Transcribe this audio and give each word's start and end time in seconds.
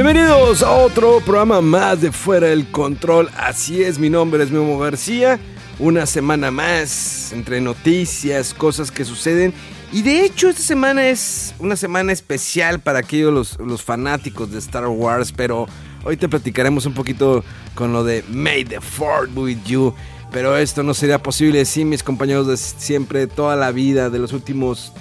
Bienvenidos 0.00 0.62
a 0.62 0.70
otro 0.70 1.18
programa 1.26 1.60
más 1.60 2.00
de 2.00 2.12
Fuera 2.12 2.46
del 2.46 2.70
Control. 2.70 3.28
Así 3.36 3.82
es, 3.82 3.98
mi 3.98 4.08
nombre 4.08 4.44
es 4.44 4.52
Memo 4.52 4.78
García. 4.78 5.40
Una 5.80 6.06
semana 6.06 6.52
más 6.52 7.32
entre 7.32 7.60
noticias, 7.60 8.54
cosas 8.54 8.92
que 8.92 9.04
suceden. 9.04 9.52
Y 9.90 10.02
de 10.02 10.24
hecho 10.24 10.50
esta 10.50 10.62
semana 10.62 11.08
es 11.08 11.52
una 11.58 11.74
semana 11.74 12.12
especial 12.12 12.78
para 12.78 13.00
aquellos 13.00 13.58
los, 13.58 13.82
fanáticos 13.82 14.52
de 14.52 14.60
Star 14.60 14.86
Wars. 14.86 15.32
Pero 15.32 15.66
hoy 16.04 16.16
te 16.16 16.28
platicaremos 16.28 16.86
un 16.86 16.94
poquito 16.94 17.42
con 17.74 17.92
lo 17.92 18.04
de 18.04 18.22
May 18.28 18.64
the 18.64 18.80
Ford 18.80 19.36
with 19.36 19.64
you. 19.66 19.92
Pero 20.30 20.56
esto 20.56 20.84
no 20.84 20.94
sería 20.94 21.20
posible 21.20 21.64
sin 21.64 21.88
mis 21.88 22.04
compañeros 22.04 22.46
de 22.46 22.56
siempre, 22.56 23.26
toda 23.26 23.56
la 23.56 23.72
vida, 23.72 24.10
de 24.10 24.20
los 24.20 24.32
últimos 24.32 24.92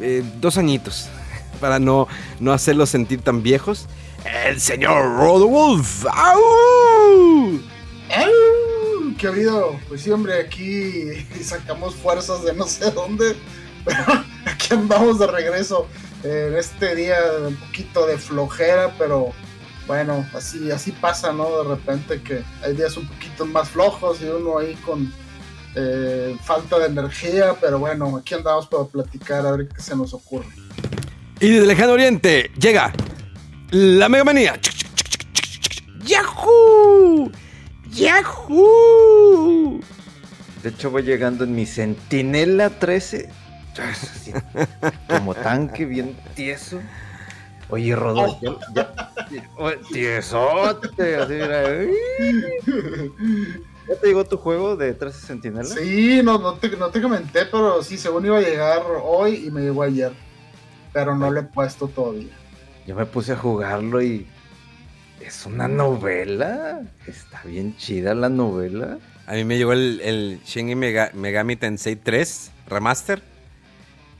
eh, 0.00 0.22
dos 0.40 0.58
añitos 0.58 1.08
para 1.60 1.78
no, 1.78 2.08
no 2.40 2.52
hacerlos 2.52 2.90
sentir 2.90 3.22
tan 3.22 3.42
viejos. 3.42 3.86
El 4.46 4.60
señor 4.60 5.16
Rodolf. 5.16 6.04
¡Au! 6.06 7.60
¡Au! 8.10 9.16
¿Qué 9.18 9.26
ha 9.26 9.30
habido? 9.30 9.78
Pues 9.88 10.02
sí, 10.02 10.10
hombre, 10.10 10.40
aquí 10.40 11.04
sacamos 11.42 11.94
fuerzas 11.94 12.42
de 12.42 12.54
no 12.54 12.66
sé 12.66 12.90
dónde, 12.90 13.36
pero 13.84 14.04
aquí 14.46 14.74
andamos 14.74 15.18
de 15.18 15.26
regreso 15.26 15.86
en 16.22 16.56
este 16.56 16.94
día 16.94 17.16
un 17.46 17.56
poquito 17.56 18.06
de 18.06 18.18
flojera, 18.18 18.94
pero 18.98 19.32
bueno, 19.86 20.26
así, 20.34 20.70
así 20.70 20.92
pasa, 20.92 21.32
¿no? 21.32 21.62
De 21.62 21.68
repente 21.76 22.22
que 22.22 22.42
hay 22.62 22.74
días 22.74 22.96
un 22.96 23.08
poquito 23.08 23.46
más 23.46 23.68
flojos 23.70 24.20
y 24.22 24.26
uno 24.26 24.58
ahí 24.58 24.74
con 24.86 25.12
eh, 25.74 26.36
falta 26.44 26.78
de 26.78 26.86
energía, 26.86 27.56
pero 27.60 27.78
bueno, 27.78 28.16
aquí 28.16 28.34
andamos 28.34 28.66
para 28.66 28.84
platicar 28.84 29.46
a 29.46 29.52
ver 29.52 29.68
qué 29.68 29.80
se 29.80 29.96
nos 29.96 30.12
ocurre. 30.14 30.48
Y 31.40 31.48
desde 31.48 31.62
el 31.62 31.68
lejano 31.68 31.92
oriente 31.92 32.50
llega 32.60 32.92
la 33.70 34.08
Mega 34.08 34.24
Manía. 34.24 34.58
¡Yahoo! 36.04 37.30
¡Yahoo! 37.90 39.80
De 40.62 40.68
hecho, 40.68 40.90
voy 40.90 41.02
llegando 41.02 41.44
en 41.44 41.54
mi 41.54 41.64
Centinela 41.66 42.68
13. 42.70 43.30
Así, 43.80 44.32
como 45.08 45.34
tanque 45.34 45.86
bien 45.86 46.16
tieso. 46.34 46.80
Oye, 47.70 47.94
Rodolfo, 47.96 48.58
ya, 48.74 48.92
ya- 49.30 49.76
tiesote, 49.92 51.16
así, 51.16 51.32
mira. 51.34 51.62
¿Ya 53.88 53.94
te 54.00 54.06
llegó 54.08 54.24
tu 54.24 54.36
juego 54.36 54.76
de 54.76 54.92
13 54.92 55.26
Centinela? 55.26 55.64
Sí, 55.64 56.20
no, 56.22 56.36
no, 56.38 56.54
te, 56.54 56.68
no 56.76 56.90
te 56.90 57.00
comenté, 57.00 57.46
pero 57.46 57.82
sí, 57.82 57.96
según 57.96 58.26
iba 58.26 58.36
a 58.38 58.42
llegar 58.42 58.82
hoy 59.02 59.46
y 59.46 59.50
me 59.50 59.62
llegó 59.62 59.82
ayer, 59.84 60.12
pero 60.92 61.14
no 61.16 61.30
lo 61.30 61.40
he 61.40 61.42
puesto 61.44 61.88
todavía. 61.88 62.32
Yo 62.86 62.94
me 62.96 63.06
puse 63.06 63.32
a 63.32 63.36
jugarlo 63.36 64.02
y 64.02 64.26
es 65.20 65.46
una 65.46 65.68
novela. 65.68 66.82
Está 67.06 67.42
bien 67.44 67.76
chida 67.76 68.14
la 68.14 68.28
novela. 68.28 68.98
A 69.26 69.34
mí 69.34 69.44
me 69.44 69.58
llegó 69.58 69.72
el, 69.72 70.00
el 70.02 70.40
Shin 70.44 70.76
Mega- 70.78 71.10
Megami 71.14 71.56
Tensei 71.56 71.96
3 71.96 72.50
Remaster. 72.66 73.22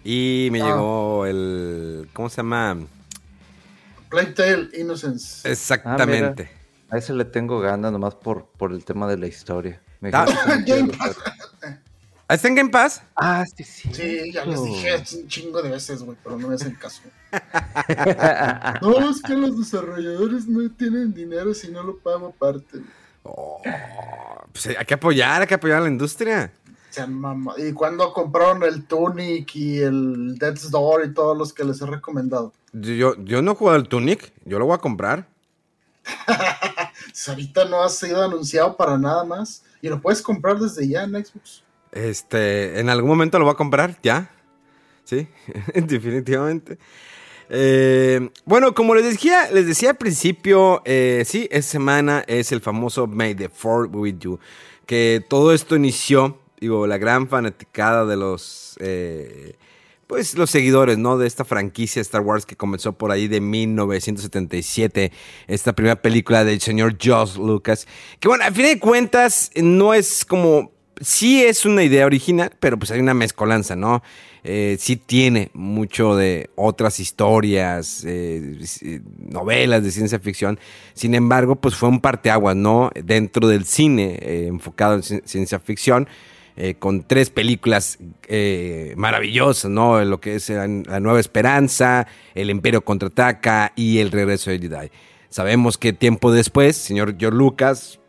Y 0.05 0.49
me 0.53 0.63
Ah. 0.63 0.67
llegó 0.67 1.27
el. 1.27 2.09
¿Cómo 2.13 2.29
se 2.29 2.39
llama? 2.39 2.79
Plague 4.09 4.33
Tale 4.33 4.69
Innocence. 4.79 5.49
Exactamente. 5.51 6.51
A 6.91 6.99
ese 6.99 7.13
le 7.13 7.25
tengo 7.25 7.61
ganas 7.61 7.93
nomás 7.93 8.15
por, 8.15 8.47
por 8.57 8.73
el 8.73 8.85
tema 8.85 9.07
de 9.07 9.17
la 9.19 9.27
historia. 9.27 9.81
Me 10.01 10.11
Ah. 10.13 10.27
Game 10.67 10.89
Pass. 10.97 11.17
¿Ah, 12.31 12.35
¿Está 12.35 12.47
en 12.47 12.55
Game 12.55 12.71
Pass? 12.71 13.03
Ah, 13.17 13.45
sí, 13.45 13.65
sí. 13.65 13.93
Sí, 13.93 14.33
ya 14.33 14.45
les 14.45 14.63
dije 14.63 15.03
un 15.17 15.27
chingo 15.27 15.61
de 15.63 15.71
veces, 15.71 16.01
güey, 16.01 16.17
pero 16.23 16.39
no 16.39 16.47
me 16.47 16.55
hacen 16.55 16.77
caso. 16.77 17.03
No, 18.83 19.11
es 19.11 19.21
que 19.21 19.35
los 19.35 19.59
desarrolladores 19.59 20.47
no 20.47 20.71
tienen 20.71 21.13
dinero 21.13 21.53
si 21.53 21.73
no 21.73 21.83
lo 21.83 21.99
pago 21.99 22.29
aparte. 22.29 22.83
Oh, 23.25 23.61
pues 24.53 24.69
hay 24.69 24.87
que 24.87 24.95
apoyar, 24.95 25.41
hay 25.41 25.49
que 25.49 25.55
apoyar 25.55 25.79
a 25.79 25.81
la 25.81 25.89
industria. 25.89 26.53
Y 27.57 27.73
cuando 27.73 28.13
compraron 28.13 28.63
el 28.63 28.85
Tunic 28.85 29.57
y 29.57 29.79
el 29.81 30.39
Death's 30.39 30.71
Door 30.71 31.07
y 31.07 31.13
todos 31.13 31.37
los 31.37 31.53
que 31.53 31.65
les 31.65 31.83
he 31.83 31.87
recomendado. 31.87 32.53
Yo, 32.73 33.17
yo 33.25 33.43
no 33.43 33.53
he 33.53 33.55
jugado 33.57 33.77
al 33.77 33.89
Tunic, 33.89 34.33
yo 34.45 34.61
lo 34.61 34.67
voy 34.67 34.77
a 34.77 34.79
comprar. 34.79 35.27
Pues 37.07 37.29
ahorita 37.29 37.65
no 37.65 37.83
ha 37.83 37.89
sido 37.89 38.23
anunciado 38.23 38.77
para 38.77 38.97
nada 38.97 39.25
más. 39.25 39.65
Y 39.83 39.89
lo 39.89 40.01
puedes 40.01 40.23
comprar 40.23 40.59
desde 40.61 40.87
ya 40.87 41.03
en 41.03 41.13
Xbox. 41.13 41.65
Este, 41.93 42.79
en 42.79 42.89
algún 42.89 43.11
momento 43.11 43.39
lo 43.39 43.45
voy 43.45 43.53
a 43.53 43.57
comprar, 43.57 43.99
ya. 44.03 44.31
Sí, 45.05 45.27
definitivamente. 45.75 46.79
Eh, 47.53 48.31
bueno, 48.45 48.75
como 48.75 48.95
les 48.95 49.05
decía, 49.05 49.51
les 49.51 49.67
decía 49.67 49.91
al 49.91 49.97
principio, 49.97 50.83
eh, 50.85 51.25
sí, 51.27 51.49
esta 51.51 51.73
semana 51.73 52.25
es 52.29 52.53
el 52.53 52.61
famoso 52.61 53.09
May 53.09 53.35
the 53.35 53.49
Fourth 53.49 53.91
with 53.93 54.19
You. 54.21 54.39
Que 54.87 55.25
todo 55.29 55.53
esto 55.53 55.75
inició, 55.75 56.39
digo, 56.61 56.87
la 56.87 56.97
gran 56.97 57.29
fanaticada 57.29 58.07
de 58.07 58.17
los, 58.17 58.77
eh, 58.79 59.57
pues, 60.07 60.37
los 60.37 60.49
seguidores, 60.49 60.97
¿no? 60.97 61.19
De 61.19 61.27
esta 61.27 61.45
franquicia 61.45 62.01
Star 62.03 62.21
Wars 62.21 62.47
que 62.47 62.55
comenzó 62.55 62.93
por 62.93 63.11
ahí 63.11 63.27
de 63.27 63.41
1977. 63.41 65.11
Esta 65.49 65.73
primera 65.73 66.01
película 66.01 66.45
del 66.45 66.61
señor 66.61 66.97
Josh 67.03 67.37
Lucas. 67.37 67.89
Que 68.21 68.29
bueno, 68.29 68.45
al 68.45 68.55
fin 68.55 68.67
de 68.67 68.79
cuentas, 68.79 69.51
no 69.57 69.93
es 69.93 70.25
como 70.25 70.71
sí 71.01 71.43
es 71.43 71.65
una 71.65 71.83
idea 71.83 72.07
original, 72.07 72.53
pero 72.61 72.79
pues 72.79 72.91
hay 72.91 73.01
una 73.01 73.15
mezcolanza, 73.15 73.75
¿no? 73.77 74.03
Eh, 74.45 74.77
sí 74.79 74.97
tiene 74.97 75.51
mucho 75.53 76.17
de 76.17 76.49
otras 76.57 76.99
historias, 77.01 78.05
eh, 78.07 78.59
novelas 79.19 79.83
de 79.83 79.91
ciencia 79.91 80.19
ficción. 80.19 80.59
Sin 80.95 81.15
embargo, 81.15 81.57
pues 81.57 81.75
fue 81.75 81.89
un 81.89 82.01
parteaguas, 82.01 82.57
¿no? 82.57 82.91
Dentro 82.95 83.49
del 83.49 83.65
cine 83.65 84.19
eh, 84.23 84.47
enfocado 84.49 84.95
en 84.95 85.03
ci- 85.03 85.23
ciencia 85.25 85.59
ficción. 85.59 86.09
eh, 86.57 86.75
con 86.79 87.05
tres 87.05 87.31
películas 87.31 87.99
maravillosas, 88.97 89.71
¿no? 89.71 90.05
Lo 90.05 90.21
que 90.21 90.35
es 90.35 90.49
La 90.51 90.67
Nueva 91.01 91.21
Esperanza, 91.21 92.07
El 92.35 92.51
Imperio 92.51 92.83
Contraataca 92.85 93.73
y 93.77 93.99
El 93.99 94.11
Regreso 94.11 94.51
de 94.51 94.59
Jedi. 94.59 94.91
Sabemos 95.31 95.79
que 95.79 95.93
tiempo 95.93 96.33
después, 96.33 96.77
señor 96.77 97.15
George 97.19 97.39
Lucas 97.39 98.00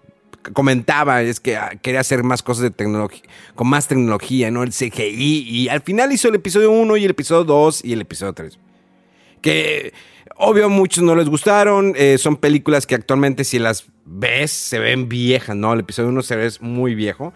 comentaba 0.54 1.22
es 1.22 1.40
que 1.40 1.58
ah, 1.58 1.72
quería 1.82 2.00
hacer 2.02 2.24
más 2.24 2.44
cosas 2.44 2.64
de 2.64 2.72
tecnología, 2.72 3.22
con 3.56 3.68
más 3.68 3.88
tecnología, 3.88 4.52
¿no? 4.52 4.64
El 4.64 4.72
CGI. 4.72 5.44
Y 5.48 5.70
al 5.70 5.82
final 5.82 6.12
hizo 6.12 6.28
el 6.28 6.36
episodio 6.36 6.72
1 6.72 6.98
y 6.98 7.06
el 7.06 7.12
episodio 7.12 7.44
2 7.44 7.86
y 7.86 7.94
el 7.94 8.02
episodio 8.02 8.34
3. 8.34 8.60
Que 9.42 9.94
obvio 10.36 10.70
muchos 10.70 11.04
no 11.04 11.16
les 11.16 11.30
gustaron. 11.30 11.94
eh, 11.96 12.18
son 12.18 12.36
películas 12.38 12.86
que 12.86 12.96
actualmente 12.96 13.44
si 13.44 13.60
las 13.60 13.86
ves 14.06 14.52
se 14.52 14.80
ven 14.80 15.08
viejas, 15.10 15.56
¿no? 15.56 15.74
El 15.74 15.82
episodio 15.82 16.10
1 16.10 16.22
se 16.22 16.36
ve 16.36 16.50
muy 16.60 16.96
viejo. 16.96 17.34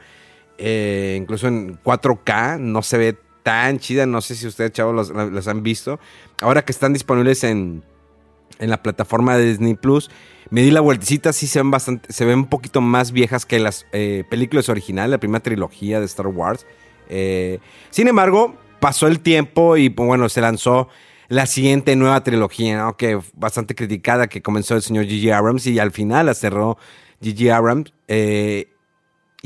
eh, 0.58 1.18
incluso 1.20 1.48
en 1.48 1.78
4K 1.84 2.60
no 2.60 2.82
se 2.82 2.98
ve 2.98 3.18
tan 3.44 3.80
chida. 3.80 4.06
No 4.06 4.22
sé 4.22 4.36
si 4.36 4.48
ustedes, 4.48 4.72
chavos, 4.72 5.12
las 5.12 5.48
han 5.48 5.64
visto. 5.64 6.00
Ahora 6.42 6.64
que 6.64 6.72
están 6.72 6.94
disponibles 6.94 7.44
en, 7.44 7.84
en 8.60 8.70
la 8.70 8.82
plataforma 8.82 9.38
de 9.38 9.46
Disney 9.46 9.76
Plus. 9.76 10.10
Me 10.50 10.62
di 10.62 10.72
la 10.72 10.82
vueltecita, 10.82 11.34
sí 11.34 11.48
se 11.48 11.60
ven 11.60 11.72
bastante, 11.72 12.12
se 12.12 12.26
ven 12.26 12.40
un 12.40 12.46
poquito 12.46 12.82
más 12.82 13.12
viejas 13.12 13.46
que 13.46 13.60
las 13.60 13.86
eh, 13.92 14.24
películas 14.30 14.70
originales, 14.70 15.12
la 15.12 15.18
primera 15.18 15.42
trilogía 15.42 16.00
de 16.00 16.06
Star 16.06 16.28
Wars. 16.28 16.66
Eh, 17.10 17.60
sin 17.90 18.08
embargo, 18.08 18.56
pasó 18.80 19.08
el 19.08 19.20
tiempo 19.20 19.78
y 19.78 19.90
bueno, 19.90 20.30
se 20.30 20.42
lanzó 20.42 20.88
la 21.28 21.46
siguiente 21.48 21.96
nueva 21.96 22.24
trilogía, 22.24 22.78
¿no? 22.78 22.98
que 22.98 23.20
bastante 23.34 23.74
criticada, 23.74 24.28
que 24.28 24.42
comenzó 24.42 24.76
el 24.76 24.84
señor 24.84 25.06
G.G. 25.06 25.34
Abrams 25.34 25.66
y 25.68 25.80
al 25.80 25.92
final 25.92 26.28
la 26.28 26.34
cerró 26.34 26.78
G.G. 27.22 27.52
Abrams. 27.52 27.94
eh, 28.08 28.70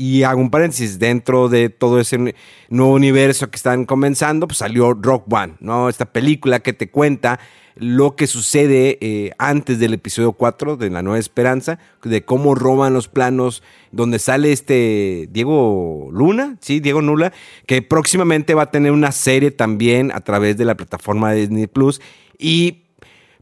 y 0.00 0.22
hago 0.22 0.40
un 0.40 0.48
paréntesis, 0.48 0.98
dentro 0.98 1.50
de 1.50 1.68
todo 1.68 2.00
ese 2.00 2.34
nuevo 2.70 2.94
universo 2.94 3.50
que 3.50 3.56
están 3.56 3.84
comenzando, 3.84 4.48
pues 4.48 4.56
salió 4.56 4.94
Rock 4.94 5.30
One, 5.30 5.56
¿no? 5.60 5.90
Esta 5.90 6.06
película 6.06 6.60
que 6.60 6.72
te 6.72 6.90
cuenta 6.90 7.38
lo 7.80 8.14
que 8.14 8.26
sucede 8.26 8.98
eh, 9.00 9.32
antes 9.38 9.78
del 9.78 9.94
episodio 9.94 10.32
4 10.32 10.76
de 10.76 10.90
La 10.90 11.02
Nueva 11.02 11.18
Esperanza, 11.18 11.78
de 12.04 12.24
cómo 12.24 12.54
roban 12.54 12.92
los 12.92 13.08
planos, 13.08 13.62
donde 13.90 14.18
sale 14.18 14.52
este 14.52 15.28
Diego 15.32 16.10
Luna, 16.12 16.58
sí, 16.60 16.80
Diego 16.80 17.00
Nula, 17.00 17.32
que 17.66 17.80
próximamente 17.80 18.54
va 18.54 18.64
a 18.64 18.70
tener 18.70 18.92
una 18.92 19.12
serie 19.12 19.50
también 19.50 20.12
a 20.12 20.20
través 20.20 20.58
de 20.58 20.66
la 20.66 20.76
plataforma 20.76 21.32
de 21.32 21.40
Disney 21.40 21.66
Plus. 21.66 22.02
Y 22.38 22.82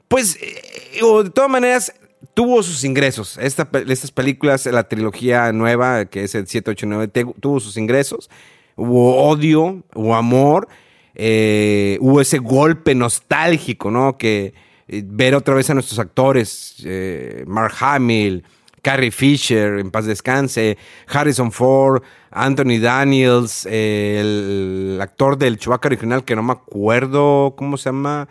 pues, 0.06 0.37
eh, 0.41 1.02
de 1.25 1.31
todas 1.31 1.50
maneras, 1.50 1.93
tuvo 2.34 2.62
sus 2.62 2.84
ingresos. 2.84 3.38
Esta, 3.38 3.69
estas 3.88 4.12
películas, 4.12 4.67
la 4.67 4.88
trilogía 4.88 5.52
nueva, 5.52 6.05
que 6.05 6.23
es 6.23 6.37
el 6.37 6.46
789, 6.46 7.34
tuvo 7.41 7.58
sus 7.58 7.76
ingresos. 7.76 8.31
Hubo 8.76 9.17
odio, 9.25 9.82
hubo 9.96 10.14
amor, 10.14 10.69
eh, 11.19 11.99
hubo 12.00 12.20
ese 12.20 12.38
golpe 12.38 12.94
nostálgico, 12.94 13.91
¿no? 13.91 14.17
Que 14.17 14.55
eh, 14.88 15.03
ver 15.05 15.35
otra 15.35 15.55
vez 15.55 15.69
a 15.69 15.75
nuestros 15.75 15.99
actores, 15.99 16.76
eh, 16.85 17.44
Mark 17.47 17.75
Hamill, 17.81 18.44
Carrie 18.81 19.11
Fisher, 19.11 19.79
en 19.79 19.91
paz 19.91 20.06
descanse, 20.06 20.79
Harrison 21.09 21.53
Ford, 21.53 22.03
Anthony 22.31 22.79
Daniels, 22.81 23.67
el, 23.67 24.99
actor 25.03 25.37
del 25.37 25.59
Chewbacca 25.59 25.88
original, 25.88 26.25
que 26.25 26.37
no 26.37 26.43
me 26.43 26.53
acuerdo 26.53 27.55
cómo 27.59 27.76
se 27.76 27.91
llama, 27.91 28.29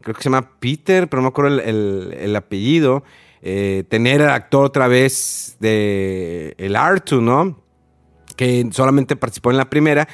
creo 0.00 0.16
que 0.16 0.22
se 0.22 0.30
llama 0.30 0.58
Peter, 0.58 1.08
pero 1.08 1.22
no 1.22 1.28
me 1.28 1.30
acuerdo 1.30 1.60
el 1.60 2.34
apellido. 2.34 3.04
Eh, 3.42 3.84
tener 3.88 4.20
al 4.20 4.30
actor 4.30 4.66
otra 4.66 4.86
vez 4.86 5.56
de 5.60 6.54
el 6.58 6.76
Artu, 6.76 7.22
¿no? 7.22 7.62
Que 8.36 8.68
solamente 8.70 9.16
participó 9.16 9.50
en 9.50 9.56
la 9.56 9.70
primera. 9.70 10.08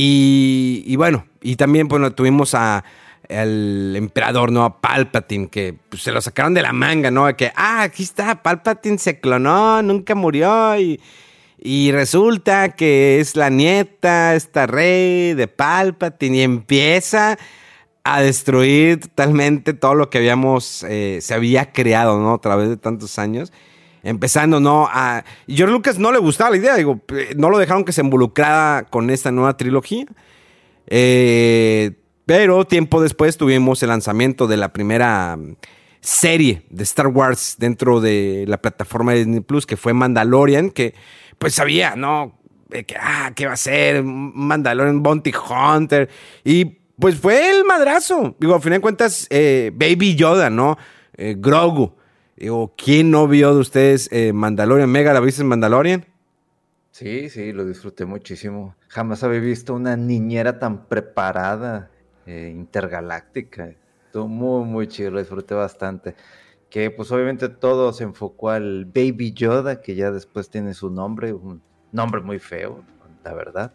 Y, 0.00 0.94
bueno, 0.94 1.26
y 1.42 1.56
también 1.56 1.88
bueno, 1.88 2.12
tuvimos 2.12 2.54
a 2.54 2.84
el 3.28 3.94
emperador, 3.96 4.52
¿no? 4.52 4.64
A 4.64 4.80
Palpatine, 4.80 5.48
que 5.48 5.74
pues, 5.88 6.02
se 6.02 6.12
lo 6.12 6.20
sacaron 6.20 6.54
de 6.54 6.62
la 6.62 6.72
manga, 6.72 7.10
¿no? 7.10 7.36
Que, 7.36 7.50
ah, 7.56 7.82
aquí 7.82 8.04
está, 8.04 8.40
Palpatine 8.40 8.98
se 8.98 9.18
clonó, 9.18 9.82
nunca 9.82 10.14
murió 10.14 10.78
y, 10.78 11.00
y 11.58 11.90
resulta 11.90 12.76
que 12.76 13.18
es 13.18 13.34
la 13.34 13.50
nieta, 13.50 14.36
esta 14.36 14.68
rey 14.68 15.34
de 15.34 15.48
Palpatine 15.48 16.36
y 16.36 16.42
empieza 16.42 17.36
a 18.04 18.22
destruir 18.22 19.00
totalmente 19.00 19.74
todo 19.74 19.96
lo 19.96 20.10
que 20.10 20.18
habíamos, 20.18 20.84
eh, 20.88 21.18
se 21.20 21.34
había 21.34 21.72
creado, 21.72 22.20
¿no? 22.20 22.34
A 22.34 22.40
través 22.40 22.68
de 22.68 22.76
tantos 22.76 23.18
años. 23.18 23.52
Empezando, 24.08 24.58
¿no? 24.58 24.88
A 24.90 25.22
George 25.46 25.70
Lucas 25.70 25.98
no 25.98 26.10
le 26.12 26.18
gustaba 26.18 26.48
la 26.50 26.56
idea, 26.56 26.76
digo, 26.76 27.02
eh, 27.08 27.34
no 27.36 27.50
lo 27.50 27.58
dejaron 27.58 27.84
que 27.84 27.92
se 27.92 28.00
involucrara 28.00 28.86
con 28.88 29.10
esta 29.10 29.30
nueva 29.30 29.58
trilogía. 29.58 30.06
Eh, 30.86 31.92
pero 32.24 32.66
tiempo 32.66 33.02
después 33.02 33.36
tuvimos 33.36 33.82
el 33.82 33.90
lanzamiento 33.90 34.46
de 34.46 34.56
la 34.56 34.72
primera 34.72 35.36
mm, 35.36 35.56
serie 36.00 36.62
de 36.70 36.84
Star 36.84 37.08
Wars 37.08 37.56
dentro 37.58 38.00
de 38.00 38.46
la 38.48 38.62
plataforma 38.62 39.12
de 39.12 39.18
Disney 39.18 39.40
Plus, 39.40 39.66
que 39.66 39.76
fue 39.76 39.92
Mandalorian, 39.92 40.70
que 40.70 40.94
pues 41.38 41.54
sabía, 41.54 41.94
¿no? 41.94 42.38
Que, 42.70 42.96
ah, 42.98 43.32
¿qué 43.34 43.46
va 43.46 43.52
a 43.52 43.58
ser? 43.58 44.02
Mandalorian 44.04 45.02
Bounty 45.02 45.32
Hunter. 45.32 46.08
Y 46.44 46.64
pues 46.98 47.16
fue 47.16 47.50
el 47.50 47.66
madrazo. 47.66 48.34
Digo, 48.40 48.54
a 48.54 48.60
fin 48.60 48.72
de 48.72 48.80
cuentas, 48.80 49.26
eh, 49.28 49.70
Baby 49.74 50.14
Yoda, 50.14 50.48
¿no? 50.48 50.78
Grogu. 51.14 51.98
Digo, 52.38 52.72
¿quién 52.76 53.10
no 53.10 53.26
vio 53.26 53.52
de 53.52 53.60
ustedes 53.60 54.08
eh, 54.12 54.32
Mandalorian? 54.32 54.88
¿Mega 54.88 55.12
la 55.12 55.18
viste 55.18 55.42
en 55.42 55.48
Mandalorian? 55.48 56.06
Sí, 56.92 57.30
sí, 57.30 57.52
lo 57.52 57.64
disfruté 57.64 58.04
muchísimo. 58.04 58.76
Jamás 58.86 59.24
había 59.24 59.40
visto 59.40 59.74
una 59.74 59.96
niñera 59.96 60.60
tan 60.60 60.86
preparada, 60.86 61.90
intergaláctica. 62.26 63.74
Estuvo 64.06 64.28
muy, 64.28 64.64
muy 64.66 64.86
chido, 64.86 65.10
lo 65.10 65.18
disfruté 65.18 65.54
bastante. 65.54 66.14
Que 66.70 66.92
pues 66.92 67.10
obviamente 67.10 67.48
todo 67.48 67.92
se 67.92 68.04
enfocó 68.04 68.50
al 68.50 68.84
Baby 68.84 69.32
Yoda, 69.32 69.80
que 69.80 69.96
ya 69.96 70.12
después 70.12 70.48
tiene 70.48 70.74
su 70.74 70.90
nombre, 70.90 71.32
un 71.32 71.60
nombre 71.90 72.20
muy 72.20 72.38
feo, 72.38 72.84
la 73.24 73.34
verdad. 73.34 73.72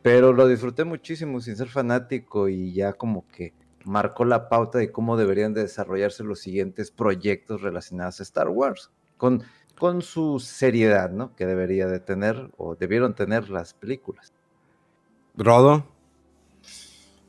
Pero 0.00 0.32
lo 0.32 0.46
disfruté 0.48 0.84
muchísimo 0.84 1.38
sin 1.40 1.56
ser 1.56 1.68
fanático 1.68 2.48
y 2.48 2.72
ya 2.72 2.94
como 2.94 3.26
que 3.28 3.52
marcó 3.84 4.24
la 4.24 4.48
pauta 4.48 4.78
de 4.78 4.90
cómo 4.90 5.16
deberían 5.16 5.54
de 5.54 5.62
desarrollarse 5.62 6.24
los 6.24 6.40
siguientes 6.40 6.90
proyectos 6.90 7.62
relacionados 7.62 8.20
a 8.20 8.22
Star 8.22 8.48
Wars. 8.48 8.90
Con, 9.16 9.42
con 9.78 10.02
su 10.02 10.40
seriedad, 10.40 11.10
¿no? 11.10 11.34
Que 11.36 11.46
debería 11.46 11.86
de 11.86 12.00
tener 12.00 12.50
o 12.56 12.74
debieron 12.74 13.14
tener 13.14 13.50
las 13.50 13.74
películas. 13.74 14.32
Rodo. 15.36 15.86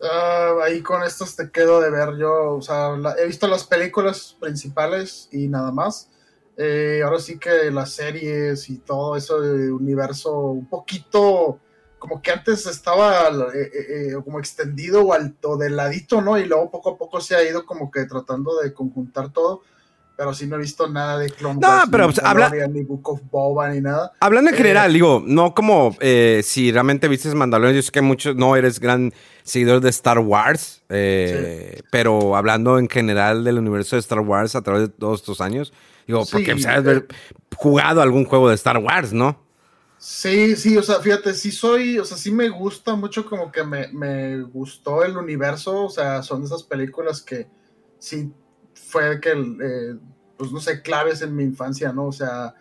Ah, 0.01 0.53
ahí 0.63 0.81
con 0.81 1.03
estos 1.03 1.35
te 1.35 1.49
quedo 1.51 1.81
de 1.81 1.89
ver. 1.89 2.17
Yo, 2.17 2.55
o 2.55 2.61
sea, 2.61 2.95
he 3.17 3.25
visto 3.25 3.47
las 3.47 3.63
películas 3.63 4.37
principales 4.39 5.29
y 5.31 5.47
nada 5.47 5.71
más. 5.71 6.09
Eh, 6.57 7.01
ahora 7.03 7.19
sí 7.19 7.37
que 7.37 7.69
las 7.71 7.91
series 7.91 8.69
y 8.69 8.77
todo 8.77 9.17
eso 9.17 9.41
de 9.41 9.71
universo 9.71 10.37
un 10.37 10.67
poquito 10.67 11.59
como 12.07 12.21
que 12.21 12.31
antes 12.31 12.67
estaba 12.67 13.29
eh, 13.29 13.57
eh, 13.57 14.09
eh, 14.09 14.13
como 14.23 14.39
extendido 14.39 15.01
o, 15.01 15.13
alto 15.13 15.57
de 15.57 15.71
ladito, 15.71 16.21
¿no? 16.21 16.37
Y 16.37 16.45
luego 16.45 16.69
poco 16.69 16.91
a 16.91 16.97
poco 16.97 17.19
se 17.19 17.35
ha 17.35 17.43
ido 17.43 17.65
como 17.65 17.89
que 17.89 18.05
tratando 18.05 18.59
de 18.61 18.73
conjuntar 18.73 19.33
todo. 19.33 19.63
Pero 20.15 20.33
sí 20.33 20.45
no 20.45 20.55
he 20.55 20.59
visto 20.59 20.87
nada 20.87 21.17
de 21.17 21.29
Clone 21.29 21.59
No, 21.59 21.83
pero 21.91 22.05
pues, 22.05 22.19
habla... 22.19 22.49
ni 22.69 22.83
Book 22.83 23.09
of 23.09 23.21
Boba 23.29 23.69
ni 23.69 23.81
nada. 23.81 24.13
Hablando 24.19 24.51
en 24.51 24.55
general, 24.55 24.93
digo, 24.93 25.21
no 25.25 25.53
como 25.55 25.97
si 25.99 26.71
realmente 26.71 27.07
viste 27.07 27.33
Mandalorian, 27.33 27.75
yo 27.75 27.81
sé 27.81 27.91
que 27.91 28.01
muchos 28.01 28.35
no 28.35 28.55
eres 28.55 28.79
gran 28.79 29.11
seguidor 29.43 29.81
de 29.81 29.89
Star 29.89 30.19
Wars, 30.19 30.83
pero 30.87 32.37
hablando 32.37 32.77
en 32.77 32.87
general 32.87 33.43
del 33.43 33.57
universo 33.57 33.97
de 33.97 34.01
Star 34.01 34.19
Wars 34.19 34.55
a 34.55 34.61
través 34.61 34.83
de 34.83 34.87
todos 34.89 35.19
estos 35.19 35.41
años, 35.41 35.73
digo, 36.07 36.23
porque 36.31 36.53
pues, 36.53 36.65
has 36.65 36.77
haber 36.77 37.07
jugado 37.53 38.01
algún 38.01 38.23
juego 38.23 38.47
de 38.47 38.55
Star 38.55 38.77
Wars, 38.77 39.11
¿no? 39.11 39.44
Sí, 40.07 40.55
sí, 40.55 40.77
o 40.77 40.83
sea, 40.83 40.99
fíjate, 40.99 41.33
sí 41.33 41.51
soy, 41.51 41.97
o 41.97 42.05
sea, 42.05 42.15
sí 42.15 42.29
me 42.31 42.47
gusta 42.49 42.95
mucho 42.95 43.25
como 43.25 43.51
que 43.51 43.63
me, 43.63 44.39
gustó 44.43 45.03
el 45.03 45.17
universo, 45.17 45.85
o 45.85 45.89
sea, 45.89 46.21
son 46.21 46.43
esas 46.43 46.61
películas 46.61 47.23
que 47.23 47.47
sí 47.97 48.31
fue 48.75 49.19
que, 49.19 49.31
eh, 49.31 49.97
pues 50.37 50.51
no 50.51 50.59
sé, 50.59 50.83
claves 50.83 51.23
en 51.23 51.35
mi 51.35 51.43
infancia, 51.43 51.91
¿no? 51.91 52.05
O 52.05 52.11
sea, 52.11 52.53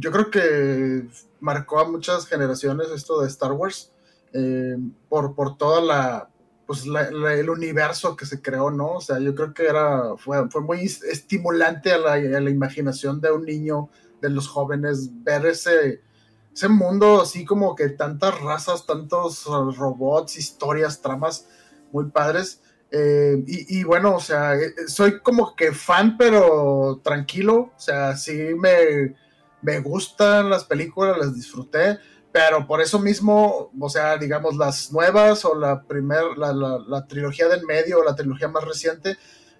yo 0.00 0.10
creo 0.10 0.32
que 0.32 1.06
marcó 1.38 1.78
a 1.78 1.88
muchas 1.88 2.26
generaciones 2.26 2.88
esto 2.90 3.20
de 3.20 3.28
Star 3.28 3.52
Wars 3.52 3.92
eh, 4.32 4.76
por, 5.08 5.36
por 5.36 5.56
toda 5.56 5.80
la, 5.80 6.30
pues 6.66 6.86
el 6.86 7.50
universo 7.50 8.16
que 8.16 8.26
se 8.26 8.42
creó, 8.42 8.72
¿no? 8.72 8.94
O 8.94 9.00
sea, 9.00 9.20
yo 9.20 9.32
creo 9.36 9.54
que 9.54 9.64
era, 9.64 10.16
fue, 10.16 10.50
fue 10.50 10.62
muy 10.62 10.80
estimulante 10.82 11.92
a 11.92 11.98
la, 11.98 12.14
a 12.14 12.40
la 12.40 12.50
imaginación 12.50 13.20
de 13.20 13.30
un 13.30 13.44
niño, 13.44 13.90
de 14.20 14.30
los 14.30 14.48
jóvenes, 14.48 15.08
ver 15.22 15.46
ese 15.46 16.09
ese 16.52 16.68
mundo 16.68 17.20
así 17.20 17.44
como 17.44 17.74
que 17.74 17.90
tantas 17.90 18.40
razas, 18.40 18.86
tantos 18.86 19.44
robots, 19.46 20.36
historias, 20.36 21.00
tramas 21.00 21.48
muy 21.92 22.10
padres. 22.10 22.60
Eh, 22.92 23.44
y, 23.46 23.84
bueno, 23.84 24.16
o 24.16 24.20
sea, 24.20 24.56
eh, 24.56 24.66
eh, 24.66 24.88
soy 24.88 25.20
como 25.20 25.54
que 25.54 25.72
fan, 25.72 26.16
pero 26.18 27.00
tranquilo. 27.04 27.72
O 27.76 27.80
sea, 27.80 28.16
sí 28.16 28.32
me, 28.56 29.14
me 29.62 29.80
gustan 29.80 30.50
las 30.50 30.64
películas, 30.64 31.16
las 31.18 31.34
disfruté. 31.34 31.98
Pero 32.32 32.66
por 32.66 32.80
eso 32.80 33.00
mismo, 33.00 33.72
o 33.78 33.88
sea, 33.88 34.16
digamos, 34.16 34.56
las 34.56 34.92
nuevas 34.92 35.44
o 35.44 35.54
la 35.56 35.82
primer, 35.82 36.38
la, 36.38 36.52
la 36.52 37.06
trilogía 37.06 37.48
del 37.48 37.64
medio 37.64 38.00
o 38.00 38.04
la 38.04 38.14
trilogía 38.14 38.46
más 38.46 38.64
reciente, 38.64 39.16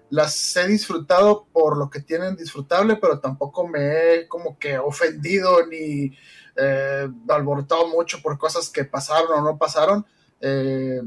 las 0.09 0.55
he 0.55 0.67
disfrutado 0.67 1.47
por 1.51 1.77
lo 1.77 1.89
que 1.89 2.01
tienen 2.01 2.37
disfrutable, 2.37 2.95
pero 2.95 3.19
tampoco 3.19 3.67
me 3.67 4.13
he 4.13 4.27
como 4.29 4.57
que 4.57 4.77
ofendido 4.77 5.65
ni 5.67 6.11
eh, 6.55 7.07
alborotado 7.29 7.87
mucho 7.87 8.21
por 8.21 8.37
cosas 8.37 8.69
que 8.69 8.85
pasaron 8.85 9.31
o 9.31 9.41
no 9.41 9.57
pasaron. 9.57 10.05
Eh, 10.39 11.01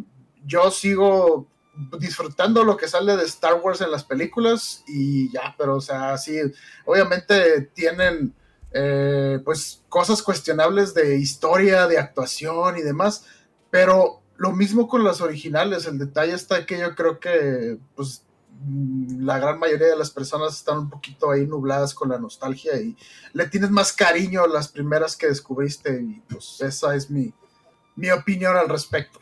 yo 0.44 0.70
sigo 0.70 1.48
disfrutando 1.98 2.64
lo 2.64 2.76
que 2.76 2.88
sale 2.88 3.16
de 3.16 3.24
Star 3.24 3.60
Wars 3.60 3.80
en 3.80 3.90
las 3.90 4.04
películas 4.04 4.84
y 4.86 5.32
ya, 5.32 5.54
pero 5.58 5.76
o 5.76 5.80
sea, 5.80 6.16
sí, 6.18 6.38
obviamente 6.84 7.62
tienen 7.74 8.34
eh, 8.72 9.40
pues 9.44 9.82
cosas 9.88 10.22
cuestionables 10.22 10.94
de 10.94 11.16
historia, 11.16 11.86
de 11.86 11.98
actuación 11.98 12.78
y 12.78 12.82
demás, 12.82 13.26
pero 13.70 14.22
lo 14.36 14.52
mismo 14.52 14.88
con 14.88 15.04
las 15.04 15.20
originales, 15.20 15.86
el 15.86 15.98
detalle 15.98 16.34
está 16.34 16.66
que 16.66 16.78
yo 16.78 16.94
creo 16.94 17.18
que 17.18 17.78
pues 17.94 18.23
la 19.18 19.38
gran 19.38 19.58
mayoría 19.58 19.88
de 19.88 19.96
las 19.96 20.10
personas 20.10 20.56
están 20.56 20.78
un 20.78 20.90
poquito 20.90 21.30
ahí 21.30 21.46
nubladas 21.46 21.94
con 21.94 22.08
la 22.08 22.18
nostalgia 22.18 22.76
y 22.80 22.96
le 23.32 23.48
tienes 23.48 23.70
más 23.70 23.92
cariño 23.92 24.42
a 24.42 24.48
las 24.48 24.68
primeras 24.68 25.16
que 25.16 25.26
descubriste 25.26 26.00
y 26.00 26.22
pues 26.28 26.60
esa 26.60 26.94
es 26.94 27.10
mi, 27.10 27.32
mi 27.96 28.10
opinión 28.10 28.56
al 28.56 28.68
respecto. 28.68 29.18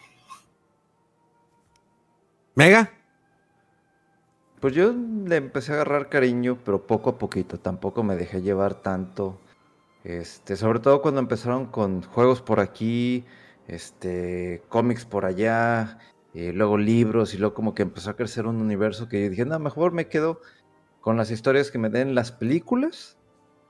Mega. 2.54 2.92
Pues 4.60 4.74
yo 4.74 4.92
le 4.92 5.36
empecé 5.36 5.72
a 5.72 5.74
agarrar 5.76 6.08
cariño, 6.08 6.58
pero 6.64 6.86
poco 6.86 7.10
a 7.10 7.18
poquito, 7.18 7.58
tampoco 7.58 8.04
me 8.04 8.14
dejé 8.14 8.42
llevar 8.42 8.74
tanto 8.76 9.40
Este, 10.04 10.56
sobre 10.56 10.80
todo 10.80 11.02
cuando 11.02 11.20
empezaron 11.20 11.66
con 11.66 12.02
juegos 12.02 12.42
por 12.42 12.60
aquí, 12.60 13.24
este, 13.68 14.62
cómics 14.68 15.04
por 15.04 15.24
allá, 15.24 15.98
y 16.34 16.52
luego 16.52 16.78
libros, 16.78 17.34
y 17.34 17.38
luego 17.38 17.54
como 17.54 17.74
que 17.74 17.82
empezó 17.82 18.10
a 18.10 18.16
crecer 18.16 18.46
un 18.46 18.56
universo 18.60 19.08
que 19.08 19.22
yo 19.24 19.30
dije, 19.30 19.44
no, 19.44 19.58
mejor 19.58 19.92
me 19.92 20.08
quedo 20.08 20.40
con 21.00 21.16
las 21.16 21.30
historias 21.30 21.70
que 21.70 21.78
me 21.78 21.90
den 21.90 22.14
las 22.14 22.32
películas. 22.32 23.18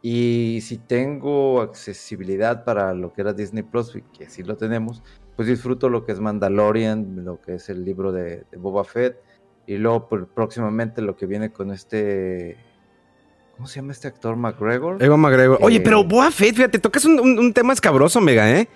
Y 0.05 0.61
si 0.63 0.79
tengo 0.79 1.61
accesibilidad 1.61 2.65
para 2.65 2.93
lo 2.95 3.13
que 3.13 3.21
era 3.21 3.33
Disney 3.33 3.63
Plus, 3.63 3.97
que 4.17 4.29
sí 4.29 4.43
lo 4.43 4.57
tenemos, 4.57 5.03
pues 5.37 5.47
disfruto 5.49 5.89
lo 5.89 6.05
que 6.05 6.13
es 6.13 6.21
Mandalorian, 6.21 7.25
lo 7.25 7.41
que 7.41 7.55
es 7.55 7.69
el 7.69 7.85
libro 7.85 8.11
de, 8.13 8.45
de 8.51 8.57
Boba 8.59 8.83
Fett, 8.85 9.17
y 9.67 9.77
luego 9.77 10.09
pues, 10.09 10.25
próximamente 10.35 11.03
lo 11.03 11.17
que 11.17 11.27
viene 11.27 11.53
con 11.53 11.71
este 11.71 12.57
¿Cómo 13.57 13.69
se 13.69 13.77
llama 13.81 13.93
este 13.93 14.09
actor? 14.09 14.35
McGregor. 14.35 15.01
Ewan 15.01 15.21
McGregor. 15.21 15.59
Oye, 15.61 15.77
Eh, 15.77 15.81
pero 15.83 16.03
Boa 16.03 16.31
Fett, 16.33 16.57
fíjate, 16.57 16.79
tocas 16.81 17.05
un, 17.05 17.21
un- 17.21 17.39
un 17.39 17.53
tema 17.53 17.73
escabroso, 17.73 18.21
Mega, 18.21 18.51
¿eh? 18.51 18.69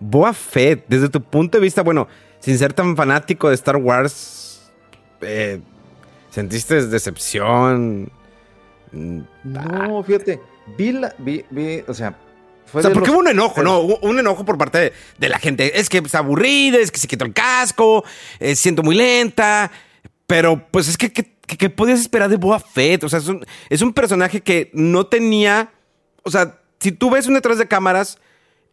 Boa 0.00 0.32
Fett, 0.32 0.84
desde 0.88 1.08
tu 1.08 1.22
punto 1.22 1.58
de 1.58 1.62
vista, 1.62 1.82
bueno, 1.82 2.08
sin 2.40 2.58
ser 2.58 2.72
tan 2.72 2.96
fanático 2.96 3.48
de 3.48 3.54
Star 3.54 3.76
Wars, 3.76 4.72
eh, 5.20 5.60
¿sentiste 6.30 6.86
decepción? 6.86 8.10
Mm, 8.92 9.20
No, 9.44 10.02
fíjate. 10.02 10.40
Vi 10.76 10.92
la. 10.92 11.14
Vi, 11.18 11.44
vi, 11.50 11.82
o 11.86 11.94
sea. 11.94 12.16
Fue 12.66 12.80
O 12.80 12.82
sea, 12.84 12.92
porque 12.92 13.10
hubo 13.10 13.18
un 13.18 13.28
enojo, 13.28 13.62
¿no? 13.62 13.80
Hubo 13.80 13.98
un 14.02 14.18
enojo 14.18 14.44
por 14.44 14.56
parte 14.56 14.78
de, 14.78 14.92
de 15.18 15.28
la 15.28 15.38
gente. 15.38 15.78
Es 15.78 15.88
que 15.88 15.98
es 15.98 16.14
aburrida, 16.14 16.78
es 16.78 16.90
que 16.90 16.98
se 16.98 17.08
quitó 17.08 17.24
el 17.24 17.32
casco, 17.32 18.04
eh, 18.38 18.54
siento 18.54 18.82
muy 18.82 18.94
lenta. 18.94 19.70
Pero, 20.26 20.64
pues 20.70 20.86
es 20.86 20.96
que, 20.96 21.12
¿qué, 21.12 21.70
podías 21.70 22.00
esperar 22.00 22.30
de 22.30 22.36
Boa 22.36 22.60
Fett? 22.60 23.02
O 23.02 23.08
sea, 23.08 23.18
es 23.18 23.26
un, 23.26 23.44
es 23.68 23.82
un 23.82 23.92
personaje 23.92 24.40
que 24.40 24.70
no 24.72 25.06
tenía. 25.06 25.72
O 26.22 26.30
sea, 26.30 26.60
si 26.78 26.92
tú 26.92 27.10
ves 27.10 27.26
un 27.26 27.34
detrás 27.34 27.58
de 27.58 27.66
cámaras, 27.66 28.18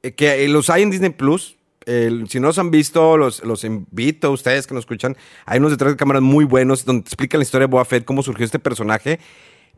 que 0.02 0.44
eh, 0.44 0.48
los 0.48 0.70
hay 0.70 0.84
en 0.84 0.90
Disney 0.92 1.10
Plus. 1.12 1.58
eh, 1.86 2.24
si 2.28 2.40
no 2.40 2.48
los 2.48 2.60
han 2.60 2.70
visto, 2.72 3.18
los, 3.18 3.44
los 3.44 3.64
invito 3.64 4.28
a 4.28 4.32
ustedes 4.32 4.68
que 4.68 4.74
nos 4.74 4.82
escuchan. 4.84 5.16
Hay 5.46 5.60
unos 5.60 5.72
detrás 5.72 5.94
de 5.94 5.98
cámaras 5.98 6.22
muy 6.22 6.46
buenos 6.46 6.84
donde 6.86 7.02
explican 7.02 7.40
la 7.40 7.44
historia 7.44 7.68
de 7.68 7.72
Boa 7.72 7.86
Fett, 7.86 8.04
cómo 8.06 8.24
surgió 8.24 8.46
este 8.46 8.60
personaje 8.60 9.20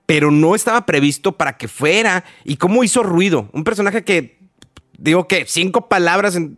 pero 0.05 0.31
no 0.31 0.55
estaba 0.55 0.88
previsto 0.88 1.33
para 1.33 1.55
que 1.55 1.67
fuera. 1.67 2.23
¿Y 2.43 2.55
cómo 2.57 2.83
hizo 2.83 3.03
ruido? 3.03 3.47
Un 3.53 3.63
personaje 3.63 4.03
que, 4.03 4.39
digo 4.97 5.27
que 5.27 5.45
cinco 5.45 5.88
palabras 5.88 6.35
en, 6.35 6.57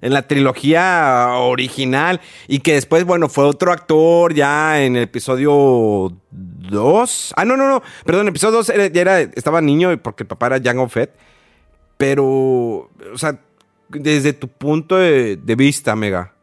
la 0.00 0.28
trilogía 0.28 1.30
original 1.38 2.20
y 2.46 2.60
que 2.60 2.74
después, 2.74 3.04
bueno, 3.04 3.28
fue 3.28 3.46
otro 3.46 3.72
actor 3.72 4.32
ya 4.32 4.80
en 4.84 4.94
el 4.94 5.02
episodio 5.02 6.16
2. 6.30 7.34
Ah, 7.36 7.44
no, 7.44 7.56
no, 7.56 7.66
no, 7.68 7.82
perdón, 8.04 8.26
el 8.26 8.28
episodio 8.28 8.58
2 8.58 8.68
era- 8.68 8.86
ya 8.86 9.00
era, 9.00 9.20
estaba 9.22 9.60
niño 9.60 10.00
porque 10.00 10.22
el 10.22 10.28
papá 10.28 10.46
era 10.46 10.60
Jango 10.62 10.88
Fett. 10.88 11.10
Pero, 12.06 12.26
o 12.26 13.16
sea, 13.16 13.40
desde 13.88 14.34
tu 14.34 14.48
punto 14.48 14.96
de, 14.96 15.54
vista, 15.56 15.96
Mega. 15.96 16.34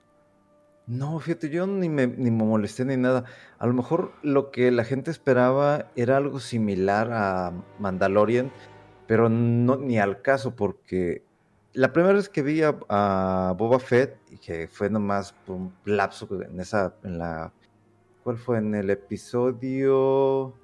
No, 0.87 1.19
fíjate, 1.19 1.51
yo 1.51 1.67
ni 1.67 1.87
me, 1.87 2.07
ni 2.07 2.31
me 2.31 2.43
molesté 2.43 2.83
ni 2.83 2.97
nada. 2.97 3.25
A 3.59 3.67
lo 3.67 3.73
mejor 3.73 4.11
lo 4.23 4.49
que 4.49 4.71
la 4.71 4.85
gente 4.85 5.11
esperaba 5.11 5.85
era 5.95 6.17
algo 6.17 6.39
similar 6.39 7.11
a 7.13 7.53
Mandalorian, 7.77 8.51
pero 9.05 9.29
no 9.29 9.77
ni 9.77 9.99
al 9.99 10.23
caso, 10.23 10.55
porque 10.55 11.21
la 11.73 11.93
primera 11.93 12.15
vez 12.15 12.27
que 12.27 12.41
vi 12.41 12.63
a, 12.63 13.53
Boba 13.55 13.77
Fett, 13.77 14.17
que 14.43 14.67
fue 14.67 14.89
nomás 14.89 15.33
por 15.45 15.57
un 15.57 15.73
lapso 15.85 16.27
en 16.41 16.59
esa, 16.59 16.95
en 17.03 17.19
la, 17.19 17.53
¿cuál 18.23 18.39
fue? 18.39 18.57
En 18.57 18.73
el 18.73 18.89
episodio, 18.89 20.55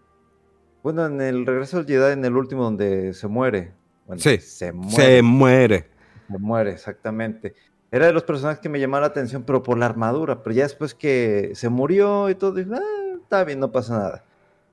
bueno, 0.82 1.06
en 1.06 1.22
el 1.22 1.46
regreso 1.46 1.78
al 1.78 1.86
Jedi, 1.86 2.14
en 2.14 2.26
el 2.26 2.36
último 2.36 2.64
donde 2.64 3.14
se 3.14 3.28
muere. 3.28 3.78
Bueno, 4.08 4.22
Sí, 4.22 4.38
se 4.38 4.72
muere. 4.72 4.96
Se 4.96 5.22
muere. 5.22 5.90
Se 6.32 6.38
muere, 6.40 6.72
exactamente. 6.72 7.54
Era 7.92 8.08
de 8.08 8.14
los 8.14 8.24
personajes 8.24 8.60
que 8.60 8.70
me 8.70 8.80
llamaron 8.80 9.04
la 9.04 9.08
atención, 9.08 9.44
pero 9.44 9.64
por 9.64 9.78
la 9.78 9.86
armadura. 9.86 10.42
Pero 10.44 10.56
ya 10.56 10.64
después 10.64 10.94
que 10.94 11.52
se 11.54 11.70
murió 11.70 12.30
y 12.30 12.36
todo, 12.36 12.54
dije, 12.54 12.70
ah, 12.74 13.18
está 13.22 13.44
bien, 13.44 13.60
no 13.60 13.72
pasa 13.72 13.98
nada. 13.98 14.24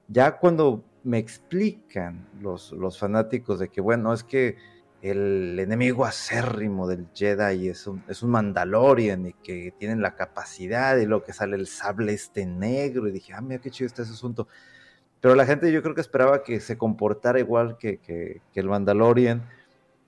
Ya 0.08 0.38
cuando 0.38 0.84
me 1.02 1.18
explican 1.18 2.26
los, 2.40 2.72
los 2.72 2.98
fanáticos 2.98 3.58
de 3.58 3.68
que, 3.68 3.80
bueno, 3.80 4.12
es 4.12 4.24
que 4.24 4.56
el 5.02 5.58
enemigo 5.58 6.06
acérrimo 6.06 6.88
del 6.88 7.06
Jedi 7.14 7.68
es 7.68 7.86
un, 7.86 8.02
es 8.08 8.22
un 8.22 8.30
Mandalorian 8.30 9.26
y 9.26 9.32
que 9.34 9.74
tienen 9.78 10.00
la 10.00 10.16
capacidad 10.16 10.96
y 10.96 11.04
luego 11.04 11.24
que 11.24 11.34
sale 11.34 11.56
el 11.56 11.66
sable 11.66 12.14
este 12.14 12.46
negro. 12.46 13.06
Y 13.06 13.12
dije, 13.12 13.34
ah, 13.34 13.40
mira 13.40 13.60
qué 13.60 13.70
chido 13.70 13.86
está 13.86 14.02
ese 14.02 14.12
asunto. 14.12 14.48
Pero 15.24 15.36
la 15.36 15.46
gente 15.46 15.72
yo 15.72 15.80
creo 15.82 15.94
que 15.94 16.02
esperaba 16.02 16.42
que 16.42 16.60
se 16.60 16.76
comportara 16.76 17.38
igual 17.40 17.78
que, 17.78 17.96
que- 17.96 18.42
que 18.52 18.60
el 18.60 18.68
Mandalorian 18.68 19.48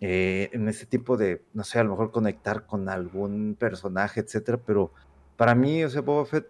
eh, 0.03 0.51
en 0.53 0.69
ese 0.69 0.85
tipo 0.85 1.17
de, 1.17 1.41
no 1.55 1.65
sé, 1.65 1.79
a 1.79 1.85
lo 1.85 1.93
mejor 1.93 2.11
conectar 2.13 2.67
con 2.67 2.91
algún 2.91 3.57
personaje, 3.59 4.21
etcétera, 4.21 4.59
pero 4.59 4.93
para 5.39 5.55
mí, 5.55 5.83
o 5.83 5.89
sea, 5.89 6.03
Boba 6.03 6.27
Fett, 6.27 6.49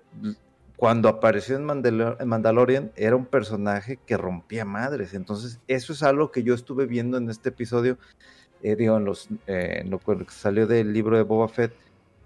cuando 0.76 1.08
apareció 1.08 1.54
en, 1.54 1.64
Mandalo- 1.64 2.16
en 2.18 2.26
Mandalorian, 2.26 2.90
era 2.96 3.14
un 3.14 3.26
personaje 3.26 4.00
que 4.04 4.16
rompía 4.16 4.64
madres, 4.64 5.14
entonces 5.14 5.61
eso 5.68 5.92
es 5.92 6.02
algo 6.02 6.32
que 6.32 6.42
yo 6.42 6.52
estuve 6.52 6.87
viendo 6.87 7.18
en 7.18 7.30
este 7.30 7.50
episodio, 7.50 7.99
eh, 8.64 8.75
digo, 8.75 8.96
en, 8.96 9.04
los, 9.04 9.28
eh, 9.46 9.82
en 9.82 9.90
lo 9.90 10.00
que 10.00 10.25
salió 10.30 10.66
del 10.66 10.92
libro 10.92 11.16
de 11.16 11.23
Boba 11.23 11.46
Fett, 11.46 11.73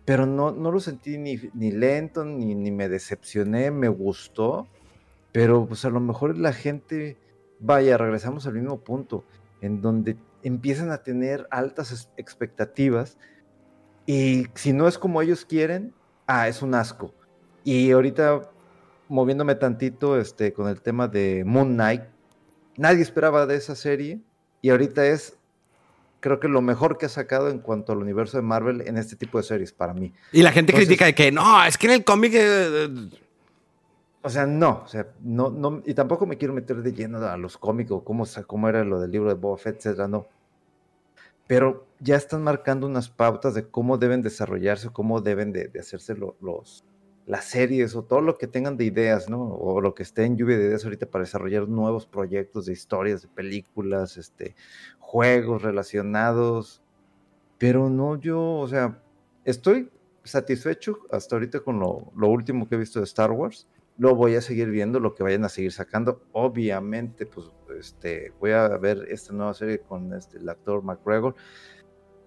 pero 0.06 0.24
no, 0.24 0.52
no 0.52 0.72
lo 0.72 0.80
sentí 0.80 1.18
ni, 1.18 1.38
ni 1.52 1.70
lento, 1.70 2.24
ni, 2.24 2.54
ni 2.54 2.70
me 2.70 2.88
decepcioné, 2.88 3.70
me 3.70 3.88
gustó, 3.88 4.68
pero 5.32 5.66
pues 5.66 5.84
a 5.84 5.90
lo 5.90 6.00
mejor 6.00 6.36
la 6.36 6.52
gente, 6.52 7.16
vaya, 7.58 7.96
regresamos 7.98 8.46
al 8.46 8.54
mismo 8.54 8.80
punto, 8.80 9.24
en 9.60 9.80
donde 9.80 10.16
empiezan 10.42 10.90
a 10.90 10.98
tener 11.02 11.46
altas 11.50 12.10
expectativas 12.16 13.18
y 14.06 14.46
si 14.54 14.72
no 14.72 14.88
es 14.88 14.98
como 14.98 15.20
ellos 15.22 15.44
quieren, 15.44 15.92
ah, 16.26 16.48
es 16.48 16.62
un 16.62 16.74
asco. 16.74 17.14
Y 17.64 17.90
ahorita 17.90 18.50
moviéndome 19.08 19.54
tantito 19.56 20.18
este, 20.18 20.52
con 20.52 20.68
el 20.68 20.80
tema 20.80 21.08
de 21.08 21.42
Moon 21.44 21.74
Knight, 21.74 22.02
nadie 22.76 23.02
esperaba 23.02 23.46
de 23.46 23.56
esa 23.56 23.74
serie 23.74 24.20
y 24.62 24.70
ahorita 24.70 25.04
es, 25.06 25.36
creo 26.20 26.40
que 26.40 26.48
lo 26.48 26.62
mejor 26.62 26.96
que 26.96 27.06
ha 27.06 27.10
sacado 27.10 27.50
en 27.50 27.58
cuanto 27.58 27.92
al 27.92 27.98
universo 27.98 28.36
de 28.38 28.42
Marvel 28.42 28.82
en 28.86 28.96
este 28.96 29.16
tipo 29.16 29.38
de 29.38 29.44
series 29.44 29.72
para 29.72 29.92
mí. 29.94 30.12
Y 30.32 30.42
la 30.42 30.52
gente 30.52 30.72
Entonces- 30.72 30.86
critica 30.88 31.04
de 31.06 31.14
que 31.14 31.30
no, 31.32 31.62
es 31.64 31.76
que 31.76 31.86
en 31.88 31.92
el 31.92 32.04
cómic. 32.04 32.32
eh, 32.34 32.88
O 34.22 34.30
sea, 34.30 34.46
no, 34.46 34.82
o 34.84 34.86
sea, 34.88 35.12
no, 35.20 35.50
no, 35.50 35.82
y 35.84 35.92
tampoco 35.94 36.24
me 36.26 36.36
quiero 36.38 36.54
meter 36.54 36.82
de 36.82 36.92
lleno 36.92 37.18
a 37.18 37.36
los 37.36 37.56
cómics 37.58 37.90
o 37.90 38.02
cómo, 38.04 38.24
cómo 38.46 38.68
era 38.68 38.84
lo 38.84 38.98
del 39.00 39.10
libro 39.10 39.28
de 39.28 39.34
Boba 39.34 39.56
Fett, 39.58 39.76
etcétera, 39.76 40.08
no. 40.08 40.26
Pero 41.46 41.86
ya 41.98 42.16
están 42.16 42.42
marcando 42.42 42.86
unas 42.86 43.08
pautas 43.08 43.54
de 43.54 43.68
cómo 43.68 43.98
deben 43.98 44.22
desarrollarse, 44.22 44.90
cómo 44.90 45.20
deben 45.20 45.52
de, 45.52 45.68
de 45.68 45.80
hacerse 45.80 46.14
lo- 46.14 46.36
los, 46.40 46.84
las 47.26 47.44
series 47.46 47.94
o 47.96 48.04
todo 48.04 48.20
lo 48.20 48.38
que 48.38 48.46
tengan 48.46 48.76
de 48.76 48.84
ideas, 48.84 49.28
¿no? 49.28 49.42
O 49.54 49.80
lo 49.80 49.94
que 49.94 50.02
esté 50.04 50.24
en 50.24 50.36
lluvia 50.36 50.58
de 50.58 50.66
ideas 50.66 50.84
ahorita 50.84 51.06
para 51.10 51.24
desarrollar 51.24 51.68
nuevos 51.68 52.06
proyectos 52.06 52.66
de 52.66 52.72
historias, 52.72 53.22
de 53.22 53.28
películas, 53.28 54.16
este, 54.16 54.54
juegos 55.00 55.62
relacionados. 55.62 56.82
Pero 57.58 57.90
no, 57.90 58.16
yo, 58.20 58.40
o 58.58 58.68
sea, 58.68 59.02
estoy 59.44 59.90
satisfecho 60.24 60.98
hasta 61.10 61.36
ahorita 61.36 61.60
con 61.60 61.80
lo, 61.80 62.12
lo 62.16 62.28
último 62.28 62.68
que 62.68 62.76
he 62.76 62.78
visto 62.78 63.00
de 63.00 63.04
Star 63.06 63.32
Wars. 63.32 63.68
Lo 64.00 64.14
voy 64.14 64.34
a 64.34 64.40
seguir 64.40 64.70
viendo, 64.70 64.98
lo 64.98 65.14
que 65.14 65.22
vayan 65.22 65.44
a 65.44 65.50
seguir 65.50 65.72
sacando. 65.72 66.22
Obviamente, 66.32 67.26
pues, 67.26 67.50
este, 67.78 68.32
voy 68.40 68.52
a 68.52 68.66
ver 68.78 69.04
esta 69.10 69.34
nueva 69.34 69.52
serie 69.52 69.80
con 69.80 70.14
este, 70.14 70.38
el 70.38 70.48
actor 70.48 70.82
McGregor. 70.82 71.34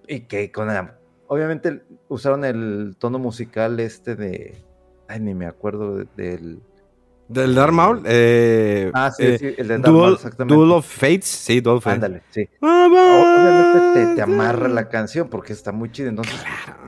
Y 0.08 0.22
que 0.28 0.52
con 0.52 0.70
obviamente 1.26 1.82
usaron 2.10 2.46
el 2.46 2.96
tono 3.00 3.18
musical 3.18 3.80
este 3.80 4.16
de, 4.16 4.64
ay, 5.08 5.20
ni 5.20 5.34
me 5.34 5.48
acuerdo 5.48 5.98
de- 5.98 6.08
del, 6.16 6.62
Del 7.28 7.56
Darth 7.56 7.74
Maul. 7.74 8.04
Eh, 8.06 8.92
ah, 8.94 9.10
sí, 9.10 9.24
eh, 9.26 9.38
sí, 9.40 9.56
el 9.58 9.68
de 9.68 9.80
Maul, 9.80 9.94
Duel, 9.98 10.14
exactamente. 10.14 10.56
Duel 10.56 10.72
of 10.74 10.86
Fates. 10.86 11.26
Sí, 11.26 11.60
Duel 11.60 11.78
of 11.78 11.86
Fates. 11.86 11.96
Ándale, 11.96 12.22
sí. 12.30 12.48
Ah, 12.62 12.88
Obviamente 13.34 14.16
te, 14.16 14.22
amarra 14.22 14.68
la 14.68 14.90
canción 14.90 15.28
porque 15.28 15.54
está 15.54 15.72
muy 15.72 15.92
chida. 15.92 16.10
Entonces, 16.10 16.36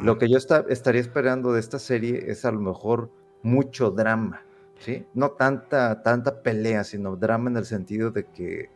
lo 0.04 0.20
que 0.20 0.30
yo 0.30 0.38
está- 0.38 0.64
estaría 0.70 1.02
esperando 1.02 1.54
de 1.54 1.60
esta 1.60 1.80
serie 1.80 2.26
es 2.28 2.46
a 2.46 2.52
lo 2.52 2.60
mejor 2.60 3.10
mucho 3.42 3.90
drama, 3.92 4.45
¿sí? 4.80 5.06
No 5.14 5.32
tanta, 5.32 6.02
tanta 6.04 6.42
pelea, 6.42 6.84
sino 6.84 7.16
drama 7.16 7.50
en 7.50 7.58
el 7.58 7.66
sentido 7.66 8.12
de 8.12 8.26
que 8.26 8.70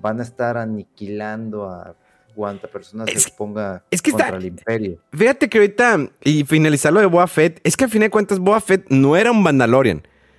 van 0.00 0.20
a 0.20 0.22
estar 0.22 0.56
aniquilando 0.56 1.68
a 1.68 1.94
cuanta 2.34 2.68
persona 2.68 3.04
Es- 3.06 3.24
se 3.24 3.30
ponga 3.30 3.84
es 3.90 4.00
que 4.00 4.10
está- 4.10 4.24
contra 4.24 4.38
el 4.38 4.46
imperio. 4.46 4.98
Fíjate 5.12 5.48
que 5.48 5.58
ahorita, 5.58 6.08
y 6.22 6.44
finalizar 6.44 6.92
lo 6.92 7.00
de 7.00 7.06
Boa 7.06 7.26
Fett, 7.26 7.60
es 7.64 7.76
que 7.76 7.84
al 7.84 7.90
fin 7.90 8.00
de 8.00 8.10
cuentas 8.10 8.38
Boa 8.38 8.60
Fett 8.60 8.86
no 8.88 9.16
era 9.16 9.30
un 9.32 9.42
Mandalorian. 9.42 9.98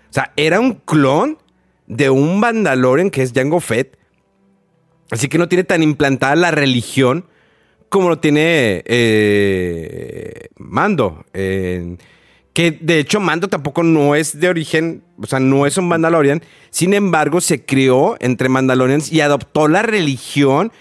O 0.10 0.13
sea, 0.13 0.32
era 0.36 0.60
un 0.60 0.74
clon 0.75 1.38
de 1.88 2.10
un 2.10 2.39
Mandalorian 2.39 3.10
que 3.12 3.22
es 3.22 3.34
Jango 3.34 3.60
Fett. 3.60 3.98
Así 5.12 5.27
que 5.27 5.38
no 5.38 5.48
tiene 5.50 5.63
tan 5.65 5.84
implantada 5.84 6.36
la 6.36 6.51
religión 6.51 7.25
como 7.89 8.08
lo 8.08 8.20
tiene 8.20 8.82
eh, 8.86 10.48
Mando. 10.58 11.25
Que 12.53 12.72
de 12.72 13.00
hecho 13.00 13.20
Mando 13.20 13.48
tampoco 13.48 13.84
no 13.84 14.13
es 14.15 14.39
de 14.39 14.50
origen, 14.50 15.03
o 15.17 15.25
sea, 15.27 15.39
no 15.39 15.65
es 15.65 15.77
un 15.77 15.88
Mandalorian. 15.88 16.43
Sin 16.70 16.93
embargo, 16.93 17.39
se 17.41 17.63
crió 17.65 18.17
entre 18.20 18.50
Mandalorians 18.50 19.12
y 19.12 19.22
adoptó 19.22 19.67
la 19.67 19.81
religión 19.81 20.72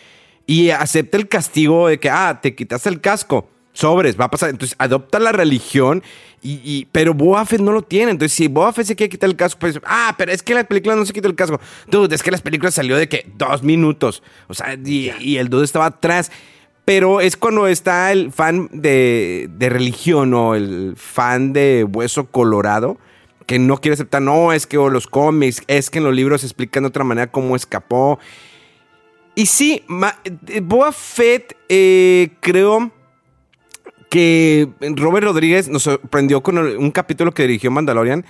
y 0.46 0.70
acepta 0.70 1.16
el 1.16 1.28
castigo 1.28 1.88
de 1.88 2.00
que, 2.00 2.10
ah, 2.10 2.40
te 2.42 2.54
quitaste 2.56 2.88
el 2.88 3.00
casco, 3.00 3.48
sobres, 3.72 4.18
va 4.18 4.24
a 4.24 4.30
pasar. 4.30 4.50
Entonces 4.50 4.74
adopta 4.80 5.20
la 5.20 5.30
religión, 5.32 6.02
y, 6.42 6.54
y- 6.64 6.88
pero 6.90 7.14
Boba 7.14 7.44
Fett 7.46 7.60
no 7.60 7.70
lo 7.70 7.82
tiene. 7.82 8.10
Entonces, 8.10 8.34
si 8.36 8.48
Boba 8.48 8.72
Fett 8.72 8.86
se 8.86 8.96
quiere 8.96 9.10
quitar 9.10 9.28
el 9.30 9.36
casco, 9.36 9.60
pues, 9.60 9.78
ah, 9.84 10.14
pero 10.18 10.32
es 10.32 10.42
que 10.42 10.54
la 10.54 10.64
película 10.64 10.96
no 10.96 11.04
se 11.06 11.12
quita 11.12 11.28
el 11.28 11.34
casco. 11.36 11.60
Dude, 11.88 12.14
es 12.14 12.22
que 12.22 12.30
las 12.32 12.40
películas 12.42 12.74
salió 12.74 12.96
de 12.96 13.08
que 13.08 13.30
dos 13.36 13.62
minutos. 13.62 14.22
O 14.48 14.54
sea, 14.54 14.74
y, 14.74 15.12
y 15.20 15.36
el 15.36 15.48
dude 15.50 15.64
estaba 15.66 15.86
atrás. 15.86 16.32
Pero 16.84 17.20
es 17.20 17.36
cuando 17.36 17.66
está 17.66 18.10
el 18.10 18.32
fan 18.32 18.68
de, 18.72 19.48
de 19.50 19.68
religión 19.68 20.34
o 20.34 20.54
el 20.54 20.94
fan 20.96 21.52
de 21.52 21.84
Hueso 21.84 22.26
Colorado 22.26 22.98
que 23.46 23.58
no 23.58 23.78
quiere 23.78 23.94
aceptar, 23.94 24.22
no, 24.22 24.52
es 24.52 24.64
que 24.64 24.78
o 24.78 24.88
los 24.90 25.08
cómics, 25.08 25.60
es 25.66 25.90
que 25.90 25.98
en 25.98 26.04
los 26.04 26.14
libros 26.14 26.42
se 26.42 26.46
explican 26.46 26.84
de 26.84 26.88
otra 26.88 27.02
manera 27.02 27.32
cómo 27.32 27.56
escapó. 27.56 28.20
Y 29.34 29.46
sí, 29.46 29.82
eh, 30.46 30.60
Boba 30.60 30.92
Fett, 30.92 31.56
eh, 31.68 32.30
creo 32.38 32.92
que 34.08 34.68
Robert 34.80 35.24
Rodríguez 35.24 35.68
nos 35.68 35.84
sorprendió 35.84 36.42
con 36.42 36.58
un 36.58 36.90
capítulo 36.90 37.32
que 37.32 37.42
dirigió 37.42 37.70
Mandalorian, 37.70 38.24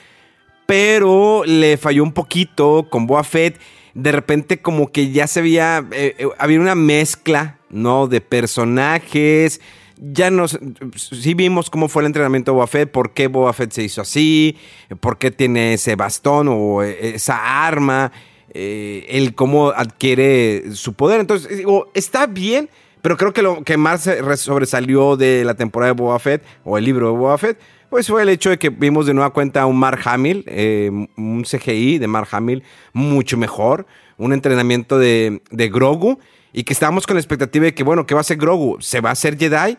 pero 0.67 1.43
le 1.45 1.77
falló 1.79 2.03
un 2.03 2.13
poquito 2.13 2.87
con 2.89 3.07
Boba 3.07 3.25
Fett. 3.25 3.59
De 3.95 4.13
repente 4.13 4.63
como 4.63 4.93
que 4.93 5.11
ya 5.11 5.27
se 5.27 5.43
veía, 5.43 5.85
eh, 5.91 6.15
eh, 6.19 6.29
había 6.39 6.61
una 6.61 6.75
mezcla, 6.75 7.59
¿no? 7.71 8.07
De 8.07 8.21
personajes. 8.21 9.61
Ya 9.97 10.31
nos, 10.31 10.59
sí 10.97 11.35
vimos 11.35 11.69
cómo 11.69 11.89
fue 11.89 12.03
el 12.03 12.07
entrenamiento 12.07 12.53
de 12.53 12.55
Boba 12.55 12.67
Fett, 12.67 12.91
por 12.91 13.13
qué 13.13 13.27
Boba 13.27 13.53
Fett 13.53 13.73
se 13.73 13.83
hizo 13.83 14.01
así, 14.01 14.57
por 15.01 15.19
qué 15.19 15.31
tiene 15.31 15.75
ese 15.75 15.95
bastón 15.95 16.49
o 16.49 16.83
eh, 16.83 17.15
esa 17.15 17.67
arma, 17.67 18.11
eh, 18.55 19.07
el 19.11 19.35
cómo 19.35 19.71
adquiere 19.71 20.73
su 20.73 20.95
poder. 20.95 21.21
Entonces, 21.21 21.55
digo, 21.55 21.91
está 21.93 22.27
bien, 22.27 22.71
pero 23.03 23.19
creo 23.19 23.35
que 23.35 23.43
lo 23.43 23.63
que 23.63 23.77
más 23.77 24.09
sobresalió 24.37 25.19
de 25.19 25.45
la 25.45 25.55
temporada 25.55 25.93
de 25.93 26.01
Boba 26.01 26.19
o 26.65 26.79
el 26.79 26.85
libro 26.85 27.13
de 27.13 27.19
Boba 27.19 27.37
Fett, 27.37 27.59
pues 27.91 28.07
fue 28.07 28.23
el 28.23 28.29
hecho 28.29 28.51
de 28.51 28.59
que 28.59 28.71
vimos 28.71 29.07
de 29.07 29.15
nueva 29.15 29.31
cuenta 29.31 29.63
a 29.63 29.67
un 29.67 29.77
Mark 29.77 30.01
Hamill, 30.05 30.45
eh, 30.47 30.91
un 31.17 31.43
CGI 31.43 31.99
de 31.99 32.07
Mark 32.07 32.29
Hamill 32.31 32.63
mucho 32.93 33.37
mejor, 33.37 33.87
un 34.17 34.33
entrenamiento 34.33 34.99
de, 34.99 35.43
de 35.51 35.69
Grogu 35.69 36.19
y 36.53 36.65
que 36.65 36.73
estábamos 36.73 37.07
con 37.07 37.15
la 37.15 37.21
expectativa 37.21 37.67
de 37.67 37.75
que, 37.75 37.83
bueno, 37.85 38.07
¿qué 38.07 38.15
va 38.15 38.21
a 38.21 38.23
hacer 38.23 38.37
Grogu? 38.37 38.81
¿Se 38.81 39.01
va 39.01 39.11
a 39.11 39.13
hacer 39.13 39.39
Jedi 39.39 39.77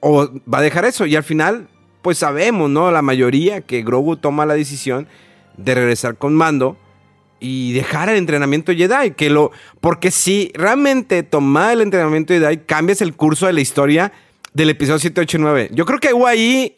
o 0.00 0.28
va 0.52 0.58
a 0.58 0.62
dejar 0.62 0.84
eso? 0.84 1.06
Y 1.06 1.16
al 1.16 1.22
final, 1.22 1.68
pues 2.02 2.18
sabemos, 2.18 2.70
¿no? 2.70 2.90
La 2.90 3.02
mayoría 3.02 3.60
que 3.60 3.82
Grogu 3.82 4.16
toma 4.16 4.46
la 4.46 4.54
decisión 4.54 5.06
de 5.56 5.74
regresar 5.74 6.16
con 6.16 6.34
Mando 6.34 6.76
y 7.40 7.72
dejar 7.72 8.08
el 8.08 8.16
entrenamiento 8.16 8.72
Jedi, 8.72 9.12
que 9.12 9.28
lo 9.28 9.52
porque 9.80 10.10
si 10.10 10.50
realmente 10.54 11.22
tomar 11.22 11.72
el 11.72 11.82
entrenamiento 11.82 12.32
Jedi 12.32 12.58
cambias 12.58 13.02
el 13.02 13.14
curso 13.14 13.46
de 13.46 13.52
la 13.52 13.60
historia 13.60 14.12
del 14.54 14.70
episodio 14.70 14.98
7, 14.98 15.20
8 15.20 15.36
y 15.36 15.40
9. 15.40 15.70
Yo 15.72 15.84
creo 15.84 15.98
que 15.98 16.14
hubo 16.14 16.26
ahí 16.26 16.76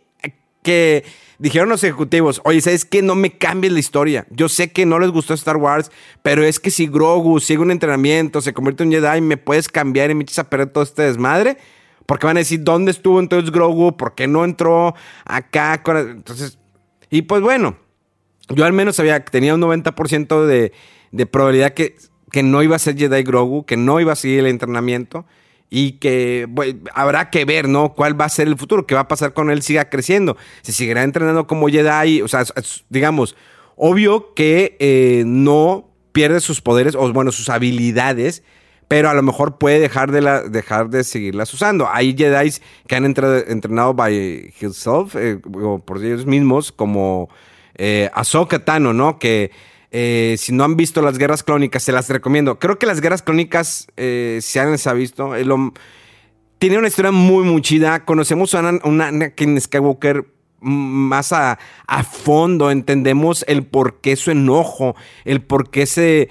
dijeron 1.39 1.69
los 1.69 1.85
ejecutivos, 1.85 2.41
oye, 2.45 2.61
¿sabes 2.61 2.85
qué? 2.85 3.03
No 3.03 3.15
me 3.15 3.37
cambies 3.37 3.73
la 3.73 3.79
historia. 3.79 4.27
Yo 4.31 4.49
sé 4.49 4.73
que 4.73 4.87
no 4.87 4.99
les 4.99 5.11
gustó 5.11 5.35
Star 5.35 5.57
Wars, 5.57 5.91
pero 6.23 6.45
es 6.45 6.61
que 6.61 6.71
si 6.71 6.87
Grogu 6.87 7.41
sigue 7.41 7.61
un 7.61 7.71
entrenamiento, 7.71 8.41
se 8.41 8.53
convierte 8.53 8.85
en 8.85 8.93
Jedi, 8.93 9.21
me 9.21 9.37
puedes 9.37 9.69
cambiar 9.69 10.11
y 10.11 10.15
me 10.15 10.23
echas 10.23 10.41
a 10.41 10.51
perder 10.51 10.69
todo 10.69 10.85
este 10.85 11.03
desmadre. 11.03 11.59
Porque 12.07 12.27
van 12.27 12.37
a 12.37 12.41
decir, 12.41 12.63
¿dónde 12.63 12.93
estuvo 12.93 13.19
entonces 13.19 13.51
Grogu? 13.51 13.97
¿Por 13.97 14.15
qué 14.15 14.29
no 14.29 14.45
entró 14.45 14.95
acá? 15.25 15.83
con-?" 15.83 15.97
Entonces, 15.97 16.59
y 17.11 17.23
pues 17.23 17.43
bueno, 17.43 17.77
yo 18.49 18.65
al 18.65 18.73
menos 18.73 18.97
sabía 18.97 19.25
tenía 19.25 19.55
un 19.55 19.61
90% 19.61 20.47
de, 20.47 20.73
de 21.11 21.27
probabilidad 21.27 21.75
que, 21.75 21.97
que 22.31 22.45
no 22.45 22.63
iba 22.63 22.77
a 22.77 22.79
ser 22.79 22.97
Jedi 22.97 23.25
Grogu, 23.25 23.67
que 23.67 23.77
no 23.77 24.01
iba 24.01 24.13
a 24.13 24.17
seguir 24.17 24.41
el 24.41 24.47
entrenamiento 24.47 25.27
y 25.71 25.93
que 25.93 26.49
habrá 26.95 27.31
que 27.31 27.45
ver, 27.45 27.69
¿no? 27.69 27.93
¿Cuál 27.95 28.19
va 28.19 28.27
a 28.27 28.29
ser 28.29 28.49
el 28.49 28.57
futuro? 28.57 28.87
¿Qué 28.87 28.95
va 28.95 29.03
a 29.03 29.09
pasar 29.09 29.33
cuando 29.33 29.53
él 29.53 29.63
siga 29.63 29.91
creciendo? 29.91 30.37
¿Se 30.63 30.73
seguirá 30.73 31.03
entrenando 31.03 31.47
como 31.47 31.69
Jedi? 31.69 32.23
O 32.23 32.29
sea, 32.29 32.45
digamos, 32.89 33.37
obvio 33.77 34.35
que 34.35 34.77
eh, 34.79 35.25
no 35.27 35.91
pierde 36.13 36.41
sus 36.41 36.61
poderes 36.61 36.95
o, 36.95 37.13
bueno, 37.13 37.33
sus 37.33 37.49
habilidades, 37.49 38.43
pero 38.89 39.11
a 39.11 39.15
lo 39.15 39.23
mejor 39.23 39.59
puede 39.59 39.81
dejar 39.81 40.13
de, 40.13 40.49
dejar 40.49 40.89
de 40.89 41.05
seguirlas 41.05 41.53
usando. 41.53 41.89
Hay 41.91 42.17
Jedi 42.17 42.53
que 42.87 42.95
han 42.95 43.05
entrenado 43.05 43.95
by 43.95 44.55
himself, 44.61 45.17
eh, 45.17 45.41
o 45.53 45.81
por 45.81 46.03
ellos 46.03 46.27
mismos, 46.27 46.71
como 46.71 47.29
eh, 47.75 48.09
Tano, 48.65 48.93
¿no? 48.93 49.19
Que 49.19 49.51
eh, 49.99 50.37
si 50.37 50.53
no 50.53 50.63
han 50.63 50.77
visto 50.77 51.01
las 51.01 51.17
guerras 51.17 51.43
clónicas, 51.43 51.83
se 51.83 51.91
las 51.91 52.11
recomiendo. 52.11 52.59
Creo 52.59 52.79
que 52.79 52.85
las 52.85 53.01
guerras 53.01 53.23
clónicas, 53.23 53.87
eh, 53.97 54.41
se 54.43 54.61
ha 54.61 54.93
visto, 54.93 55.35
eh, 55.35 55.47
tiene 56.59 56.77
una 56.77 56.89
historia 56.89 57.13
muy, 57.13 57.45
muy 57.45 57.63
chida. 57.63 58.05
Conocemos 58.05 58.55
a 58.55 58.79
una, 58.85 59.07
Anakin 59.07 59.59
Skywalker 59.59 60.27
más 60.61 61.33
a, 61.33 61.59
fondo, 62.13 62.71
entendemos 62.71 63.43
el 63.49 63.65
por 63.65 64.03
qué 64.03 64.17
su 64.17 64.31
enojo, 64.31 64.97
el 65.25 65.41
por 65.41 65.71
qué 65.71 65.87
se 65.87 66.29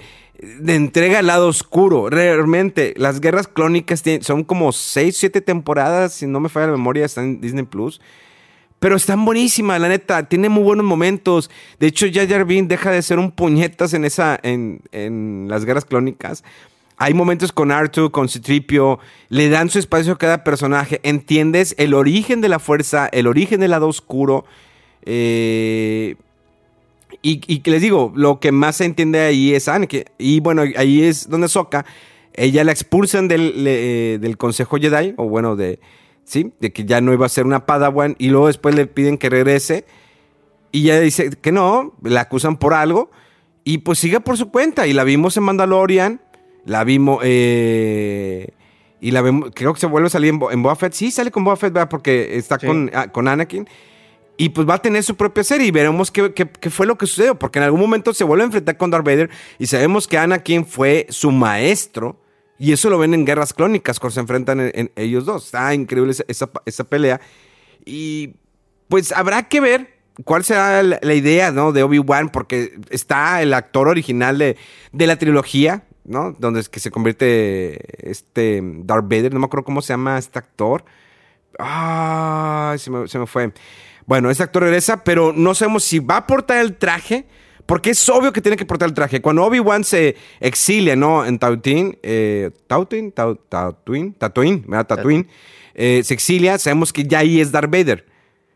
entrega 0.64 1.18
al 1.18 1.26
lado 1.26 1.48
oscuro. 1.48 2.08
Realmente, 2.08 2.94
las 2.96 3.20
guerras 3.20 3.48
clónicas 3.48 4.04
son 4.20 4.44
como 4.44 4.70
6, 4.70 5.16
7 5.16 5.40
temporadas, 5.40 6.12
si 6.12 6.28
no 6.28 6.38
me 6.38 6.48
falla 6.48 6.66
la 6.66 6.72
memoria, 6.74 7.04
están 7.04 7.24
en 7.24 7.40
Disney 7.40 7.64
Plus. 7.64 8.00
Pero 8.78 8.96
están 8.96 9.24
buenísimas, 9.24 9.80
la 9.80 9.88
neta. 9.88 10.28
Tiene 10.28 10.48
muy 10.48 10.62
buenos 10.62 10.84
momentos. 10.84 11.50
De 11.80 11.86
hecho, 11.86 12.06
Jar 12.12 12.28
Jar 12.28 12.46
deja 12.46 12.90
de 12.90 13.02
ser 13.02 13.18
un 13.18 13.30
puñetas 13.30 13.94
en 13.94 14.04
esa, 14.04 14.38
en, 14.42 14.80
en 14.92 15.46
las 15.48 15.64
guerras 15.64 15.84
clónicas. 15.84 16.44
Hay 16.98 17.12
momentos 17.12 17.52
con 17.52 17.72
Artu, 17.72 18.10
con 18.10 18.28
Citripio, 18.28 18.98
le 19.28 19.50
dan 19.50 19.68
su 19.68 19.78
espacio 19.78 20.14
a 20.14 20.18
cada 20.18 20.44
personaje. 20.44 21.00
Entiendes 21.02 21.74
el 21.78 21.92
origen 21.94 22.40
de 22.40 22.48
la 22.48 22.58
fuerza, 22.58 23.06
el 23.12 23.26
origen 23.26 23.60
del 23.60 23.72
lado 23.72 23.88
oscuro. 23.88 24.44
Eh, 25.04 26.16
y, 27.22 27.40
y 27.46 27.60
que 27.60 27.70
les 27.70 27.82
digo, 27.82 28.12
lo 28.14 28.40
que 28.40 28.50
más 28.50 28.76
se 28.76 28.84
entiende 28.84 29.20
ahí 29.20 29.54
es 29.54 29.68
Anakin. 29.68 30.04
Y 30.18 30.40
bueno, 30.40 30.62
ahí 30.76 31.02
es 31.02 31.28
donde 31.28 31.48
Soka. 31.48 31.84
Ella 32.32 32.64
la 32.64 32.72
expulsan 32.72 33.28
del, 33.28 33.64
del 33.64 34.36
Consejo 34.36 34.76
Jedi, 34.76 35.14
o 35.16 35.26
bueno, 35.28 35.56
de, 35.56 35.78
sí, 36.26 36.52
de 36.60 36.72
que 36.74 36.84
ya 36.84 37.00
no 37.00 37.14
iba 37.14 37.24
a 37.24 37.30
ser 37.30 37.46
una 37.46 37.64
Padawan. 37.64 38.16
Y 38.18 38.28
luego 38.28 38.48
después 38.48 38.74
le 38.74 38.86
piden 38.86 39.16
que 39.16 39.30
regrese. 39.30 39.86
Y 40.72 40.82
ella 40.90 41.00
dice 41.00 41.30
que 41.30 41.52
no, 41.52 41.94
la 42.02 42.20
acusan 42.22 42.58
por 42.58 42.74
algo. 42.74 43.10
Y 43.64 43.78
pues 43.78 43.98
sigue 43.98 44.20
por 44.20 44.36
su 44.36 44.50
cuenta. 44.50 44.86
Y 44.86 44.92
la 44.92 45.04
vimos 45.04 45.36
en 45.38 45.44
Mandalorian. 45.44 46.20
La 46.66 46.84
vimos. 46.84 47.20
eh, 47.24 48.48
y 49.00 49.10
la 49.12 49.22
vemos. 49.22 49.50
Creo 49.54 49.72
que 49.74 49.80
se 49.80 49.86
vuelve 49.86 50.06
a 50.08 50.10
salir 50.10 50.30
en, 50.30 50.38
Bo- 50.38 50.50
en 50.50 50.62
Boba 50.62 50.74
Fett. 50.76 50.92
Sí, 50.92 51.10
sale 51.10 51.30
con 51.30 51.44
Boba 51.44 51.56
Fett, 51.56 51.72
¿verdad? 51.72 51.88
Porque 51.88 52.36
está 52.36 52.58
Sí. 52.58 52.66
con, 52.66 52.90
ah, 52.94 53.08
con 53.12 53.28
Anakin. 53.28 53.68
Y 54.38 54.50
pues 54.50 54.68
va 54.68 54.74
a 54.74 54.82
tener 54.82 55.02
su 55.02 55.16
propia 55.16 55.44
serie 55.44 55.66
y 55.66 55.70
veremos 55.70 56.10
qué, 56.10 56.34
qué- 56.34 56.48
qué 56.48 56.70
fue 56.70 56.86
lo 56.86 56.98
que 56.98 57.06
sucedió. 57.06 57.38
Porque 57.38 57.58
en 57.58 57.64
algún 57.64 57.80
momento 57.80 58.12
se 58.12 58.24
vuelve 58.24 58.42
a 58.42 58.46
enfrentar 58.46 58.76
con 58.76 58.90
Darth 58.90 59.04
Vader 59.06 59.30
y 59.58 59.66
sabemos 59.66 60.06
que 60.08 60.18
Anakin 60.18 60.66
fue 60.66 61.06
su 61.08 61.30
maestro. 61.30 62.16
Y 62.58 62.72
eso 62.72 62.88
lo 62.90 62.98
ven 62.98 63.12
en 63.14 63.24
Guerras 63.24 63.52
Clónicas 63.52 64.00
cuando 64.00 64.14
se 64.14 64.20
enfrentan 64.20 64.60
en- 64.60 64.72
en 64.74 64.92
ellos 64.96 65.24
dos. 65.26 65.46
Está 65.46 65.74
increíble 65.74 66.12
esa, 66.28 66.50
esa- 66.64 66.84
pelea. 66.84 67.20
Y 67.84 68.34
pues 68.88 69.12
habrá 69.12 69.48
que 69.48 69.60
ver 69.60 69.94
cuál 70.24 70.42
será 70.44 70.82
la, 70.82 70.98
la 71.02 71.14
idea 71.14 71.50
¿no? 71.52 71.72
de 71.72 71.82
Obi-Wan. 71.82 72.30
Porque 72.30 72.78
está 72.90 73.42
el 73.42 73.52
actor 73.54 73.88
original 73.88 74.38
de, 74.38 74.56
de 74.92 75.06
la 75.06 75.16
trilogía, 75.18 75.84
¿no? 76.04 76.32
Donde 76.32 76.60
es 76.60 76.68
que 76.68 76.80
se 76.80 76.90
convierte 76.90 78.08
este 78.10 78.60
Darth 78.62 79.04
Vader. 79.08 79.34
No 79.34 79.40
me 79.40 79.46
acuerdo 79.46 79.64
cómo 79.64 79.82
se 79.82 79.92
llama 79.92 80.16
este 80.18 80.38
actor. 80.38 80.84
Ah, 81.58 82.74
se 82.78 82.90
me, 82.90 83.08
se 83.08 83.18
me 83.18 83.26
fue. 83.26 83.52
Bueno, 84.06 84.30
este 84.30 84.42
actor 84.42 84.62
regresa, 84.62 85.02
pero 85.04 85.32
no 85.32 85.54
sabemos 85.54 85.84
si 85.84 85.98
va 85.98 86.18
a 86.18 86.26
portar 86.26 86.58
el 86.58 86.76
traje, 86.76 87.26
porque 87.66 87.90
es 87.90 88.08
obvio 88.08 88.32
que 88.32 88.40
tiene 88.40 88.56
que 88.56 88.64
portar 88.64 88.88
el 88.88 88.94
traje. 88.94 89.20
Cuando 89.20 89.44
Obi-Wan 89.44 89.84
se 89.84 90.16
exilia, 90.40 90.96
¿no? 90.96 91.24
En 91.26 91.38
Tatooine, 91.38 91.98
eh, 92.02 92.50
Tatooine, 92.66 93.12
Tau- 93.12 93.38
Tatooine, 93.48 94.12
Tatooine, 94.12 94.64
¿verdad? 94.66 94.98
Eh, 95.74 96.02
se 96.04 96.14
exilia, 96.14 96.58
sabemos 96.58 96.92
que 96.92 97.04
ya 97.04 97.18
ahí 97.18 97.40
es 97.40 97.52
Darth 97.52 97.70
Vader. 97.70 98.06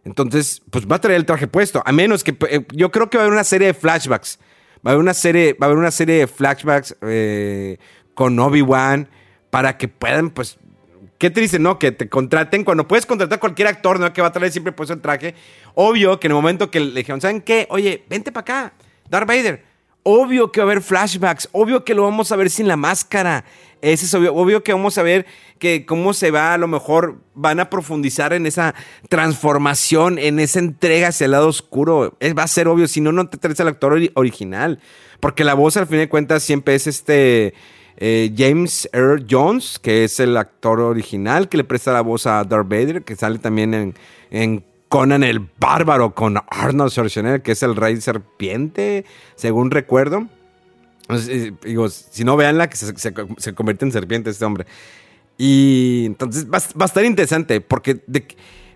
Entonces, 0.05 0.63
pues 0.71 0.87
va 0.87 0.97
a 0.97 1.01
traer 1.01 1.19
el 1.19 1.27
traje 1.27 1.47
puesto, 1.47 1.83
a 1.85 1.93
menos 1.93 2.25
que 2.25 2.35
eh, 2.49 2.65
yo 2.73 2.91
creo 2.91 3.11
que 3.11 3.19
va 3.19 3.25
a 3.25 3.27
haber 3.27 3.35
una 3.35 3.45
serie 3.45 3.67
de 3.67 3.75
flashbacks. 3.75 4.39
Va 4.87 4.91
a 4.91 4.95
haber 4.95 5.03
una 5.03 5.13
serie, 5.13 5.53
va 5.61 5.67
a 5.67 5.69
haber 5.69 5.77
una 5.79 5.91
serie 5.91 6.17
de 6.21 6.27
flashbacks 6.27 6.97
eh, 7.03 7.77
con 8.15 8.39
Obi-Wan 8.39 9.09
para 9.51 9.77
que 9.77 9.89
puedan, 9.89 10.31
pues, 10.31 10.57
Qué 11.19 11.29
triste, 11.29 11.59
¿no? 11.59 11.79
Que 11.79 11.93
te 11.93 12.09
contraten 12.09 12.65
cuando 12.65 12.89
puedes 12.89 13.05
contratar 13.05 13.37
a 13.37 13.41
cualquier 13.41 13.69
actor, 13.69 14.01
¿no? 14.01 14.11
Que 14.11 14.23
va 14.23 14.29
a 14.29 14.33
traer 14.33 14.51
siempre 14.51 14.73
puesto 14.73 14.95
el 14.95 15.03
traje. 15.03 15.35
Obvio 15.75 16.19
que 16.19 16.29
en 16.29 16.31
el 16.31 16.37
momento 16.37 16.71
que 16.71 16.81
le 16.81 16.95
dijeron, 17.01 17.21
¿saben 17.21 17.43
qué? 17.43 17.67
Oye, 17.69 18.05
vente 18.09 18.33
para 18.33 18.41
acá, 18.41 18.73
Darth 19.11 19.29
Vader. 19.29 19.65
Obvio 20.03 20.51
que 20.51 20.61
va 20.61 20.65
a 20.65 20.71
haber 20.71 20.83
flashbacks. 20.83 21.49
Obvio 21.53 21.85
que 21.85 21.95
lo 21.95 22.05
vamos 22.05 22.33
a 22.33 22.37
ver 22.37 22.49
sin 22.49 22.67
la 22.69 22.77
máscara. 22.77 23.45
Ese 23.83 24.07
es 24.07 24.15
obvio. 24.15 24.35
Obvio 24.35 24.63
que 24.65 24.73
vamos 24.73 24.97
a 24.97 25.03
ver 25.03 25.27
que 25.59 25.85
cómo 25.85 26.15
se 26.15 26.31
va, 26.31 26.55
a 26.55 26.59
lo 26.59 26.69
mejor 26.69 27.19
van 27.35 27.61
a 27.61 27.69
profundizar 27.69 28.33
en 28.33 28.47
esa 28.47 28.75
transformación, 29.11 30.19
en 30.19 30.41
esa 30.41 30.59
entrega 30.59 31.09
hacia 31.09 31.27
el 31.27 31.33
lado 31.33 31.49
oscuro. 31.49 32.17
Es- 32.21 32.37
va 32.37 32.45
a 32.45 32.49
ser 32.49 32.69
obvio, 32.69 32.89
si 32.89 33.01
no, 33.01 33.13
no 33.13 33.29
te 33.29 33.37
traes 33.37 33.61
al 33.61 33.69
actor 33.69 33.93
ori- 33.99 34.13
original. 34.15 34.81
Porque 35.21 35.45
la 35.45 35.55
voz, 35.55 35.77
al 35.77 35.87
fin 35.87 35.99
de 35.99 36.09
cuentas, 36.09 36.43
siempre 36.43 36.75
es 36.75 36.87
este 36.87 37.53
eh, 37.99 38.33
James 38.37 38.89
Earl 38.95 39.27
Jones, 39.31 39.79
que 39.79 40.05
es 40.05 40.19
el 40.21 40.37
actor 40.39 40.81
original 40.81 41.49
que 41.51 41.59
le 41.59 41.65
presta 41.65 41.93
la 41.93 42.01
voz 42.01 42.27
a 42.27 42.43
Darth 42.45 42.69
Vader, 42.69 43.03
que 43.03 43.15
sale 43.17 43.39
también 43.39 43.75
en 44.31 44.65
Conan 44.91 45.23
el 45.23 45.39
Bárbaro 45.61 46.17
con 46.17 46.37
Arnold 46.51 46.91
Schwarzenegger, 46.91 47.43
que 47.43 47.53
es 47.53 47.63
el 47.63 47.77
rey 47.77 48.01
serpiente, 48.01 49.05
según 49.37 49.71
recuerdo. 49.71 50.27
Eh, 51.09 51.53
digo, 51.63 51.89
si 51.89 52.25
no 52.25 52.37
veanla, 52.37 52.69
que 52.69 52.77
se, 52.77 53.55
convierte 53.55 53.85
en 53.85 53.93
serpiente 53.93 54.31
este 54.31 54.45
hombre. 54.45 54.67
Y 55.39 56.07
entonces 56.07 56.51
va, 56.51 56.59
a- 56.59 56.85
estar 56.85 57.05
interesante, 57.05 57.61
porque 57.61 58.01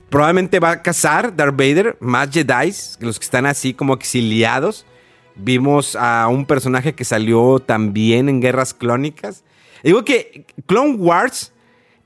probablemente 0.09 0.61
va 0.61 0.71
a 0.71 0.83
cazar 0.83 1.35
Darth 1.35 1.57
Vader 1.57 1.97
más 1.99 2.31
Jedi, 2.31 2.73
los 3.01 3.19
que 3.19 3.25
están 3.25 3.45
así 3.45 3.75
como 3.75 3.95
exiliados. 3.95 4.87
Vimos 5.35 5.97
a 5.97 6.29
un 6.29 6.47
personaje 6.47 6.95
que 6.95 7.05
salió 7.05 7.59
también 7.59 8.29
en 8.29 8.41
Guerras 8.41 8.73
Clónicas. 8.73 9.43
Digo 9.83 10.05
que 10.05 10.47
Clone 10.67 10.95
Wars 10.95 11.53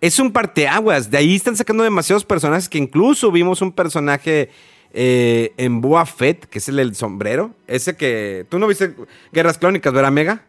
es 0.01 0.19
un 0.19 0.33
parteaguas. 0.33 1.11
De 1.11 1.19
ahí 1.19 1.35
están 1.37 1.57
sacando 1.57 1.83
demasiados 1.85 2.25
personajes 2.25 2.69
que 2.69 2.79
incluso 2.79 3.31
vimos 3.33 3.63
un 3.63 3.73
personaje 3.73 4.51
eh, 4.93 5.53
en 5.57 5.81
Boa 5.81 6.07
Fett, 6.07 6.47
que 6.47 6.59
es 6.59 6.69
el 6.69 6.77
del 6.77 6.95
sombrero. 6.95 7.53
Ese 7.67 7.97
que... 7.97 8.47
¿Tú 8.49 8.59
no 8.59 8.67
viste 8.67 8.95
Guerras 9.33 9.59
Clónicas, 9.59 9.93
verdad, 9.93 10.13
Mega? 10.13 10.45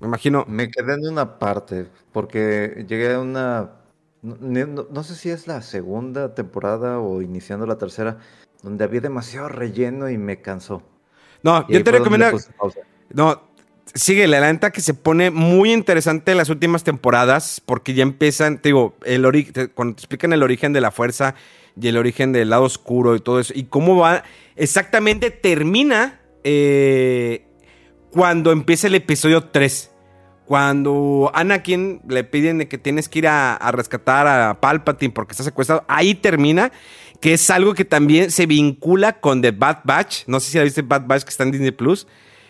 Me 0.00 0.08
imagino. 0.08 0.44
Me 0.48 0.70
quedé 0.70 0.94
en 0.94 1.06
una 1.08 1.38
parte, 1.38 1.86
porque 2.12 2.84
llegué 2.88 3.14
a 3.14 3.20
una... 3.20 3.70
No, 4.22 4.66
no- 4.66 4.86
no 4.90 5.02
sé 5.04 5.14
si 5.14 5.30
es 5.30 5.46
la 5.46 5.62
segunda 5.62 6.34
temporada 6.34 6.98
o 6.98 7.22
iniciando 7.22 7.64
la 7.66 7.78
tercera, 7.78 8.18
donde 8.62 8.84
había 8.84 9.00
demasiado 9.00 9.48
relleno 9.48 10.10
y 10.10 10.18
me 10.18 10.40
cansó. 10.42 10.82
No, 11.42 11.64
Y 11.68 11.74
yo 11.74 11.84
te 11.84 11.92
recomiendo... 11.92 12.36
No, 13.10 13.42
síguele, 13.96 14.38
la 14.40 14.52
neta 14.52 14.70
que 14.70 14.80
se 14.80 14.94
pone 14.94 15.30
muy 15.30 15.72
interesante 15.72 16.32
en 16.32 16.38
las 16.38 16.48
últimas 16.50 16.84
temporadas 16.84 17.60
porque 17.64 17.94
ya 17.94 18.02
empiezan, 18.02 18.58
te 18.58 18.68
digo, 18.68 18.96
el 19.04 19.22
cuando 19.74 19.96
te 19.96 20.00
explican 20.00 20.32
el 20.32 20.42
origen 20.42 20.72
de 20.72 20.80
la 20.80 20.90
fuerza 20.90 21.34
y 21.80 21.88
el 21.88 21.96
origen 21.96 22.32
del 22.32 22.50
lado 22.50 22.62
oscuro 22.64 23.16
y 23.16 23.20
todo 23.20 23.40
eso, 23.40 23.52
y 23.56 23.64
cómo 23.64 23.96
va, 23.96 24.22
exactamente 24.56 25.30
termina 25.30 26.20
eh, 26.44 27.44
cuando 28.10 28.52
empieza 28.52 28.86
el 28.86 28.94
episodio 28.94 29.44
3. 29.44 29.90
Cuando 30.46 31.32
Anakin 31.34 32.02
le 32.08 32.22
piden 32.22 32.58
de 32.58 32.68
que 32.68 32.78
tienes 32.78 33.08
que 33.08 33.18
ir 33.18 33.26
a, 33.26 33.56
a 33.56 33.72
rescatar 33.72 34.28
a 34.28 34.60
Palpatine 34.60 35.12
porque 35.12 35.32
está 35.32 35.42
secuestrado, 35.42 35.84
ahí 35.88 36.14
termina, 36.14 36.70
que 37.20 37.32
es 37.34 37.50
algo 37.50 37.74
que 37.74 37.84
también 37.84 38.30
se 38.30 38.46
vincula 38.46 39.20
con 39.20 39.42
The 39.42 39.50
Bad 39.50 39.78
Batch. 39.82 40.22
No 40.28 40.38
sé 40.38 40.52
si 40.52 40.58
la 40.58 40.62
viste 40.64 40.82
Bad 40.82 41.06
Batch 41.08 41.24
que 41.24 41.30
está 41.30 41.42
en 41.42 41.50
Disney 41.50 41.72
Plus. 41.72 42.06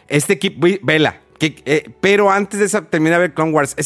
Este 0.09 0.35
equipo, 0.35 0.61
ve- 0.61 0.79
vela, 0.83 1.23
que, 1.38 1.62
eh, 1.64 1.90
pero 2.01 2.31
antes 2.31 2.61
de 2.61 2.66
esa 2.66 2.83
termina 2.83 3.18
ver 3.18 3.35
Clone 3.35 3.53
Wars. 3.53 3.77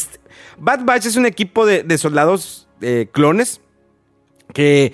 Bad 0.57 0.85
Batch 0.85 1.05
es 1.05 1.15
un 1.15 1.25
equipo 1.25 1.65
de, 1.65 1.83
de 1.83 1.97
soldados 1.97 2.67
eh, 2.81 3.09
clones 3.11 3.61
que 4.53 4.93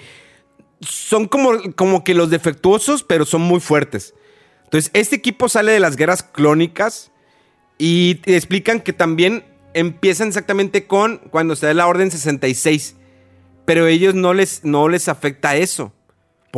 son 0.82 1.28
como, 1.28 1.52
como 1.76 2.04
que 2.04 2.13
los 2.13 2.30
defectuosos, 2.30 3.04
pero 3.04 3.26
son 3.26 3.41
muy 3.41 3.60
fuertes. 3.60 4.13
Entonces, 4.65 4.91
este 4.93 5.15
equipo 5.15 5.50
sale 5.50 5.72
de 5.72 5.80
las 5.80 5.96
guerras 5.96 6.24
clónicas 6.24 7.12
y 7.78 8.20
explican 8.26 8.82
que 8.82 8.93
también 8.93 9.46
empiezan 9.74 10.28
exactamente 10.28 10.86
con 10.86 11.17
cuando 11.30 11.56
se 11.56 11.67
da 11.67 11.74
la 11.74 11.88
Orden 11.88 12.12
66. 12.12 12.96
Pero 13.65 13.86
a 13.86 13.89
ellos 13.89 14.15
no 14.15 14.34
les, 14.34 14.63
no 14.63 14.89
les 14.89 15.08
afecta 15.08 15.56
eso. 15.56 15.93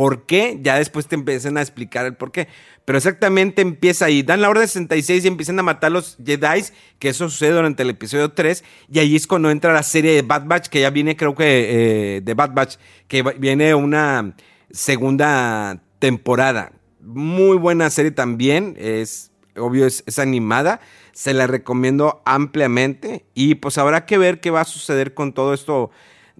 ¿Por 0.00 0.24
qué? 0.24 0.58
Ya 0.62 0.78
después 0.78 1.08
te 1.08 1.14
empiezan 1.14 1.58
a 1.58 1.60
explicar 1.60 2.06
el 2.06 2.14
por 2.14 2.32
qué. 2.32 2.48
Pero 2.86 2.96
exactamente 2.96 3.60
empieza 3.60 4.06
ahí. 4.06 4.22
Dan 4.22 4.40
la 4.40 4.48
orden 4.48 4.66
66 4.66 5.26
y 5.26 5.28
empiezan 5.28 5.58
a 5.58 5.62
matar 5.62 5.92
los 5.92 6.16
Jedi, 6.24 6.64
que 6.98 7.10
eso 7.10 7.28
sucede 7.28 7.50
durante 7.50 7.82
el 7.82 7.90
episodio 7.90 8.32
3. 8.32 8.64
Y 8.90 8.98
ahí 8.98 9.14
es 9.14 9.26
cuando 9.26 9.50
entra 9.50 9.74
la 9.74 9.82
serie 9.82 10.14
de 10.14 10.22
Bad 10.22 10.46
Batch, 10.46 10.68
que 10.68 10.80
ya 10.80 10.88
viene, 10.88 11.18
creo 11.18 11.34
que, 11.34 12.16
eh, 12.16 12.20
de 12.22 12.32
Bad 12.32 12.54
Batch, 12.54 12.76
que 13.08 13.22
viene 13.36 13.74
una 13.74 14.34
segunda 14.70 15.82
temporada. 15.98 16.72
Muy 17.02 17.58
buena 17.58 17.90
serie 17.90 18.10
también. 18.10 18.76
Es, 18.78 19.32
obvio, 19.54 19.84
es, 19.84 20.02
es 20.06 20.18
animada. 20.18 20.80
Se 21.12 21.34
la 21.34 21.46
recomiendo 21.46 22.22
ampliamente. 22.24 23.26
Y 23.34 23.56
pues 23.56 23.76
habrá 23.76 24.06
que 24.06 24.16
ver 24.16 24.40
qué 24.40 24.48
va 24.50 24.62
a 24.62 24.64
suceder 24.64 25.12
con 25.12 25.34
todo 25.34 25.52
esto 25.52 25.90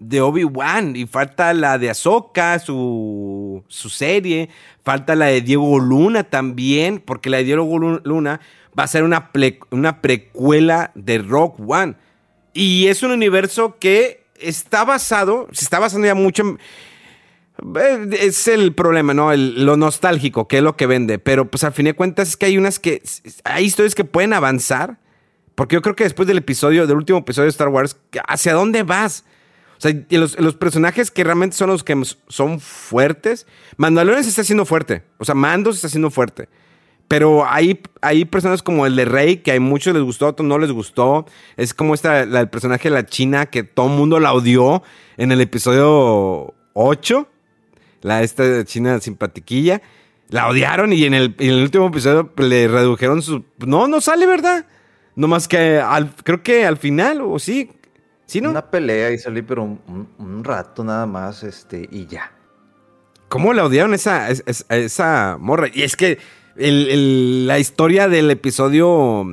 de 0.03 0.19
Obi-Wan 0.19 0.95
y 0.95 1.05
falta 1.05 1.53
la 1.53 1.77
de 1.77 1.91
Ahsoka, 1.91 2.57
su, 2.57 3.63
su 3.67 3.89
serie, 3.89 4.49
falta 4.83 5.15
la 5.15 5.27
de 5.27 5.41
Diego 5.41 5.79
Luna 5.79 6.23
también, 6.23 6.99
porque 6.99 7.29
la 7.29 7.37
de 7.37 7.43
Diego 7.43 7.77
Lu- 7.77 8.01
Luna 8.03 8.41
va 8.77 8.83
a 8.83 8.87
ser 8.87 9.03
una, 9.03 9.31
ple- 9.31 9.59
una 9.69 10.01
precuela 10.01 10.91
de 10.95 11.19
Rock 11.19 11.59
One. 11.65 11.93
Y 12.53 12.87
es 12.87 13.03
un 13.03 13.11
universo 13.11 13.77
que 13.79 14.23
está 14.39 14.83
basado, 14.85 15.47
se 15.51 15.65
está 15.65 15.77
basando 15.77 16.07
ya 16.07 16.15
mucho 16.15 16.41
en... 16.41 16.59
eh, 17.77 18.09
Es 18.21 18.47
el 18.47 18.73
problema, 18.73 19.13
¿no? 19.13 19.33
Lo 19.35 19.77
nostálgico, 19.77 20.47
que 20.47 20.57
es 20.57 20.63
lo 20.63 20.75
que 20.75 20.87
vende. 20.87 21.19
Pero 21.19 21.45
pues 21.49 21.63
al 21.63 21.73
fin 21.73 21.85
de 21.85 21.93
cuentas 21.93 22.29
es 22.29 22.37
que 22.37 22.47
hay 22.47 22.57
unas 22.57 22.79
que... 22.79 23.03
Hay 23.43 23.65
historias 23.65 23.93
que 23.93 24.03
pueden 24.03 24.33
avanzar. 24.33 24.97
Porque 25.53 25.75
yo 25.75 25.81
creo 25.83 25.95
que 25.95 26.05
después 26.05 26.27
del 26.27 26.39
episodio, 26.39 26.87
del 26.87 26.97
último 26.97 27.19
episodio 27.19 27.45
de 27.45 27.49
Star 27.51 27.67
Wars, 27.67 27.97
¿hacia 28.27 28.53
dónde 28.53 28.81
vas? 28.83 29.25
O 29.81 29.83
sea, 29.83 29.95
los, 30.11 30.39
los 30.39 30.53
personajes 30.53 31.09
que 31.09 31.23
realmente 31.23 31.57
son 31.57 31.71
los 31.71 31.83
que 31.83 31.99
son 32.27 32.59
fuertes. 32.59 33.47
Mandalorian 33.77 34.23
está 34.23 34.41
haciendo 34.41 34.63
fuerte. 34.63 35.01
O 35.17 35.25
sea, 35.25 35.33
Mando 35.33 35.71
se 35.71 35.77
está 35.77 35.87
haciendo 35.87 36.11
fuerte. 36.11 36.49
Pero 37.07 37.49
hay, 37.49 37.81
hay 37.99 38.25
personas 38.25 38.61
como 38.61 38.85
el 38.85 38.95
de 38.95 39.05
Rey, 39.05 39.37
que 39.37 39.53
a 39.53 39.59
muchos 39.59 39.95
les 39.95 40.03
gustó, 40.03 40.27
a 40.27 40.29
otros 40.29 40.47
no 40.47 40.59
les 40.59 40.71
gustó. 40.71 41.25
Es 41.57 41.73
como 41.73 41.95
esta, 41.95 42.21
el 42.21 42.49
personaje 42.49 42.89
de 42.89 42.93
la 42.93 43.07
China, 43.07 43.47
que 43.47 43.63
todo 43.63 43.87
el 43.87 43.93
mundo 43.93 44.19
la 44.19 44.33
odió 44.33 44.83
en 45.17 45.31
el 45.31 45.41
episodio 45.41 46.53
8. 46.73 47.27
La 48.03 48.21
esta 48.21 48.63
China 48.65 48.99
simpatiquilla. 48.99 49.81
La 50.29 50.47
odiaron 50.47 50.93
y 50.93 51.05
en 51.05 51.15
el, 51.15 51.35
en 51.39 51.49
el 51.49 51.63
último 51.63 51.87
episodio 51.87 52.31
le 52.37 52.67
redujeron 52.67 53.23
su... 53.23 53.45
No, 53.57 53.87
no 53.87 53.99
sale, 53.99 54.27
¿verdad? 54.27 54.67
No 55.15 55.27
más 55.27 55.47
que 55.47 55.79
al, 55.79 56.13
creo 56.23 56.43
que 56.43 56.67
al 56.67 56.77
final, 56.77 57.21
o 57.21 57.39
sí. 57.39 57.71
¿Sí, 58.31 58.39
no? 58.39 58.49
Una 58.51 58.71
pelea 58.71 59.11
y 59.11 59.17
salí, 59.17 59.41
pero 59.41 59.63
un, 59.63 59.81
un- 59.89 60.07
un 60.25 60.43
rato 60.45 60.85
nada 60.85 61.05
más, 61.05 61.43
este, 61.43 61.85
y 61.91 62.05
ya. 62.05 62.31
¿Cómo 63.27 63.51
la 63.53 63.65
odiaron 63.65 63.93
esa, 63.93 64.29
esa 64.29 65.35
morra? 65.37 65.67
Y 65.73 65.81
es 65.83 65.97
que 65.97 66.17
el- 66.55 66.87
el- 66.87 67.45
la 67.47 67.59
historia 67.59 68.07
del 68.07 68.31
episodio 68.31 69.25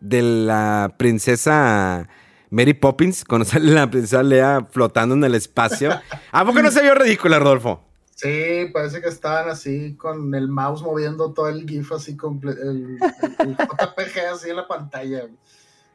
de 0.00 0.22
la 0.22 0.94
princesa 0.96 2.08
Mary 2.50 2.74
Poppins, 2.74 3.24
cuando 3.28 3.44
sale 3.46 3.72
la 3.72 3.90
princesa 3.90 4.22
Lea 4.22 4.64
flotando 4.70 5.16
en 5.16 5.24
el 5.24 5.34
espacio. 5.34 5.90
¿A 6.30 6.44
poco 6.44 6.62
no 6.62 6.70
se 6.70 6.82
vio 6.82 6.94
ridícula, 6.94 7.40
Rodolfo? 7.40 7.82
Sí, 8.14 8.66
parece 8.72 9.00
que 9.00 9.08
estaban 9.08 9.48
así 9.48 9.96
con 9.96 10.32
el 10.36 10.46
mouse 10.46 10.82
moviendo 10.82 11.32
todo 11.32 11.48
el 11.48 11.68
GIF 11.68 11.90
así, 11.90 12.16
el- 12.44 12.98
el 13.40 13.56
JPG 13.56 14.18
así 14.32 14.50
en 14.50 14.56
la 14.56 14.68
pantalla. 14.68 15.22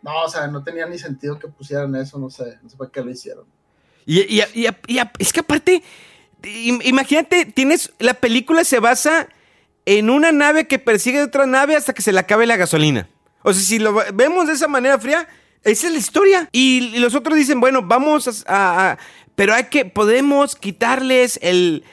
No, 0.06 0.22
o 0.24 0.30
sea, 0.30 0.46
no 0.48 0.63
tenía 0.63 0.86
ni 0.86 1.00
sentido 1.00 1.39
que 1.39 1.48
pusieran 1.48 1.96
eso, 1.96 2.20
no 2.20 2.30
sé, 2.30 2.60
no 2.62 2.70
sé 2.70 2.78
para 2.78 2.91
qué 2.91 3.02
lo 3.02 3.10
hicieron. 3.10 3.46
Y, 4.06 4.20
y- 4.39 4.68
es 5.18 5.34
que 5.34 5.39
aparte, 5.39 5.82
im- 6.44 6.80
imagínate, 6.86 7.46
tienes, 7.46 7.91
la 7.98 8.13
película 8.13 8.63
se 8.63 8.80
basa 8.80 9.28
en 9.88 10.12
una 10.12 10.32
nave 10.32 10.68
que 10.68 10.78
persigue 10.78 11.24
otra 11.24 11.48
nave 11.48 11.76
hasta 11.76 11.94
que 11.94 12.04
se 12.04 12.12
le 12.12 12.20
acabe 12.20 12.46
la 12.46 12.56
gasolina. 12.56 13.10
O 13.41 13.52
sea, 13.52 13.63
si 13.63 13.80
lo 13.80 13.96
vemos 14.13 14.46
de 14.46 14.54
esa 14.54 14.68
manera 14.68 15.00
fría, 15.00 15.28
esa 15.63 15.88
es 15.88 15.94
la 15.94 15.98
historia. 16.00 16.50
Y, 16.52 17.00
los 17.00 17.15
otros 17.15 17.36
dicen, 17.36 17.60
bueno, 17.60 17.82
vamos 17.82 18.28
a, 18.28 18.56
a- 18.56 18.91
a- 18.91 18.98
pero 19.34 19.56
hay 19.56 19.65
que, 19.65 19.86
podemos 19.86 20.56
quitarles 20.56 21.39
el, 21.41 21.84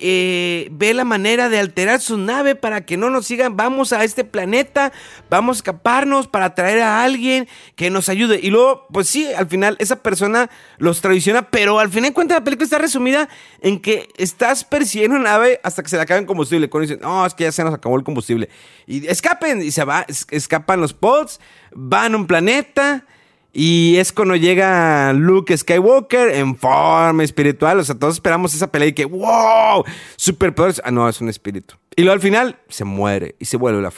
eh, 0.00 0.68
ve 0.72 0.94
la 0.94 1.04
manera 1.04 1.48
de 1.48 1.58
alterar 1.58 2.00
su 2.00 2.16
nave 2.18 2.54
para 2.54 2.84
que 2.84 2.96
no 2.96 3.10
nos 3.10 3.26
sigan. 3.26 3.56
Vamos 3.56 3.92
a 3.92 4.02
este 4.02 4.24
planeta, 4.24 4.92
vamos 5.28 5.56
a 5.56 5.58
escaparnos 5.58 6.26
para 6.26 6.54
traer 6.54 6.80
a 6.80 7.02
alguien 7.02 7.46
que 7.76 7.90
nos 7.90 8.08
ayude. 8.08 8.40
Y 8.42 8.50
luego, 8.50 8.86
pues 8.92 9.08
sí, 9.08 9.26
al 9.32 9.46
final 9.48 9.76
esa 9.78 10.02
persona 10.02 10.50
los 10.78 11.00
traiciona, 11.00 11.50
pero 11.50 11.78
al 11.78 11.90
final 11.90 12.12
de 12.14 12.34
la 12.34 12.44
película 12.44 12.64
está 12.64 12.78
resumida 12.78 13.28
en 13.60 13.78
que 13.80 14.08
estás 14.16 14.64
persiguiendo 14.64 15.16
una 15.16 15.30
nave 15.32 15.60
hasta 15.62 15.82
que 15.82 15.88
se 15.88 15.96
le 15.96 16.02
acabe 16.02 16.20
el 16.20 16.26
combustible. 16.26 16.68
Cuando 16.70 16.88
dicen, 16.88 17.00
no, 17.02 17.24
es 17.26 17.34
que 17.34 17.44
ya 17.44 17.52
se 17.52 17.62
nos 17.62 17.74
acabó 17.74 17.96
el 17.96 18.04
combustible. 18.04 18.48
Y 18.86 19.06
escapen, 19.06 19.62
y 19.62 19.70
se 19.70 19.84
va, 19.84 20.04
es- 20.08 20.26
escapan 20.30 20.80
los 20.80 20.94
pods, 20.94 21.40
van 21.72 22.14
a 22.14 22.16
un 22.16 22.26
planeta. 22.26 23.04
Y 23.52 23.96
es 23.96 24.12
cuando 24.12 24.36
llega 24.36 25.12
Luke 25.12 25.56
Skywalker 25.56 26.30
en 26.30 26.56
forma 26.56 27.24
espiritual. 27.24 27.80
O 27.80 27.84
sea, 27.84 27.96
todos 27.96 28.14
esperamos 28.14 28.54
esa 28.54 28.70
pelea 28.70 28.88
y 28.88 28.92
que, 28.92 29.04
wow, 29.04 29.84
superpoderes. 30.16 30.80
Ah, 30.84 30.90
no, 30.90 31.08
es 31.08 31.20
un 31.20 31.28
espíritu. 31.28 31.74
Y 31.96 32.02
luego 32.02 32.14
al 32.14 32.20
final 32.20 32.58
se 32.68 32.84
muere 32.84 33.34
y 33.38 33.46
se 33.46 33.56
vuelve 33.56 33.82
la. 33.82 33.92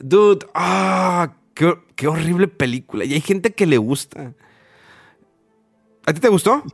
Dude, 0.00 0.46
ah, 0.54 1.34
qué, 1.54 1.74
qué 1.94 2.08
horrible 2.08 2.48
película. 2.48 3.04
Y 3.04 3.14
hay 3.14 3.20
gente 3.20 3.52
que 3.52 3.66
le 3.66 3.78
gusta. 3.78 4.34
¿A 6.06 6.12
ti 6.12 6.20
te 6.20 6.28
gustó? 6.28 6.64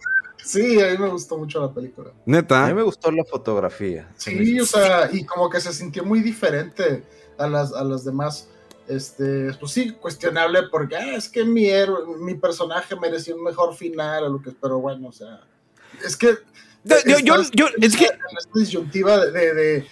Sí, 0.42 0.80
a 0.80 0.92
mí 0.92 0.98
me 0.98 1.08
gustó 1.08 1.36
mucho 1.36 1.60
la 1.60 1.72
película. 1.74 2.10
A 2.10 2.12
Neta. 2.24 2.66
mí 2.68 2.74
me 2.74 2.82
gustó 2.82 3.10
la 3.10 3.24
fotografía. 3.24 4.08
Sí, 4.16 4.58
o 4.60 4.64
sea, 4.64 5.10
y 5.12 5.24
como 5.24 5.50
que 5.50 5.60
se 5.60 5.72
sintió 5.72 6.04
muy 6.04 6.20
diferente 6.20 7.02
a 7.36 7.48
las, 7.48 7.72
a 7.72 7.82
las 7.84 8.04
demás. 8.04 8.48
Este, 8.88 9.52
pues 9.58 9.72
sí, 9.72 9.90
cuestionable 9.92 10.64
porque 10.70 10.96
ah, 10.96 11.16
es 11.16 11.28
que 11.28 11.44
mi 11.44 11.66
héroe, 11.66 12.18
mi 12.18 12.34
personaje 12.34 12.94
merecía 12.94 13.34
un 13.34 13.42
mejor 13.42 13.74
final 13.74 14.24
o 14.24 14.28
lo 14.28 14.42
que, 14.42 14.52
pero 14.52 14.78
bueno, 14.78 15.08
o 15.08 15.12
sea, 15.12 15.40
es 16.04 16.16
que 16.16 16.36
yo, 16.84 17.18
yo, 17.18 17.34
yo, 17.52 17.66
es 17.80 17.96
que 17.96 18.04
esta 18.04 18.58
disyuntiva 18.58 19.18
de, 19.18 19.32
de, 19.32 19.54
de, 19.54 19.86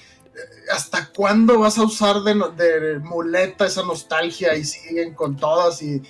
hasta 0.73 1.11
cuándo 1.11 1.59
vas 1.59 1.77
a 1.77 1.83
usar 1.83 2.21
de, 2.23 2.35
de, 2.57 2.99
muleta 3.01 3.67
esa 3.67 3.83
nostalgia 3.83 4.55
y 4.55 4.65
siguen 4.65 5.15
con 5.15 5.37
todas 5.37 5.83
y 5.83 6.01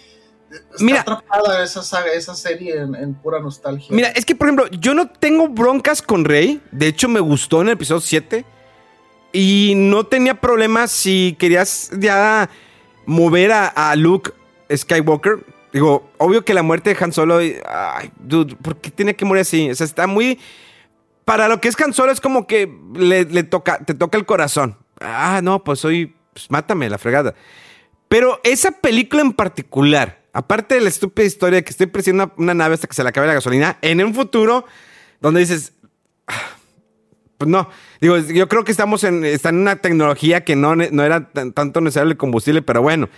está 0.51 0.85
Mira. 0.85 1.01
atrapada 1.01 1.65
esa 1.65 1.83
saga, 1.83 2.13
esa 2.13 2.35
serie 2.35 2.77
en, 2.77 2.95
en 2.95 3.15
pura 3.15 3.41
nostalgia. 3.41 3.89
Mira, 3.91 4.09
es 4.09 4.27
que 4.27 4.35
por 4.35 4.49
ejemplo, 4.49 4.67
yo 4.79 4.93
no 4.95 5.09
tengo 5.09 5.49
broncas 5.49 6.03
con 6.03 6.25
Rey. 6.25 6.61
De 6.71 6.89
hecho, 6.89 7.09
me 7.09 7.21
gustó 7.21 7.63
en 7.63 7.69
el 7.69 7.75
episodio 7.75 8.01
7. 8.01 8.45
Y 9.33 9.73
no 9.75 10.05
tenía 10.07 10.41
problemas 10.41 10.93
si 10.93 11.35
querías 11.39 11.91
ya 11.99 12.49
mover 13.07 13.53
a, 13.53 13.69
a 13.69 13.97
Luke 13.97 14.33
Skywalker. 14.75 15.45
Digo, 15.73 16.11
obvio 16.19 16.45
que 16.45 16.55
la 16.55 16.63
muerte 16.63 16.95
de 16.95 17.05
Han 17.05 17.13
Solo. 17.13 17.39
Ay, 17.39 18.13
dude, 18.21 18.57
¿por 18.57 18.77
qué 18.77 18.91
tiene 18.91 19.17
que 19.17 19.25
morir 19.25 19.43
así? 19.43 19.71
O 19.71 19.75
sea, 19.75 19.85
está 19.85 20.07
muy. 20.07 20.39
Para 21.25 21.49
lo 21.49 21.61
que 21.61 21.69
es 21.69 21.81
Han 21.81 21.93
Solo, 21.93 22.13
es 22.13 22.21
como 22.21 22.47
que 22.47 22.73
le, 22.95 23.25
le 23.25 23.43
toca, 23.43 23.79
te 23.79 23.95
toca 23.95 24.19
el 24.19 24.27
corazón. 24.27 24.77
Ah, 25.01 25.41
no, 25.43 25.65
pues 25.65 25.81
soy. 25.81 26.15
Pues 26.33 26.51
mátame, 26.51 26.89
la 26.91 26.99
fregada. 26.99 27.35
Pero 28.09 28.41
esa 28.45 28.71
película 28.73 29.23
en 29.23 29.33
particular, 29.33 30.23
aparte 30.33 30.75
de 30.77 30.81
la 30.81 30.89
estúpida 30.89 31.27
historia 31.27 31.57
de 31.57 31.65
que 31.65 31.71
estoy 31.71 31.87
presidiendo 31.87 32.25
una, 32.25 32.33
una 32.37 32.55
nave 32.55 32.75
hasta 32.75 32.87
que 32.87 32.95
se 32.95 33.03
le 33.03 33.09
acabe 33.09 33.27
la 33.27 33.35
gasolina, 33.35 33.79
en 33.83 34.05
un 34.05 34.15
futuro 34.15 34.65
donde 35.21 35.41
dices. 35.41 35.73
"Ah, 36.27 36.35
Pues 37.39 37.49
no, 37.51 37.69
digo, 38.01 38.17
yo 38.19 38.49
creo 38.49 38.65
que 38.65 38.71
estamos 38.73 39.03
en, 39.05 39.25
está 39.25 39.49
en 39.49 39.59
una 39.59 39.77
tecnología 39.77 40.45
que 40.45 40.55
no, 40.57 40.77
no 40.77 41.03
era 41.05 41.31
tan- 41.31 41.53
tanto 41.53 41.81
necesario 41.81 42.11
el 42.11 42.17
combustible, 42.17 42.63
pero 42.63 42.81
bueno. 42.83 43.09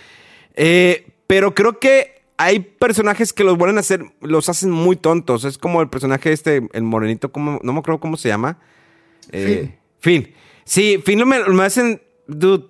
Eh, 0.55 1.07
pero 1.27 1.53
creo 1.53 1.79
que 1.79 2.21
hay 2.37 2.59
personajes 2.59 3.33
que 3.33 3.43
los 3.43 3.57
vuelven 3.57 3.77
a 3.77 3.81
hacer, 3.81 4.03
los 4.21 4.49
hacen 4.49 4.71
muy 4.71 4.95
tontos. 4.95 5.43
Es 5.43 5.57
como 5.57 5.81
el 5.81 5.89
personaje 5.89 6.31
este, 6.31 6.67
el 6.73 6.83
morenito, 6.83 7.31
como, 7.31 7.59
no 7.63 7.73
me 7.73 7.79
acuerdo 7.79 7.99
cómo 7.99 8.17
se 8.17 8.29
llama. 8.29 8.57
Eh, 9.31 9.75
Finn. 9.99 10.33
Sí, 10.63 11.01
Finn 11.05 11.19
lo 11.19 11.25
me, 11.25 11.43
me 11.43 11.63
hacen, 11.63 12.01
dude, 12.27 12.65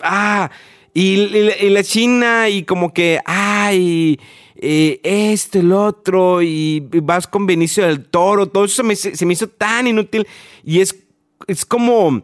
ah, 0.00 0.50
y, 0.94 1.14
y 1.14 1.42
la- 1.44 1.56
y 1.58 1.70
la 1.70 1.82
China 1.82 2.48
y 2.48 2.64
como 2.64 2.92
que, 2.92 3.20
ay, 3.24 4.18
eh, 4.62 5.00
esto, 5.02 5.58
el 5.58 5.72
otro, 5.72 6.40
y, 6.40 6.80
vas 7.02 7.26
con 7.26 7.46
Benicio 7.46 7.84
del 7.84 8.04
Toro, 8.08 8.46
todo 8.46 8.64
eso 8.64 8.76
se 8.76 8.82
me, 8.82 8.96
se 8.96 9.26
me 9.26 9.32
hizo 9.34 9.48
tan 9.48 9.86
inútil 9.86 10.26
y 10.64 10.80
es, 10.80 10.96
es 11.46 11.64
como... 11.66 12.22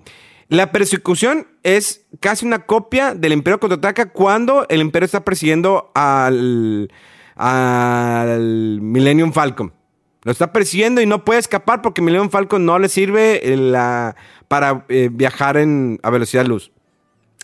La 0.51 0.73
persecución 0.73 1.47
es 1.63 2.07
casi 2.21 2.47
una 2.47 2.65
copia 2.65 3.15
del 3.15 3.35
Imperio 3.35 3.61
contraataca 3.61 4.11
cuando 4.11 4.65
el 4.71 4.81
Imperio 4.81 5.05
está 5.05 5.23
persiguiendo 5.23 5.93
al, 5.95 6.91
al 7.37 8.81
Millennium 8.81 9.35
Falcon. 9.35 9.75
Lo 10.23 10.33
está 10.33 10.51
persiguiendo 10.51 11.03
y 11.03 11.07
no 11.07 11.23
puede 11.23 11.39
escapar 11.39 11.83
porque 11.83 12.01
Millennium 12.01 12.31
Falcon 12.31 12.65
no 12.65 12.79
le 12.79 12.89
sirve 12.89 13.53
eh, 13.53 13.59
la- 13.59 14.17
para 14.49 14.87
eh, 14.89 15.11
viajar 15.13 15.59
en, 15.59 16.01
a 16.03 16.09
velocidad 16.09 16.47
luz. 16.47 16.73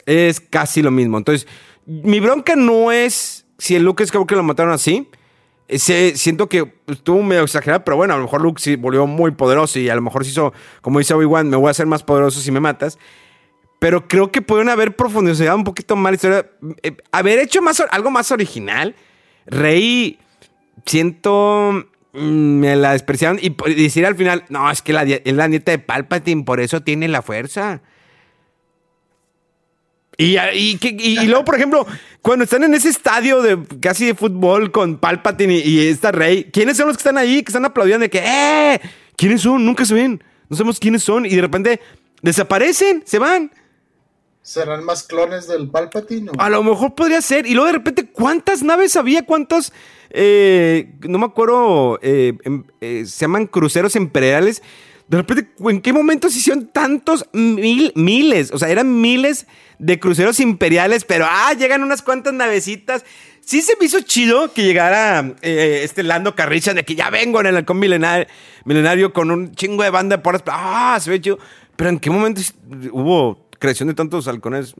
Es 0.07 0.41
casi 0.41 0.81
lo 0.81 0.91
mismo. 0.91 1.19
Entonces, 1.19 1.47
mi 1.85 2.21
bronca 2.21 2.57
no 2.57 2.91
es 2.91 3.44
si 3.59 3.75
el 3.77 3.83
Luke 3.85 4.05
Skywalker 4.07 4.37
lo 4.37 4.43
mataron 4.43 4.73
así. 4.73 5.09
Eh, 5.69 5.79
se- 5.79 6.17
siento 6.17 6.49
que 6.49 6.75
estuvo 6.89 7.23
medio 7.23 7.43
exagerado, 7.43 7.85
pero 7.85 7.97
bueno, 7.97 8.13
a 8.15 8.17
lo 8.19 8.25
mejor 8.25 8.43
Luke 8.43 8.61
sí 8.61 8.77
volvió 8.77 9.07
muy 9.07 9.31
poderoso 9.31 9.79
y 9.79 9.89
a 9.89 9.95
lo 9.95 10.03
mejor 10.03 10.25
se 10.25 10.31
hizo, 10.31 10.53
como 10.83 10.99
dice 10.99 11.15
Obi-Wan, 11.15 11.49
me 11.49 11.57
voy 11.57 11.69
a 11.69 11.71
hacer 11.71 11.87
más 11.87 12.03
poderoso 12.03 12.41
si 12.41 12.51
me 12.51 12.61
matas. 12.61 12.99
Pero 13.79 14.07
creo 14.09 14.31
que 14.31 14.41
pueden 14.43 14.69
haber 14.69 14.95
profundizado 14.97 15.57
un 15.57 15.65
poquito 15.65 15.97
más 15.97 16.13
la 16.13 16.15
historia. 16.15 16.51
Eh, 16.83 16.97
haber 17.13 17.39
hecho 17.39 17.61
algo 17.91 18.11
más 18.11 18.31
original. 18.31 18.95
Rey, 19.47 20.19
siento. 20.87 21.85
mm, 22.13 22.19
Me 22.61 22.77
la 22.77 22.93
despreciaron. 22.93 23.39
Y 23.41 23.55
decir 23.75 24.07
al 24.07 24.15
final, 24.17 24.45
no, 24.49 24.71
es 24.71 24.83
que 24.83 24.93
es 25.25 25.35
la 25.35 25.49
nieta 25.49 25.73
de 25.73 25.79
Palpatine, 25.79 26.45
por 26.45 26.61
eso 26.61 26.83
tiene 26.83 27.09
la 27.09 27.23
fuerza. 27.23 27.83
Y, 30.17 30.37
y, 30.39 30.79
y- 30.81 31.19
y 31.21 31.27
luego, 31.27 31.45
por 31.45 31.57
ejemplo, 31.57 31.87
cuando 32.23 32.45
están 32.45 32.63
en 32.65 32.75
ese 32.75 32.89
estadio 32.89 33.43
de 33.43 33.59
casi 33.81 34.07
de 34.07 34.15
fútbol 34.15 34.71
con 34.71 34.99
Palpatine 34.99 35.57
y, 35.59 35.89
esta 35.89 36.13
Rey, 36.13 36.45
¿quiénes 36.53 36.77
son 36.77 36.87
los 36.89 36.97
que 36.97 37.01
están 37.01 37.19
ahí, 37.19 37.43
que 37.43 37.51
están 37.51 37.65
aplaudiendo 37.65 38.05
de 38.05 38.11
que, 38.11 38.23
¡eh! 38.25 38.81
¿Quiénes 39.17 39.43
son? 39.43 39.65
Nunca 39.65 39.85
se 39.85 39.95
ven. 39.95 40.23
No 40.49 40.57
sabemos 40.57 40.79
quiénes 40.79 41.03
son. 41.03 41.27
Y 41.27 41.31
de 41.31 41.41
repente 41.41 41.81
desaparecen, 42.23 43.03
se 43.07 43.19
van. 43.19 43.51
¿Serán 44.43 44.85
más 44.85 45.03
clones 45.05 45.49
del 45.49 45.69
Palpatine? 45.71 46.31
o? 46.31 46.41
A 46.41 46.51
lo 46.51 46.63
mejor 46.63 46.95
podría 46.95 47.21
ser. 47.23 47.47
Y 47.47 47.55
luego 47.55 47.67
de 47.67 47.73
repente, 47.73 48.07
¿cuántas 48.07 48.63
naves 48.63 48.95
había? 48.97 49.25
¿Cuántos? 49.25 49.73
eh, 50.11 50.95
no 51.09 51.19
me 51.19 51.25
acuerdo. 51.27 51.99
eh, 52.03 52.35
em- 52.45 52.65
eh, 52.81 53.05
se 53.07 53.21
llaman 53.23 53.47
cruceros 53.47 53.97
imperiales. 53.97 54.63
De 55.09 55.19
repente, 55.19 55.51
¿en 55.59 55.81
qué 55.83 55.93
momento 55.93 56.31
se 56.31 56.39
hicieron 56.39 56.67
tantos 56.69 57.29
mil, 57.33 57.93
miles? 57.95 58.51
O 58.53 58.59
sea, 58.59 58.69
eran 58.69 59.01
miles 59.01 59.47
de 59.79 60.01
cruceros 60.01 60.41
imperiales, 60.41 61.05
pero 61.05 61.27
ah, 61.29 61.53
llegan 61.53 61.83
unas 61.83 62.01
cuantas 62.03 62.33
navecitas. 62.33 63.05
Sí 63.41 63.61
se 63.61 63.77
me 63.79 63.85
hizo 63.85 64.01
chido 64.01 64.55
que 64.55 64.63
llegara 64.63 65.35
eh, 65.43 65.83
este 65.85 66.03
Lando 66.03 66.35
Carricha 66.35 66.73
de 66.73 66.85
que 66.85 66.95
ya 66.95 67.11
vengo 67.11 67.41
en 67.41 67.47
el 67.47 67.57
halcón 67.57 67.79
milenario, 67.79 68.27
milenario 68.65 69.13
con 69.13 69.31
un 69.31 69.55
chingo 69.55 69.83
de 69.83 69.91
banda 69.91 70.17
de 70.17 70.23
porras. 70.23 70.43
Ah, 70.47 70.99
se 71.01 71.11
ve 71.11 71.21
chido. 71.21 71.39
Pero 71.77 71.91
¿en 71.91 71.99
qué 71.99 72.11
momento 72.11 72.41
hubo 72.93 73.47
creación 73.59 73.89
de 73.89 73.95
tantos 73.95 74.27
halcones? 74.27 74.75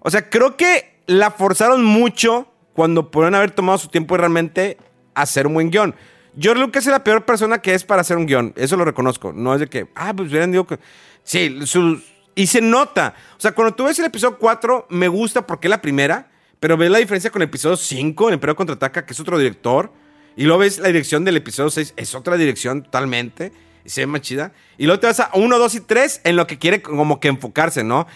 O 0.00 0.10
sea, 0.10 0.30
creo 0.30 0.56
que 0.56 1.00
la 1.06 1.32
forzaron 1.32 1.84
mucho 1.84 2.52
cuando 2.74 3.10
podrían 3.10 3.34
haber 3.34 3.50
tomado 3.50 3.78
su 3.78 3.88
tiempo 3.88 4.14
y 4.14 4.18
realmente 4.18 4.78
hacer 5.14 5.48
un 5.48 5.54
buen 5.54 5.70
guion. 5.70 5.94
George 6.40 6.60
Lucas 6.62 6.86
es 6.86 6.90
la 6.90 7.04
peor 7.04 7.24
persona 7.26 7.60
que 7.60 7.74
es 7.74 7.84
para 7.84 8.00
hacer 8.00 8.16
un 8.16 8.24
guion. 8.26 8.54
Eso 8.56 8.76
lo 8.76 8.84
reconozco. 8.84 9.32
No 9.32 9.52
es 9.52 9.60
de 9.60 9.66
que, 9.66 9.88
ah, 9.94 10.14
pues 10.16 10.30
hubieran 10.30 10.50
dicho 10.50 10.66
que. 10.66 10.78
Sí, 11.22 11.58
su- 11.66 12.02
y 12.34 12.46
se 12.46 12.62
nota. 12.62 13.14
O 13.36 13.40
sea, 13.40 13.52
cuando 13.52 13.74
tú 13.74 13.84
ves 13.84 13.98
el 13.98 14.06
episodio 14.06 14.38
4, 14.38 14.86
me 14.88 15.08
gusta 15.08 15.46
porque 15.46 15.66
es 15.68 15.70
la 15.70 15.82
primera, 15.82 16.30
pero 16.58 16.78
ves 16.78 16.90
la 16.90 16.98
diferencia 16.98 17.30
con 17.30 17.42
el 17.42 17.48
episodio 17.48 17.76
5, 17.76 18.28
el 18.28 18.34
Imperio 18.34 18.56
contraataca, 18.56 19.04
que 19.04 19.12
es 19.12 19.20
otro 19.20 19.36
director. 19.38 19.92
Y 20.36 20.44
luego 20.44 20.60
ves 20.60 20.78
la 20.78 20.86
dirección 20.86 21.24
del 21.24 21.36
episodio 21.36 21.68
6, 21.68 21.92
es 21.96 22.14
otra 22.14 22.36
dirección 22.36 22.84
totalmente. 22.84 23.52
Y 23.84 23.90
se 23.90 24.02
ve 24.02 24.06
más 24.06 24.22
chida. 24.22 24.52
Y 24.78 24.86
luego 24.86 25.00
te 25.00 25.08
vas 25.08 25.20
a 25.20 25.30
1, 25.34 25.58
2 25.58 25.74
y 25.74 25.80
3 25.80 26.22
en 26.24 26.36
lo 26.36 26.46
que 26.46 26.58
quiere 26.58 26.80
como 26.80 27.20
que 27.20 27.28
enfocarse, 27.28 27.84
¿no? 27.84 28.06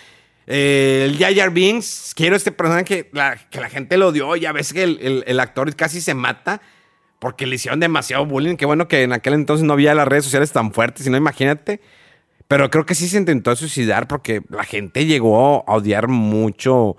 Eh, 0.47 1.07
el 1.11 1.37
Jar 1.37 1.51
Binks, 1.51 2.13
quiero 2.15 2.37
este 2.37 2.53
personaje 2.53 2.85
que 2.85 3.11
la, 3.13 3.37
gente 3.69 3.99
lo 3.99 4.09
odió. 4.09 4.37
Ya 4.37 4.53
ves 4.53 4.73
que 4.73 4.85
el 4.85 5.41
actor 5.41 5.75
casi 5.75 6.01
se 6.01 6.15
mata 6.15 6.63
porque 7.19 7.47
le 7.47 7.57
hicieron 7.57 7.81
demasiado 7.81 8.27
bullying. 8.27 8.57
Qué 8.57 8.67
bueno 8.67 8.89
que 8.89 9.03
en 9.03 9.13
aquel 9.13 9.35
entonces 9.35 9.65
no 9.65 9.73
había 9.73 9.95
las 9.95 10.09
redes 10.09 10.25
sociales 10.25 10.53
tan 10.53 10.73
fuertes, 10.73 11.05
si 11.05 11.11
no, 11.11 11.17
imagínate. 11.17 11.81
Pero 12.49 12.71
creo 12.71 12.85
que 12.85 12.95
sí 12.95 13.09
se 13.09 13.17
intentó 13.17 13.57
suicidar 13.57 14.07
porque 14.07 14.43
la 14.51 14.65
gente 14.65 15.07
llegó 15.07 15.65
a 15.69 15.77
odiar 15.77 16.09
mucho 16.09 16.97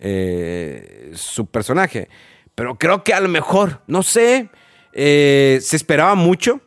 eh, 0.00 1.12
su 1.14 1.46
personaje. 1.46 2.08
Pero 2.54 2.78
creo 2.78 3.04
que 3.04 3.14
a 3.14 3.20
lo 3.20 3.28
mejor, 3.28 3.82
no 3.86 4.02
sé, 4.02 4.48
eh, 4.92 5.58
se 5.60 5.76
esperaba 5.76 6.14
mucho. 6.14 6.60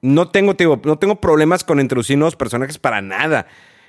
No 0.00 0.30
tengo, 0.30 0.56
te 0.56 0.64
digo, 0.64 0.80
no 0.84 0.98
tengo 0.98 1.20
problemas 1.20 1.64
con 1.64 1.80
introducir 1.80 2.16
nuevos 2.16 2.36
personajes 2.36 2.78
para 2.78 3.02
nada. 3.02 3.46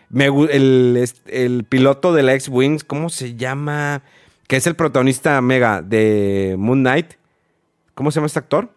Me 0.09 0.25
el, 0.25 1.07
el 1.27 1.63
piloto 1.63 2.13
de 2.13 2.23
la 2.23 2.33
X-Wings, 2.33 2.83
¿cómo 2.83 3.09
se 3.09 3.35
llama? 3.35 4.01
Que 4.47 4.57
es 4.57 4.67
el 4.67 4.75
protagonista 4.75 5.39
mega 5.41 5.81
de 5.81 6.55
Moon 6.57 6.81
Knight. 6.81 7.18
¿Cómo 7.99 8.11
se 8.11 8.15
llama 8.15 8.27
este 8.27 8.39
actor? 8.39 8.69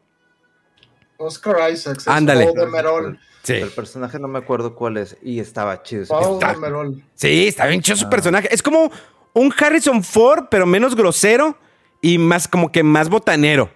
Oscar 1.17 1.73
Isaacs. 1.73 2.01
es 2.03 2.09
Ándale. 2.09 2.47
Paul 2.47 2.57
Demerol. 2.59 3.21
Sí. 3.45 3.53
El 3.53 3.71
personaje 3.71 4.19
no 4.19 4.27
me 4.27 4.41
acuerdo 4.41 4.75
cuál 4.75 4.97
es. 4.97 5.17
Y 5.23 5.39
estaba 5.39 5.81
chido. 5.85 6.07
Paul 6.09 6.35
Está- 6.35 6.55
Demerol. 6.55 7.05
Sí, 7.15 7.47
está 7.47 7.67
bien 7.67 7.81
chido 7.83 7.97
su 7.97 8.11
personaje. 8.11 8.53
Es 8.53 8.65
como 8.65 8.91
un 9.35 9.55
Harrison 9.57 10.03
Ford, 10.03 10.47
pero 10.51 10.67
menos 10.67 10.97
grosero 10.97 11.57
y 12.01 12.19
más 12.19 12.49
como 12.49 12.73
que 12.73 12.83
más 12.83 13.09
botanero. 13.09 13.71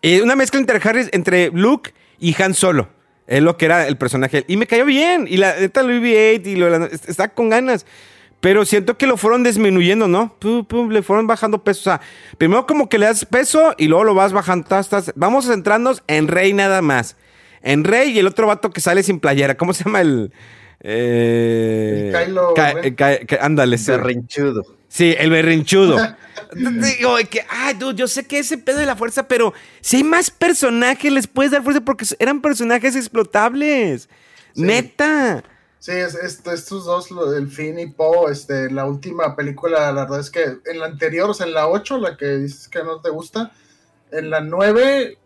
Eh, 0.00 0.22
una 0.22 0.36
mezcla 0.36 0.58
entre 0.58 0.80
Harris, 0.82 1.10
entre 1.12 1.50
Luke 1.50 1.92
y 2.18 2.34
Han 2.42 2.54
Solo. 2.54 2.88
Es 3.26 3.42
lo 3.42 3.58
que 3.58 3.66
era 3.66 3.86
el 3.88 3.98
personaje. 3.98 4.46
Y 4.48 4.56
me 4.56 4.66
cayó 4.66 4.86
bien. 4.86 5.26
Y 5.28 5.36
la 5.36 5.54
neta 5.54 5.82
Louis 5.82 6.00
V8 6.02 6.46
y 6.46 6.56
lo 6.56 6.70
de 6.70 6.78
la- 6.78 6.86
est- 6.86 7.10
está 7.10 7.28
con 7.28 7.50
ganas. 7.50 7.84
Pero 8.40 8.64
siento 8.64 8.96
que 8.96 9.06
lo 9.06 9.16
fueron 9.18 9.42
disminuyendo, 9.44 10.08
¿no? 10.08 10.34
Pum, 10.38 10.64
pum, 10.64 10.88
le 10.90 11.02
fueron 11.02 11.26
bajando 11.26 11.62
peso. 11.62 11.80
O 11.80 11.84
sea, 11.84 12.00
primero 12.38 12.66
como 12.66 12.88
que 12.88 12.98
le 12.98 13.06
das 13.06 13.24
peso 13.26 13.74
y 13.76 13.86
luego 13.88 14.04
lo 14.04 14.14
vas 14.14 14.32
bajando. 14.32 14.66
Vamos 15.14 15.46
a 15.46 15.52
centrarnos 15.52 16.02
en 16.06 16.26
Rey 16.26 16.52
nada 16.54 16.80
más. 16.80 17.16
En 17.62 17.84
Rey 17.84 18.10
y 18.12 18.18
el 18.18 18.26
otro 18.26 18.46
vato 18.46 18.70
que 18.70 18.80
sale 18.80 19.02
sin 19.02 19.20
playera. 19.20 19.56
¿Cómo 19.56 19.74
se 19.74 19.84
llama 19.84 20.00
el...? 20.00 20.32
Eh, 20.82 22.10
El 22.14 22.26
Kylo 22.26 22.54
Ca- 22.54 23.18
ándale, 23.42 23.76
sí. 23.76 23.90
berrinchudo. 23.90 24.62
Sí, 24.88 25.14
el 25.18 25.30
berrinchudo. 25.30 25.98
Digo, 26.54 27.16
que, 27.28 27.44
ay, 27.48 27.74
dude, 27.74 27.94
yo 27.96 28.08
sé 28.08 28.26
que 28.26 28.38
ese 28.38 28.56
pedo 28.58 28.78
de 28.78 28.86
la 28.86 28.96
fuerza, 28.96 29.28
pero 29.28 29.52
si 29.82 29.98
hay 29.98 30.04
más 30.04 30.30
personajes, 30.30 31.12
les 31.12 31.26
puedes 31.26 31.52
dar 31.52 31.62
fuerza 31.62 31.82
porque 31.82 32.06
eran 32.18 32.40
personajes 32.40 32.96
explotables. 32.96 34.08
Neta. 34.56 35.44
Sí, 35.80 35.92
es, 35.92 36.14
este, 36.14 36.52
estos 36.52 36.84
dos, 36.84 37.08
del 37.32 37.48
Finn 37.48 37.78
y 37.78 37.86
Poe, 37.86 38.30
este, 38.30 38.70
la 38.70 38.84
última 38.84 39.34
película, 39.34 39.90
la 39.92 40.02
verdad 40.02 40.20
es 40.20 40.30
que 40.30 40.58
en 40.66 40.78
la 40.78 40.84
anterior, 40.84 41.30
o 41.30 41.34
sea, 41.34 41.46
en 41.46 41.54
la 41.54 41.68
8, 41.68 41.96
la 41.96 42.18
que 42.18 42.36
dices 42.36 42.68
que 42.68 42.84
no 42.84 43.00
te 43.00 43.08
gusta, 43.08 43.50
en 44.12 44.28
la 44.28 44.42
9 44.42 45.16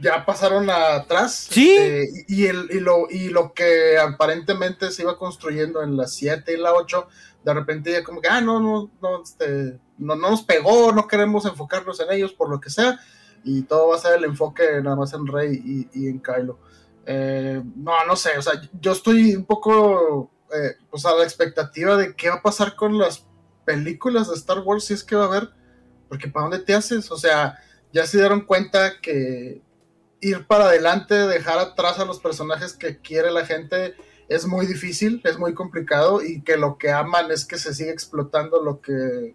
ya 0.00 0.26
pasaron 0.26 0.68
atrás. 0.68 1.48
Sí. 1.50 1.74
este, 1.76 2.24
y, 2.28 2.42
y 2.42 2.46
el, 2.46 2.68
y, 2.72 2.80
lo, 2.80 3.08
y 3.08 3.30
lo 3.30 3.54
que 3.54 3.96
aparentemente 3.96 4.90
se 4.90 5.00
iba 5.00 5.16
construyendo 5.16 5.82
en 5.82 5.96
la 5.96 6.08
7 6.08 6.52
y 6.52 6.58
la 6.58 6.74
8, 6.74 7.08
de 7.42 7.54
repente 7.54 7.90
ya 7.90 8.04
como 8.04 8.20
que, 8.20 8.28
ah, 8.28 8.42
no, 8.42 8.60
no, 8.60 8.90
no, 9.00 9.22
este, 9.22 9.78
no, 9.96 10.14
no 10.14 10.28
nos 10.28 10.42
pegó, 10.42 10.92
no 10.92 11.08
queremos 11.08 11.46
enfocarnos 11.46 11.98
en 12.00 12.12
ellos 12.12 12.34
por 12.34 12.50
lo 12.50 12.60
que 12.60 12.68
sea, 12.68 13.00
y 13.42 13.62
todo 13.62 13.88
va 13.88 13.96
a 13.96 14.00
ser 14.00 14.18
el 14.18 14.24
enfoque 14.24 14.62
nada 14.82 14.96
más 14.96 15.14
en 15.14 15.26
Rey 15.26 15.54
y, 15.54 15.88
y 15.98 16.08
en 16.08 16.18
Kylo. 16.18 16.58
Eh, 17.06 17.62
no, 17.76 17.92
no 18.06 18.16
sé, 18.16 18.38
o 18.38 18.42
sea, 18.42 18.60
yo 18.80 18.92
estoy 18.92 19.34
un 19.34 19.44
poco 19.44 20.30
eh, 20.54 20.76
pues 20.90 21.04
a 21.04 21.14
la 21.14 21.24
expectativa 21.24 21.96
de 21.96 22.14
qué 22.14 22.30
va 22.30 22.36
a 22.36 22.42
pasar 22.42 22.76
con 22.76 22.96
las 22.98 23.26
películas 23.64 24.28
de 24.28 24.34
Star 24.36 24.60
Wars 24.60 24.84
si 24.84 24.94
es 24.94 25.04
que 25.04 25.16
va 25.16 25.24
a 25.24 25.28
haber, 25.28 25.50
porque 26.08 26.28
¿para 26.28 26.44
dónde 26.48 26.64
te 26.64 26.74
haces? 26.74 27.10
O 27.10 27.16
sea, 27.16 27.58
ya 27.92 28.06
se 28.06 28.18
dieron 28.18 28.42
cuenta 28.42 29.00
que 29.00 29.62
ir 30.20 30.46
para 30.46 30.66
adelante, 30.66 31.14
dejar 31.14 31.58
atrás 31.58 31.98
a 31.98 32.04
los 32.04 32.20
personajes 32.20 32.72
que 32.74 32.98
quiere 33.00 33.30
la 33.30 33.44
gente 33.44 33.94
es 34.28 34.46
muy 34.46 34.64
difícil, 34.66 35.20
es 35.24 35.38
muy 35.38 35.52
complicado 35.52 36.22
y 36.22 36.40
que 36.42 36.56
lo 36.56 36.78
que 36.78 36.90
aman 36.90 37.30
es 37.30 37.44
que 37.44 37.58
se 37.58 37.74
sigue 37.74 37.90
explotando 37.90 38.62
lo 38.62 38.80
que 38.80 39.34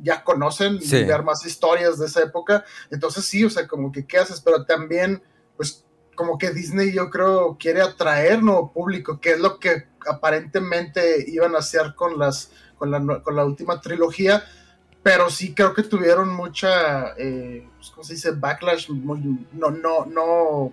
ya 0.00 0.22
conocen 0.22 0.80
Sí. 0.82 0.96
y 0.98 1.04
ver 1.04 1.22
más 1.22 1.44
historias 1.46 1.98
de 1.98 2.06
esa 2.06 2.22
época. 2.22 2.64
Entonces 2.90 3.24
sí, 3.24 3.44
o 3.44 3.50
sea, 3.50 3.66
como 3.66 3.90
que 3.90 4.06
qué 4.06 4.18
haces, 4.18 4.40
pero 4.42 4.64
también, 4.66 5.22
pues 5.56 5.84
como 6.18 6.36
que 6.36 6.50
Disney 6.50 6.92
yo 6.92 7.10
creo 7.10 7.56
quiere 7.60 7.80
atraer 7.80 8.42
nuevo 8.42 8.72
público, 8.72 9.20
que 9.20 9.34
es 9.34 9.38
lo 9.40 9.60
que 9.60 9.86
aparentemente 10.04 11.24
iban 11.28 11.54
a 11.54 11.58
hacer 11.60 11.94
con 11.94 12.18
las 12.18 12.50
con 12.76 12.90
la, 12.90 13.22
con 13.22 13.36
la 13.36 13.44
última 13.44 13.80
trilogía, 13.80 14.44
pero 15.02 15.30
sí 15.30 15.54
creo 15.54 15.74
que 15.74 15.84
tuvieron 15.84 16.28
mucha, 16.34 17.14
eh, 17.16 17.68
pues, 17.76 17.90
¿cómo 17.90 18.02
se 18.04 18.14
dice? 18.14 18.32
Backlash, 18.32 18.90
muy- 18.90 19.46
no, 19.52 19.70
no, 19.70 20.06
no, 20.06 20.72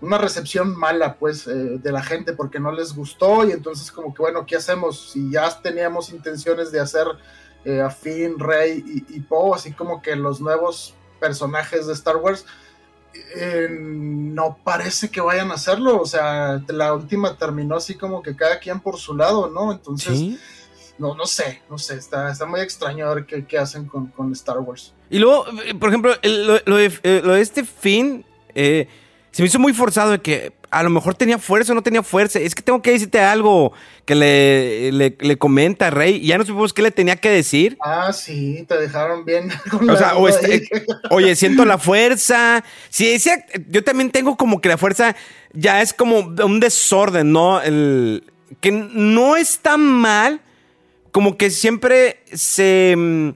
una 0.00 0.18
recepción 0.18 0.76
mala, 0.76 1.16
pues, 1.18 1.46
eh, 1.46 1.52
de 1.52 1.92
la 1.92 2.02
gente 2.02 2.32
porque 2.32 2.58
no 2.58 2.72
les 2.72 2.92
gustó 2.94 3.44
y 3.48 3.52
entonces 3.52 3.92
como 3.92 4.12
que, 4.12 4.22
bueno, 4.22 4.44
¿qué 4.44 4.56
hacemos? 4.56 5.10
Si 5.12 5.30
ya 5.30 5.60
teníamos 5.62 6.10
intenciones 6.10 6.72
de 6.72 6.80
hacer 6.80 7.06
eh, 7.64 7.80
a 7.80 7.90
Finn, 7.90 8.38
Rey 8.40 8.82
y, 9.08 9.16
y 9.16 9.20
Poe, 9.20 9.54
así 9.54 9.72
como 9.72 10.02
que 10.02 10.16
los 10.16 10.40
nuevos 10.40 10.94
personajes 11.20 11.86
de 11.86 11.92
Star 11.92 12.16
Wars, 12.16 12.44
eh, 13.36 13.68
no 13.70 14.58
parece 14.62 15.10
que 15.10 15.20
vayan 15.20 15.50
a 15.50 15.54
hacerlo, 15.54 16.00
o 16.00 16.06
sea, 16.06 16.62
la 16.68 16.94
última 16.94 17.36
terminó 17.36 17.76
así 17.76 17.94
como 17.94 18.22
que 18.22 18.36
cada 18.36 18.58
quien 18.58 18.80
por 18.80 18.96
su 18.98 19.16
lado, 19.16 19.50
¿no? 19.50 19.72
Entonces, 19.72 20.18
Sí. 20.18 20.38
no, 20.98 21.14
no 21.14 21.26
sé, 21.26 21.62
no 21.70 21.78
sé, 21.78 21.94
está, 21.96 22.30
está 22.30 22.46
muy 22.46 22.60
extraño 22.60 23.06
a 23.08 23.14
ver 23.14 23.26
qué, 23.26 23.44
qué 23.46 23.58
hacen 23.58 23.86
con, 23.86 24.06
con 24.08 24.30
Star 24.32 24.58
Wars. 24.58 24.92
Y 25.10 25.18
luego, 25.18 25.46
eh, 25.64 25.74
por 25.74 25.88
ejemplo, 25.88 26.12
el- 26.22 26.46
lo, 26.46 26.58
lo 26.66 26.76
de, 26.76 26.92
eh, 27.02 27.20
lo 27.24 27.32
de 27.34 27.40
este 27.40 27.64
fin 27.64 28.24
eh, 28.54 28.86
se 29.32 29.42
me 29.42 29.46
hizo 29.48 29.58
muy 29.58 29.72
forzado 29.72 30.10
de 30.12 30.20
que 30.20 30.52
a 30.70 30.82
lo 30.82 30.90
mejor 30.90 31.14
tenía 31.14 31.38
fuerza 31.38 31.72
o 31.72 31.74
no 31.74 31.82
tenía 31.82 32.02
fuerza. 32.02 32.38
Es 32.38 32.54
que 32.54 32.62
tengo 32.62 32.80
que 32.80 32.92
decirte 32.92 33.20
algo 33.20 33.72
que 34.04 34.14
le, 34.14 34.92
le, 34.92 35.16
le 35.18 35.36
comenta 35.38 35.90
Rey 35.90 36.16
y 36.16 36.28
ya 36.28 36.38
no 36.38 36.44
supimos 36.44 36.72
qué 36.72 36.82
le 36.82 36.90
tenía 36.90 37.16
que 37.16 37.28
decir. 37.30 37.76
Ah, 37.80 38.12
sí, 38.12 38.64
te 38.68 38.76
dejaron 38.78 39.24
bien. 39.24 39.50
con 39.70 39.88
O 39.90 39.96
sea, 39.96 40.16
o 40.16 40.28
este- 40.28 40.52
ahí. 40.52 40.68
oye, 41.10 41.34
siento 41.36 41.64
la 41.64 41.78
fuerza. 41.78 42.62
Sí, 42.88 43.10
decía, 43.10 43.44
yo 43.68 43.82
también 43.82 44.10
tengo 44.10 44.36
como 44.36 44.60
que 44.60 44.68
la 44.68 44.78
fuerza 44.78 45.16
ya 45.52 45.82
es 45.82 45.92
como 45.92 46.18
un 46.20 46.60
desorden, 46.60 47.32
¿no? 47.32 47.60
El, 47.60 48.22
que 48.60 48.70
no 48.70 49.36
está 49.36 49.76
mal, 49.76 50.40
como 51.12 51.36
que 51.36 51.50
siempre 51.50 52.20
se 52.32 52.94
mm, 52.96 53.30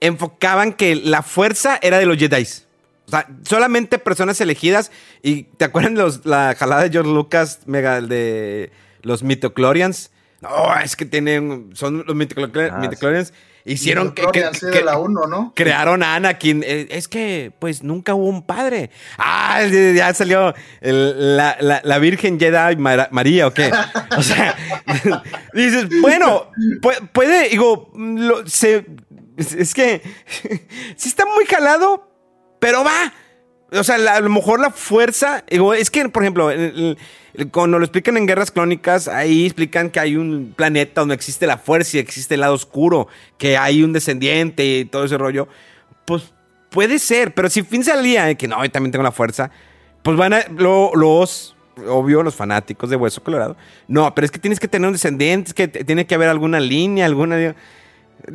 enfocaban 0.00 0.72
que 0.72 0.94
la 0.94 1.22
fuerza 1.22 1.78
era 1.82 1.98
de 1.98 2.06
los 2.06 2.16
Jedi. 2.16 2.46
O 3.10 3.16
sea, 3.18 3.26
solamente 3.42 3.98
personas 3.98 4.40
elegidas. 4.40 4.90
Y 5.22 5.44
te 5.44 5.64
acuerdan 5.64 5.94
los, 5.94 6.24
la 6.24 6.54
jalada 6.58 6.82
de 6.84 6.90
George 6.90 7.10
Lucas, 7.12 7.60
mega, 7.66 7.98
el 7.98 8.08
de 8.08 8.70
los 9.02 9.22
Mitoclorians. 9.22 10.10
No, 10.40 10.74
es 10.82 10.96
que 10.96 11.04
tienen, 11.04 11.70
son 11.74 12.04
los 12.06 12.14
Mitoclorians. 12.16 12.72
Ah, 12.74 12.78
Mitoclorians. 12.80 13.32
Hicieron 13.66 14.12
que, 14.14 14.24
que- 14.32 14.48
de 14.68 14.82
la 14.82 14.96
1, 14.98 15.26
¿no? 15.26 15.52
crearon 15.54 16.02
a 16.02 16.14
Anakin. 16.14 16.62
Eh, 16.66 16.88
Es 16.90 17.08
que, 17.08 17.52
pues, 17.58 17.82
nunca 17.82 18.14
hubo 18.14 18.24
un 18.26 18.46
padre. 18.46 18.90
Ah, 19.18 19.60
ya 19.66 20.14
salió 20.14 20.54
el- 20.80 21.36
la, 21.36 21.58
la- 21.60 21.82
la 21.84 21.98
Virgen 21.98 22.40
Jedi 22.40 22.76
María, 22.76 23.46
¿o 23.46 23.52
qué? 23.52 23.70
O 24.16 24.22
sea, 24.22 24.56
dices, 25.52 25.88
bueno, 26.00 26.50
pu- 26.80 27.10
puede, 27.12 27.50
digo, 27.50 27.92
lo- 27.94 28.46
se- 28.48 28.86
es 29.36 29.52
es 29.52 29.74
que 29.74 30.00
sí 30.96 31.08
está 31.08 31.24
muy 31.26 31.44
jalado, 31.44 32.09
pero 32.60 32.84
va. 32.84 33.12
O 33.72 33.84
sea, 33.84 33.96
a 33.96 34.20
lo 34.20 34.30
mejor 34.30 34.58
la 34.58 34.70
fuerza, 34.70 35.44
es 35.48 35.90
que, 35.90 36.08
por 36.08 36.24
ejemplo, 36.24 36.50
cuando 37.52 37.78
lo 37.78 37.84
explican 37.84 38.16
en 38.16 38.26
Guerras 38.26 38.50
Clónicas, 38.50 39.06
ahí 39.06 39.46
explican 39.46 39.90
que 39.90 40.00
hay 40.00 40.16
un 40.16 40.54
planeta 40.56 41.02
donde 41.02 41.14
existe 41.14 41.46
la 41.46 41.56
fuerza 41.56 41.96
y 41.96 42.00
existe 42.00 42.34
el 42.34 42.40
lado 42.40 42.54
oscuro, 42.54 43.06
que 43.38 43.56
hay 43.56 43.84
un 43.84 43.92
descendiente 43.92 44.64
y 44.66 44.84
todo 44.86 45.04
ese 45.04 45.16
rollo. 45.16 45.46
Pues 46.04 46.32
puede 46.68 46.98
ser, 46.98 47.32
pero 47.32 47.48
si 47.48 47.62
Finn 47.62 47.84
salía 47.84 48.24
de 48.24 48.36
que 48.36 48.48
no, 48.48 48.60
yo 48.64 48.70
también 48.72 48.90
tengo 48.90 49.04
la 49.04 49.12
fuerza, 49.12 49.52
pues 50.02 50.16
van 50.16 50.32
a, 50.32 50.44
lo- 50.56 50.90
los, 50.96 51.54
obvio, 51.86 52.24
los 52.24 52.34
fanáticos 52.34 52.90
de 52.90 52.96
Hueso 52.96 53.22
Colorado, 53.22 53.56
no, 53.86 54.12
pero 54.16 54.24
es 54.24 54.32
que 54.32 54.40
tienes 54.40 54.58
que 54.58 54.66
tener 54.66 54.88
un 54.88 54.94
descendiente, 54.94 55.50
es 55.50 55.54
que 55.54 55.68
tiene 55.68 56.06
que 56.08 56.16
haber 56.16 56.28
alguna 56.28 56.58
línea, 56.58 57.06
alguna... 57.06 57.54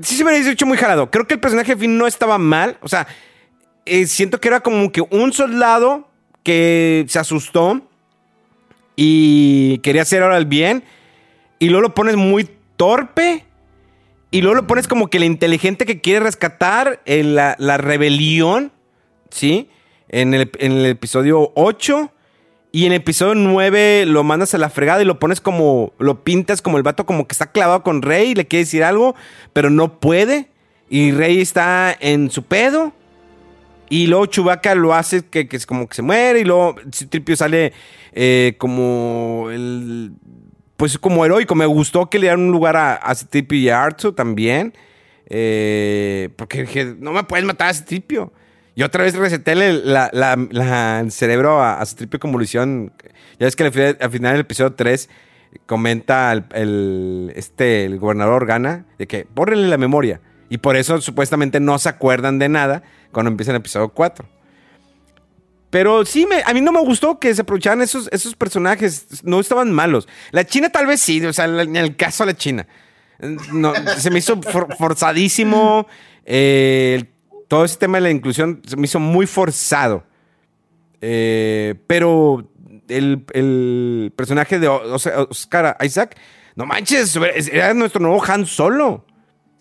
Sí 0.02 0.16
se 0.16 0.24
me 0.24 0.32
ha 0.32 0.38
hecho 0.38 0.66
muy 0.66 0.78
jalado. 0.78 1.12
Creo 1.12 1.28
que 1.28 1.34
el 1.34 1.40
personaje 1.42 1.76
de 1.76 1.82
Finn 1.82 1.98
no 1.98 2.08
estaba 2.08 2.38
mal, 2.38 2.78
o 2.82 2.88
sea, 2.88 3.06
eh, 3.86 4.08
siento 4.08 4.39
que 4.39 4.48
era 4.48 4.62
como 4.62 4.91
que 4.91 5.02
un 5.02 5.34
soldado 5.34 6.08
que 6.43 7.06
se 7.08 7.19
asustó 7.19 7.82
y 8.95 9.80
quería 9.80 10.04
hacer 10.04 10.24
ahora 10.24 10.38
el 10.38 10.45
bien 10.45 10.84
y 11.60 11.69
luego 11.69 11.82
lo 11.82 11.93
pones 11.93 12.15
muy 12.15 12.50
torpe 12.78 13.45
y 14.32 14.41
luego 14.41 14.56
lo 14.56 14.67
pones 14.67 14.88
como 14.88 15.10
que 15.10 15.17
el 15.17 15.24
inteligente 15.24 15.86
que 15.86 16.02
quiere 16.02 16.19
rescatar 16.19 17.02
eh, 17.06 17.24
la, 17.24 17.56
la 17.60 17.78
rebelión, 17.78 18.71
¿sí? 19.30 19.69
En 20.10 20.34
el, 20.34 20.52
en 20.60 20.74
el 20.74 20.86
episodio 20.88 21.52
8 21.56 22.12
y 22.71 22.86
en 22.86 22.91
el 22.91 22.98
episodio 22.98 23.36
9 23.36 24.06
lo 24.06 24.24
mandas 24.24 24.54
a 24.54 24.58
la 24.58 24.69
fregada 24.69 25.02
y 25.02 25.06
lo 25.06 25.17
pones 25.17 25.39
como, 25.39 25.93
lo 25.98 26.24
pintas 26.24 26.62
como 26.62 26.78
el 26.78 26.84
vato 26.84 27.06
como 27.06 27.26
que 27.26 27.34
está 27.34 27.52
clavado 27.52 27.84
con 27.84 28.02
Rey 28.02 28.32
y 28.32 28.36
le 28.36 28.48
quiere 28.48 28.65
decir 28.65 28.84
algo, 28.84 29.15
pero 29.54 29.69
no 29.69 30.00
puede 30.00 30.50
y 30.89 31.12
Rey 31.12 31.39
está 31.39 31.95
en 31.98 32.30
su 32.30 32.43
pedo. 32.43 32.93
Y 33.89 34.08
luego 34.08 34.26
Chewbacca 34.26 34.74
lo 34.76 34.93
hace 34.93 35.26
que, 35.26 35.48
es 35.52 35.65
como 35.65 35.88
que 35.88 35.95
se 35.95 36.02
muere. 36.02 36.39
Y 36.39 36.43
luego 36.43 36.76
Tripio 37.10 37.36
sale 37.36 37.74
eh, 38.13 38.56
como 38.58 39.48
el. 39.52 40.12
Pues 40.78 40.98
como 40.98 41.24
heroico. 41.26 41.56
Me 41.56 41.65
gustó 41.65 42.10
que 42.10 42.17
le 42.19 42.24
dieran 42.24 42.41
un 42.41 42.52
lugar 42.52 42.76
a, 42.78 42.95
a 42.95 43.15
Citripio 43.15 43.58
y 43.60 43.69
a 43.69 43.84
Artu 43.84 44.13
también. 44.13 44.74
Eh, 45.28 46.30
porque 46.36 46.62
dije, 46.62 46.95
no 47.00 47.12
me 47.12 47.24
puedes 47.24 47.45
matar 47.45 47.69
a 47.69 47.74
Citripio. 47.74 48.32
Y 48.76 48.84
otra 48.84 49.04
vez 49.04 49.15
resetéle 49.15 49.71
la, 49.74 50.10
la- 50.12 50.38
la- 50.52 51.00
el 51.00 51.12
cerebro 51.12 51.62
a, 51.62 51.80
a 51.80 51.86
Citripio 51.86 52.19
como 52.19 52.38
lo. 52.38 52.91
Ya 53.39 53.45
ves 53.45 53.56
que 53.56 53.63
al 53.63 53.71
final, 53.71 53.98
al 54.02 54.10
final 54.12 54.32
del 54.34 54.41
episodio 54.41 54.74
3 54.74 55.10
comenta 55.65 56.34
el, 56.34 57.32
este, 57.36 57.86
el 57.86 57.98
gobernador 58.00 58.34
Organa 58.34 58.86
de 58.98 59.08
que 59.08 59.28
bórrenle 59.34 59.67
la 59.69 59.78
memoria. 59.78 60.19
Y 60.50 60.58
por 60.60 60.76
eso 60.76 61.02
supuestamente 61.02 61.60
no 61.60 61.78
se 61.80 61.90
acuerdan 61.90 62.38
de 62.40 62.50
nada 62.50 62.84
cuando 63.12 63.32
empieza 63.32 63.52
el 63.52 63.58
episodio 63.58 63.90
4. 63.90 64.26
Pero 65.70 66.06
sí, 66.06 66.26
me, 66.26 66.42
a 66.46 66.54
mí 66.54 66.62
no 66.62 66.72
me 66.72 66.80
gustó 66.82 67.20
que 67.20 67.34
se 67.36 67.42
aprovecharan 67.42 67.82
esos, 67.82 68.08
esos 68.12 68.36
personajes. 68.36 69.24
No 69.24 69.40
estaban 69.40 69.72
malos. 69.74 70.08
La 70.32 70.46
China 70.46 70.70
tal 70.70 70.86
vez 70.88 71.02
sí, 71.02 71.24
o 71.26 71.34
sea, 71.34 71.46
en 71.46 71.76
el 71.76 71.96
caso 71.96 72.26
de 72.26 72.32
la 72.32 72.38
China. 72.38 72.68
Se 73.98 74.10
me 74.12 74.20
hizo 74.20 74.42
for- 74.42 74.74
forzadísimo. 74.78 75.88
eh, 76.26 77.04
todo 77.48 77.66
ese 77.66 77.78
tema 77.78 77.98
de 77.98 78.02
la 78.02 78.10
inclusión 78.12 78.62
se 78.66 78.76
me 78.78 78.86
hizo 78.86 79.00
muy 79.00 79.28
forzado. 79.28 80.04
Eh, 81.02 81.76
pero 81.88 82.50
el, 82.88 83.26
el 83.34 84.14
personaje 84.16 84.60
de 84.60 84.68
Oscar 84.68 85.78
Isaac, 85.84 86.16
no 86.56 86.66
manches, 86.66 87.16
era 87.52 87.74
nuestro 87.74 88.02
nuevo 88.02 88.24
Han 88.26 88.46
Solo. 88.46 89.06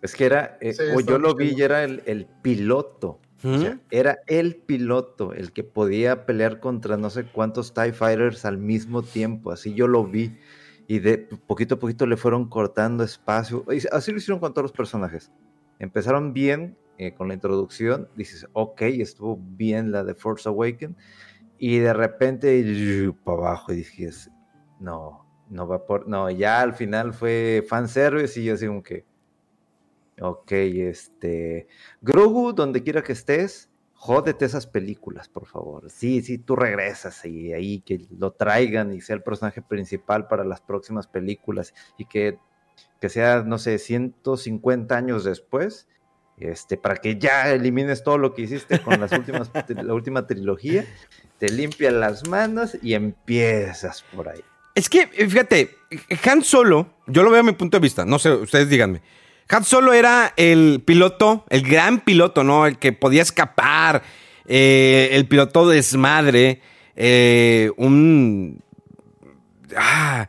Es 0.05 0.15
que 0.15 0.27
era, 0.27 0.59
eh, 0.61 0.75
Sí, 0.75 0.83
o 0.95 1.01
yo 1.01 1.19
lo 1.19 1.35
vi 1.35 1.55
y 1.57 1.63
era 1.63 1.83
el, 1.83 2.03
el 2.05 2.27
piloto. 2.43 3.21
O 3.43 3.59
sea, 3.59 3.75
¿Mm? 3.75 3.81
era 3.91 4.19
el 4.27 4.57
piloto 4.57 5.33
el 5.33 5.53
que 5.53 5.65
podía 5.65 6.25
pelear 6.27 6.61
contra 6.61 6.97
no 6.97 7.11
sé 7.11 7.25
cuántos 7.25 7.75
TIE 7.75 7.93
Fighters 7.93 8.45
al 8.45 8.59
mismo 8.59 9.03
tiempo. 9.03 9.51
Así 9.51 9.75
yo 9.75 9.89
lo 9.89 10.05
vi. 10.05 10.39
Y 10.87 10.99
de 10.99 11.19
poquito 11.47 11.77
a 11.77 11.79
poquito 11.79 12.07
le 12.07 12.19
fueron 12.19 12.49
cortando 12.49 13.03
espacio. 13.03 13.65
Y 13.71 13.83
así 13.93 14.13
lo 14.13 14.19
hicieron 14.19 14.41
con 14.41 14.53
todos 14.53 14.65
los 14.65 14.73
personajes. 14.73 15.33
Empezaron 15.79 16.35
bien 16.35 16.77
eh, 16.99 17.15
con 17.15 17.29
la 17.29 17.35
introducción. 17.35 18.09
Dices, 18.15 18.47
ok, 18.53 18.83
estuvo 18.83 19.39
bien 19.41 19.91
la 19.91 20.05
de 20.05 20.15
Force 20.15 20.47
Awaken. 20.47 20.97
Y 21.59 21.79
de 21.79 21.95
repente, 21.95 23.13
para 23.25 23.39
abajo. 23.39 23.73
Y 23.73 23.77
dices, 23.77 24.31
no, 24.81 25.25
no 25.49 25.67
va 25.67 25.87
por, 25.87 26.09
no, 26.09 26.31
ya 26.31 26.61
al 26.61 26.75
final 26.75 27.15
fue 27.15 27.65
fanservice 27.67 28.41
y 28.41 28.45
yo 28.45 28.55
así 28.55 28.67
como 28.67 28.83
que, 28.83 29.05
ok, 30.21 30.53
este, 30.53 31.67
Grogu, 32.01 32.53
donde 32.53 32.83
quiera 32.83 33.03
que 33.03 33.13
estés, 33.13 33.71
jódete 34.05 34.45
esas 34.45 34.67
películas, 34.67 35.29
por 35.29 35.47
favor. 35.47 35.91
Sí, 35.91 36.23
sí, 36.23 36.39
tú 36.39 36.57
regresas 36.57 37.25
y 37.25 37.53
ahí 37.53 37.81
que 37.81 38.07
lo 38.19 38.33
traigan 38.33 38.93
y 38.93 39.01
sea 39.01 39.17
el 39.17 39.23
personaje 39.23 39.63
principal 39.63 40.29
para 40.29 40.45
las 40.45 40.61
próximas 40.61 41.07
películas 41.07 41.75
y 41.97 42.05
que, 42.05 42.39
que 43.01 43.09
sea, 43.09 43.43
no 43.43 43.59
sé, 43.59 43.79
150 43.79 44.97
años 44.97 45.25
después, 45.25 45.89
este, 46.37 46.77
para 46.77 46.97
que 46.97 47.19
ya 47.19 47.51
elimines 47.53 48.03
todo 48.03 48.19
lo 48.19 48.35
que 48.35 48.43
hiciste 48.43 48.81
con 48.81 49.01
las 49.01 49.13
últimas, 49.13 49.51
la 49.69 49.95
última 49.95 50.27
trilogía, 50.27 50.85
te 51.39 51.49
limpias 51.49 51.93
las 51.93 52.29
manos 52.29 52.77
y 52.83 52.95
empiezas 52.95 54.05
por 54.15 54.29
ahí. 54.29 54.43
Es 54.75 54.89
que, 54.89 55.07
fíjate, 55.07 55.71
Han 56.25 56.43
Solo, 56.43 56.95
yo 57.07 57.23
lo 57.23 57.31
veo 57.31 57.41
a 57.41 57.45
mi 57.45 57.53
punto 57.53 57.79
de 57.79 57.83
vista, 57.83 58.05
no 58.05 58.19
sé, 58.19 58.33
ustedes 58.33 58.69
díganme. 58.69 59.03
Han 59.49 59.65
Solo 59.65 59.93
era 59.93 60.33
el 60.37 60.83
piloto, 60.85 61.45
el 61.51 61.63
gran 61.63 62.01
piloto, 62.01 62.43
¿no? 62.45 62.67
El 62.67 62.79
que 62.79 62.93
podía 62.93 63.23
escapar, 63.23 64.03
eh, 64.47 65.11
el 65.13 65.27
piloto 65.29 65.69
desmadre, 65.69 66.61
eh, 66.97 67.71
un... 67.77 68.63
Ah, 69.77 70.29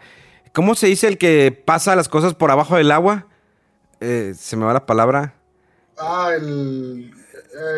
¿Cómo 0.53 0.75
se 0.75 0.87
dice 0.87 1.07
el 1.07 1.17
que 1.17 1.51
pasa 1.51 1.95
las 1.95 2.07
cosas 2.09 2.33
por 2.33 2.51
abajo 2.51 2.75
del 2.77 2.91
agua? 2.91 3.27
Eh, 3.99 4.33
se 4.37 4.55
me 4.57 4.65
va 4.65 4.73
la 4.73 4.85
palabra. 4.85 5.35
Ah, 5.97 6.31
el, 6.35 7.11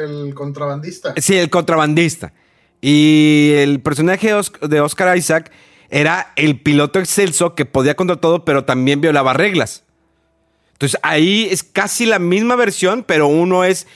el 0.04 0.34
contrabandista. 0.36 1.14
Sí, 1.18 1.36
el 1.38 1.50
contrabandista. 1.50 2.34
Y 2.82 3.52
el 3.56 3.82
personaje 3.82 4.28
de 4.28 4.34
Os- 4.36 4.54
de 4.62 4.82
Oscar 4.82 5.18
Isaac 5.18 5.52
era 5.90 6.34
el 6.36 6.60
piloto 6.62 7.00
excelso 7.00 7.56
que 7.56 7.66
podía 7.66 7.96
contra 7.96 8.18
todo, 8.18 8.46
pero 8.46 8.66
también 8.66 9.02
violaba 9.02 9.34
reglas. 9.34 9.84
Entonces 10.78 11.00
ahí 11.04 11.48
es 11.50 11.64
casi 11.64 12.06
la 12.06 12.20
misma 12.20 12.56
versión, 12.56 13.04
pero 13.04 13.28
uno 13.28 13.64
es. 13.64 13.88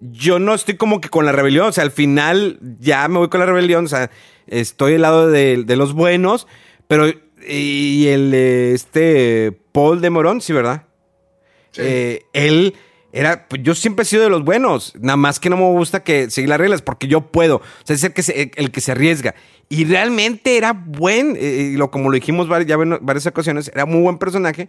Yo 0.00 0.38
no 0.38 0.54
estoy 0.54 0.76
como 0.76 1.00
que 1.00 1.10
con 1.10 1.26
la 1.26 1.32
rebelión. 1.32 1.66
O 1.66 1.72
sea, 1.72 1.84
al 1.84 1.90
final 1.90 2.58
ya 2.80 3.06
me 3.08 3.18
voy 3.18 3.28
con 3.28 3.40
la 3.40 3.46
rebelión. 3.46 3.84
O 3.84 3.88
sea, 3.88 4.10
estoy 4.46 4.94
al 4.94 5.02
lado 5.02 5.28
de, 5.28 5.64
de 5.64 5.76
los 5.76 5.92
buenos. 5.92 6.46
Pero. 6.88 7.12
Y 7.46 8.06
el 8.08 8.34
este 8.34 9.52
Paul 9.72 10.00
de 10.00 10.10
Morón, 10.10 10.40
sí, 10.40 10.52
¿verdad? 10.52 10.84
Sí. 11.72 11.80
Eh, 11.84 12.22
él 12.32 12.74
era, 13.12 13.48
pues 13.48 13.62
yo 13.62 13.74
siempre 13.74 14.02
he 14.02 14.06
sido 14.06 14.22
de 14.22 14.30
los 14.30 14.44
buenos, 14.44 14.92
nada 15.00 15.16
más 15.16 15.40
que 15.40 15.50
no 15.50 15.56
me 15.56 15.64
gusta 15.64 16.04
que 16.04 16.30
seguir 16.30 16.48
las 16.50 16.58
reglas 16.60 16.82
porque 16.82 17.08
yo 17.08 17.22
puedo, 17.22 17.56
o 17.56 17.62
sea, 17.84 17.96
es 17.96 18.04
el 18.04 18.12
que 18.12 18.22
se, 18.22 18.50
el 18.54 18.70
que 18.70 18.80
se 18.80 18.92
arriesga. 18.92 19.34
Y 19.68 19.84
realmente 19.84 20.56
era 20.56 20.72
buen, 20.74 21.36
eh, 21.36 21.70
y 21.72 21.76
lo, 21.76 21.90
como 21.90 22.10
lo 22.10 22.14
dijimos 22.14 22.46
vari- 22.48 22.66
ya 22.66 22.76
varias 22.76 23.26
ocasiones, 23.26 23.70
era 23.74 23.86
muy 23.86 24.00
buen 24.02 24.18
personaje. 24.18 24.68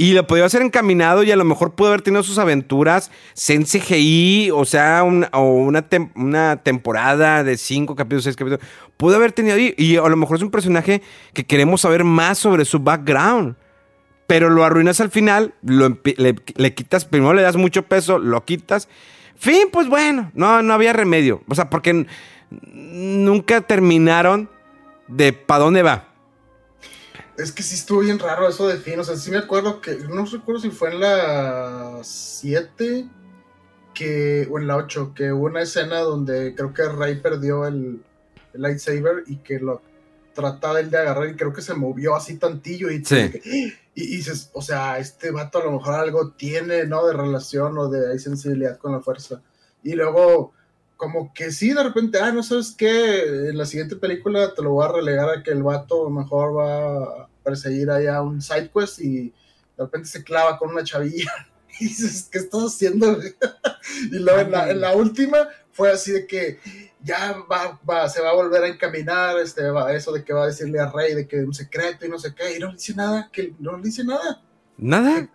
Y 0.00 0.12
lo 0.12 0.26
podía 0.28 0.44
haber 0.46 0.62
encaminado 0.62 1.24
y 1.24 1.30
a 1.32 1.36
lo 1.36 1.44
mejor 1.44 1.74
pudo 1.74 1.88
haber 1.88 2.02
tenido 2.02 2.22
sus 2.22 2.38
aventuras 2.38 3.10
en 3.48 3.66
CGI, 3.66 4.50
o 4.54 4.64
sea, 4.64 5.02
un- 5.02 5.26
o 5.32 5.42
una, 5.42 5.90
tem- 5.90 6.12
una 6.14 6.56
temporada 6.62 7.42
de 7.44 7.56
cinco 7.58 7.96
capítulos, 7.96 8.22
seis 8.24 8.36
capítulos. 8.36 8.64
Pudo 8.96 9.16
haber 9.16 9.32
tenido 9.32 9.56
ahí. 9.56 9.74
Y 9.76 9.96
a 9.96 10.08
lo 10.08 10.16
mejor 10.16 10.36
es 10.36 10.42
un 10.42 10.50
personaje 10.52 11.02
que 11.34 11.44
queremos 11.44 11.80
saber 11.80 12.04
más 12.04 12.38
sobre 12.38 12.64
su 12.64 12.78
background 12.78 13.56
pero 14.28 14.50
lo 14.50 14.62
arruinas 14.62 15.00
al 15.00 15.10
final, 15.10 15.54
lo 15.62 15.88
le, 16.18 16.34
le 16.56 16.74
quitas, 16.74 17.06
primero 17.06 17.32
le 17.32 17.40
das 17.40 17.56
mucho 17.56 17.84
peso, 17.84 18.18
lo 18.18 18.44
quitas. 18.44 18.86
Fin, 19.36 19.68
pues 19.72 19.88
bueno, 19.88 20.30
no, 20.34 20.60
no 20.62 20.74
había 20.74 20.92
remedio. 20.92 21.40
O 21.48 21.54
sea, 21.54 21.70
porque 21.70 22.04
nunca 22.50 23.62
terminaron 23.62 24.50
de 25.06 25.32
para 25.32 25.60
dónde 25.64 25.82
va. 25.82 26.07
Es 27.38 27.52
que 27.52 27.62
sí 27.62 27.76
estuvo 27.76 28.00
bien 28.00 28.18
raro 28.18 28.48
eso 28.48 28.66
de 28.68 28.76
Finn. 28.76 29.00
O 29.00 29.04
sea, 29.04 29.16
sí 29.16 29.30
me 29.30 29.38
acuerdo 29.38 29.80
que. 29.80 29.96
No 29.96 30.24
recuerdo 30.26 30.60
si 30.60 30.70
fue 30.70 30.90
en 30.92 31.00
la 31.00 32.00
7 32.02 33.08
que, 33.94 34.46
o 34.50 34.58
en 34.58 34.66
la 34.66 34.76
8, 34.76 35.12
que 35.14 35.32
hubo 35.32 35.46
una 35.46 35.62
escena 35.62 36.00
donde 36.00 36.54
creo 36.54 36.74
que 36.74 36.84
Rey 36.88 37.16
perdió 37.20 37.66
el, 37.66 38.02
el 38.54 38.60
lightsaber 38.62 39.24
y 39.26 39.36
que 39.36 39.58
lo 39.60 39.80
trataba 40.34 40.78
él 40.78 40.90
de 40.90 40.98
agarrar 40.98 41.28
y 41.28 41.34
creo 41.36 41.52
que 41.52 41.62
se 41.62 41.74
movió 41.74 42.14
así 42.14 42.36
tantillo 42.36 42.90
y, 42.92 43.04
Sí. 43.04 43.30
y, 43.44 43.72
y 43.96 44.16
dices, 44.18 44.50
o 44.52 44.62
sea, 44.62 44.98
este 44.98 45.32
vato 45.32 45.58
a 45.58 45.64
lo 45.64 45.72
mejor 45.72 45.94
algo 45.94 46.30
tiene, 46.32 46.86
¿no? 46.86 47.06
De 47.06 47.12
relación 47.12 47.76
o 47.78 47.88
de 47.88 48.12
hay 48.12 48.18
sensibilidad 48.20 48.78
con 48.78 48.92
la 48.92 49.00
fuerza. 49.00 49.42
Y 49.82 49.94
luego, 49.94 50.52
como 50.98 51.32
que 51.32 51.52
sí, 51.52 51.72
de 51.72 51.82
repente, 51.82 52.18
ah, 52.20 52.32
no 52.32 52.42
sabes 52.42 52.74
qué, 52.76 53.22
en 53.22 53.56
la 53.56 53.64
siguiente 53.64 53.94
película 53.94 54.52
te 54.52 54.62
lo 54.62 54.72
voy 54.72 54.84
a 54.84 54.92
relegar 54.92 55.30
a 55.30 55.42
que 55.44 55.52
el 55.52 55.62
vato 55.62 56.10
mejor 56.10 56.56
va 56.58 57.22
a 57.22 57.28
perseguir 57.44 57.88
allá 57.88 58.20
un 58.20 58.42
side 58.42 58.68
quest 58.74 58.98
y 58.98 59.28
de 59.28 59.84
repente 59.84 60.08
se 60.08 60.24
clava 60.24 60.58
con 60.58 60.70
una 60.70 60.84
chavilla. 60.84 61.32
Y 61.80 61.84
dices, 61.84 62.28
¿qué 62.32 62.38
estás 62.38 62.62
haciendo? 62.62 63.14
güey?" 63.14 63.36
y 64.10 64.18
luego 64.18 64.40
en 64.40 64.50
la, 64.50 64.70
en 64.70 64.80
la 64.80 64.96
última 64.96 65.48
fue 65.70 65.92
así 65.92 66.10
de 66.10 66.26
que 66.26 66.58
ya 67.00 67.36
va, 67.48 67.78
va, 67.88 68.08
se 68.08 68.20
va 68.20 68.30
a 68.30 68.34
volver 68.34 68.64
a 68.64 68.68
encaminar, 68.68 69.38
este, 69.38 69.70
va, 69.70 69.92
eso 69.94 70.10
de 70.10 70.24
que 70.24 70.32
va 70.32 70.42
a 70.42 70.46
decirle 70.48 70.80
a 70.80 70.90
Rey 70.90 71.14
de 71.14 71.28
que 71.28 71.36
un 71.36 71.54
secreto 71.54 72.04
y 72.04 72.08
no 72.08 72.18
sé 72.18 72.34
qué, 72.34 72.56
y 72.56 72.58
no 72.58 72.66
le 72.68 72.72
dice 72.72 72.94
nada, 72.96 73.30
que 73.32 73.54
no 73.60 73.76
le 73.76 73.84
dice 73.84 74.02
nada. 74.02 74.42
Nada. 74.78 75.28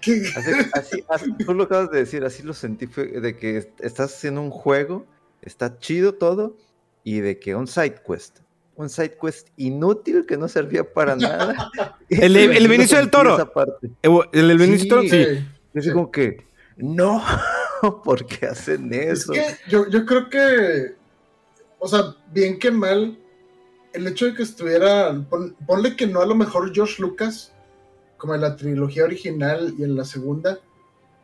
¿Qué? 0.00 0.22
Así, 0.36 0.50
así- 0.74 1.04
así- 1.08 1.32
tú 1.44 1.54
lo 1.54 1.64
acabas 1.64 1.90
de 1.90 1.98
decir, 2.00 2.22
así 2.24 2.42
lo 2.42 2.52
sentí, 2.54 2.86
fue 2.86 3.06
de 3.06 3.36
que 3.36 3.56
est- 3.58 3.80
estás 3.80 4.14
haciendo 4.14 4.42
un 4.42 4.50
juego, 4.50 5.06
está 5.42 5.78
chido 5.78 6.14
todo, 6.14 6.56
y 7.02 7.20
de 7.20 7.38
que 7.38 7.54
un 7.54 7.66
side 7.66 7.96
quest, 8.06 8.40
un 8.76 8.90
side 8.90 9.16
quest 9.20 9.48
inútil 9.56 10.26
que 10.26 10.36
no 10.36 10.48
servía 10.48 10.84
para 10.92 11.16
nada. 11.16 11.70
El 12.10 12.36
el 12.36 12.68
Benicio 12.68 12.98
del 12.98 13.10
Toro. 13.10 13.34
esa 13.36 13.50
parte. 13.52 13.86
Eh, 14.02 14.18
El, 14.32 14.50
el 14.50 14.58
Benicio 14.58 14.82
Sí. 14.84 14.88
Toro, 14.88 15.02
sí. 15.02 15.08
Sí. 15.10 15.46
Yo 15.72 15.80
así 15.80 15.90
como 15.92 16.10
que, 16.10 16.44
no, 16.76 17.22
¿por 18.04 18.26
qué 18.26 18.46
hacen 18.46 18.92
Es 18.92 19.20
eso? 19.20 19.32
que 19.32 19.44
yo, 19.68 19.88
yo 19.88 20.04
creo 20.04 20.28
que, 20.28 20.94
o 21.78 21.88
sea, 21.88 22.16
bien 22.32 22.58
que 22.58 22.70
mal, 22.70 23.18
el 23.94 24.06
hecho 24.06 24.26
de 24.26 24.34
que 24.34 24.42
estuviera, 24.42 25.12
pon- 25.30 25.56
ponle 25.66 25.96
que 25.96 26.06
no 26.06 26.20
a 26.20 26.26
lo 26.26 26.34
mejor 26.34 26.72
George 26.74 27.00
Lucas, 27.00 27.52
como 28.20 28.34
en 28.34 28.42
la 28.42 28.54
trilogía 28.54 29.04
original 29.04 29.74
y 29.78 29.82
en 29.82 29.96
la 29.96 30.04
segunda, 30.04 30.60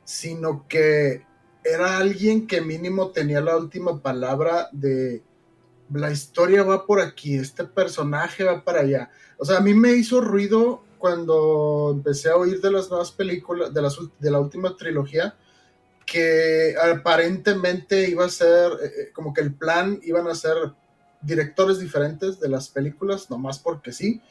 sino 0.05 0.67
que 0.67 1.27
era 1.63 1.99
alguien 1.99 2.47
que 2.47 2.63
mínimo 2.63 3.11
tenía 3.11 3.43
la 3.43 3.57
última 3.57 4.01
palabra 4.01 4.71
de 4.73 5.23
la 5.93 6.11
historia 6.11 6.63
va 6.63 6.87
por 6.87 7.01
aquí, 7.01 7.37
este 7.37 7.65
personaje 7.65 8.45
va 8.45 8.65
para 8.65 8.81
allá. 8.81 9.11
O 9.37 9.45
sea, 9.45 9.59
a 9.59 9.61
mí 9.61 9.75
me 9.75 9.93
hizo 9.93 10.23
ruido 10.23 10.83
cuando 10.97 11.93
empecé 11.95 12.31
a 12.31 12.37
oír 12.37 12.63
de 12.63 12.73
las 12.73 12.89
nuevas 12.89 13.13
películas, 13.13 13.75
de, 13.75 13.83
las, 13.83 13.99
de 14.19 14.31
la 14.31 14.41
última 14.41 14.75
trilogía, 14.75 15.37
que 16.07 16.77
aparentemente 16.81 18.09
iba 18.09 18.25
a 18.25 18.31
ser, 18.31 18.73
eh, 18.83 18.87
eh, 18.87 19.13
como 19.13 19.35
que 19.35 19.43
el 19.43 19.53
plan 19.53 20.01
iban 20.03 20.27
a 20.29 20.35
ser 20.35 20.57
directores 21.21 21.79
diferentes 21.79 22.41
de 22.41 22.49
las 22.49 22.71
películas, 22.71 23.29
nomás 23.29 23.59
porque 23.59 23.93
sí. 23.93 24.23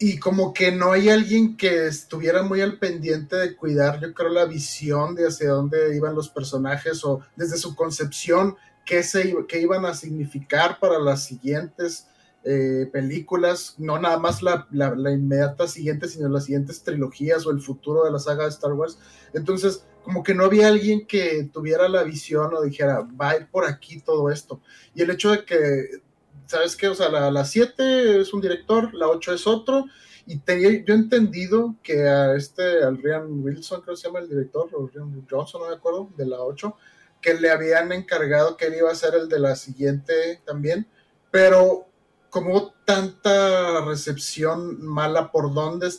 Y 0.00 0.18
como 0.18 0.52
que 0.52 0.70
no 0.70 0.92
hay 0.92 1.08
alguien 1.08 1.56
que 1.56 1.88
estuviera 1.88 2.42
muy 2.42 2.60
al 2.60 2.78
pendiente 2.78 3.34
de 3.36 3.56
cuidar, 3.56 4.00
yo 4.00 4.14
creo, 4.14 4.28
la 4.28 4.44
visión 4.44 5.16
de 5.16 5.26
hacia 5.26 5.50
dónde 5.50 5.96
iban 5.96 6.14
los 6.14 6.28
personajes 6.28 7.04
o 7.04 7.20
desde 7.34 7.56
su 7.56 7.74
concepción, 7.74 8.56
qué, 8.86 9.02
se, 9.02 9.34
qué 9.48 9.60
iban 9.60 9.84
a 9.84 9.94
significar 9.94 10.78
para 10.78 11.00
las 11.00 11.24
siguientes 11.24 12.06
eh, 12.44 12.88
películas, 12.92 13.74
no 13.78 13.98
nada 13.98 14.18
más 14.18 14.42
la, 14.42 14.68
la, 14.70 14.94
la 14.94 15.10
inmediata 15.10 15.66
siguiente, 15.66 16.06
sino 16.06 16.28
las 16.28 16.44
siguientes 16.44 16.82
trilogías 16.82 17.44
o 17.44 17.50
el 17.50 17.60
futuro 17.60 18.04
de 18.04 18.12
la 18.12 18.20
saga 18.20 18.44
de 18.44 18.50
Star 18.50 18.72
Wars. 18.74 18.98
Entonces, 19.34 19.84
como 20.04 20.22
que 20.22 20.34
no 20.34 20.44
había 20.44 20.68
alguien 20.68 21.06
que 21.06 21.50
tuviera 21.52 21.88
la 21.88 22.04
visión 22.04 22.54
o 22.54 22.62
dijera, 22.62 23.06
va 23.20 23.30
a 23.30 23.36
ir 23.36 23.48
por 23.50 23.66
aquí 23.66 24.00
todo 24.00 24.30
esto. 24.30 24.62
Y 24.94 25.02
el 25.02 25.10
hecho 25.10 25.32
de 25.32 25.44
que, 25.44 26.00
¿sabes 26.48 26.76
qué? 26.76 26.88
O 26.88 26.94
sea, 26.94 27.08
la 27.10 27.44
7 27.44 28.20
es 28.20 28.32
un 28.32 28.40
director, 28.40 28.92
la 28.94 29.08
8 29.08 29.34
es 29.34 29.46
otro, 29.46 29.84
y 30.26 30.38
tenía, 30.38 30.82
yo 30.84 30.94
entendido 30.94 31.76
que 31.82 32.08
a 32.08 32.34
este, 32.34 32.82
al 32.82 33.00
Ryan 33.00 33.42
Wilson, 33.44 33.82
creo 33.82 33.94
que 33.94 34.00
se 34.00 34.08
llama 34.08 34.20
el 34.20 34.28
director, 34.28 34.68
o 34.74 34.88
Ryan 34.88 35.26
Johnson, 35.30 35.62
no 35.62 35.68
me 35.68 35.74
acuerdo, 35.74 36.10
de 36.16 36.26
la 36.26 36.40
8, 36.40 36.74
que 37.20 37.34
le 37.34 37.50
habían 37.50 37.92
encargado 37.92 38.56
que 38.56 38.66
él 38.66 38.76
iba 38.78 38.90
a 38.90 38.94
ser 38.94 39.14
el 39.14 39.28
de 39.28 39.38
la 39.38 39.56
siguiente 39.56 40.40
también, 40.44 40.88
pero 41.30 41.86
como 42.30 42.72
tanta 42.84 43.84
recepción 43.84 44.82
mala 44.82 45.30
por 45.30 45.52
donde 45.52 45.90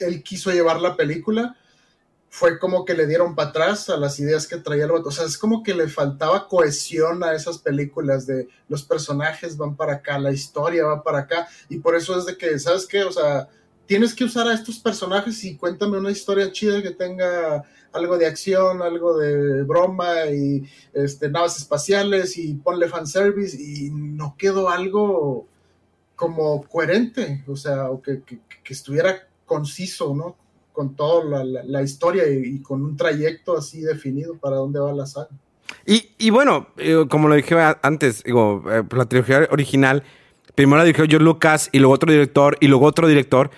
él 0.00 0.22
quiso 0.22 0.50
llevar 0.50 0.80
la 0.80 0.96
película, 0.96 1.56
fue 2.34 2.58
como 2.58 2.86
que 2.86 2.94
le 2.94 3.06
dieron 3.06 3.34
para 3.34 3.50
atrás 3.50 3.90
a 3.90 3.98
las 3.98 4.18
ideas 4.18 4.46
que 4.46 4.56
traía 4.56 4.84
el 4.84 4.92
vato. 4.92 5.10
O 5.10 5.12
sea, 5.12 5.26
es 5.26 5.36
como 5.36 5.62
que 5.62 5.74
le 5.74 5.86
faltaba 5.86 6.48
cohesión 6.48 7.22
a 7.22 7.34
esas 7.34 7.58
películas 7.58 8.26
de 8.26 8.48
los 8.68 8.82
personajes 8.84 9.58
van 9.58 9.76
para 9.76 9.96
acá, 9.96 10.18
la 10.18 10.32
historia 10.32 10.86
va 10.86 11.02
para 11.02 11.18
acá, 11.18 11.46
y 11.68 11.76
por 11.78 11.94
eso 11.94 12.18
es 12.18 12.24
de 12.24 12.38
que, 12.38 12.58
¿sabes 12.58 12.86
qué? 12.86 13.04
O 13.04 13.12
sea, 13.12 13.50
tienes 13.84 14.14
que 14.14 14.24
usar 14.24 14.48
a 14.48 14.54
estos 14.54 14.78
personajes 14.78 15.44
y 15.44 15.58
cuéntame 15.58 15.98
una 15.98 16.10
historia 16.10 16.50
chida 16.50 16.80
que 16.80 16.92
tenga 16.92 17.64
algo 17.92 18.16
de 18.16 18.26
acción, 18.26 18.80
algo 18.80 19.18
de 19.18 19.62
broma 19.64 20.24
y 20.24 20.66
este, 20.94 21.28
naves 21.28 21.58
espaciales 21.58 22.38
y 22.38 22.54
ponle 22.54 22.88
fanservice 22.88 23.60
y 23.60 23.90
no 23.90 24.36
quedó 24.38 24.70
algo 24.70 25.46
como 26.16 26.62
coherente, 26.66 27.44
o 27.46 27.56
sea, 27.56 27.90
o 27.90 28.00
que, 28.00 28.22
que 28.22 28.72
estuviera 28.72 29.28
conciso, 29.44 30.14
¿no? 30.14 30.34
Con 30.72 30.96
toda 30.96 31.44
la, 31.44 31.62
la, 31.64 31.82
historia 31.82 32.26
y, 32.28 32.56
y, 32.56 32.62
con 32.62 32.82
un 32.82 32.96
trayecto 32.96 33.56
así 33.56 33.82
definido 33.82 34.38
para 34.38 34.56
dónde 34.56 34.80
va 34.80 34.92
la 34.92 35.06
saga. 35.06 35.28
Y, 35.86 36.10
y 36.18 36.30
bueno, 36.30 36.68
eh, 36.78 37.06
como 37.08 37.28
lo 37.28 37.34
dije 37.34 37.56
antes, 37.82 38.22
digo, 38.24 38.62
eh, 38.70 38.82
la 38.90 39.06
trilogía 39.06 39.48
original, 39.50 40.02
primero 40.54 40.78
la 40.78 40.84
dirigió 40.84 41.06
George 41.06 41.24
Lucas 41.24 41.68
y 41.72 41.78
luego 41.78 41.94
otro 41.94 42.12
director 42.12 42.56
y 42.60 42.68
luego 42.68 42.86
otro 42.86 43.08
director. 43.08 43.50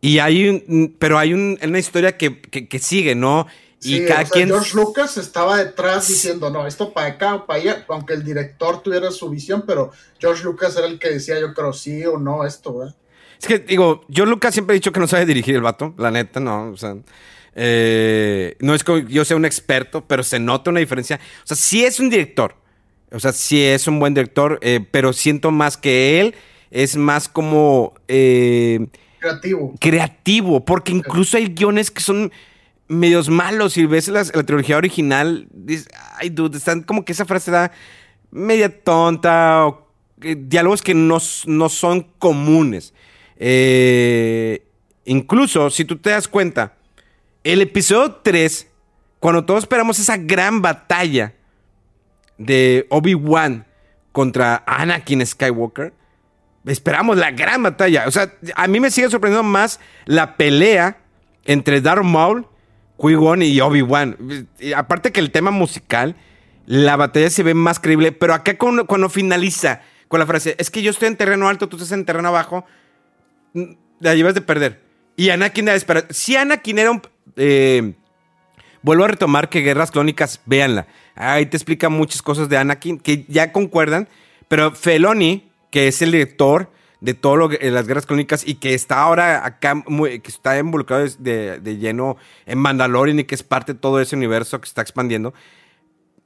Y 0.00 0.18
hay 0.18 0.48
un, 0.48 0.96
pero 0.98 1.18
hay 1.18 1.34
un, 1.34 1.58
una 1.62 1.78
historia 1.78 2.16
que, 2.16 2.40
que, 2.40 2.68
que 2.68 2.78
sigue, 2.78 3.14
¿no? 3.14 3.46
Y 3.82 3.98
sí, 3.98 4.04
cada 4.06 4.22
o 4.22 4.26
sea, 4.26 4.32
quien... 4.32 4.48
George 4.48 4.76
Lucas 4.76 5.16
estaba 5.16 5.56
detrás 5.56 6.06
diciendo, 6.06 6.50
no, 6.50 6.66
esto 6.66 6.92
para 6.92 7.08
acá 7.08 7.34
o 7.34 7.46
para 7.46 7.60
allá, 7.60 7.84
aunque 7.88 8.12
el 8.12 8.24
director 8.24 8.82
tuviera 8.82 9.10
su 9.10 9.30
visión, 9.30 9.64
pero 9.66 9.90
George 10.18 10.44
Lucas 10.44 10.76
era 10.76 10.86
el 10.86 10.98
que 10.98 11.10
decía, 11.10 11.40
yo 11.40 11.54
creo 11.54 11.72
sí 11.72 12.04
o 12.04 12.18
no, 12.18 12.44
esto, 12.44 12.76
¿verdad? 12.76 12.94
Es 13.40 13.46
que, 13.46 13.58
digo, 13.58 14.04
George 14.10 14.30
Lucas 14.30 14.52
siempre 14.52 14.74
ha 14.74 14.74
dicho 14.74 14.92
que 14.92 15.00
no 15.00 15.06
sabe 15.06 15.24
dirigir 15.24 15.54
el 15.54 15.62
vato, 15.62 15.94
la 15.96 16.10
neta, 16.10 16.40
no, 16.40 16.70
o 16.70 16.76
sea, 16.76 16.96
eh, 17.54 18.56
no 18.60 18.74
es 18.74 18.84
que 18.84 19.06
yo 19.08 19.24
sea 19.24 19.36
un 19.36 19.46
experto, 19.46 20.04
pero 20.06 20.22
se 20.22 20.38
nota 20.38 20.70
una 20.70 20.80
diferencia. 20.80 21.18
O 21.42 21.46
sea, 21.46 21.56
sí 21.56 21.84
es 21.84 22.00
un 22.00 22.10
director, 22.10 22.54
o 23.10 23.18
sea, 23.18 23.32
sí 23.32 23.62
es 23.62 23.86
un 23.86 23.98
buen 23.98 24.12
director, 24.12 24.58
eh, 24.62 24.84
pero 24.90 25.14
siento 25.14 25.50
más 25.50 25.76
que 25.76 26.20
él, 26.20 26.34
es 26.70 26.96
más 26.96 27.28
como... 27.28 27.94
Eh, 28.08 28.86
creativo. 29.18 29.74
Creativo, 29.80 30.64
porque 30.64 30.92
incluso 30.92 31.38
hay 31.38 31.46
guiones 31.46 31.90
que 31.90 32.02
son 32.02 32.30
medios 32.88 33.30
malos. 33.30 33.72
Si 33.72 33.86
ves 33.86 34.08
la, 34.08 34.22
la 34.34 34.42
trilogía 34.42 34.76
original, 34.76 35.48
dices, 35.50 35.88
ay, 36.18 36.28
dude, 36.28 36.58
están 36.58 36.82
como 36.82 37.04
que 37.04 37.12
esa 37.12 37.24
frase 37.24 37.50
da 37.50 37.72
media 38.30 38.82
tonta 38.82 39.66
o 39.66 39.90
diálogos 40.18 40.82
que 40.82 40.94
no, 40.94 41.18
no 41.46 41.68
son 41.68 42.02
comunes. 42.18 42.92
Eh, 43.42 44.62
incluso, 45.06 45.70
si 45.70 45.86
tú 45.86 45.96
te 45.96 46.10
das 46.10 46.28
cuenta, 46.28 46.74
el 47.42 47.62
episodio 47.62 48.12
3, 48.22 48.68
cuando 49.18 49.44
todos 49.44 49.64
esperamos 49.64 49.98
esa 49.98 50.18
gran 50.18 50.60
batalla 50.60 51.32
de 52.36 52.86
Obi-Wan 52.90 53.66
contra 54.12 54.62
Anakin 54.66 55.26
Skywalker, 55.26 55.94
esperamos 56.66 57.16
la 57.16 57.30
gran 57.30 57.62
batalla. 57.62 58.04
O 58.06 58.10
sea, 58.10 58.32
a 58.54 58.68
mí 58.68 58.78
me 58.78 58.90
sigue 58.90 59.08
sorprendiendo 59.08 59.48
más 59.48 59.80
la 60.04 60.36
pelea 60.36 60.98
entre 61.46 61.80
Darth 61.80 62.04
Maul 62.04 62.46
Qui-Gon 62.98 63.42
y 63.42 63.58
Obi-Wan. 63.60 64.46
Aparte 64.76 65.12
que 65.12 65.20
el 65.20 65.30
tema 65.30 65.50
musical, 65.50 66.14
la 66.66 66.96
batalla 66.96 67.30
se 67.30 67.42
ve 67.42 67.54
más 67.54 67.80
creíble, 67.80 68.12
pero 68.12 68.34
acá 68.34 68.58
cuando, 68.58 68.86
cuando, 68.86 69.08
finaliza 69.08 69.80
con 70.08 70.20
la 70.20 70.26
frase, 70.26 70.54
es 70.58 70.70
que 70.70 70.82
yo 70.82 70.90
estoy 70.90 71.08
en 71.08 71.16
terreno 71.16 71.48
alto, 71.48 71.68
tú 71.68 71.76
estás 71.76 71.92
en 71.92 72.04
terreno 72.04 72.28
abajo, 72.28 72.66
la 74.00 74.14
llevas 74.14 74.34
de 74.34 74.40
perder. 74.40 74.80
Y 75.16 75.30
Anakin 75.30 75.66
debe 75.66 75.76
esperar. 75.76 76.06
Si 76.10 76.36
Anakin 76.36 76.78
era 76.78 76.90
un... 76.90 77.02
Eh, 77.36 77.94
vuelvo 78.82 79.04
a 79.04 79.08
retomar 79.08 79.48
que 79.48 79.60
Guerras 79.60 79.90
Clónicas, 79.90 80.40
véanla. 80.46 80.86
Ahí 81.14 81.46
te 81.46 81.56
explica 81.56 81.88
muchas 81.88 82.22
cosas 82.22 82.48
de 82.48 82.56
Anakin 82.56 82.98
que 82.98 83.24
ya 83.28 83.52
concuerdan, 83.52 84.08
pero 84.48 84.74
Feloni, 84.74 85.50
que 85.70 85.88
es 85.88 86.00
el 86.02 86.12
director 86.12 86.70
de 87.00 87.18
lo 87.22 87.48
que, 87.48 87.70
las 87.70 87.86
guerras 87.86 88.06
clónicas 88.06 88.46
y 88.46 88.54
que 88.54 88.74
está 88.74 89.02
ahora 89.02 89.44
acá, 89.44 89.74
muy, 89.74 90.20
que 90.20 90.30
está 90.30 90.58
involucrado 90.58 91.06
de, 91.18 91.58
de, 91.58 91.76
lleno 91.78 92.16
en 92.46 92.58
Mandalorian 92.58 93.20
y 93.20 93.24
que 93.24 93.34
es 93.34 93.42
parte 93.42 93.72
de 93.72 93.78
todo 93.78 94.00
ese 94.00 94.16
universo 94.16 94.60
que 94.60 94.68
está 94.68 94.82
expandiendo, 94.82 95.32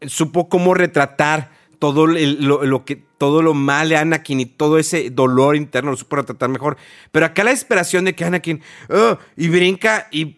supo 0.06 0.48
cómo 0.48 0.74
retratar 0.74 1.50
todo 1.78 2.06
lo, 2.06 2.64
lo, 2.64 2.84
que 2.84 2.96
todo 2.96 3.42
lo 3.42 3.54
mal 3.54 3.88
de 3.88 3.96
Anakin 3.96 4.40
y 4.40 4.46
todo 4.46 4.78
ese 4.78 5.10
dolor 5.10 5.56
interno 5.56 5.90
lo 5.90 5.96
supo 5.96 6.16
retratar 6.16 6.48
mejor. 6.48 6.76
Pero 7.12 7.26
acá 7.26 7.44
la 7.44 7.50
desesperación 7.50 8.04
de 8.04 8.14
que 8.14 8.24
Anakin 8.24 8.62
oh, 8.88 9.18
y 9.36 9.48
brinca 9.48 10.08
y, 10.10 10.36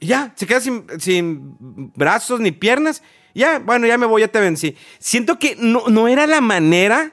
ya, 0.00 0.32
se 0.36 0.46
queda 0.46 0.60
sin, 0.60 0.84
sin, 0.98 1.56
brazos 1.94 2.40
ni 2.40 2.52
piernas. 2.52 3.02
Ya, 3.34 3.58
bueno, 3.58 3.86
ya 3.86 3.98
me 3.98 4.06
voy, 4.06 4.22
ya 4.22 4.28
te 4.28 4.40
vencí. 4.40 4.76
Siento 4.98 5.38
que 5.38 5.56
no, 5.58 5.88
no 5.88 6.08
era 6.08 6.26
la 6.26 6.40
manera, 6.40 7.12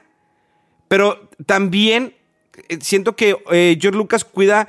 pero 0.88 1.28
también 1.46 2.14
siento 2.80 3.16
que 3.16 3.36
eh, 3.50 3.78
George 3.80 3.98
Lucas 3.98 4.24
cuida 4.24 4.68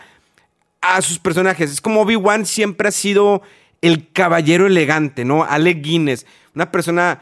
a 0.82 1.02
sus 1.02 1.20
personajes. 1.20 1.72
Es 1.72 1.82
como 1.82 2.02
Obi-Wan 2.02 2.46
siempre 2.46 2.90
ha 2.90 2.92
sido 2.92 3.42
el 3.82 4.12
caballero 4.12 4.68
elegante, 4.68 5.26
¿no? 5.26 5.44
Alec 5.44 5.82
Guinness, 5.82 6.26
una 6.54 6.72
persona. 6.72 7.22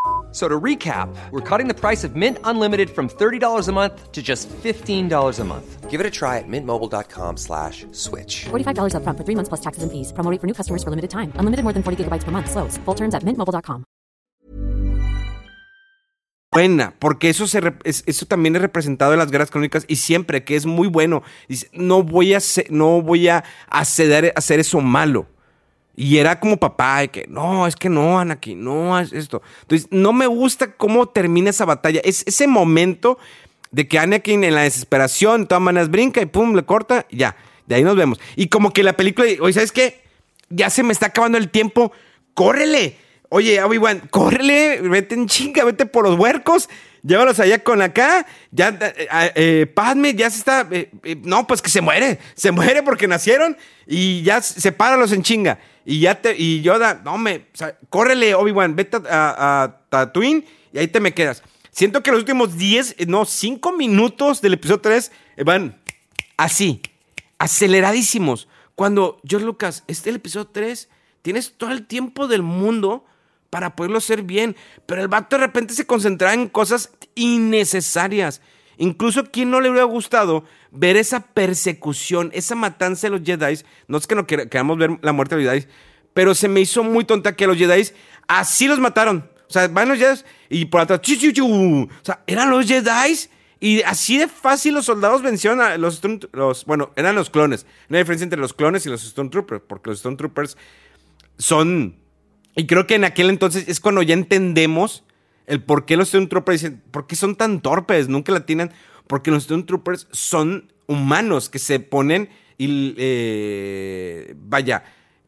So 0.31 0.47
to 0.47 0.59
recap, 0.59 1.13
we're 1.31 1.41
cutting 1.41 1.67
the 1.67 1.73
price 1.73 2.05
of 2.05 2.15
Mint 2.15 2.37
Unlimited 2.45 2.89
from 2.89 3.09
$30 3.09 3.67
a 3.67 3.71
month 3.73 4.11
to 4.13 4.21
just 4.23 4.47
$15 4.47 5.39
a 5.39 5.43
month. 5.43 5.89
Give 5.89 5.99
it 5.99 6.05
a 6.05 6.09
try 6.09 6.37
at 6.37 6.47
mintmobile.com 6.47 7.35
slash 7.35 7.85
switch. 7.91 8.45
$45 8.45 8.95
up 8.95 9.03
front 9.03 9.17
for 9.17 9.25
three 9.25 9.35
months 9.35 9.49
plus 9.49 9.59
taxes 9.59 9.83
and 9.83 9.91
fees. 9.91 10.13
Promo 10.13 10.39
for 10.39 10.47
new 10.47 10.53
customers 10.53 10.85
for 10.85 10.89
limited 10.89 11.09
time. 11.11 11.33
Unlimited 11.35 11.65
more 11.65 11.73
than 11.73 11.83
40 11.83 12.05
gigabytes 12.05 12.23
per 12.23 12.31
month. 12.31 12.49
Slows. 12.49 12.77
Full 12.85 12.95
terms 12.95 13.13
at 13.13 13.23
mintmobile.com. 13.23 13.83
Buena, 16.53 16.93
porque 16.99 17.29
eso, 17.29 17.47
se 17.47 17.61
eso 17.85 18.25
también 18.25 18.57
es 18.57 18.61
representado 18.61 19.13
en 19.13 19.19
las 19.19 19.31
guerras 19.31 19.49
crónicas 19.49 19.85
y 19.87 19.95
siempre 19.95 20.43
que 20.43 20.57
es 20.57 20.65
muy 20.65 20.89
bueno. 20.89 21.23
Dice, 21.47 21.69
no 21.71 22.03
voy 22.03 22.33
a, 22.33 22.39
no 22.69 23.01
voy 23.01 23.29
a 23.29 23.45
acceder 23.69 24.25
a 24.25 24.31
hacer 24.35 24.59
eso 24.59 24.81
malo. 24.81 25.27
Y 26.01 26.17
era 26.17 26.39
como 26.39 26.57
papá, 26.57 27.01
de 27.01 27.09
que 27.09 27.27
no, 27.27 27.67
es 27.67 27.75
que 27.75 27.87
no, 27.87 28.19
Anakin, 28.19 28.63
no, 28.63 28.99
es 28.99 29.13
esto. 29.13 29.43
Entonces, 29.61 29.87
no 29.91 30.13
me 30.13 30.25
gusta 30.25 30.71
cómo 30.71 31.07
termina 31.07 31.51
esa 31.51 31.63
batalla. 31.63 32.01
Es 32.03 32.23
ese 32.25 32.47
momento 32.47 33.19
de 33.69 33.87
que 33.87 33.99
Anakin 33.99 34.43
en 34.43 34.55
la 34.55 34.63
desesperación, 34.63 35.41
de 35.41 35.47
todas 35.47 35.61
maneras, 35.61 35.91
brinca 35.91 36.19
y 36.19 36.25
pum, 36.25 36.55
le 36.55 36.63
corta, 36.63 37.05
y 37.07 37.17
ya, 37.17 37.35
de 37.67 37.75
ahí 37.75 37.83
nos 37.83 37.95
vemos. 37.95 38.19
Y 38.35 38.47
como 38.47 38.73
que 38.73 38.81
la 38.81 38.93
película, 38.93 39.27
oye, 39.41 39.53
¿sabes 39.53 39.71
qué? 39.71 40.01
Ya 40.49 40.71
se 40.71 40.81
me 40.81 40.91
está 40.91 41.05
acabando 41.05 41.37
el 41.37 41.51
tiempo, 41.51 41.91
córrele. 42.33 42.97
Oye, 43.29 43.61
Obi-Wan, 43.61 44.01
córrele, 44.09 44.81
vete 44.81 45.13
en 45.13 45.27
chinga, 45.27 45.63
vete 45.65 45.85
por 45.85 46.09
los 46.09 46.17
huercos, 46.17 46.67
llévalos 47.03 47.39
allá 47.39 47.63
con 47.63 47.79
acá, 47.83 48.25
ya, 48.49 48.69
eh, 48.81 49.31
eh, 49.35 49.67
Padme 49.67 50.15
ya 50.15 50.31
se 50.31 50.39
está, 50.39 50.67
eh, 50.71 50.89
eh, 51.03 51.15
no, 51.23 51.45
pues 51.45 51.61
que 51.61 51.69
se 51.69 51.79
muere, 51.79 52.17
se 52.33 52.49
muere 52.49 52.81
porque 52.81 53.07
nacieron 53.07 53.55
y 53.85 54.23
ya 54.23 54.41
sepáralos 54.41 55.11
en 55.11 55.21
chinga. 55.21 55.59
Y 55.85 55.99
ya 55.99 56.21
te, 56.21 56.35
y 56.37 56.61
Yoda, 56.61 57.01
no 57.03 57.17
me, 57.17 57.37
o 57.37 57.57
sea, 57.57 57.77
córrele, 57.89 58.35
Obi-Wan, 58.35 58.75
vete 58.75 58.97
a, 59.09 59.63
a, 59.63 59.81
Tatooine 59.89 60.45
y 60.71 60.77
ahí 60.77 60.87
te 60.87 60.99
me 60.99 61.13
quedas. 61.13 61.43
Siento 61.71 62.03
que 62.03 62.11
los 62.11 62.19
últimos 62.19 62.57
10, 62.57 63.07
no, 63.07 63.25
5 63.25 63.71
minutos 63.73 64.41
del 64.41 64.53
episodio 64.53 64.81
3 64.81 65.11
van 65.45 65.81
así, 66.37 66.81
aceleradísimos. 67.37 68.47
Cuando, 68.75 69.19
George 69.27 69.45
Lucas, 69.45 69.83
este 69.87 70.09
episodio 70.09 70.47
3, 70.47 70.89
tienes 71.21 71.53
todo 71.57 71.71
el 71.71 71.85
tiempo 71.85 72.27
del 72.27 72.41
mundo 72.41 73.05
para 73.49 73.75
poderlo 73.75 73.97
hacer 73.97 74.23
bien, 74.23 74.55
pero 74.85 75.01
el 75.01 75.07
vato 75.07 75.35
de 75.35 75.45
repente 75.45 75.73
se 75.73 75.85
concentra 75.85 76.33
en 76.33 76.47
cosas 76.47 76.91
innecesarias. 77.15 78.41
Incluso 78.77 79.25
quien 79.25 79.51
no 79.51 79.61
le 79.61 79.69
hubiera 79.69 79.85
gustado 79.85 80.43
ver 80.71 80.97
esa 80.97 81.21
persecución, 81.21 82.31
esa 82.33 82.55
matanza 82.55 83.07
de 83.07 83.17
los 83.17 83.21
Jedi. 83.23 83.59
No 83.87 83.97
es 83.97 84.07
que 84.07 84.15
no 84.15 84.25
queramos 84.25 84.77
ver 84.77 84.97
la 85.01 85.11
muerte 85.11 85.35
de 85.35 85.43
los 85.43 85.53
Jedi, 85.53 85.67
pero 86.13 86.33
se 86.33 86.47
me 86.47 86.61
hizo 86.61 86.83
muy 86.83 87.03
tonta 87.03 87.35
que 87.35 87.47
los 87.47 87.57
Jedi 87.57 87.89
así 88.27 88.67
los 88.67 88.79
mataron. 88.79 89.29
O 89.47 89.51
sea, 89.51 89.67
van 89.67 89.89
los 89.89 89.97
Jedi 89.97 90.21
y 90.49 90.65
por 90.65 90.81
atrás, 90.81 91.01
chu, 91.01 91.15
chu, 91.15 91.31
chu. 91.31 91.45
o 91.45 91.89
sea, 92.05 92.23
eran 92.25 92.49
los 92.49 92.65
Jedi 92.65 93.29
y 93.59 93.83
así 93.83 94.17
de 94.17 94.27
fácil 94.27 94.73
los 94.73 94.85
soldados 94.85 95.21
vencieron 95.21 95.61
a 95.61 95.77
los, 95.77 96.01
los 96.33 96.65
bueno, 96.65 96.91
eran 96.95 97.13
los 97.13 97.29
clones. 97.29 97.67
No 97.89 97.97
hay 97.97 98.03
diferencia 98.03 98.23
entre 98.23 98.39
los 98.39 98.53
clones 98.53 98.85
y 98.87 98.89
los 98.89 99.03
Stormtroopers, 99.03 99.61
porque 99.67 99.91
los 99.91 99.99
Stormtroopers 99.99 100.57
son, 101.37 101.95
y 102.55 102.65
creo 102.65 102.87
que 102.87 102.95
en 102.95 103.03
aquel 103.03 103.29
entonces 103.29 103.65
es 103.67 103.79
cuando 103.79 104.01
ya 104.01 104.15
entendemos 104.15 105.03
el 105.47 105.63
por 105.63 105.85
qué 105.85 105.97
los 105.97 106.09
Stormtroopers 106.09 106.61
dicen, 106.61 106.81
¿por 106.91 107.07
qué 107.07 107.15
son 107.15 107.35
tan 107.35 107.61
torpes? 107.61 108.07
Nunca 108.07 108.31
la 108.31 108.45
tienen. 108.45 108.71
Porque 109.07 109.31
los 109.31 109.43
Stormtroopers 109.43 110.07
son 110.11 110.71
humanos 110.87 111.49
que 111.49 111.59
se 111.59 111.79
ponen 111.79 112.29
y, 112.57 112.93
eh, 112.97 114.35
vaya, 114.37 114.83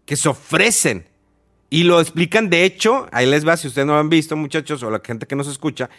que 0.06 0.16
se 0.16 0.30
ofrecen. 0.30 1.08
Y 1.70 1.84
lo 1.84 2.00
explican, 2.00 2.50
de 2.50 2.66
hecho, 2.66 3.08
ahí 3.12 3.26
les 3.26 3.48
va, 3.48 3.58
si 3.58 3.68
ustedes 3.68 3.88
no 3.88 3.94
lo 3.94 4.00
han 4.00 4.10
visto, 4.10 4.36
muchachos, 4.36 4.84
o 4.84 4.92
la 4.92 5.02
gente 5.04 5.26
que 5.26 5.36
nos 5.36 5.48
escucha, 5.48 5.90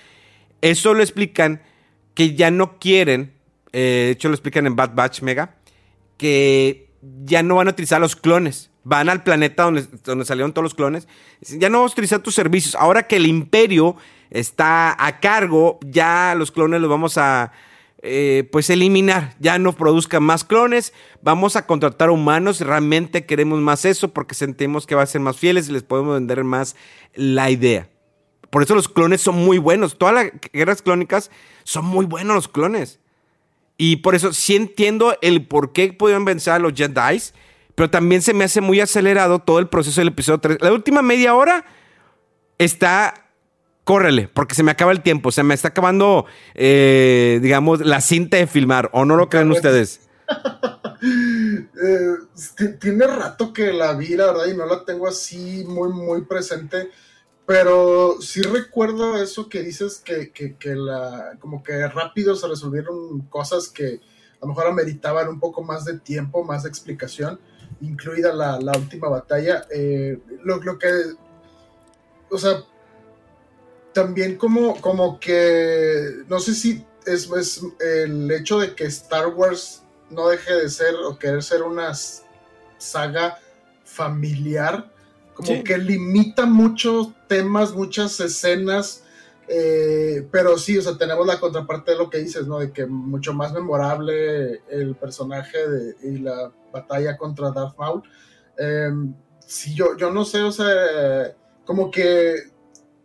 eso 0.60 0.94
lo 0.94 1.02
explican 1.02 1.62
que 2.14 2.36
ya 2.36 2.52
no 2.52 2.78
quieren, 2.78 3.32
eh, 3.72 4.04
de 4.06 4.10
hecho 4.12 4.28
lo 4.28 4.34
explican 4.34 4.66
en 4.66 4.76
Bad 4.76 4.94
Batch 4.94 5.22
Mega, 5.22 5.56
que 6.16 6.90
ya 7.24 7.42
no 7.42 7.56
van 7.56 7.66
a 7.66 7.72
utilizar 7.72 8.00
los 8.00 8.14
clones. 8.14 8.70
Van 8.84 9.08
al 9.08 9.22
planeta 9.22 9.64
donde, 9.64 9.86
donde 10.04 10.24
salieron 10.24 10.52
todos 10.52 10.64
los 10.64 10.74
clones. 10.74 11.08
Ya 11.40 11.68
no 11.70 11.78
vamos 11.78 11.92
a 11.92 11.94
utilizar 11.94 12.20
tus 12.20 12.34
servicios. 12.34 12.74
Ahora 12.74 13.06
que 13.06 13.16
el 13.16 13.26
imperio 13.26 13.96
está 14.30 14.94
a 14.98 15.20
cargo, 15.20 15.78
ya 15.84 16.34
los 16.36 16.50
clones 16.50 16.80
los 16.80 16.90
vamos 16.90 17.16
a 17.18 17.52
eh, 18.06 18.46
pues 18.52 18.68
eliminar, 18.68 19.34
ya 19.40 19.58
no 19.58 19.72
produzcan 19.72 20.22
más 20.22 20.44
clones, 20.44 20.92
vamos 21.22 21.56
a 21.56 21.66
contratar 21.66 22.10
humanos, 22.10 22.60
realmente 22.60 23.24
queremos 23.24 23.60
más 23.60 23.86
eso 23.86 24.12
porque 24.12 24.34
sentimos 24.34 24.86
que 24.86 24.94
va 24.94 25.00
a 25.00 25.06
ser 25.06 25.22
más 25.22 25.38
fieles 25.38 25.70
y 25.70 25.72
les 25.72 25.84
podemos 25.84 26.12
vender 26.12 26.44
más 26.44 26.76
la 27.14 27.50
idea. 27.50 27.88
Por 28.50 28.62
eso 28.62 28.74
los 28.74 28.90
clones 28.90 29.22
son 29.22 29.36
muy 29.36 29.56
buenos, 29.56 29.96
todas 29.96 30.14
las 30.14 30.32
guerras 30.52 30.82
clónicas 30.82 31.30
son 31.62 31.86
muy 31.86 32.04
buenos 32.04 32.34
los 32.34 32.48
clones. 32.48 33.00
Y 33.78 33.96
por 33.96 34.14
eso 34.14 34.34
sí 34.34 34.54
entiendo 34.54 35.16
el 35.22 35.46
por 35.46 35.72
qué 35.72 35.90
pudieron 35.94 36.26
vencer 36.26 36.52
a 36.52 36.58
los 36.58 36.74
Jedi, 36.74 37.22
pero 37.74 37.90
también 37.90 38.22
se 38.22 38.34
me 38.34 38.44
hace 38.44 38.60
muy 38.60 38.80
acelerado 38.80 39.38
todo 39.38 39.58
el 39.58 39.68
proceso 39.68 40.00
del 40.00 40.08
episodio 40.08 40.38
3. 40.38 40.58
La 40.60 40.72
última 40.72 41.02
media 41.02 41.34
hora 41.34 41.64
está 42.58 43.24
córrele, 43.84 44.28
porque 44.28 44.54
se 44.54 44.62
me 44.62 44.70
acaba 44.70 44.92
el 44.92 45.02
tiempo, 45.02 45.30
se 45.30 45.42
me 45.42 45.54
está 45.54 45.68
acabando, 45.68 46.26
eh, 46.54 47.38
digamos, 47.42 47.80
la 47.80 48.00
cinta 48.00 48.38
de 48.38 48.46
filmar, 48.46 48.90
¿o 48.92 49.04
no 49.04 49.16
lo 49.16 49.28
creen 49.28 49.50
ustedes? 49.50 50.00
Eh, 51.06 52.14
tiene 52.80 53.06
rato 53.06 53.52
que 53.52 53.74
la 53.74 53.92
vi, 53.92 54.16
la 54.16 54.26
verdad, 54.26 54.46
y 54.46 54.56
no 54.56 54.64
la 54.64 54.86
tengo 54.86 55.06
así 55.06 55.62
muy, 55.68 55.92
muy 55.92 56.22
presente, 56.22 56.88
pero 57.44 58.16
sí 58.22 58.40
recuerdo 58.40 59.22
eso 59.22 59.50
que 59.50 59.62
dices 59.62 60.00
que, 60.02 60.32
que, 60.32 60.74
la, 60.74 61.36
como 61.40 61.62
que 61.62 61.86
rápido 61.88 62.34
se 62.36 62.48
resolvieron 62.48 63.20
cosas 63.28 63.68
que 63.68 64.00
a 64.36 64.46
lo 64.46 64.48
mejor 64.48 64.66
ameritaban 64.66 65.28
un 65.28 65.40
poco 65.40 65.62
más 65.62 65.84
de 65.84 65.98
tiempo, 65.98 66.42
más 66.42 66.62
de 66.62 66.70
explicación, 66.70 67.38
incluida 67.86 68.32
la, 68.32 68.58
la 68.60 68.72
última 68.72 69.08
batalla. 69.08 69.66
Eh, 69.70 70.18
lo, 70.42 70.56
lo 70.62 70.78
que, 70.78 70.88
o 72.30 72.38
sea, 72.38 72.64
también 73.92 74.36
como, 74.36 74.80
como 74.80 75.18
que, 75.18 76.24
no 76.28 76.40
sé 76.40 76.54
si 76.54 76.84
es, 77.06 77.62
el 77.80 78.30
hecho 78.30 78.58
de 78.58 78.74
que 78.74 78.84
Star 78.84 79.28
Wars 79.28 79.82
no 80.10 80.28
deje 80.28 80.52
de 80.52 80.68
ser 80.68 80.94
o 81.06 81.18
querer 81.18 81.42
ser 81.42 81.62
una 81.62 81.92
saga 82.78 83.38
familiar, 83.84 84.92
como 85.34 85.64
que 85.64 85.78
limita 85.78 86.46
muchos 86.46 87.08
temas, 87.26 87.72
muchas 87.72 88.20
escenas, 88.20 89.04
eh, 89.48 90.26
pero 90.30 90.56
sí, 90.58 90.78
o 90.78 90.82
sea, 90.82 90.96
tenemos 90.96 91.26
la 91.26 91.40
contraparte 91.40 91.92
de 91.92 91.98
lo 91.98 92.08
que 92.08 92.18
dices, 92.18 92.46
¿no? 92.46 92.58
De 92.58 92.72
que 92.72 92.86
mucho 92.86 93.32
más 93.32 93.52
memorable 93.52 94.62
el 94.70 94.94
personaje 94.94 95.68
de, 95.68 95.96
y 96.02 96.18
la 96.18 96.52
batalla 96.74 97.16
contra 97.16 97.52
Darth 97.52 97.78
Maul. 97.78 98.02
Em, 98.58 99.14
sí, 99.46 99.74
yo, 99.74 99.96
yo 99.96 100.10
no 100.10 100.24
sé, 100.24 100.42
o 100.42 100.52
sea, 100.52 101.34
como 101.64 101.90
que 101.90 102.34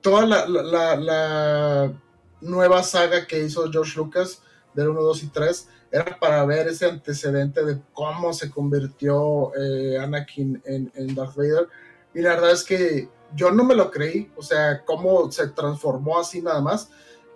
toda 0.01 0.25
la, 0.25 1.93
nueva 2.41 2.83
saga 2.83 3.27
que 3.27 3.43
hizo 3.43 3.69
George 3.69 3.97
Lucas 3.97 4.41
del 4.73 4.89
1, 4.89 5.01
2 5.01 5.23
y 5.23 5.27
3 5.27 5.67
era 5.91 6.17
para 6.19 6.45
ver 6.45 6.69
ese 6.69 6.85
antecedente 6.85 7.65
de 7.65 7.81
cómo 7.91 8.31
se 8.31 8.49
convirtió 8.49 9.51
eh, 9.55 9.97
Anakin 9.99 10.61
en, 10.65 11.15
Darth 11.15 11.35
Vader. 11.35 11.67
Y 12.13 12.21
la 12.21 12.35
verdad 12.35 12.51
es 12.51 12.63
que 12.63 13.09
yo 13.35 13.51
no 13.51 13.63
me 13.65 13.75
lo 13.75 13.91
creí, 13.91 14.31
o 14.37 14.41
sea, 14.41 14.85
cómo 14.85 15.29
se 15.31 15.47
transformó 15.47 16.19
así 16.19 16.41
nada 16.41 16.61
más. 16.61 16.89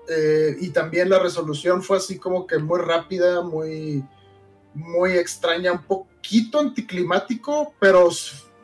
Eh, 0.07 0.55
y 0.59 0.69
también 0.69 1.09
la 1.09 1.19
resolución 1.19 1.81
fue 1.81 1.97
así 1.97 2.17
como 2.17 2.47
que 2.47 2.59
muy 2.59 2.79
rápida, 2.79 3.41
muy, 3.41 4.05
muy 4.73 5.13
extraña, 5.13 5.71
un 5.71 5.83
poquito 5.83 6.59
anticlimático, 6.59 7.73
pero, 7.79 8.09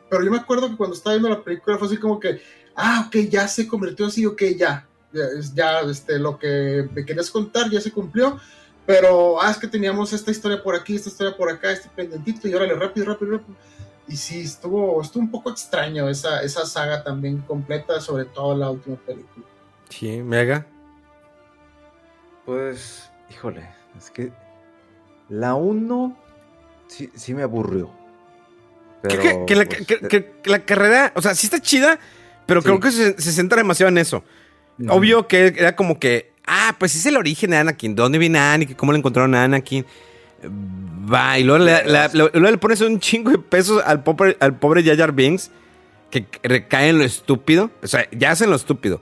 pero 0.08 0.24
yo 0.24 0.30
me 0.30 0.38
acuerdo 0.38 0.70
que 0.70 0.76
cuando 0.76 0.96
estaba 0.96 1.14
viendo 1.14 1.28
la 1.28 1.42
película 1.42 1.78
fue 1.78 1.88
así 1.88 1.96
como 1.96 2.18
que 2.18 2.40
ah, 2.80 3.04
ok, 3.06 3.16
ya 3.28 3.46
se 3.48 3.66
convirtió 3.66 4.06
así, 4.06 4.26
ok, 4.26 4.42
ya, 4.56 4.86
ya, 5.54 5.80
este, 5.80 6.18
lo 6.18 6.38
que 6.38 6.88
me 6.92 7.04
querías 7.04 7.30
contar 7.30 7.70
ya 7.70 7.80
se 7.80 7.92
cumplió, 7.92 8.40
pero, 8.86 9.40
ah, 9.40 9.50
es 9.50 9.58
que 9.58 9.68
teníamos 9.68 10.12
esta 10.12 10.30
historia 10.30 10.62
por 10.62 10.74
aquí, 10.74 10.96
esta 10.96 11.10
historia 11.10 11.36
por 11.36 11.50
acá, 11.50 11.70
este 11.70 11.88
pendentito, 11.94 12.48
y 12.48 12.54
órale, 12.54 12.74
rápido, 12.74 13.06
rápido, 13.06 13.32
rápido. 13.32 13.56
Y 14.08 14.16
sí, 14.16 14.40
estuvo, 14.40 15.00
estuvo 15.00 15.22
un 15.22 15.30
poco 15.30 15.50
extraño 15.50 16.08
esa, 16.08 16.42
esa 16.42 16.66
saga 16.66 17.04
también 17.04 17.38
completa, 17.42 18.00
sobre 18.00 18.24
todo 18.24 18.56
la 18.56 18.70
última 18.70 18.96
película. 18.96 19.46
Sí, 19.88 20.22
Mega. 20.22 20.66
Pues, 22.44 23.08
híjole, 23.30 23.68
es 23.96 24.10
que 24.10 24.32
la 25.30 25.54
1 25.54 26.16
sí, 26.88 27.10
sí 27.14 27.32
me 27.32 27.42
aburrió. 27.42 27.90
Pero, 29.02 29.46
que, 29.46 29.56
la, 29.56 29.64
pues, 29.64 29.86
que, 29.86 30.32
la, 30.44 30.64
carrera, 30.66 31.12
o 31.14 31.22
sea, 31.22 31.34
sí 31.34 31.46
está 31.46 31.58
chida, 31.60 31.98
pero 32.44 32.62
creo 32.62 32.80
que 32.80 32.90
se, 32.90 33.14
centra 33.14 33.58
demasiado 33.58 33.88
en 33.88 33.96
eso. 33.96 34.22
Obvio 34.88 35.26
que 35.26 35.46
era 35.46 35.74
como 35.74 35.98
que, 35.98 36.32
ah, 36.46 36.74
pues 36.78 36.94
es 36.94 37.06
el 37.06 37.16
origen 37.16 37.50
de 37.50 37.58
Anakin. 37.58 37.94
¿Dónde 37.94 38.18
viene 38.18 38.38
Anakin? 38.38 38.76
¿Cómo 38.76 38.92
le 38.92 38.98
encontraron 38.98 39.34
a 39.34 39.44
Anakin? 39.44 39.86
Va, 41.12 41.38
y 41.38 41.44
luego 41.44 41.64
le, 41.64 42.58
pones 42.58 42.80
un 42.80 42.98
chingo 42.98 43.30
de 43.30 43.38
pesos 43.38 43.82
al 43.84 44.02
pobre, 44.02 44.36
al 44.40 44.58
pobre 44.58 44.82
Binks 45.12 45.50
que 46.10 46.26
recae 46.42 46.88
en 46.88 46.98
lo 46.98 47.04
estúpido. 47.04 47.70
O 47.82 47.86
sea, 47.86 48.08
ya 48.10 48.32
hacen 48.32 48.50
lo 48.50 48.56
estúpido. 48.56 49.00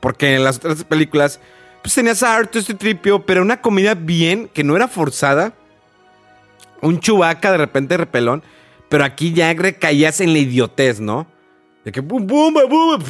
Porque 0.00 0.34
en 0.34 0.44
las 0.44 0.56
otras 0.56 0.84
películas, 0.84 1.40
pues 1.82 1.94
tenías 1.94 2.22
a 2.22 2.34
Arthur 2.34 2.60
este 2.60 2.74
tripio, 2.74 3.24
pero 3.24 3.42
una 3.42 3.60
comida 3.60 3.94
bien, 3.94 4.48
que 4.52 4.64
no 4.64 4.76
era 4.76 4.88
forzada. 4.88 5.52
Un 6.82 7.00
chubaca 7.00 7.52
de 7.52 7.58
repente 7.58 7.96
repelón. 7.96 8.42
Pero 8.88 9.04
aquí 9.04 9.32
ya 9.32 9.52
recaías 9.52 10.20
en 10.20 10.32
la 10.32 10.40
idiotez, 10.40 11.00
¿no? 11.00 11.26
De 11.84 11.92
que 11.92 12.00
boom, 12.00 12.26
boom, 12.26 12.54
boom. 12.68 13.02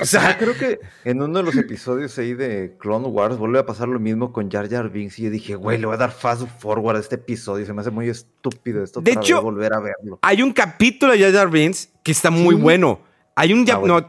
o 0.00 0.04
sea, 0.04 0.36
creo 0.38 0.56
que 0.56 0.80
en 1.04 1.22
uno 1.22 1.38
de 1.38 1.44
los 1.44 1.56
episodios 1.56 2.16
ahí 2.18 2.34
de 2.34 2.76
Clone 2.78 3.06
Wars 3.08 3.36
vuelve 3.36 3.58
a 3.58 3.66
pasar 3.66 3.88
lo 3.88 4.00
mismo 4.00 4.32
con 4.32 4.50
Jar 4.50 4.68
Jar 4.68 4.90
Binks 4.90 5.18
y 5.18 5.24
yo 5.24 5.30
dije, 5.30 5.54
güey, 5.54 5.78
le 5.78 5.86
voy 5.86 5.94
a 5.94 5.98
dar 5.98 6.12
fast 6.12 6.42
forward 6.58 6.96
a 6.96 7.00
este 7.00 7.16
episodio, 7.16 7.66
se 7.66 7.72
me 7.72 7.80
hace 7.80 7.90
muy 7.90 8.08
estúpido 8.08 8.82
esto. 8.82 9.00
De 9.00 9.12
hecho, 9.12 9.42
volver 9.42 9.72
a 9.74 9.80
verlo. 9.80 10.18
Hay 10.22 10.42
un 10.42 10.52
capítulo 10.52 11.12
de 11.12 11.20
Jar 11.20 11.32
Jar 11.32 11.50
Binks 11.50 11.90
que 12.02 12.12
está 12.12 12.30
muy 12.30 12.54
bueno. 12.54 13.00
Hay 13.34 13.52
un, 13.52 13.64
ah, 13.70 13.80
no, 13.84 14.06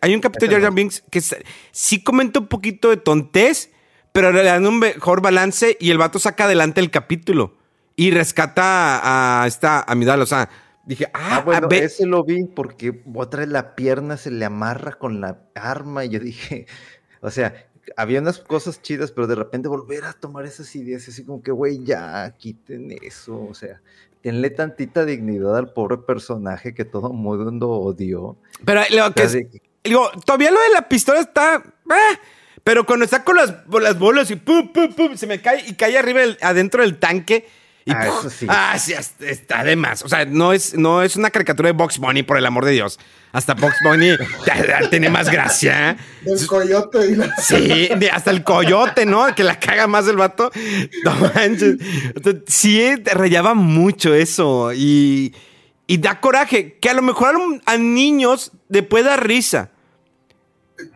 hay 0.00 0.14
un 0.14 0.20
capítulo 0.20 0.48
de 0.48 0.54
Jar 0.54 0.62
Jar 0.62 0.74
Binks 0.74 1.04
que 1.10 1.22
sí 1.70 2.02
comenta 2.02 2.40
un 2.40 2.48
poquito 2.48 2.90
de 2.90 2.96
tontés, 2.96 3.70
pero 4.12 4.32
le 4.32 4.44
dan 4.44 4.66
un 4.66 4.78
mejor 4.78 5.20
balance 5.22 5.76
y 5.80 5.90
el 5.90 5.98
vato 5.98 6.18
saca 6.18 6.44
adelante 6.44 6.80
el 6.80 6.90
capítulo 6.90 7.56
y 7.96 8.10
rescata 8.10 9.42
a, 9.42 9.46
esta 9.46 9.82
Amidala, 9.82 10.22
o 10.22 10.26
sea 10.26 10.48
Dije, 10.84 11.06
ah, 11.14 11.36
ah 11.36 11.40
bueno, 11.44 11.68
ese 11.70 12.06
lo 12.06 12.24
vi 12.24 12.44
porque 12.44 13.02
otra 13.14 13.40
vez 13.40 13.48
la 13.48 13.76
pierna 13.76 14.16
se 14.16 14.30
le 14.32 14.44
amarra 14.44 14.92
con 14.92 15.20
la 15.20 15.38
arma 15.54 16.04
y 16.04 16.08
yo 16.08 16.18
dije, 16.18 16.66
o 17.20 17.30
sea, 17.30 17.54
había 17.96 18.20
unas 18.20 18.38
cosas 18.40 18.82
chidas, 18.82 19.12
pero 19.12 19.26
de 19.26 19.36
repente 19.36 19.68
volver 19.68 20.04
a 20.04 20.12
tomar 20.12 20.44
esas 20.44 20.74
ideas, 20.74 21.08
así 21.08 21.24
como 21.24 21.42
que, 21.42 21.52
güey, 21.52 21.84
ya, 21.84 22.34
quiten 22.36 22.96
eso, 23.02 23.46
o 23.48 23.54
sea, 23.54 23.80
tenle 24.22 24.50
tantita 24.50 25.04
dignidad 25.04 25.56
al 25.56 25.72
pobre 25.72 25.98
personaje 25.98 26.74
que 26.74 26.84
todo 26.84 27.12
mundo 27.12 27.70
odió. 27.70 28.36
Pero 28.64 28.82
lo 28.90 29.14
que 29.14 29.48
digo, 29.84 30.10
todavía 30.24 30.50
lo 30.50 30.60
de 30.60 30.70
la 30.74 30.88
pistola 30.88 31.20
está, 31.20 31.56
eh, 31.56 32.18
pero 32.64 32.84
cuando 32.84 33.04
está 33.04 33.24
con 33.24 33.36
las, 33.36 33.54
las 33.80 33.98
bolas 33.98 34.30
y 34.30 34.36
pum, 34.36 34.72
pum, 34.72 34.92
pum, 34.92 35.16
se 35.16 35.26
me 35.26 35.40
cae 35.40 35.64
y 35.66 35.74
cae 35.74 35.98
arriba 35.98 36.20
adentro 36.40 36.82
del 36.82 36.98
tanque 36.98 37.46
ah, 37.90 38.06
eso 38.06 38.30
sí. 38.30 38.46
Ah, 38.48 38.78
sí, 38.78 38.94
está 39.20 39.64
de 39.64 39.76
más. 39.76 40.02
O 40.02 40.08
sea, 40.08 40.24
no 40.24 40.52
es, 40.52 40.74
no 40.74 41.02
es 41.02 41.16
una 41.16 41.30
caricatura 41.30 41.68
de 41.68 41.72
Box 41.72 41.98
Bunny, 41.98 42.22
por 42.22 42.36
el 42.36 42.46
amor 42.46 42.64
de 42.64 42.72
Dios. 42.72 42.98
Hasta 43.32 43.54
Box 43.54 43.76
Bunny 43.84 44.10
tiene 44.90 45.08
más 45.08 45.30
gracia. 45.30 45.96
El 46.24 46.46
coyote 46.46 47.06
y 47.10 47.16
la... 47.16 47.34
Sí, 47.36 47.88
hasta 48.12 48.30
el 48.30 48.44
coyote, 48.44 49.06
¿no? 49.06 49.34
Que 49.34 49.42
la 49.42 49.58
caga 49.58 49.86
más 49.86 50.06
el 50.06 50.16
vato. 50.16 50.50
No 51.04 51.14
manches. 51.34 51.78
Sí, 52.46 52.94
rayaba 52.96 53.54
mucho 53.54 54.14
eso. 54.14 54.72
Y, 54.72 55.34
y 55.86 55.98
da 55.98 56.20
coraje. 56.20 56.78
Que 56.78 56.90
a 56.90 56.94
lo 56.94 57.02
mejor 57.02 57.34
a, 57.64 57.76
niños 57.78 58.52
le 58.68 58.82
puede 58.82 59.04
dar 59.04 59.26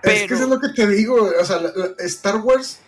Es 0.02 0.26
que 0.26 0.34
eso 0.34 0.44
es 0.44 0.48
lo 0.48 0.60
que 0.60 0.68
te 0.70 0.86
digo. 0.86 1.30
O 1.40 1.44
sea, 1.44 1.60
Star 1.98 2.36
Wars 2.36 2.80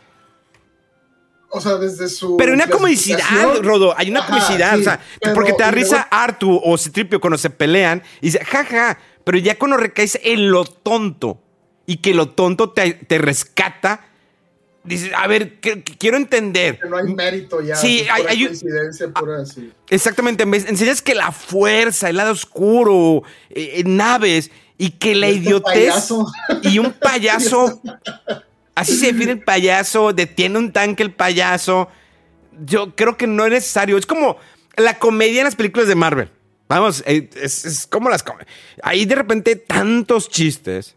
o 1.50 1.60
sea, 1.60 1.76
desde 1.76 2.08
su. 2.08 2.36
Pero 2.36 2.52
una 2.52 2.68
comicidad, 2.68 3.56
Rodo. 3.62 3.94
Hay 3.96 4.10
una 4.10 4.26
comicidad. 4.26 4.78
o 4.78 4.82
sea, 4.82 5.00
porque 5.34 5.52
te 5.52 5.62
da 5.62 5.70
risa 5.70 6.02
Artu 6.10 6.60
o 6.62 6.76
Citripio 6.76 7.20
cuando 7.20 7.38
se 7.38 7.50
pelean 7.50 8.02
y 8.20 8.26
dice, 8.26 8.44
jaja. 8.44 8.98
Pero 9.24 9.38
ya 9.38 9.58
cuando 9.58 9.76
recaes 9.76 10.18
en 10.22 10.50
lo 10.50 10.64
tonto 10.64 11.42
y 11.86 11.98
que 11.98 12.14
lo 12.14 12.30
tonto 12.30 12.70
te, 12.70 12.98
rescata, 13.18 14.06
dices, 14.84 15.10
a 15.14 15.26
ver, 15.26 15.60
quiero 15.60 16.16
entender. 16.16 16.80
no 16.88 16.96
hay 16.96 17.14
mérito 17.14 17.60
ya. 17.60 17.76
Sí, 17.76 18.06
hay, 18.10 18.24
hay 18.26 18.44
coincidencia 18.44 19.08
pura 19.10 19.42
así. 19.42 19.72
Exactamente. 19.88 20.44
Enseñas 20.44 21.02
que 21.02 21.14
la 21.14 21.32
fuerza, 21.32 22.10
el 22.10 22.16
lado 22.16 22.32
oscuro, 22.32 23.22
eh, 23.50 23.82
naves 23.86 24.50
y 24.78 24.90
que 24.90 25.14
la 25.14 25.26
este 25.26 25.40
idiotez. 25.40 26.10
Y 26.62 26.78
un 26.78 26.92
payaso 26.92 27.82
Así 28.78 28.94
se 28.96 29.12
define 29.12 29.32
el 29.32 29.42
payaso, 29.42 30.12
detiene 30.12 30.56
un 30.56 30.70
tanque 30.70 31.02
el 31.02 31.12
payaso. 31.12 31.88
Yo 32.64 32.94
creo 32.94 33.16
que 33.16 33.26
no 33.26 33.44
es 33.44 33.50
necesario. 33.50 33.98
Es 33.98 34.06
como 34.06 34.36
la 34.76 35.00
comedia 35.00 35.40
en 35.40 35.46
las 35.46 35.56
películas 35.56 35.88
de 35.88 35.96
Marvel. 35.96 36.30
Vamos, 36.68 37.02
eh, 37.04 37.28
es, 37.42 37.88
como 37.90 38.08
las... 38.08 38.24
Ahí 38.84 39.04
de 39.04 39.16
repente 39.16 39.56
tantos 39.56 40.28
chistes 40.28 40.94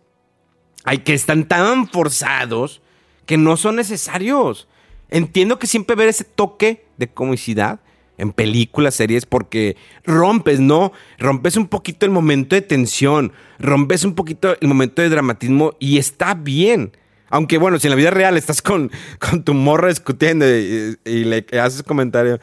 hay 0.84 1.00
que 1.00 1.16
están 1.16 1.48
tan 1.48 1.88
forzados 1.88 2.84
que 3.26 3.38
no 3.38 3.58
son 3.58 3.78
necesarios. 3.78 4.68
Entiendo 5.10 5.58
que 5.58 5.66
siempre 5.66 5.96
ver 5.96 6.10
ese 6.10 6.24
toque 6.24 6.86
de 6.98 7.08
comicidad 7.08 7.80
en 8.22 8.34
películas, 8.34 8.94
series, 8.94 9.26
porque 9.26 9.76
rompes, 10.06 10.60
¿no? 10.60 10.94
Rompes 11.18 11.58
un 11.58 11.68
poquito 11.68 12.06
el 12.06 12.12
momento 12.12 12.56
de 12.56 12.62
tensión, 12.62 13.34
rompes 13.58 14.06
un 14.06 14.14
poquito 14.14 14.56
el 14.62 14.68
momento 14.68 15.02
de 15.02 15.10
dramatismo 15.10 15.74
y 15.80 15.98
está 15.98 16.36
bien. 16.36 16.96
Aunque 17.30 17.58
bueno, 17.58 17.80
si 17.80 17.88
en 17.88 17.92
la 17.92 17.96
vida 17.96 18.12
real 18.12 18.38
estás 18.38 18.62
con, 18.62 18.92
con 19.20 19.44
tu 19.44 19.56
morra 19.56 19.88
discutiendo 19.88 20.46
y, 20.48 20.98
le 21.04 21.46
haces 21.60 21.82
comentario, 21.82 22.40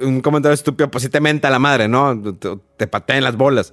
un 0.00 0.20
comentario 0.22 0.54
estúpido, 0.54 0.90
pues 0.90 1.04
sí 1.04 1.08
te 1.08 1.20
menta 1.20 1.50
la 1.50 1.60
madre, 1.60 1.86
¿no? 1.86 2.20
Te, 2.34 2.58
te 2.76 2.86
patea 2.88 3.16
en 3.16 3.24
las 3.24 3.36
bolas. 3.36 3.72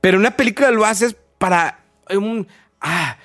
Pero 0.00 0.18
una 0.18 0.36
película 0.36 0.72
lo 0.72 0.84
haces 0.84 1.14
para 1.38 1.78
un... 2.10 2.48
Ah, 2.84 3.16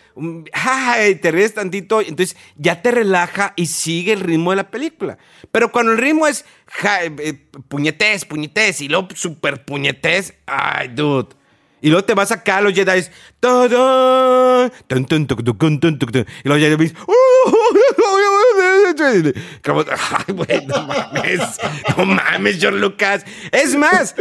ay, 0.53 1.16
te 1.16 1.32
ríes 1.32 1.55
tantito, 1.55 1.99
entonces 2.01 2.38
ya 2.58 2.84
te 2.84 2.91
relaja 2.91 3.53
y 3.55 3.66
sigue 3.66 4.14
el 4.14 4.20
ritmo 4.20 4.51
de 4.51 4.58
la 4.58 4.70
película. 4.70 5.18
Pero 5.51 5.72
cuando 5.72 5.93
el 5.93 5.97
ritmo 5.97 6.28
es 6.28 6.45
ja, 6.68 7.03
eh, 7.03 7.47
puñetés, 7.68 8.26
puñetés 8.26 8.82
y 8.82 8.88
luego 8.88 9.08
super 9.16 9.66
puñetés, 9.66 10.36
ay, 10.45 10.89
dude. 10.89 11.36
Y 11.82 11.89
luego 11.89 12.05
te 12.05 12.14
vas 12.14 12.32
acá 12.32 12.58
a 12.58 12.62
los 12.62 12.74
Jedi. 12.74 12.99
Y 16.43 16.49
los 16.49 16.60
Jedi. 16.60 16.93
Como, 19.64 19.82
ay, 19.82 20.34
güey, 20.34 20.66
no 20.66 20.88
mames. 20.88 21.41
No 21.95 22.05
mames, 22.05 22.60
George 22.60 22.80
Lucas. 22.80 23.26
Es 23.51 23.76
más, 23.76 24.16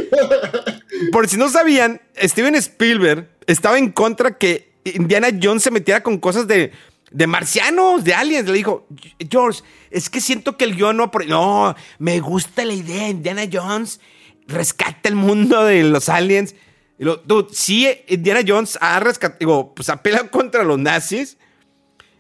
por 1.12 1.28
si 1.28 1.36
no 1.36 1.48
sabían, 1.48 2.00
Steven 2.22 2.54
Spielberg 2.56 3.28
estaba 3.46 3.78
en 3.78 3.90
contra 3.90 4.36
que 4.36 4.75
Indiana 4.94 5.28
Jones 5.40 5.62
se 5.62 5.70
metiera 5.70 6.02
con 6.02 6.18
cosas 6.18 6.46
de, 6.46 6.72
de 7.10 7.26
marcianos, 7.26 8.04
de 8.04 8.14
aliens. 8.14 8.46
Le 8.48 8.54
dijo, 8.54 8.86
George, 9.30 9.62
es 9.90 10.10
que 10.10 10.20
siento 10.20 10.56
que 10.56 10.64
el 10.64 10.76
guion 10.76 10.96
no... 10.96 11.10
No, 11.26 11.74
me 11.98 12.20
gusta 12.20 12.64
la 12.64 12.74
idea. 12.74 13.08
Indiana 13.08 13.42
Jones 13.50 14.00
rescata 14.46 15.08
el 15.08 15.16
mundo 15.16 15.64
de 15.64 15.82
los 15.84 16.08
aliens. 16.08 16.54
Lo, 16.98 17.22
sí, 17.50 17.88
Indiana 18.08 18.40
Jones 18.46 18.78
ha 18.80 19.00
rescatado, 19.00 19.38
digo, 19.38 19.74
pues 19.74 19.88
ha 19.90 20.02
peleado 20.02 20.30
contra 20.30 20.64
los 20.64 20.78
nazis, 20.78 21.36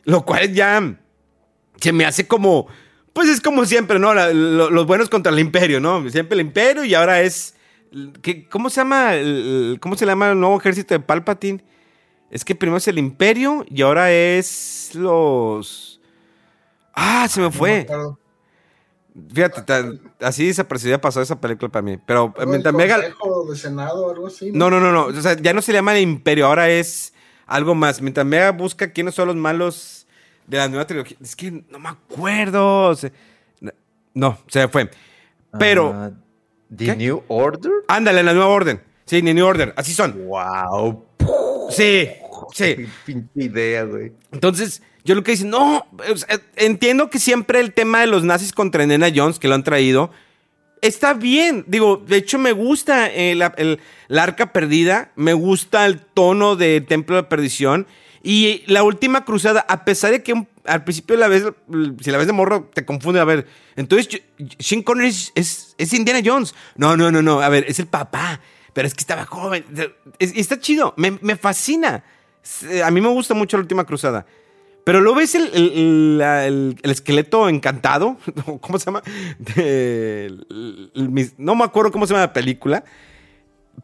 lo 0.04 0.24
cual 0.24 0.52
ya 0.52 0.98
se 1.80 1.92
me 1.92 2.04
hace 2.04 2.26
como, 2.26 2.66
pues 3.14 3.28
es 3.28 3.40
como 3.40 3.64
siempre, 3.64 3.98
¿no? 3.98 4.12
Los 4.14 4.86
buenos 4.86 5.08
contra 5.08 5.32
el 5.32 5.38
imperio, 5.38 5.80
¿no? 5.80 6.08
Siempre 6.10 6.34
el 6.34 6.42
imperio 6.42 6.84
y 6.84 6.94
ahora 6.94 7.22
es, 7.22 7.54
¿qué, 8.20 8.46
¿cómo 8.48 8.68
se 8.68 8.82
llama? 8.82 9.14
El, 9.14 9.78
¿Cómo 9.80 9.96
se 9.96 10.04
llama 10.04 10.32
el 10.32 10.40
nuevo 10.40 10.58
ejército 10.58 10.92
de 10.92 11.00
Palpatine? 11.00 11.64
Es 12.30 12.44
que 12.44 12.54
primero 12.54 12.76
es 12.78 12.88
el 12.88 12.98
imperio 12.98 13.64
y 13.68 13.82
ahora 13.82 14.10
es 14.12 14.90
los... 14.94 16.00
Ah, 16.94 17.26
se 17.28 17.40
me 17.40 17.50
fue. 17.50 17.86
No 17.90 18.18
Fíjate, 19.32 19.62
tan- 19.62 20.00
así 20.20 20.46
desapercibida 20.46 21.00
pasó 21.00 21.22
esa 21.22 21.40
película 21.40 21.70
para 21.70 21.82
mí. 21.82 21.98
Pero 22.06 22.34
mientras 22.46 22.74
me 22.74 22.82
haga- 22.84 22.96
Consejo 22.96 23.50
de 23.50 23.56
Senado 23.56 24.06
o 24.06 24.10
algo 24.10 24.26
así. 24.26 24.50
No, 24.52 24.68
no, 24.70 24.78
no, 24.78 24.92
no. 24.92 25.06
O 25.06 25.20
sea, 25.22 25.34
ya 25.36 25.54
no 25.54 25.62
se 25.62 25.72
le 25.72 25.78
llama 25.78 25.94
el 25.96 26.02
imperio, 26.02 26.46
ahora 26.46 26.68
es 26.68 27.14
algo 27.46 27.74
más. 27.74 28.02
Mientras 28.02 28.26
Mega 28.26 28.52
busca 28.52 28.92
quiénes 28.92 29.14
son 29.14 29.28
los 29.28 29.36
malos 29.36 30.06
de 30.46 30.58
la 30.58 30.68
nueva 30.68 30.86
trilogía. 30.86 31.16
Es 31.22 31.34
que 31.34 31.50
no 31.70 31.78
me 31.78 31.88
acuerdo. 31.88 32.94
Se- 32.94 33.12
No, 34.12 34.38
se 34.48 34.60
me 34.60 34.68
fue. 34.68 34.90
Pero, 35.58 35.92
Ah, 35.94 36.10
The 36.74 36.84
¿Qué? 36.86 36.96
New 36.96 37.22
Order. 37.28 37.72
ándale, 37.88 38.22
la 38.22 38.34
nueva 38.34 38.48
orden. 38.50 38.82
Sí, 39.06 39.22
ni 39.22 39.32
New 39.32 39.46
Order. 39.46 39.72
Así 39.78 39.94
son. 39.94 40.26
Wow. 40.26 41.05
Sí, 41.70 42.08
sí. 42.52 42.76
Pinche 43.06 43.30
idea, 43.44 43.84
güey. 43.84 44.12
Entonces, 44.32 44.82
yo 45.04 45.14
lo 45.14 45.22
que 45.22 45.32
dice, 45.32 45.44
no, 45.46 45.86
entiendo 46.56 47.10
que 47.10 47.18
siempre 47.18 47.60
el 47.60 47.72
tema 47.72 48.00
de 48.00 48.06
los 48.06 48.24
nazis 48.24 48.52
contra 48.52 48.84
Nena 48.86 49.08
Jones, 49.14 49.38
que 49.38 49.48
lo 49.48 49.54
han 49.54 49.64
traído, 49.64 50.10
está 50.82 51.14
bien. 51.14 51.64
Digo, 51.68 52.02
de 52.06 52.16
hecho 52.16 52.38
me 52.38 52.52
gusta 52.52 53.08
eh, 53.12 53.34
la, 53.34 53.54
el- 53.56 53.80
la 54.08 54.22
arca 54.24 54.52
perdida, 54.52 55.12
me 55.16 55.32
gusta 55.32 55.86
el 55.86 56.00
tono 56.00 56.56
de 56.56 56.80
Templo 56.80 57.16
de 57.16 57.22
Perdición. 57.24 57.86
Y 58.22 58.64
la 58.66 58.82
última 58.82 59.24
cruzada, 59.24 59.64
a 59.68 59.84
pesar 59.84 60.10
de 60.10 60.22
que 60.24 60.32
un- 60.32 60.48
al 60.64 60.82
principio 60.82 61.16
la 61.16 61.28
ves, 61.28 61.44
si 62.00 62.10
la 62.10 62.18
ves 62.18 62.26
de 62.26 62.32
morro, 62.32 62.68
te 62.74 62.84
confunde. 62.84 63.20
A 63.20 63.24
ver, 63.24 63.46
entonces 63.76 64.22
Sean 64.58 64.82
Connery 64.82 65.08
es, 65.10 65.30
es, 65.36 65.74
es 65.78 65.92
Indiana 65.92 66.20
Jones. 66.24 66.52
No, 66.74 66.96
no, 66.96 67.12
no, 67.12 67.22
no. 67.22 67.40
A 67.40 67.48
ver, 67.48 67.64
es 67.68 67.78
el 67.78 67.86
papá. 67.86 68.40
Pero 68.76 68.86
es 68.88 68.92
que 68.94 69.00
estaba 69.00 69.24
joven. 69.24 69.64
Es- 70.18 70.36
está 70.36 70.60
chido. 70.60 70.92
Me, 70.98 71.12
me 71.22 71.34
fascina. 71.36 72.04
S- 72.44 72.82
A 72.82 72.90
mí 72.90 73.00
me 73.00 73.08
gusta 73.08 73.32
mucho 73.32 73.56
la 73.56 73.62
última 73.62 73.86
cruzada. 73.86 74.26
Pero 74.84 75.00
luego 75.00 75.16
ves 75.16 75.34
el, 75.34 76.20
el- 76.20 76.76
esqueleto 76.82 77.48
encantado, 77.48 78.18
¿cómo 78.60 78.78
se 78.78 78.84
llama? 78.84 79.02
No 81.38 81.54
me 81.54 81.64
acuerdo 81.64 81.90
cómo 81.90 82.06
se 82.06 82.12
llama 82.12 82.26
la 82.26 82.32
película, 82.34 82.84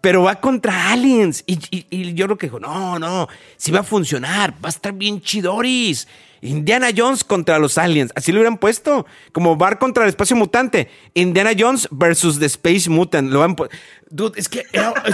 pero 0.00 0.22
va 0.22 0.40
contra 0.40 0.90
aliens. 0.90 1.44
Y, 1.46 1.58
y- 1.70 2.14
yo 2.14 2.26
creo 2.26 2.38
que 2.38 2.46
dijo, 2.46 2.60
no, 2.60 2.98
no, 2.98 3.28
sí 3.56 3.70
va 3.70 3.80
a 3.80 3.84
funcionar, 3.84 4.52
va 4.54 4.68
a 4.68 4.70
estar 4.70 4.92
bien 4.92 5.20
chidoris. 5.20 6.08
Indiana 6.44 6.88
Jones 6.96 7.22
contra 7.22 7.60
los 7.60 7.78
aliens, 7.78 8.10
así 8.16 8.32
lo 8.32 8.38
hubieran 8.38 8.58
puesto, 8.58 9.06
como 9.30 9.54
Bar 9.54 9.78
contra 9.78 10.02
el 10.02 10.08
espacio 10.08 10.34
mutante. 10.34 10.90
Indiana 11.14 11.52
Jones 11.56 11.86
versus 11.92 12.40
The 12.40 12.46
Space 12.46 12.90
Mutant. 12.90 13.30
Lo 13.30 13.44
han 13.44 13.54
Dude, 14.10 14.40
es 14.40 14.48
que 14.48 14.64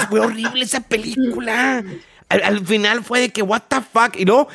fue 0.08 0.20
horrible 0.20 0.64
esa 0.64 0.80
película. 0.80 1.84
Al, 2.30 2.42
al 2.42 2.66
final 2.66 3.04
fue 3.04 3.20
de 3.20 3.28
que, 3.30 3.42
what 3.42 3.62
the 3.68 3.76
fuck. 3.82 4.16
Y 4.16 4.24
luego, 4.24 4.48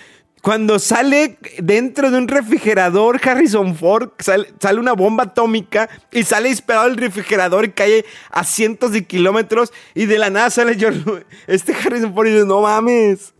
cuando 0.43 0.77
sale 0.77 1.37
dentro 1.59 2.11
de 2.11 2.17
un 2.17 2.27
refrigerador 2.27 3.17
Harrison 3.23 3.77
Ford, 3.77 4.09
sale, 4.19 4.49
una 4.77 4.91
bomba 4.91 5.23
atómica 5.23 5.89
y 6.11 6.23
sale 6.23 6.49
disparado 6.49 6.87
el 6.87 6.97
refrigerador 6.97 7.63
y 7.63 7.71
cae 7.71 8.03
a 8.29 8.43
cientos 8.43 8.91
de 8.91 9.05
kilómetros 9.05 9.71
y 9.95 10.05
de 10.05 10.19
la 10.19 10.29
nada 10.29 10.49
sale 10.49 10.75
George, 10.75 11.01
este 11.47 11.73
Harrison 11.73 12.13
Ford 12.13 12.27
y 12.27 12.31
dice, 12.31 12.45
no 12.45 12.59
mames. 12.59 13.33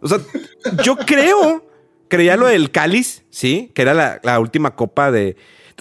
O 0.00 0.08
sea, 0.08 0.18
yo 0.82 0.96
creo, 0.96 1.68
creía 2.08 2.38
lo 2.38 2.46
del 2.46 2.70
cáliz, 2.70 3.24
¿sí? 3.28 3.70
Que 3.74 3.82
era 3.82 4.18
la, 4.22 4.40
última 4.40 4.76
copa 4.76 5.10
de... 5.10 5.36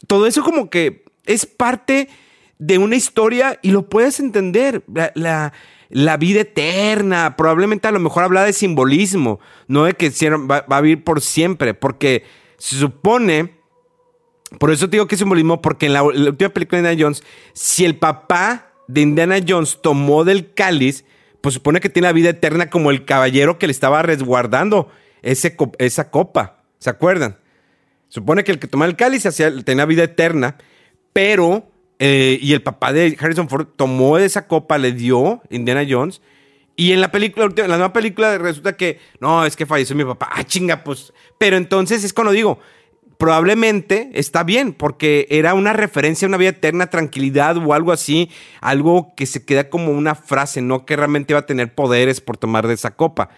Todo 0.07 0.28
eso 0.28 0.43
como 0.43 0.69
que 0.69 1.05
es 1.26 1.45
parte 1.45 2.09
de 2.59 2.80
una 2.80 2.97
historia 2.97 3.59
y 3.61 3.71
lo 3.71 3.88
puedes 3.88 4.19
entender. 4.19 4.84
La- 5.13 5.53
la 5.96 6.18
vida 6.18 6.41
eterna, 6.41 7.38
probablemente 7.38 7.88
a 7.88 7.91
lo 7.91 8.02
mejor 8.02 8.26
habla 8.26 8.43
de 8.43 8.52
simbolismo, 8.52 9.39
no 9.70 9.86
de 9.86 9.93
que 9.93 10.10
va, 10.32 10.66
va 10.70 10.78
a 10.78 10.82
vivir 10.82 11.06
por 11.06 11.22
siempre, 11.22 11.74
porque 11.74 12.26
se 12.58 12.76
supone, 12.76 13.56
por 14.60 14.72
eso 14.72 14.89
te 14.89 14.98
digo 14.98 15.08
que 15.08 15.16
es 15.16 15.20
simbolismo, 15.20 15.62
porque 15.62 15.86
en 15.86 15.93
la, 15.93 16.04
última 16.04 16.50
película 16.50 16.82
de 16.82 16.89
Indiana 16.89 17.02
Jones, 17.02 17.24
si 17.54 17.86
el 17.86 17.98
papá 17.98 18.74
de 18.89 19.00
Indiana 19.00 19.38
Jones 19.48 19.80
tomó 19.82 20.26
del 20.26 20.54
cáliz, 20.54 21.06
pues 21.39 21.54
supone 21.54 21.80
que 21.80 21.88
tiene 21.88 22.10
la 22.10 22.14
vida 22.14 22.32
eterna 22.32 22.70
como 22.70 22.91
el 22.91 23.06
caballero 23.06 23.58
que 23.58 23.68
le 23.68 23.72
estaba 23.72 24.02
resguardando 24.02 24.89
ese, 25.22 25.56
esa 25.78 26.12
copa, 26.12 26.66
¿se 26.78 26.89
acuerdan? 26.89 27.38
Supone 28.10 28.43
que 28.43 28.52
el 28.52 28.60
que 28.60 28.68
tomaba 28.68 28.89
el 28.89 28.98
cáliz 28.98 29.24
tenía 29.64 29.86
vida 29.86 30.04
eterna, 30.04 30.58
pero, 31.14 31.72
eh, 32.00 32.38
y 32.41 32.54
el 32.54 32.62
papá 32.62 32.91
de 32.93 33.18
Harrison 33.20 33.48
Ford 33.50 33.68
tomó 33.76 34.18
esa 34.18 34.48
copa, 34.48 34.78
le 34.78 34.91
dio 34.91 35.41
Indiana 35.50 35.86
Jones, 35.89 36.22
y 36.76 36.91
en 36.91 37.00
la 37.00 37.10
película, 37.12 37.46
en 37.46 37.70
la 37.70 37.78
nueva 37.78 37.93
película 37.93 38.38
resulta 38.38 38.76
que, 38.76 39.00
no, 39.20 39.46
es 39.46 39.56
que 39.56 39.66
falleció 39.66 39.96
mi 39.96 40.04
papá, 40.04 40.30
ah, 40.34 40.43
chinga, 40.43 40.84
pues, 40.84 41.14
pero 41.38 41.56
entonces 41.58 42.04
es 42.04 42.12
cuando 42.14 42.32
digo, 42.34 42.60
probablemente 43.18 44.10
está 44.14 44.43
bien, 44.43 44.74
porque 44.74 45.26
era 45.30 45.54
una 45.54 45.74
referencia 45.74 46.26
a 46.26 46.30
una 46.30 46.38
vida 46.38 46.50
eterna, 46.50 46.89
tranquilidad 46.89 47.58
o 47.58 47.74
algo 47.74 47.91
así, 47.91 48.30
algo 48.62 49.14
que 49.16 49.26
se 49.26 49.46
queda 49.46 49.70
como 49.70 49.91
una 49.91 50.16
frase, 50.16 50.62
no 50.62 50.86
que 50.86 50.96
realmente 50.96 51.32
iba 51.34 51.39
a 51.39 51.46
tener 51.46 51.74
poderes 51.74 52.20
por 52.22 52.38
tomar 52.38 52.68
de 52.68 52.74
esa 52.74 52.91
copa. 52.91 53.30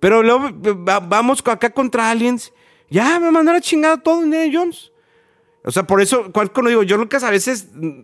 Pero 0.00 0.22
luego 0.22 0.50
va- 0.84 1.00
vamos 1.00 1.42
acá 1.44 1.70
contra 1.70 2.10
aliens, 2.10 2.52
ya 2.88 3.20
me 3.20 3.30
mandó 3.30 3.52
la 3.52 3.60
chingada 3.60 3.98
todo 3.98 4.24
Indiana 4.24 4.50
Jones. 4.52 4.92
O 5.68 5.70
sea, 5.70 5.86
por 5.86 6.00
eso, 6.00 6.32
cual- 6.32 6.50
cuando 6.50 6.70
digo, 6.70 6.82
yo 6.82 6.96
Lucas 6.96 7.22
a 7.24 7.30
veces 7.30 7.68
mm, 7.74 8.00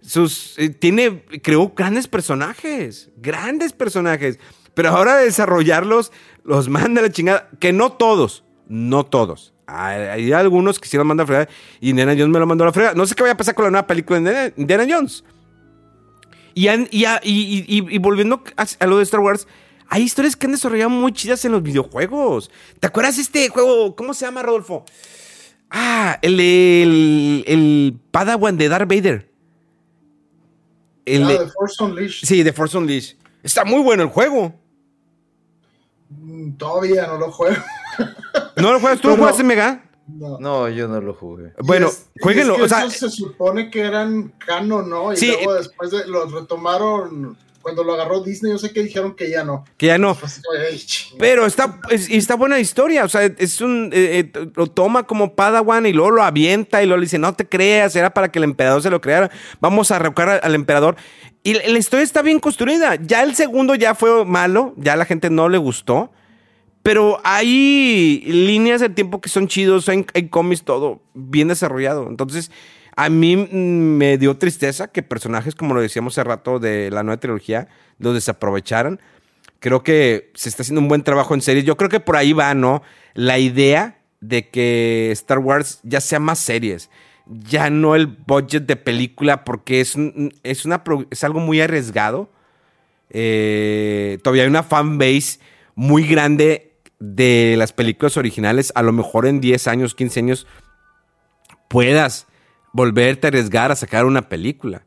sus, 0.00 0.56
eh, 0.58 0.68
tiene, 0.70 1.24
creó 1.42 1.72
grandes 1.76 2.06
personajes, 2.06 3.10
grandes 3.16 3.72
personajes, 3.72 4.38
pero 4.74 4.90
ahora 4.90 5.16
desarrollarlos 5.16 6.12
los 6.44 6.68
manda 6.68 7.00
a 7.00 7.04
la 7.04 7.10
chingada, 7.10 7.48
que 7.58 7.72
no 7.72 7.90
todos, 7.92 8.44
no 8.68 9.04
todos. 9.04 9.52
Hay, 9.66 10.30
algunos 10.32 10.78
que 10.78 10.88
sí 10.88 10.96
los 10.96 11.04
manda 11.04 11.24
a 11.24 11.26
fregar 11.26 11.48
y 11.80 11.90
Indiana 11.90 12.12
Jones 12.12 12.28
me 12.28 12.38
lo 12.38 12.46
mandó 12.46 12.62
a 12.62 12.68
la 12.68 12.72
fregada. 12.72 12.94
No 12.94 13.06
sé 13.06 13.16
qué 13.16 13.24
vaya 13.24 13.34
a 13.34 13.36
pasar 13.36 13.56
con 13.56 13.64
la 13.64 13.70
nueva 13.72 13.86
película 13.88 14.20
de 14.20 14.54
Indiana, 14.56 14.86
Jones. 14.88 15.24
Y, 16.54 16.68
y, 16.68 17.04
y- 17.04 17.64
y- 17.68 17.98
volviendo 17.98 18.42
a, 18.56 18.66
a 18.78 18.86
lo 18.86 18.98
de 18.98 19.02
Star 19.02 19.20
Wars, 19.20 19.46
hay 19.88 20.02
historias 20.02 20.36
que 20.36 20.46
han 20.46 20.52
desarrollado 20.52 20.90
muy 20.90 21.12
chidas 21.12 21.44
en 21.44 21.50
los 21.52 21.62
videojuegos. 21.62 22.50
¿Te 22.78 22.86
acuerdas 22.86 23.18
este 23.18 23.48
juego? 23.48 23.96
¿Cómo 23.96 24.14
se 24.14 24.24
llama, 24.26 24.42
Rodolfo? 24.42 24.84
Ah, 25.70 26.18
el, 26.22 26.40
el, 26.40 27.44
el 27.46 28.00
Padawan 28.10 28.56
de 28.58 28.68
Darth 28.68 28.88
Vader. 28.88 29.30
El 31.06 31.24
Ah, 31.24 31.28
de- 31.28 31.46
Force 31.50 31.82
Unleashed. 31.82 32.26
sí, 32.26 32.42
de 32.42 32.52
Force 32.52 32.76
Unleashed. 32.76 33.16
Está 33.42 33.64
muy 33.64 33.80
bueno 33.82 34.02
el 34.02 34.08
juego. 34.08 34.54
Mm, 36.10 36.52
Todavía 36.52 37.06
no 37.06 37.18
lo 37.18 37.30
juego. 37.30 37.56
¿No 38.56 38.72
lo 38.72 38.80
juegas? 38.80 39.00
¿Tú 39.00 39.08
lo 39.08 39.14
Pero- 39.14 39.24
jugaste, 39.24 39.44
Mega? 39.44 39.84
No. 40.08 40.38
No, 40.40 40.68
yo 40.68 40.88
no 40.88 41.00
lo 41.00 41.14
jugué. 41.14 41.52
Bueno, 41.62 41.86
es- 41.86 42.10
jueguenlo, 42.20 42.54
es 42.54 42.58
que 42.58 42.64
o 42.64 42.68
sea- 42.68 42.90
se 42.90 43.08
supone 43.10 43.70
que 43.70 43.80
eran 43.80 44.32
canon, 44.44 44.90
¿no? 44.90 45.12
Y 45.12 45.16
Sí, 45.16 45.28
luego 45.28 45.54
después 45.54 45.90
de, 45.92 46.06
los 46.08 46.32
retomaron 46.32 47.36
cuando 47.62 47.84
lo 47.84 47.92
agarró 47.94 48.22
Disney, 48.22 48.52
yo 48.52 48.58
sé 48.58 48.72
que 48.72 48.82
dijeron 48.82 49.14
que 49.14 49.30
ya 49.30 49.44
no. 49.44 49.64
Que 49.76 49.86
ya 49.86 49.98
no. 49.98 50.16
Pero 51.18 51.46
está, 51.46 51.78
es- 51.90 52.08
está 52.10 52.34
buena 52.34 52.58
historia. 52.58 53.04
O 53.04 53.08
sea, 53.08 53.24
es 53.24 53.60
un. 53.60 53.90
eh, 53.92 54.30
eh, 54.34 54.50
lo 54.54 54.66
toma 54.66 55.02
como 55.04 55.34
Padawan 55.34 55.86
y 55.86 55.92
luego 55.92 56.10
lo 56.10 56.22
avienta 56.22 56.82
y 56.82 56.86
luego 56.86 56.98
le 56.98 57.04
dice: 57.06 57.18
No 57.18 57.34
te 57.34 57.48
creas, 57.48 57.94
era 57.96 58.10
para 58.14 58.30
que 58.30 58.38
el 58.38 58.44
emperador 58.44 58.82
se 58.82 58.90
lo 58.90 59.00
creara. 59.00 59.30
Vamos 59.60 59.90
a 59.90 59.98
revocar 59.98 60.40
al, 60.42 60.54
emperador. 60.54 60.96
Y 61.42 61.54
la, 61.54 61.68
la 61.68 61.78
historia 61.78 62.04
está 62.04 62.22
bien 62.22 62.40
construida. 62.40 62.96
Ya 62.96 63.22
el 63.22 63.34
segundo 63.34 63.74
ya 63.74 63.94
fue 63.94 64.24
malo, 64.24 64.74
ya 64.76 64.96
la 64.96 65.04
gente 65.04 65.30
no 65.30 65.48
le 65.48 65.58
gustó. 65.58 66.10
Pero 66.82 67.20
hay 67.24 68.22
líneas 68.26 68.80
del 68.80 68.94
tiempo 68.94 69.20
que 69.20 69.28
son 69.28 69.48
chidos, 69.48 69.88
hay, 69.90 70.06
hay 70.14 70.28
cómics, 70.28 70.64
todo 70.64 71.02
bien 71.12 71.48
desarrollado. 71.48 72.08
Entonces, 72.08 72.50
a 73.00 73.08
mí 73.08 73.34
mm, 73.34 73.96
me 73.96 74.18
dio 74.18 74.36
tristeza 74.36 74.88
que 74.88 75.02
personajes, 75.02 75.54
como 75.54 75.72
lo 75.72 75.80
decíamos 75.80 76.12
hace 76.12 76.24
rato 76.24 76.58
de 76.58 76.90
la 76.90 77.02
nueva 77.02 77.18
trilogía, 77.18 77.66
los 77.98 78.12
desaprovecharan. 78.12 79.00
Creo 79.58 79.82
que 79.82 80.30
se 80.34 80.50
está 80.50 80.62
haciendo 80.62 80.82
un 80.82 80.88
buen 80.88 81.02
trabajo 81.02 81.32
en 81.32 81.40
series. 81.40 81.64
Yo 81.64 81.78
creo 81.78 81.88
que 81.88 82.00
por 82.00 82.16
ahí 82.16 82.34
va, 82.34 82.52
¿no? 82.52 82.82
La 83.14 83.38
idea 83.38 84.02
de 84.20 84.50
que 84.50 85.10
Star 85.12 85.38
Wars 85.38 85.80
ya 85.82 86.02
sea 86.02 86.20
más 86.20 86.40
series. 86.40 86.90
Ya 87.26 87.70
no 87.70 87.94
el 87.94 88.06
budget 88.06 88.66
de 88.66 88.76
película, 88.76 89.44
porque 89.44 89.80
es, 89.80 89.96
es, 90.42 90.66
una, 90.66 90.82
es 91.10 91.24
algo 91.24 91.40
muy 91.40 91.58
arriesgado. 91.62 92.30
Eh, 93.08 94.18
todavía 94.22 94.42
hay 94.42 94.50
una 94.50 94.62
fan 94.62 94.98
base 94.98 95.38
muy 95.74 96.06
grande 96.06 96.74
de 96.98 97.54
las 97.56 97.72
películas 97.72 98.18
originales. 98.18 98.72
A 98.74 98.82
lo 98.82 98.92
mejor 98.92 99.26
en 99.26 99.40
10 99.40 99.68
años, 99.68 99.94
15 99.94 100.20
años, 100.20 100.46
puedas 101.68 102.26
volverte 102.72 103.26
a 103.26 103.28
arriesgar 103.28 103.70
a 103.72 103.76
sacar 103.76 104.04
una 104.06 104.28
película. 104.28 104.84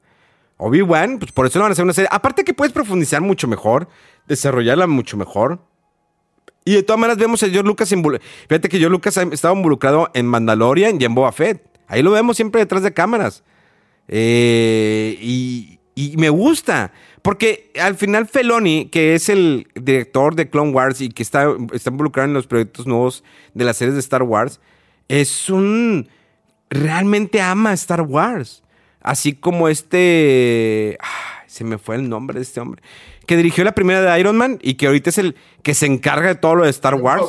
Obi-Wan, 0.58 1.20
pues 1.20 1.32
por 1.32 1.46
eso 1.46 1.60
lo 1.60 1.64
van 1.64 1.72
a 1.72 1.74
hacer 1.74 1.84
una 1.84 1.94
serie. 1.94 2.08
Aparte 2.12 2.44
que 2.44 2.54
puedes 2.54 2.72
profundizar 2.72 3.22
mucho 3.22 3.48
mejor, 3.48 3.88
desarrollarla 4.28 4.88
mucho 4.88 5.18
mejor. 5.18 5.60
Y 6.64 6.76
de 6.76 6.84
todas 6.84 7.00
maneras 7.00 7.18
vemos 7.18 7.44
a 7.44 7.50
George 7.50 7.68
Lucas 7.68 7.92
involu- 7.92 8.22
Fíjate 8.48 8.70
que 8.70 8.78
George 8.78 8.92
Lucas 8.92 9.18
ha 9.18 9.24
estado 9.24 9.54
involucrado 9.56 10.10
en 10.14 10.26
Mandalorian 10.28 11.02
y 11.02 11.04
en 11.04 11.14
Boba 11.14 11.32
Fett. 11.34 11.62
Ahí 11.88 12.02
lo 12.02 12.12
vemos 12.12 12.38
siempre 12.38 12.62
detrás 12.62 12.84
de 12.84 12.94
cámaras. 12.94 13.44
Eh, 14.08 15.18
y, 15.20 15.80
y 15.96 16.16
me 16.16 16.30
gusta. 16.30 16.94
Porque 17.22 17.72
al 17.82 17.96
final 17.96 18.28
Feloni, 18.28 18.88
que 18.90 19.16
es 19.16 19.28
el 19.28 19.68
director 19.76 20.36
de 20.36 20.50
Clone 20.50 20.72
Wars 20.72 21.02
y 21.02 21.10
que 21.10 21.24
está, 21.24 21.48
está 21.74 21.90
involucrado 21.90 22.28
en 22.30 22.34
los 22.34 22.48
proyectos 22.48 22.88
nuevos 22.88 23.24
de 23.54 23.66
las 23.66 23.78
series 23.78 23.96
de 23.96 24.00
Star 24.00 24.24
Wars, 24.24 24.62
es 25.10 25.50
un... 25.50 26.08
Realmente 26.70 27.42
ama 27.42 27.74
Star 27.74 28.02
Wars. 28.02 28.64
Así 29.02 29.34
como 29.34 29.68
este... 29.68 30.98
ay, 31.02 31.48
se 31.48 31.64
me 31.64 31.78
fue 31.78 31.96
el 31.96 32.10
nombre 32.10 32.40
de 32.40 32.44
este 32.44 32.60
hombre. 32.60 32.82
Que 33.26 33.38
dirigió 33.38 33.64
la 33.64 33.74
primera 33.76 34.02
de 34.02 34.20
Iron 34.20 34.38
Man 34.38 34.60
y 34.62 34.76
que 34.76 34.88
ahorita 34.88 35.10
es 35.10 35.18
el 35.18 35.36
que 35.62 35.74
se 35.74 35.86
encarga 35.86 36.30
de 36.30 36.36
todo 36.36 36.56
lo 36.56 36.64
de 36.64 36.70
Star 36.70 36.96
Wars. 36.96 37.26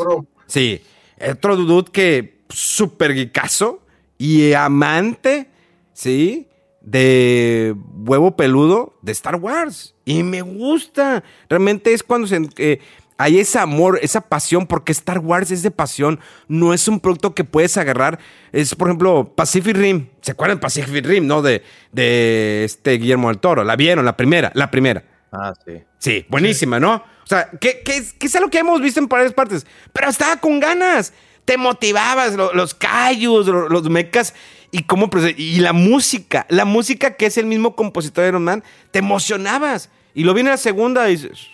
Sí. 0.46 0.82
Otro 1.30 1.56
dude 1.56 1.90
que 1.90 2.38
súper 2.48 3.14
geekazo 3.14 3.84
y 4.18 4.52
amante, 4.52 5.48
¿sí? 5.92 6.48
De 6.80 7.74
huevo 7.94 8.36
peludo 8.36 8.98
de 9.02 9.12
Star 9.12 9.36
Wars. 9.36 9.94
Y 10.04 10.22
me 10.22 10.42
gusta. 10.42 11.24
Realmente 11.48 11.92
es 11.92 12.02
cuando 12.02 12.26
se, 12.26 12.48
eh, 12.58 12.80
hay 13.16 13.38
ese 13.38 13.58
amor, 13.58 13.98
esa 14.02 14.20
pasión, 14.22 14.66
porque 14.66 14.92
Star 14.92 15.18
Wars 15.20 15.50
es 15.50 15.62
de 15.62 15.70
pasión. 15.70 16.18
No 16.48 16.74
es 16.74 16.88
un 16.88 16.98
producto 17.00 17.34
que 17.34 17.44
puedes 17.44 17.76
agarrar. 17.76 18.18
Es, 18.52 18.74
por 18.74 18.88
ejemplo, 18.88 19.32
Pacific 19.36 19.76
Rim. 19.76 20.08
¿Se 20.20 20.32
acuerdan 20.32 20.56
de 20.58 20.62
Pacific 20.62 21.04
Rim, 21.06 21.26
no? 21.26 21.40
De, 21.42 21.62
de 21.92 22.64
este 22.64 22.92
Guillermo 22.98 23.28
del 23.28 23.38
Toro. 23.38 23.62
La 23.64 23.76
vieron, 23.76 24.04
la 24.04 24.16
primera, 24.16 24.50
la 24.54 24.70
primera. 24.70 25.04
Ah, 25.32 25.52
sí. 25.64 25.72
Sí, 25.98 26.26
buenísima, 26.28 26.78
¿no? 26.80 26.94
O 26.94 27.26
sea, 27.26 27.48
que, 27.60 27.82
que, 27.82 27.96
es- 27.96 28.12
que 28.12 28.26
es 28.26 28.34
algo 28.36 28.50
que 28.50 28.58
hemos 28.58 28.80
visto 28.80 29.00
en 29.00 29.08
varias 29.08 29.32
partes, 29.32 29.66
pero 29.92 30.08
estaba 30.10 30.36
con 30.36 30.60
ganas. 30.60 31.12
Te 31.44 31.56
motivabas, 31.56 32.34
lo- 32.34 32.52
los 32.54 32.74
callos, 32.74 33.46
lo- 33.46 33.68
los 33.68 33.88
mecas, 33.90 34.34
y 34.70 34.82
cómo 34.82 35.08
y 35.36 35.60
la 35.60 35.72
música, 35.72 36.46
la 36.48 36.64
música 36.64 37.14
que 37.16 37.26
es 37.26 37.38
el 37.38 37.46
mismo 37.46 37.76
compositor 37.76 38.22
de 38.24 38.28
Iron 38.30 38.44
Man, 38.44 38.64
te 38.90 38.98
emocionabas. 38.98 39.88
Y 40.14 40.24
lo 40.24 40.34
viene 40.34 40.50
la 40.50 40.56
segunda 40.56 41.08
y 41.08 41.16
dices, 41.16 41.48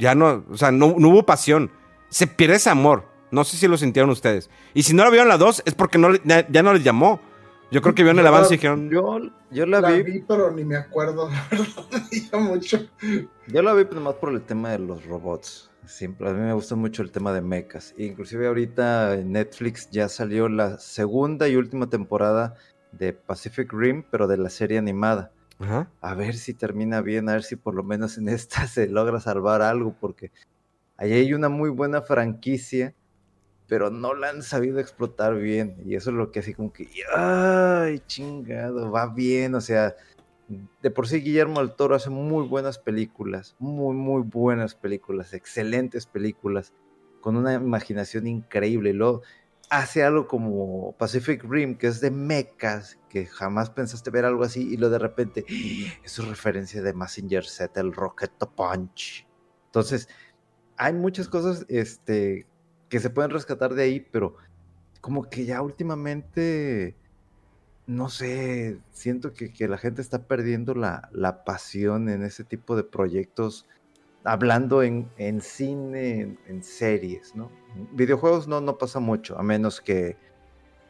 ya 0.00 0.16
no, 0.16 0.44
o 0.50 0.56
sea, 0.56 0.72
no, 0.72 0.96
no 0.98 1.08
hubo 1.10 1.24
pasión. 1.24 1.70
Se 2.08 2.26
pierde 2.26 2.56
ese 2.56 2.70
amor. 2.70 3.04
No 3.30 3.44
sé 3.44 3.56
si 3.56 3.68
lo 3.68 3.76
sintieron 3.78 4.10
ustedes. 4.10 4.50
Y 4.74 4.82
si 4.82 4.92
no 4.94 5.04
lo 5.04 5.10
vieron 5.12 5.28
la 5.28 5.38
dos, 5.38 5.62
es 5.64 5.74
porque 5.74 5.98
no, 5.98 6.08
le- 6.10 6.20
ya, 6.24 6.48
ya 6.48 6.64
no 6.64 6.72
les 6.74 6.82
llamó. 6.82 7.20
Yo 7.70 7.80
creo 7.82 7.94
que 7.94 8.02
vieron 8.02 8.18
el 8.18 8.24
Yo- 8.24 8.28
avance 8.34 8.54
y 8.54 8.56
dijeron, 8.56 8.90
Yo, 8.90 9.18
yo 9.52 9.66
la, 9.66 9.80
La 9.80 9.90
vi, 9.92 10.02
vi, 10.02 10.24
pero 10.26 10.50
ni 10.50 10.64
me 10.64 10.74
acuerdo, 10.76 11.28
la 11.30 11.46
verdad, 11.48 11.84
ya 12.10 12.38
mucho. 12.38 12.80
yo 13.46 13.62
la 13.62 13.72
vi 13.74 13.84
pues, 13.84 13.94
nomás 13.94 14.14
por 14.14 14.32
el 14.32 14.42
tema 14.42 14.70
de 14.70 14.80
los 14.80 15.04
robots. 15.06 15.70
Siempre, 15.86 16.28
a 16.28 16.32
mí 16.32 16.40
me 16.40 16.52
gusta 16.52 16.74
mucho 16.74 17.02
el 17.02 17.12
tema 17.12 17.32
de 17.32 17.40
mechas. 17.42 17.94
Inclusive 17.96 18.48
ahorita 18.48 19.14
en 19.14 19.30
Netflix 19.32 19.88
ya 19.90 20.08
salió 20.08 20.48
la 20.48 20.78
segunda 20.78 21.48
y 21.48 21.54
última 21.56 21.88
temporada 21.88 22.54
de 22.92 23.12
Pacific 23.12 23.72
Rim, 23.72 24.02
pero 24.10 24.26
de 24.26 24.36
la 24.38 24.50
serie 24.50 24.78
animada. 24.78 25.30
A 26.00 26.14
ver 26.14 26.34
si 26.36 26.54
termina 26.54 27.02
bien, 27.02 27.28
a 27.28 27.32
ver 27.32 27.42
si 27.42 27.56
por 27.56 27.74
lo 27.74 27.82
menos 27.82 28.16
en 28.16 28.28
esta 28.28 28.66
se 28.66 28.88
logra 28.88 29.20
salvar 29.20 29.62
algo, 29.62 29.94
porque 30.00 30.30
ahí 30.96 31.12
hay 31.12 31.34
una 31.34 31.48
muy 31.48 31.70
buena 31.70 32.02
franquicia, 32.02 32.94
pero 33.66 33.90
no 33.90 34.14
la 34.14 34.30
han 34.30 34.42
sabido 34.42 34.80
explotar 34.80 35.36
bien. 35.36 35.76
Y 35.84 35.94
eso 35.94 36.10
es 36.10 36.16
lo 36.16 36.32
que 36.32 36.40
así 36.40 36.54
como 36.54 36.72
que, 36.72 36.88
ay, 37.14 38.00
chingado, 38.06 38.90
va 38.90 39.06
bien. 39.06 39.54
O 39.54 39.60
sea, 39.60 39.94
de 40.82 40.90
por 40.90 41.06
sí 41.06 41.20
Guillermo 41.20 41.60
del 41.60 41.74
Toro 41.74 41.94
hace 41.94 42.10
muy 42.10 42.46
buenas 42.46 42.78
películas, 42.78 43.54
muy, 43.58 43.94
muy 43.94 44.22
buenas 44.22 44.74
películas, 44.74 45.34
excelentes 45.34 46.06
películas, 46.06 46.72
con 47.20 47.36
una 47.36 47.54
imaginación 47.54 48.26
increíble. 48.26 48.92
Luego 48.92 49.22
hace 49.70 50.02
algo 50.02 50.26
como 50.26 50.92
Pacific 50.98 51.44
Rim, 51.44 51.76
que 51.78 51.86
es 51.86 52.00
de 52.00 52.10
mechas, 52.10 52.98
que 53.08 53.26
jamás 53.26 53.70
pensaste 53.70 54.10
ver 54.10 54.24
algo 54.24 54.42
así, 54.42 54.68
y 54.68 54.76
lo 54.76 54.90
de 54.90 54.98
repente, 54.98 55.46
es 55.48 56.10
su 56.10 56.22
referencia 56.22 56.82
de 56.82 56.92
Massinger 56.92 57.44
Z, 57.44 57.80
el 57.80 57.92
Rocket 57.92 58.32
Punch. 58.56 59.26
Entonces, 59.66 60.08
hay 60.76 60.92
muchas 60.92 61.28
cosas 61.28 61.64
este, 61.68 62.46
que 62.88 62.98
se 62.98 63.10
pueden 63.10 63.30
rescatar 63.30 63.74
de 63.74 63.84
ahí, 63.84 64.00
pero 64.00 64.34
como 65.00 65.30
que 65.30 65.44
ya 65.44 65.62
últimamente, 65.62 66.96
no 67.86 68.08
sé, 68.08 68.80
siento 68.90 69.32
que, 69.32 69.52
que 69.52 69.68
la 69.68 69.78
gente 69.78 70.02
está 70.02 70.26
perdiendo 70.26 70.74
la, 70.74 71.08
la 71.12 71.44
pasión 71.44 72.08
en 72.08 72.24
ese 72.24 72.42
tipo 72.42 72.74
de 72.74 72.82
proyectos, 72.82 73.68
hablando 74.24 74.82
en, 74.82 75.10
en 75.16 75.40
cine, 75.40 76.36
en, 76.46 76.62
series, 76.62 77.34
¿no? 77.34 77.50
Videojuegos 77.92 78.48
no, 78.48 78.60
no 78.60 78.76
pasa 78.76 79.00
mucho, 79.00 79.38
a 79.38 79.42
menos 79.42 79.80
que, 79.80 80.16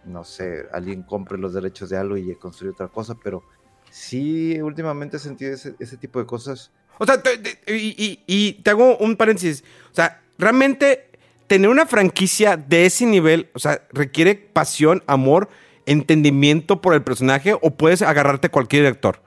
no 0.05 0.25
sé, 0.25 0.67
alguien 0.73 1.03
compre 1.03 1.39
los 1.39 1.55
derechos 1.55 1.91
de 1.91 1.97
algo 1.97 2.17
y 2.17 2.35
construye 2.37 2.73
otra 2.73 2.89
cosa, 2.89 3.15
pero 3.23 3.43
sí, 3.91 4.61
últimamente 4.61 5.19
he 5.19 5.21
sentido 5.21 5.55
ese, 5.55 5.97
tipo 5.97 6.19
de 6.19 6.27
cosas. 6.27 6.71
O 6.99 7.07
sea, 7.07 7.23
y, 7.67 8.53
te 8.63 8.71
hago 8.71 8.97
un 8.99 9.17
paréntesis. 9.17 9.65
O 9.91 9.95
sea, 9.95 10.23
realmente 10.39 11.11
tener 11.47 11.69
una 11.69 11.87
franquicia 11.87 12.57
de 12.57 12.87
ese 12.87 13.07
nivel, 13.07 13.51
o 13.55 13.59
sea, 13.59 13.87
requiere 13.93 14.35
pasión, 14.35 15.03
amor, 15.07 15.49
entendimiento 15.87 16.81
por 16.81 16.95
el 16.95 17.03
personaje 17.03 17.57
o 17.61 17.73
puedes 17.73 18.03
agarrarte 18.03 18.49
a 18.49 18.51
cualquier 18.51 18.83
director. 18.83 19.21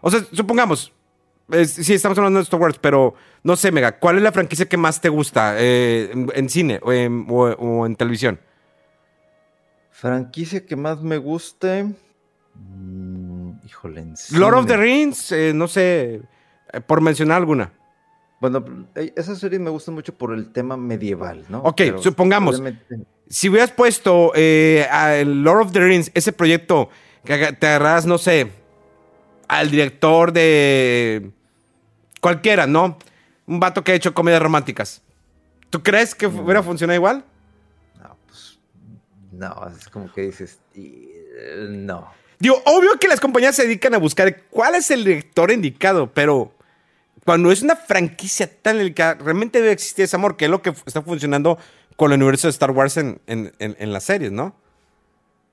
O 0.00 0.10
sea, 0.10 0.24
supongamos, 0.32 0.92
es- 1.50 1.72
sí, 1.72 1.94
estamos 1.94 2.16
hablando 2.18 2.38
de 2.38 2.44
Star 2.44 2.60
Wars, 2.60 2.78
pero 2.80 3.14
no 3.42 3.56
sé, 3.56 3.70
Mega, 3.72 3.98
¿cuál 3.98 4.16
es 4.16 4.22
la 4.22 4.32
franquicia 4.32 4.66
que 4.68 4.76
más 4.76 5.00
te 5.00 5.08
gusta 5.08 5.54
eh, 5.58 6.10
en, 6.12 6.30
en 6.34 6.48
cine 6.48 6.80
o 6.82 6.92
en, 6.92 7.26
o- 7.28 7.44
o 7.50 7.86
en 7.86 7.96
televisión? 7.96 8.40
Franquicia 9.90 10.64
que 10.66 10.76
más 10.76 11.00
me 11.02 11.16
guste. 11.18 11.84
mm, 12.54 13.50
híjole, 13.66 14.00
en 14.00 14.14
Lord 14.32 14.54
of 14.54 14.66
the 14.66 14.74
cine. 14.74 14.82
Rings, 14.84 15.32
eh, 15.32 15.52
no 15.54 15.68
sé, 15.68 16.22
eh, 16.72 16.80
por 16.86 17.00
mencionar 17.00 17.38
alguna. 17.38 17.72
Bueno, 18.40 18.62
esa 18.94 19.34
serie 19.34 19.58
me 19.58 19.70
gusta 19.70 19.90
mucho 19.90 20.14
por 20.14 20.34
el 20.34 20.52
tema 20.52 20.76
medieval, 20.76 21.44
¿no? 21.48 21.60
Ok, 21.60 21.80
supongamos. 22.02 22.62
si 23.28 23.48
hubieras 23.48 23.72
puesto 23.72 24.32
eh, 24.34 24.86
al 24.90 25.42
Lord 25.42 25.62
of 25.66 25.72
the 25.72 25.80
Rings, 25.80 26.10
ese 26.14 26.32
proyecto, 26.32 26.90
que 27.24 27.52
te 27.54 27.66
agarras, 27.66 28.04
no 28.04 28.18
sé, 28.18 28.50
al 29.48 29.70
director 29.70 30.32
de 30.32 31.30
cualquiera, 32.20 32.66
¿no? 32.66 32.98
Un 33.46 33.60
vato 33.60 33.84
que 33.84 33.92
ha 33.92 33.94
hecho 33.94 34.14
comedias 34.14 34.42
románticas. 34.42 35.02
¿Tú 35.70 35.82
crees 35.82 36.14
que 36.14 36.28
Mm. 36.28 36.40
hubiera 36.40 36.62
funcionado 36.62 36.96
igual? 36.96 37.24
No, 38.02 38.16
pues. 38.26 38.58
No, 39.32 39.68
es 39.76 39.88
como 39.88 40.12
que 40.12 40.22
dices. 40.22 40.58
y, 40.74 41.08
eh, 41.38 41.66
no. 41.70 42.10
Digo, 42.38 42.60
obvio 42.66 42.98
que 43.00 43.08
las 43.08 43.20
compañías 43.20 43.56
se 43.56 43.62
dedican 43.62 43.94
a 43.94 43.98
buscar 43.98 44.42
cuál 44.50 44.74
es 44.74 44.90
el 44.90 45.04
director 45.04 45.50
indicado, 45.50 46.12
pero 46.12 46.52
cuando 47.24 47.50
es 47.50 47.62
una 47.62 47.76
franquicia 47.76 48.46
tan 48.62 48.76
delicada, 48.78 49.14
realmente 49.14 49.60
debe 49.60 49.72
existir 49.72 50.04
ese 50.04 50.16
amor, 50.16 50.36
que 50.36 50.44
es 50.44 50.50
lo 50.50 50.60
que 50.62 50.70
está 50.84 51.00
funcionando 51.02 51.58
con 51.96 52.12
el 52.12 52.18
universo 52.18 52.46
de 52.46 52.50
Star 52.50 52.70
Wars 52.72 52.96
en, 52.98 53.20
en, 53.26 53.52
en, 53.58 53.74
en 53.78 53.92
las 53.92 54.04
series, 54.04 54.32
¿no? 54.32 54.54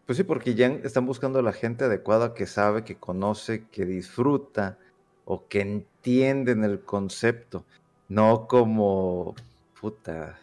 Pues 0.06 0.18
sí, 0.18 0.24
porque 0.26 0.56
ya 0.56 0.68
están 0.84 1.06
buscando 1.06 1.40
a 1.40 1.42
la 1.42 1.54
gente 1.54 1.86
adecuada 1.86 2.34
que 2.34 2.46
sabe, 2.48 2.84
que 2.84 2.96
conoce, 2.98 3.64
que 3.72 3.86
disfruta 3.86 4.78
o 5.26 5.48
que 5.48 5.62
entienden 5.62 6.64
el 6.64 6.82
concepto. 6.82 7.66
No 8.10 8.48
como 8.48 9.36
puta 9.80 10.38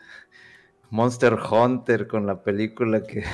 Monster 0.91 1.35
Hunter 1.35 2.07
con 2.07 2.27
la 2.27 2.43
película 2.43 3.03
que 3.03 3.25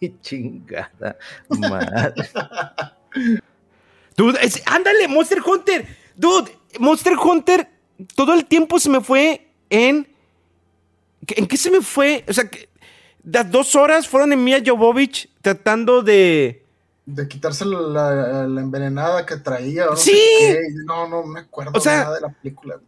chingada 0.20 1.18
madre. 1.48 2.28
Dude, 4.16 4.38
ándale, 4.66 5.08
Monster 5.08 5.40
Hunter. 5.44 5.86
Dude, 6.16 6.50
Monster 6.78 7.14
Hunter 7.14 7.68
todo 8.14 8.34
el 8.34 8.46
tiempo 8.46 8.78
se 8.78 8.90
me 8.90 9.00
fue 9.00 9.48
en. 9.70 10.08
¿En 11.28 11.46
qué 11.46 11.56
se 11.56 11.70
me 11.70 11.80
fue? 11.80 12.24
O 12.28 12.32
sea, 12.32 12.48
que 12.48 12.68
las 13.24 13.50
dos 13.50 13.74
horas 13.74 14.06
fueron 14.06 14.32
en 14.32 14.44
Mia 14.44 14.62
Jovovich 14.64 15.28
tratando 15.42 16.02
de. 16.02 16.65
De 17.06 17.28
quitarse 17.28 17.64
la, 17.64 18.46
la 18.48 18.60
envenenada 18.60 19.24
que 19.24 19.36
traía. 19.36 19.86
No 19.86 19.96
Sí. 19.96 20.10
sé 20.10 20.16
qué, 20.40 20.58
No, 20.86 21.08
no 21.08 21.22
me 21.24 21.40
acuerdo 21.40 21.70
O 21.74 21.80
sea- 21.80 22.04
nada 22.04 22.14
de 22.16 22.20
la 22.22 22.28
película. 22.30 22.80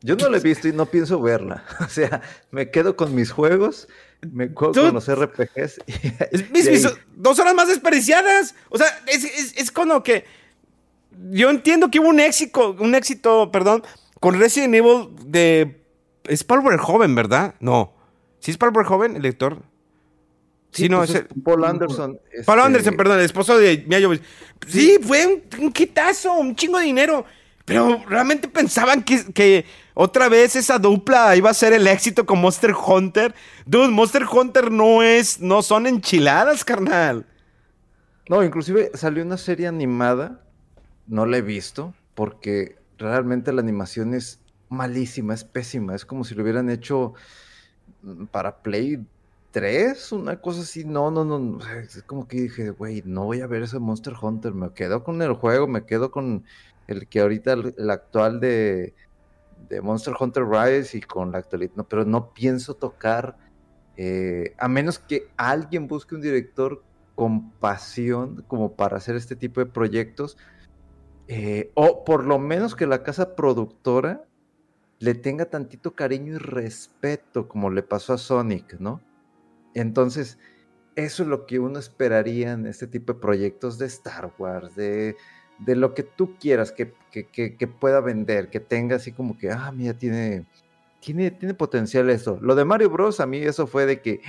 Yo 0.00 0.14
no 0.14 0.28
la 0.28 0.36
he 0.36 0.40
visto 0.40 0.68
y 0.68 0.72
no 0.72 0.86
pienso 0.86 1.20
verla. 1.20 1.64
O 1.80 1.88
sea, 1.88 2.20
me 2.50 2.70
quedo 2.70 2.94
con 2.96 3.14
mis 3.14 3.32
juegos, 3.32 3.88
me 4.30 4.48
quedo 4.48 4.72
con 4.72 4.94
los 4.94 5.08
RPGs. 5.08 5.80
y- 5.86 5.92
Es- 6.30 6.50
mis- 6.50 6.66
y 6.66 6.70
mis 6.70 6.84
ahí- 6.86 6.92
dos 7.16 7.38
horas 7.38 7.54
más 7.54 7.66
desperdiciadas. 7.68 8.54
O 8.68 8.78
sea, 8.78 8.86
es, 9.06 9.24
es, 9.24 9.56
es 9.56 9.70
como 9.72 10.02
que. 10.02 10.24
Yo 11.30 11.50
entiendo 11.50 11.90
que 11.90 11.98
hubo 11.98 12.08
un 12.10 12.20
éxito, 12.20 12.76
un 12.78 12.94
éxito, 12.94 13.50
perdón, 13.50 13.82
con 14.20 14.38
Resident 14.38 14.74
Evil 14.74 15.08
de. 15.26 15.82
Es 16.24 16.44
Paul 16.44 16.62
Verhoeven, 16.62 17.14
¿verdad? 17.14 17.54
No. 17.58 17.92
¿Sí 18.38 18.50
es 18.52 18.58
Paul 18.58 18.70
Verhoeven, 18.72 19.16
el 19.16 19.22
lector? 19.22 19.62
Sí, 20.70 20.88
no, 20.88 20.98
pues 20.98 21.10
es 21.10 21.16
es 21.16 21.26
Paul 21.42 21.64
Anderson. 21.64 22.20
Paul 22.44 22.58
este, 22.58 22.66
Anderson, 22.66 22.96
perdón, 22.96 23.18
el 23.18 23.24
esposo 23.24 23.58
de 23.58 23.84
Mia 23.86 24.00
Jovovich. 24.00 24.22
Sí, 24.66 24.98
fue 25.02 25.26
un, 25.26 25.42
un 25.64 25.72
quitazo, 25.72 26.32
un 26.34 26.54
chingo 26.54 26.78
de 26.78 26.84
dinero. 26.84 27.24
Pero 27.68 28.02
realmente 28.08 28.48
pensaban 28.48 29.02
que, 29.02 29.30
que 29.32 29.66
otra 29.92 30.30
vez 30.30 30.56
esa 30.56 30.78
dupla 30.78 31.36
iba 31.36 31.50
a 31.50 31.54
ser 31.54 31.74
el 31.74 31.86
éxito 31.86 32.24
con 32.24 32.40
Monster 32.40 32.72
Hunter. 32.72 33.34
Dude, 33.66 33.88
Monster 33.88 34.24
Hunter 34.24 34.70
no 34.70 35.02
es, 35.02 35.38
no 35.40 35.60
son 35.60 35.86
enchiladas, 35.86 36.64
carnal. 36.64 37.26
No, 38.28 38.42
inclusive 38.42 38.90
salió 38.94 39.22
una 39.22 39.36
serie 39.36 39.66
animada, 39.66 40.42
no 41.06 41.26
la 41.26 41.38
he 41.38 41.42
visto, 41.42 41.94
porque 42.14 42.76
realmente 42.96 43.52
la 43.52 43.60
animación 43.60 44.14
es 44.14 44.40
malísima, 44.70 45.34
es 45.34 45.44
pésima, 45.44 45.94
es 45.94 46.06
como 46.06 46.24
si 46.24 46.34
lo 46.34 46.42
hubieran 46.42 46.70
hecho 46.70 47.14
para 48.30 48.62
Play 48.62 49.04
3, 49.58 50.12
una 50.12 50.40
cosa 50.40 50.60
así, 50.60 50.84
no, 50.84 51.10
no, 51.10 51.24
no, 51.24 51.58
es 51.80 52.04
como 52.04 52.28
que 52.28 52.42
dije, 52.42 52.70
güey, 52.70 53.02
no 53.04 53.24
voy 53.24 53.40
a 53.40 53.48
ver 53.48 53.64
ese 53.64 53.80
Monster 53.80 54.14
Hunter, 54.22 54.54
me 54.54 54.72
quedo 54.72 55.02
con 55.02 55.20
el 55.20 55.32
juego, 55.32 55.66
me 55.66 55.84
quedo 55.84 56.12
con 56.12 56.44
el 56.86 57.08
que 57.08 57.18
ahorita, 57.18 57.54
el, 57.54 57.74
el 57.76 57.90
actual 57.90 58.38
de, 58.38 58.94
de 59.68 59.80
Monster 59.80 60.14
Hunter 60.18 60.44
Rise 60.44 60.98
y 60.98 61.00
con 61.00 61.32
la 61.32 61.38
actualidad, 61.38 61.72
no, 61.74 61.88
pero 61.88 62.04
no 62.04 62.32
pienso 62.32 62.74
tocar, 62.74 63.36
eh, 63.96 64.54
a 64.58 64.68
menos 64.68 65.00
que 65.00 65.26
alguien 65.36 65.88
busque 65.88 66.14
un 66.14 66.20
director 66.20 66.84
con 67.16 67.50
pasión 67.50 68.44
como 68.46 68.76
para 68.76 68.98
hacer 68.98 69.16
este 69.16 69.34
tipo 69.34 69.58
de 69.58 69.66
proyectos, 69.66 70.36
eh, 71.26 71.72
o 71.74 72.04
por 72.04 72.24
lo 72.24 72.38
menos 72.38 72.76
que 72.76 72.86
la 72.86 73.02
casa 73.02 73.34
productora 73.34 74.24
le 75.00 75.16
tenga 75.16 75.46
tantito 75.46 75.96
cariño 75.96 76.34
y 76.34 76.38
respeto 76.38 77.48
como 77.48 77.70
le 77.70 77.82
pasó 77.82 78.12
a 78.12 78.18
Sonic, 78.18 78.78
¿no? 78.78 79.00
Entonces, 79.80 80.38
eso 80.96 81.22
es 81.22 81.28
lo 81.28 81.46
que 81.46 81.58
uno 81.58 81.78
esperaría 81.78 82.52
en 82.52 82.66
este 82.66 82.86
tipo 82.86 83.12
de 83.12 83.20
proyectos 83.20 83.78
de 83.78 83.86
Star 83.86 84.32
Wars, 84.38 84.74
de, 84.74 85.16
de 85.58 85.76
lo 85.76 85.94
que 85.94 86.02
tú 86.02 86.36
quieras 86.38 86.72
que, 86.72 86.92
que- 87.10 87.26
que- 87.56 87.66
pueda 87.68 88.00
vender, 88.00 88.50
que 88.50 88.60
tenga 88.60 88.96
así 88.96 89.12
como 89.12 89.38
que, 89.38 89.50
ah, 89.50 89.70
mira, 89.72 89.94
tiene, 89.94 90.46
tiene, 91.00 91.30
tiene 91.30 91.54
potencial 91.54 92.10
eso. 92.10 92.38
Lo 92.40 92.54
de 92.54 92.64
Mario 92.64 92.90
Bros. 92.90 93.20
a 93.20 93.26
mí 93.26 93.38
eso 93.38 93.66
fue 93.66 93.86
de 93.86 94.00
que, 94.00 94.20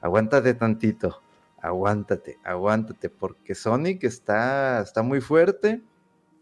aguántate 0.00 0.54
tantito, 0.54 1.22
aguántate, 1.60 2.38
aguántate, 2.44 3.10
porque 3.10 3.54
Sonic 3.54 4.04
está, 4.04 4.80
está 4.82 5.02
muy 5.02 5.20
fuerte. 5.20 5.82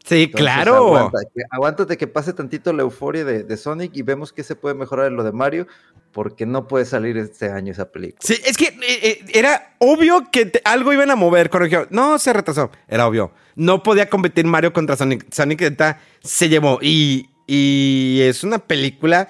Sí, 0.06 0.22
Entonces, 0.22 0.36
claro. 0.40 0.76
aguanta- 0.86 1.18
que- 1.34 1.42
aguántate 1.50 1.96
que 1.96 2.06
pase 2.06 2.32
tantito 2.32 2.72
la 2.72 2.82
euforia 2.82 3.24
de, 3.24 3.42
de 3.42 3.56
Sonic 3.56 3.90
y 3.96 4.02
vemos 4.02 4.32
que 4.32 4.44
se 4.44 4.54
puede 4.54 4.76
mejorar 4.76 5.06
en 5.08 5.16
lo 5.16 5.24
de 5.24 5.32
Mario, 5.32 5.66
porque 6.12 6.46
no 6.46 6.68
puede 6.68 6.84
salir 6.84 7.16
este 7.16 7.50
año 7.50 7.72
esa 7.72 7.90
película. 7.90 8.20
Sí, 8.22 8.36
es 8.46 8.56
que 8.56 8.66
eh, 8.66 8.78
eh, 9.02 9.24
era 9.34 9.74
obvio 9.80 10.30
que 10.30 10.46
te- 10.46 10.62
algo 10.64 10.92
iban 10.92 11.10
a 11.10 11.16
mover. 11.16 11.50
Dijeron, 11.50 11.88
no, 11.90 12.18
se 12.20 12.32
retrasó. 12.32 12.70
Era 12.86 13.06
obvio. 13.08 13.32
No 13.56 13.82
podía 13.82 14.08
competir 14.08 14.46
Mario 14.46 14.72
contra 14.72 14.96
Sonic. 14.96 15.26
Sonic 15.34 15.76
se 16.22 16.48
llevó. 16.48 16.78
Y, 16.80 17.28
y 17.48 18.20
es 18.22 18.44
una 18.44 18.58
película 18.58 19.28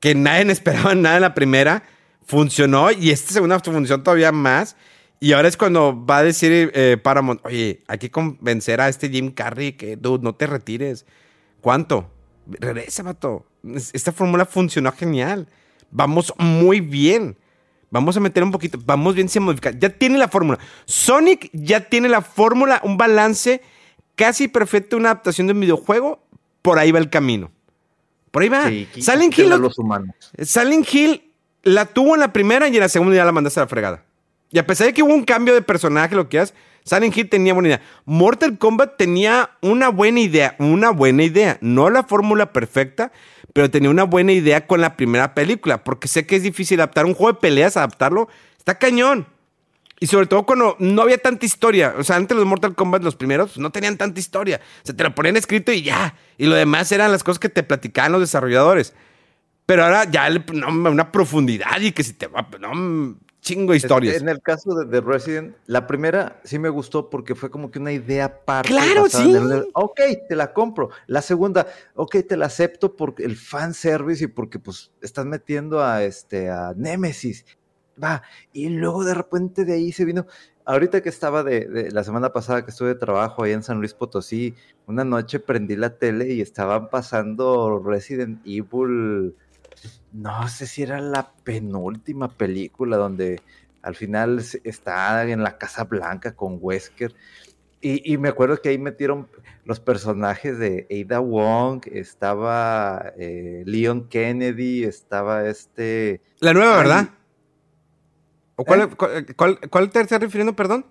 que 0.00 0.14
nadie 0.16 0.42
esperaba 0.52 0.94
nada 0.96 1.16
en 1.16 1.22
la 1.22 1.34
primera. 1.34 1.84
Funcionó 2.26 2.90
y 2.90 3.10
esta 3.10 3.32
segunda 3.32 3.60
funcionó 3.60 4.02
todavía 4.02 4.32
más. 4.32 4.76
Y 5.20 5.32
ahora 5.34 5.48
es 5.48 5.56
cuando 5.58 6.04
va 6.06 6.18
a 6.18 6.22
decir 6.22 6.72
eh, 6.74 6.96
Paramount, 7.02 7.40
oye, 7.44 7.82
hay 7.86 7.98
que 7.98 8.10
convencer 8.10 8.80
a 8.80 8.88
este 8.88 9.10
Jim 9.10 9.30
Carrey 9.32 9.72
que, 9.72 9.96
dude, 9.96 10.22
no 10.24 10.34
te 10.34 10.46
retires. 10.46 11.04
¿Cuánto? 11.60 12.10
Regresa, 12.46 13.02
vato. 13.02 13.44
Es- 13.74 13.90
Esta 13.92 14.12
fórmula 14.12 14.46
funcionó 14.46 14.90
genial. 14.92 15.46
Vamos 15.90 16.32
muy 16.38 16.80
bien. 16.80 17.36
Vamos 17.90 18.16
a 18.16 18.20
meter 18.20 18.42
un 18.42 18.50
poquito. 18.50 18.78
Vamos 18.86 19.14
bien 19.14 19.28
sin 19.28 19.42
modificar. 19.42 19.78
Ya 19.78 19.90
tiene 19.90 20.16
la 20.16 20.28
fórmula. 20.28 20.58
Sonic 20.86 21.50
ya 21.52 21.80
tiene 21.88 22.08
la 22.08 22.22
fórmula, 22.22 22.80
un 22.82 22.96
balance 22.96 23.60
casi 24.16 24.48
perfecto, 24.48 24.96
una 24.96 25.10
adaptación 25.10 25.46
de 25.48 25.52
un 25.52 25.60
videojuego. 25.60 26.24
Por 26.62 26.78
ahí 26.78 26.92
va 26.92 26.98
el 26.98 27.10
camino. 27.10 27.50
Por 28.30 28.42
ahí 28.42 28.48
va. 28.48 28.68
Sí, 28.68 28.88
Silent 29.02 29.36
Hill, 29.38 29.50
los 29.50 29.78
humanos. 29.78 30.14
Silent 30.38 30.94
Hill 30.94 31.22
la 31.62 31.84
tuvo 31.84 32.14
en 32.14 32.20
la 32.20 32.32
primera 32.32 32.68
y 32.68 32.74
en 32.76 32.80
la 32.80 32.88
segunda 32.88 33.16
ya 33.16 33.24
la 33.26 33.32
mandaste 33.32 33.60
a 33.60 33.64
la 33.64 33.68
fregada. 33.68 34.04
Y 34.52 34.58
a 34.58 34.66
pesar 34.66 34.88
de 34.88 34.92
que 34.92 35.02
hubo 35.02 35.14
un 35.14 35.24
cambio 35.24 35.54
de 35.54 35.62
personaje, 35.62 36.14
lo 36.14 36.24
que 36.24 36.30
quieras, 36.30 36.54
Silent 36.84 37.16
Hill 37.16 37.28
tenía 37.28 37.54
buena 37.54 37.68
idea. 37.68 37.82
Mortal 38.04 38.58
Kombat 38.58 38.96
tenía 38.96 39.50
una 39.60 39.90
buena 39.90 40.20
idea, 40.20 40.56
una 40.58 40.90
buena 40.90 41.22
idea. 41.22 41.58
No 41.60 41.90
la 41.90 42.02
fórmula 42.02 42.52
perfecta, 42.52 43.12
pero 43.52 43.70
tenía 43.70 43.90
una 43.90 44.04
buena 44.04 44.32
idea 44.32 44.66
con 44.66 44.80
la 44.80 44.96
primera 44.96 45.34
película. 45.34 45.84
Porque 45.84 46.08
sé 46.08 46.26
que 46.26 46.36
es 46.36 46.42
difícil 46.42 46.80
adaptar 46.80 47.06
un 47.06 47.14
juego 47.14 47.34
de 47.34 47.40
peleas, 47.40 47.76
adaptarlo. 47.76 48.28
Está 48.58 48.78
cañón. 48.78 49.26
Y 50.00 50.06
sobre 50.06 50.26
todo 50.26 50.44
cuando 50.44 50.76
no 50.78 51.02
había 51.02 51.18
tanta 51.18 51.44
historia. 51.44 51.94
O 51.98 52.02
sea, 52.02 52.16
antes 52.16 52.36
los 52.36 52.46
Mortal 52.46 52.74
Kombat, 52.74 53.02
los 53.02 53.16
primeros, 53.16 53.50
pues, 53.50 53.58
no 53.58 53.70
tenían 53.70 53.98
tanta 53.98 54.18
historia. 54.18 54.60
Se 54.82 54.94
te 54.94 55.04
lo 55.04 55.14
ponían 55.14 55.36
escrito 55.36 55.72
y 55.72 55.82
ya. 55.82 56.14
Y 56.38 56.46
lo 56.46 56.56
demás 56.56 56.90
eran 56.90 57.12
las 57.12 57.22
cosas 57.22 57.38
que 57.38 57.50
te 57.50 57.62
platicaban 57.62 58.12
los 58.12 58.22
desarrolladores. 58.22 58.94
Pero 59.66 59.84
ahora 59.84 60.10
ya 60.10 60.28
una 60.64 61.12
profundidad 61.12 61.80
y 61.80 61.92
que 61.92 62.02
si 62.02 62.14
te 62.14 62.26
va, 62.26 62.48
no, 62.58 63.14
chingo 63.40 63.72
de 63.72 63.78
historias. 63.78 64.20
En 64.20 64.28
el 64.28 64.40
caso 64.42 64.74
de, 64.74 64.84
de 64.86 65.00
Resident, 65.00 65.54
la 65.66 65.86
primera 65.86 66.40
sí 66.44 66.58
me 66.58 66.68
gustó 66.68 67.08
porque 67.10 67.34
fue 67.34 67.50
como 67.50 67.70
que 67.70 67.78
una 67.78 67.92
idea 67.92 68.26
aparte. 68.26 68.68
Claro, 68.68 69.08
sí. 69.08 69.32
el- 69.32 69.68
ok, 69.72 70.00
te 70.28 70.36
la 70.36 70.52
compro. 70.52 70.90
La 71.06 71.22
segunda, 71.22 71.66
ok, 71.94 72.16
te 72.28 72.36
la 72.36 72.46
acepto 72.46 72.96
por 72.96 73.14
el 73.18 73.36
fan 73.36 73.74
service 73.74 74.24
y 74.24 74.26
porque 74.26 74.58
pues 74.58 74.92
estás 75.00 75.24
metiendo 75.26 75.82
a 75.82 76.02
este 76.04 76.50
a 76.50 76.74
Nemesis. 76.76 77.44
Va, 78.02 78.22
y 78.52 78.68
luego 78.70 79.04
de 79.04 79.14
repente 79.14 79.64
de 79.64 79.74
ahí 79.74 79.92
se 79.92 80.04
vino. 80.04 80.26
Ahorita 80.64 81.02
que 81.02 81.08
estaba 81.08 81.42
de, 81.42 81.66
de- 81.66 81.90
la 81.90 82.04
semana 82.04 82.32
pasada 82.32 82.64
que 82.64 82.70
estuve 82.70 82.88
de 82.90 82.94
trabajo 82.94 83.42
ahí 83.42 83.52
en 83.52 83.62
San 83.62 83.78
Luis 83.78 83.92
Potosí, 83.94 84.54
una 84.86 85.04
noche 85.04 85.40
prendí 85.40 85.74
la 85.76 85.96
tele 85.98 86.32
y 86.32 86.40
estaban 86.40 86.88
pasando 86.90 87.82
Resident 87.84 88.40
Evil 88.46 89.34
no 90.12 90.48
sé 90.48 90.66
si 90.66 90.82
era 90.82 91.00
la 91.00 91.32
penúltima 91.44 92.28
película 92.28 92.96
donde 92.96 93.40
al 93.82 93.94
final 93.94 94.42
está 94.64 95.24
en 95.28 95.42
la 95.42 95.56
Casa 95.58 95.84
Blanca 95.84 96.34
con 96.34 96.58
Wesker. 96.60 97.14
Y, 97.82 98.12
y 98.12 98.18
me 98.18 98.28
acuerdo 98.28 98.60
que 98.60 98.68
ahí 98.68 98.76
metieron 98.78 99.26
los 99.64 99.80
personajes 99.80 100.58
de 100.58 100.86
Ada 101.06 101.20
Wong, 101.20 101.80
estaba 101.90 103.12
eh, 103.16 103.62
Leon 103.64 104.06
Kennedy, 104.08 104.84
estaba 104.84 105.46
este... 105.46 106.20
La 106.40 106.52
nueva, 106.52 106.72
Ay. 106.74 106.78
¿verdad? 106.78 107.08
¿O 108.56 108.64
cuál, 108.64 108.80
¿Eh? 108.82 108.88
cuál, 108.96 109.26
cuál- 109.36 109.60
cuál 109.70 109.90
te 109.90 110.00
estás 110.00 110.20
refiriendo, 110.20 110.54
perdón? 110.54 110.84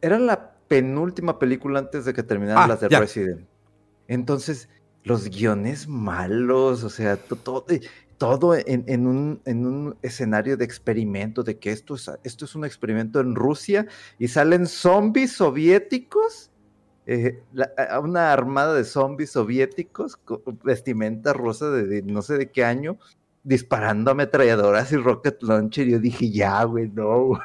Era 0.00 0.18
la 0.18 0.50
penúltima 0.66 1.38
película 1.38 1.78
antes 1.78 2.04
de 2.04 2.12
que 2.14 2.22
terminaran 2.24 2.64
Ah, 2.64 2.66
las 2.68 2.80
de 2.80 2.88
ya. 2.88 2.98
Resident. 3.00 3.46
Entonces, 4.08 4.68
los 5.04 5.28
guiones 5.28 5.86
malos, 5.86 6.82
o 6.82 6.90
sea, 6.90 7.16
to- 7.16 7.36
todo, 7.36 7.66
todo 8.18 8.54
en, 8.54 9.06
un, 9.06 9.40
en 9.44 9.66
un 9.66 9.96
escenario 10.02 10.56
de 10.56 10.64
experimento, 10.64 11.42
de 11.42 11.58
que 11.58 11.70
esto 11.70 11.94
es, 11.94 12.54
un 12.54 12.64
experimento 12.64 13.20
en 13.20 13.34
Rusia 13.34 13.86
y 14.18 14.28
salen 14.28 14.66
zombies 14.66 15.32
soviéticos, 15.32 16.50
eh, 17.06 17.42
una 18.02 18.32
armada 18.32 18.74
de 18.74 18.84
zombies 18.84 19.32
soviéticos 19.32 20.16
con 20.16 20.40
vestimenta 20.62 21.32
rosa 21.32 21.70
de, 21.70 21.86
de 21.86 22.02
no 22.02 22.22
sé 22.22 22.38
de 22.38 22.50
qué 22.50 22.64
año, 22.64 22.98
disparando 23.44 24.10
ametralladoras 24.10 24.90
y 24.92 24.96
rocket 24.96 25.42
launcher. 25.42 25.86
Yo 25.86 25.98
dije, 25.98 26.30
ya, 26.30 26.64
güey, 26.64 26.88
no. 26.88 27.38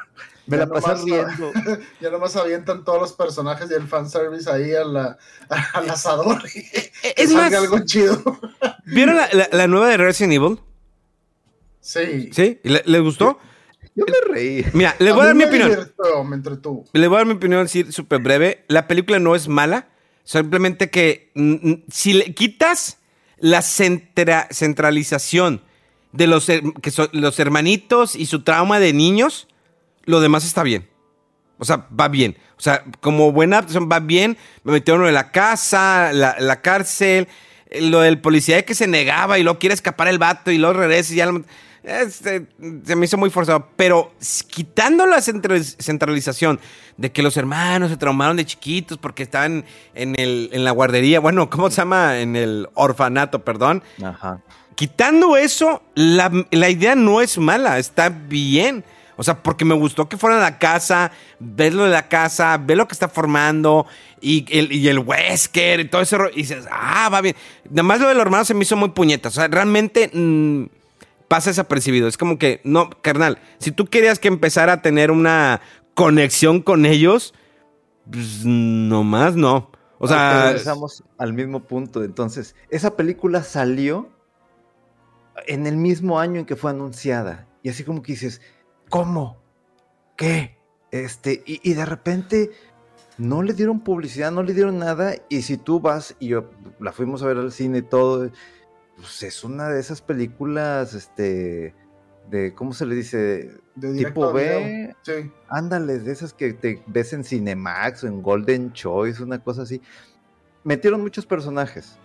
Me 0.50 0.56
Ya 0.58 0.66
la 0.66 0.72
pasé 0.72 0.94
riendo. 1.04 1.52
Ya 2.00 2.10
nomás 2.10 2.34
avientan 2.36 2.84
todos 2.84 3.00
los 3.00 3.12
personajes 3.12 3.70
y 3.70 3.74
el 3.74 3.86
fanservice 3.86 4.50
ahí 4.50 4.74
a 4.74 4.84
la, 4.84 5.16
al 5.74 5.90
asador. 5.90 6.42
y 6.54 6.62
que 6.70 6.92
Es 7.16 7.32
más, 7.32 7.52
algo 7.54 7.78
chido. 7.84 8.20
¿vieron 8.86 9.16
la, 9.16 9.28
la- 9.32 9.48
la 9.52 9.66
nueva 9.66 9.88
de 9.88 9.96
Resident 9.96 10.32
Evil? 10.34 10.58
Sí. 11.80 12.30
¿Sí? 12.32 12.58
¿Le- 12.62 12.82
¿Les 12.84 13.00
gustó? 13.02 13.38
Yo 13.94 14.04
me 14.06 14.32
reí. 14.34 14.64
Mira, 14.72 14.94
les 14.98 15.12
voy 15.14 15.22
a 15.22 15.26
dar 15.26 15.34
mi 15.34 15.44
opinión. 15.44 15.70
divirtió, 15.70 16.24
me 16.24 16.36
entretuvo. 16.36 16.84
Le 16.92 17.08
voy 17.08 17.16
a 17.16 17.18
dar 17.20 17.26
mi 17.26 17.34
opinión 17.34 17.62
así 17.64 17.90
súper 17.90 18.20
breve. 18.20 18.64
La 18.68 18.86
película 18.86 19.18
no 19.18 19.34
es 19.34 19.48
mala. 19.48 19.88
Simplemente 20.24 20.90
que 20.90 21.32
si 21.90 22.12
le 22.12 22.34
quitas 22.34 22.98
la 23.38 23.62
centra- 23.62 24.46
centralización 24.50 25.62
de 26.12 26.26
los, 26.26 26.46
que 26.82 26.90
son 26.90 27.08
los 27.12 27.38
hermanitos 27.40 28.14
y 28.14 28.26
su 28.26 28.42
trauma 28.42 28.78
de 28.78 28.92
niños, 28.92 29.48
lo 30.10 30.20
demás 30.20 30.44
está 30.44 30.62
bien. 30.62 30.88
O 31.58 31.64
sea, 31.64 31.86
va 31.98 32.08
bien. 32.08 32.36
O 32.58 32.60
sea, 32.62 32.84
como 33.00 33.32
buena 33.32 33.56
adaptación 33.56 33.88
va 33.90 34.00
bien. 34.00 34.36
Me 34.64 34.72
metieron 34.72 35.00
lo 35.00 35.06
de 35.06 35.12
la 35.12 35.30
casa, 35.30 36.10
la, 36.12 36.36
la 36.38 36.60
cárcel, 36.60 37.28
lo 37.80 38.00
del 38.00 38.20
policía 38.20 38.64
que 38.64 38.74
se 38.74 38.86
negaba 38.86 39.38
y 39.38 39.42
luego 39.42 39.58
quiere 39.58 39.74
escapar 39.74 40.08
el 40.08 40.18
vato 40.18 40.50
y 40.50 40.58
luego 40.58 40.78
regresa 40.80 41.12
y 41.12 41.16
ya 41.16 41.26
lo- 41.26 41.44
este, 41.82 42.46
se 42.84 42.94
me 42.96 43.06
hizo 43.06 43.16
muy 43.16 43.30
forzado. 43.30 43.68
Pero 43.76 44.12
quitando 44.48 45.06
la 45.06 45.20
central- 45.22 45.64
centralización 45.64 46.60
de 46.96 47.12
que 47.12 47.22
los 47.22 47.36
hermanos 47.36 47.90
se 47.90 47.96
traumaron 47.96 48.36
de 48.36 48.44
chiquitos 48.44 48.98
porque 48.98 49.22
estaban 49.22 49.64
en, 49.94 50.18
el, 50.18 50.50
en 50.52 50.64
la 50.64 50.70
guardería, 50.72 51.20
bueno, 51.20 51.48
¿cómo 51.48 51.70
se 51.70 51.76
llama? 51.78 52.20
En 52.20 52.36
el 52.36 52.68
orfanato, 52.74 53.44
perdón. 53.44 53.82
Ajá. 54.04 54.40
Quitando 54.74 55.36
eso, 55.36 55.82
la, 55.94 56.30
la 56.50 56.70
idea 56.70 56.94
no 56.94 57.20
es 57.20 57.36
mala, 57.38 57.78
está 57.78 58.08
bien. 58.08 58.84
O 59.20 59.22
sea, 59.22 59.42
porque 59.42 59.66
me 59.66 59.74
gustó 59.74 60.08
que 60.08 60.16
fueran 60.16 60.38
a 60.38 60.44
la 60.44 60.58
casa, 60.58 61.12
ver 61.38 61.74
lo 61.74 61.84
de 61.84 61.90
la 61.90 62.08
casa, 62.08 62.56
ver 62.56 62.78
lo 62.78 62.88
que 62.88 62.94
está 62.94 63.06
formando 63.06 63.84
y 64.18 64.46
el, 64.48 64.72
y 64.72 64.88
el 64.88 64.98
Wesker 65.00 65.80
y 65.80 65.88
todo 65.88 66.00
ese 66.00 66.16
rollo. 66.16 66.32
Y 66.32 66.38
dices, 66.38 66.64
ah, 66.70 67.10
va 67.12 67.20
bien. 67.20 67.36
Nada 67.68 67.82
más 67.82 68.00
lo 68.00 68.08
de 68.08 68.14
los 68.14 68.22
hermanos 68.22 68.48
se 68.48 68.54
me 68.54 68.62
hizo 68.62 68.78
muy 68.78 68.88
puñeta. 68.88 69.28
O 69.28 69.30
sea, 69.30 69.46
realmente 69.46 70.10
mm, 70.10 70.68
pasa 71.28 71.50
desapercibido. 71.50 72.08
Es 72.08 72.16
como 72.16 72.38
que, 72.38 72.62
no, 72.64 72.88
carnal, 73.02 73.38
si 73.58 73.72
tú 73.72 73.84
querías 73.84 74.18
que 74.18 74.28
empezara 74.28 74.72
a 74.72 74.80
tener 74.80 75.10
una 75.10 75.60
conexión 75.92 76.62
con 76.62 76.86
ellos, 76.86 77.34
pues 78.10 78.46
nomás 78.46 79.36
no. 79.36 79.70
O 79.98 80.08
sea, 80.08 80.44
regresamos 80.44 81.04
al 81.18 81.34
mismo 81.34 81.64
punto. 81.64 82.04
Entonces, 82.04 82.56
esa 82.70 82.96
película 82.96 83.42
salió 83.42 84.08
en 85.46 85.66
el 85.66 85.76
mismo 85.76 86.18
año 86.18 86.40
en 86.40 86.46
que 86.46 86.56
fue 86.56 86.70
anunciada. 86.70 87.46
Y 87.62 87.68
así 87.68 87.84
como 87.84 88.00
que 88.00 88.12
dices, 88.12 88.40
¿cómo? 88.90 89.38
¿Qué? 90.16 90.58
Este, 90.90 91.42
y, 91.46 91.60
y 91.68 91.74
de 91.74 91.86
repente 91.86 92.50
no 93.20 93.42
le 93.42 93.52
dieron 93.52 93.80
publicidad, 93.80 94.32
no 94.32 94.42
le 94.42 94.54
dieron 94.54 94.78
nada. 94.78 95.14
Y 95.28 95.42
si 95.42 95.56
tú 95.56 95.80
vas, 95.80 96.16
y 96.18 96.28
yo 96.28 96.50
la 96.80 96.92
fuimos 96.92 97.22
a 97.22 97.26
ver 97.26 97.36
al 97.36 97.52
cine 97.52 97.78
y 97.78 97.82
todo, 97.82 98.30
pues 98.96 99.22
es 99.22 99.44
una 99.44 99.68
de 99.68 99.80
esas 99.80 100.00
películas, 100.00 100.94
este, 100.94 101.74
de, 102.30 102.54
¿cómo 102.54 102.72
se 102.72 102.86
le 102.86 102.94
dice? 102.94 103.50
De 103.74 103.94
Tipo. 103.94 104.32
B, 104.32 104.94
Sí. 105.02 105.30
Ándale, 105.48 105.98
de 105.98 106.12
esas 106.12 106.32
que 106.32 106.52
te 106.52 106.82
ves 106.86 107.12
en 107.12 107.24
Cinemax 107.24 108.04
o 108.04 108.06
en 108.06 108.22
Golden 108.22 108.72
Choice, 108.72 109.22
una 109.22 109.42
cosa 109.42 109.62
así. 109.62 109.80
Metieron 110.64 111.00
muchos 111.00 111.26
personajes, 111.26 111.98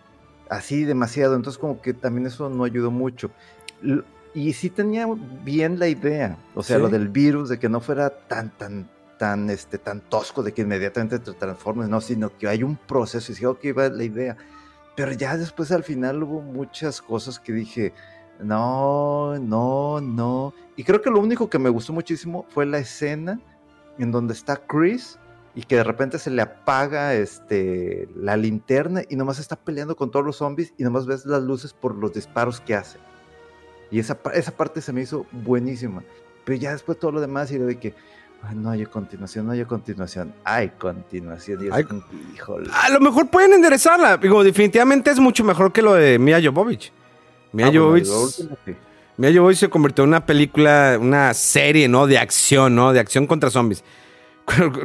así 0.50 0.84
demasiado, 0.84 1.36
entonces 1.36 1.60
como 1.60 1.82
que 1.82 1.94
también 1.94 2.28
eso 2.28 2.50
no 2.50 2.64
ayudó 2.64 2.92
mucho. 2.92 3.32
Y 4.36 4.54
sí 4.54 4.70
tenía 4.70 5.08
bien 5.44 5.80
la 5.80 5.88
idea, 5.88 6.38
o 6.54 6.62
sea, 6.62 6.76
Sí. 6.76 6.82
lo 6.84 6.90
del 6.90 7.08
virus, 7.08 7.50
de 7.50 7.58
que 7.58 7.70
no 7.70 7.80
fuera 7.80 8.10
tan, 8.10 8.50
tan, 8.58 8.90
tan, 9.18 9.50
este, 9.50 9.78
tan 9.78 10.02
tosco, 10.02 10.44
de 10.44 10.54
que 10.54 10.62
inmediatamente 10.64 11.20
te 11.20 11.32
transformes, 11.32 11.88
no, 11.88 12.02
sino 12.02 12.38
que 12.38 12.48
hay 12.50 12.62
un 12.62 12.76
proceso, 12.76 13.32
y 13.32 13.36
sí, 13.36 13.46
ok, 13.46 13.60
va 13.78 13.88
la 13.88 14.04
idea. 14.04 14.36
Pero 14.98 15.14
ya 15.14 15.38
después 15.38 15.72
al 15.72 15.84
final 15.84 16.22
hubo 16.24 16.42
muchas 16.42 17.02
cosas 17.02 17.40
que 17.40 17.54
dije, 17.54 17.94
no, 18.42 19.40
no, 19.40 20.02
no. 20.02 20.54
Y 20.76 20.84
creo 20.84 21.02
que 21.02 21.10
lo 21.10 21.20
único 21.20 21.50
que 21.50 21.58
me 21.60 21.70
gustó 21.70 21.94
muchísimo 21.94 22.46
fue 22.50 22.66
la 22.66 22.80
escena 22.80 23.40
en 23.98 24.12
donde 24.12 24.34
está 24.34 24.58
Chris 24.58 25.18
y 25.54 25.64
que 25.64 25.78
de 25.78 25.86
repente 25.86 26.20
se 26.20 26.30
le 26.30 26.42
apaga 26.42 27.14
este, 27.14 28.10
la 28.16 28.36
linterna 28.36 29.02
y 29.08 29.16
nomás 29.16 29.40
está 29.40 29.56
peleando 29.56 29.96
con 29.96 30.12
todos 30.12 30.26
los 30.26 30.36
zombies 30.36 30.74
y 30.78 30.84
nomás 30.84 31.06
ves 31.06 31.26
las 31.26 31.42
luces 31.44 31.74
por 31.74 31.96
los 31.96 32.14
disparos 32.14 32.60
que 32.60 32.76
hace. 32.76 33.00
Y 33.92 34.00
esa, 34.00 34.18
esa 34.34 34.52
parte 34.52 34.82
se 34.82 34.92
me 34.94 35.02
hizo 35.02 35.26
buenísima. 35.32 36.04
Pero 36.44 36.58
ya 36.60 36.72
después 36.72 37.00
todo 37.00 37.12
lo 37.12 37.22
demás 37.22 37.52
y 37.52 37.58
de 37.58 37.78
que 37.80 37.94
"Ay, 38.44 38.56
no 38.56 38.70
hay 38.70 38.86
continuación, 38.86 39.46
no 39.48 39.52
hay 39.54 39.64
continuación. 39.66 40.34
Hay 40.44 40.70
continuación. 40.70 41.64
Y 41.64 41.68
es 41.68 41.74
Hay- 41.74 41.86
híjole. 42.36 42.70
A 42.74 42.90
lo 42.90 43.00
mejor 43.00 43.30
pueden 43.30 43.54
enderezarla. 43.54 44.18
Digo, 44.18 44.44
definitivamente 44.44 45.10
es 45.12 45.20
mucho 45.20 45.44
mejor 45.44 45.72
que 45.72 45.82
lo 45.82 45.94
de 45.94 46.20
Mia 46.20 46.40
Jovovich. 46.44 46.92
Mia 47.52 47.68
Ah, 47.68 47.72
Jovovich, 47.74 48.08
lo 48.08 48.22
último 48.24 48.58
sí. 48.66 48.76
Mia 49.18 49.32
Jovovich 49.34 49.58
se 49.58 49.70
convirtió 49.70 50.04
en 50.04 50.10
una 50.10 50.26
película, 50.26 50.98
una 51.00 51.34
serie, 51.34 51.88
¿no? 51.88 52.06
De 52.06 52.18
acción, 52.18 52.76
¿no? 52.76 52.92
De 52.92 53.00
acción 53.00 53.26
contra 53.28 53.50
zombies. 53.50 53.84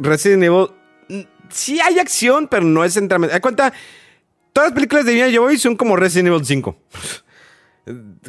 Resident 0.01 0.43
Evil, 0.43 0.67
mm, 1.09 1.19
sí 1.49 1.79
hay 1.81 1.99
acción, 1.99 2.47
pero 2.47 2.63
no 2.63 2.83
es 2.83 2.93
centralmente. 2.93 3.35
¿Hay 3.35 3.41
cuenta? 3.41 3.73
Todas 4.53 4.69
las 4.69 4.75
películas 4.75 5.05
de 5.05 5.13
Mia 5.13 5.31
Jovovich 5.35 5.59
son 5.59 5.75
como 5.75 5.95
Resident 5.95 6.29
Evil 6.29 6.45
5. 6.45 6.75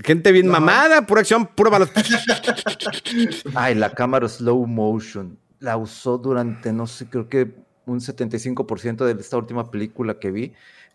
Gente 0.03 0.33
bien 0.33 0.49
mamada, 0.49 1.07
pura 1.07 1.21
acción, 1.21 1.47
pura 1.47 1.71
balas. 1.71 1.91
Ay, 3.55 3.75
la 3.75 3.91
cámara 3.93 4.29
slow 4.29 4.67
motion. 4.67 5.39
La 5.61 5.77
usó 5.77 6.19
durante, 6.19 6.73
no 6.73 6.87
sé, 6.87 7.07
creo 7.09 7.29
que 7.29 7.55
un 7.87 8.01
75% 8.01 9.05
de 9.05 9.21
esta 9.21 9.37
última 9.37 9.71
película 9.71 10.19
que 10.19 10.31
vi. 10.31 10.53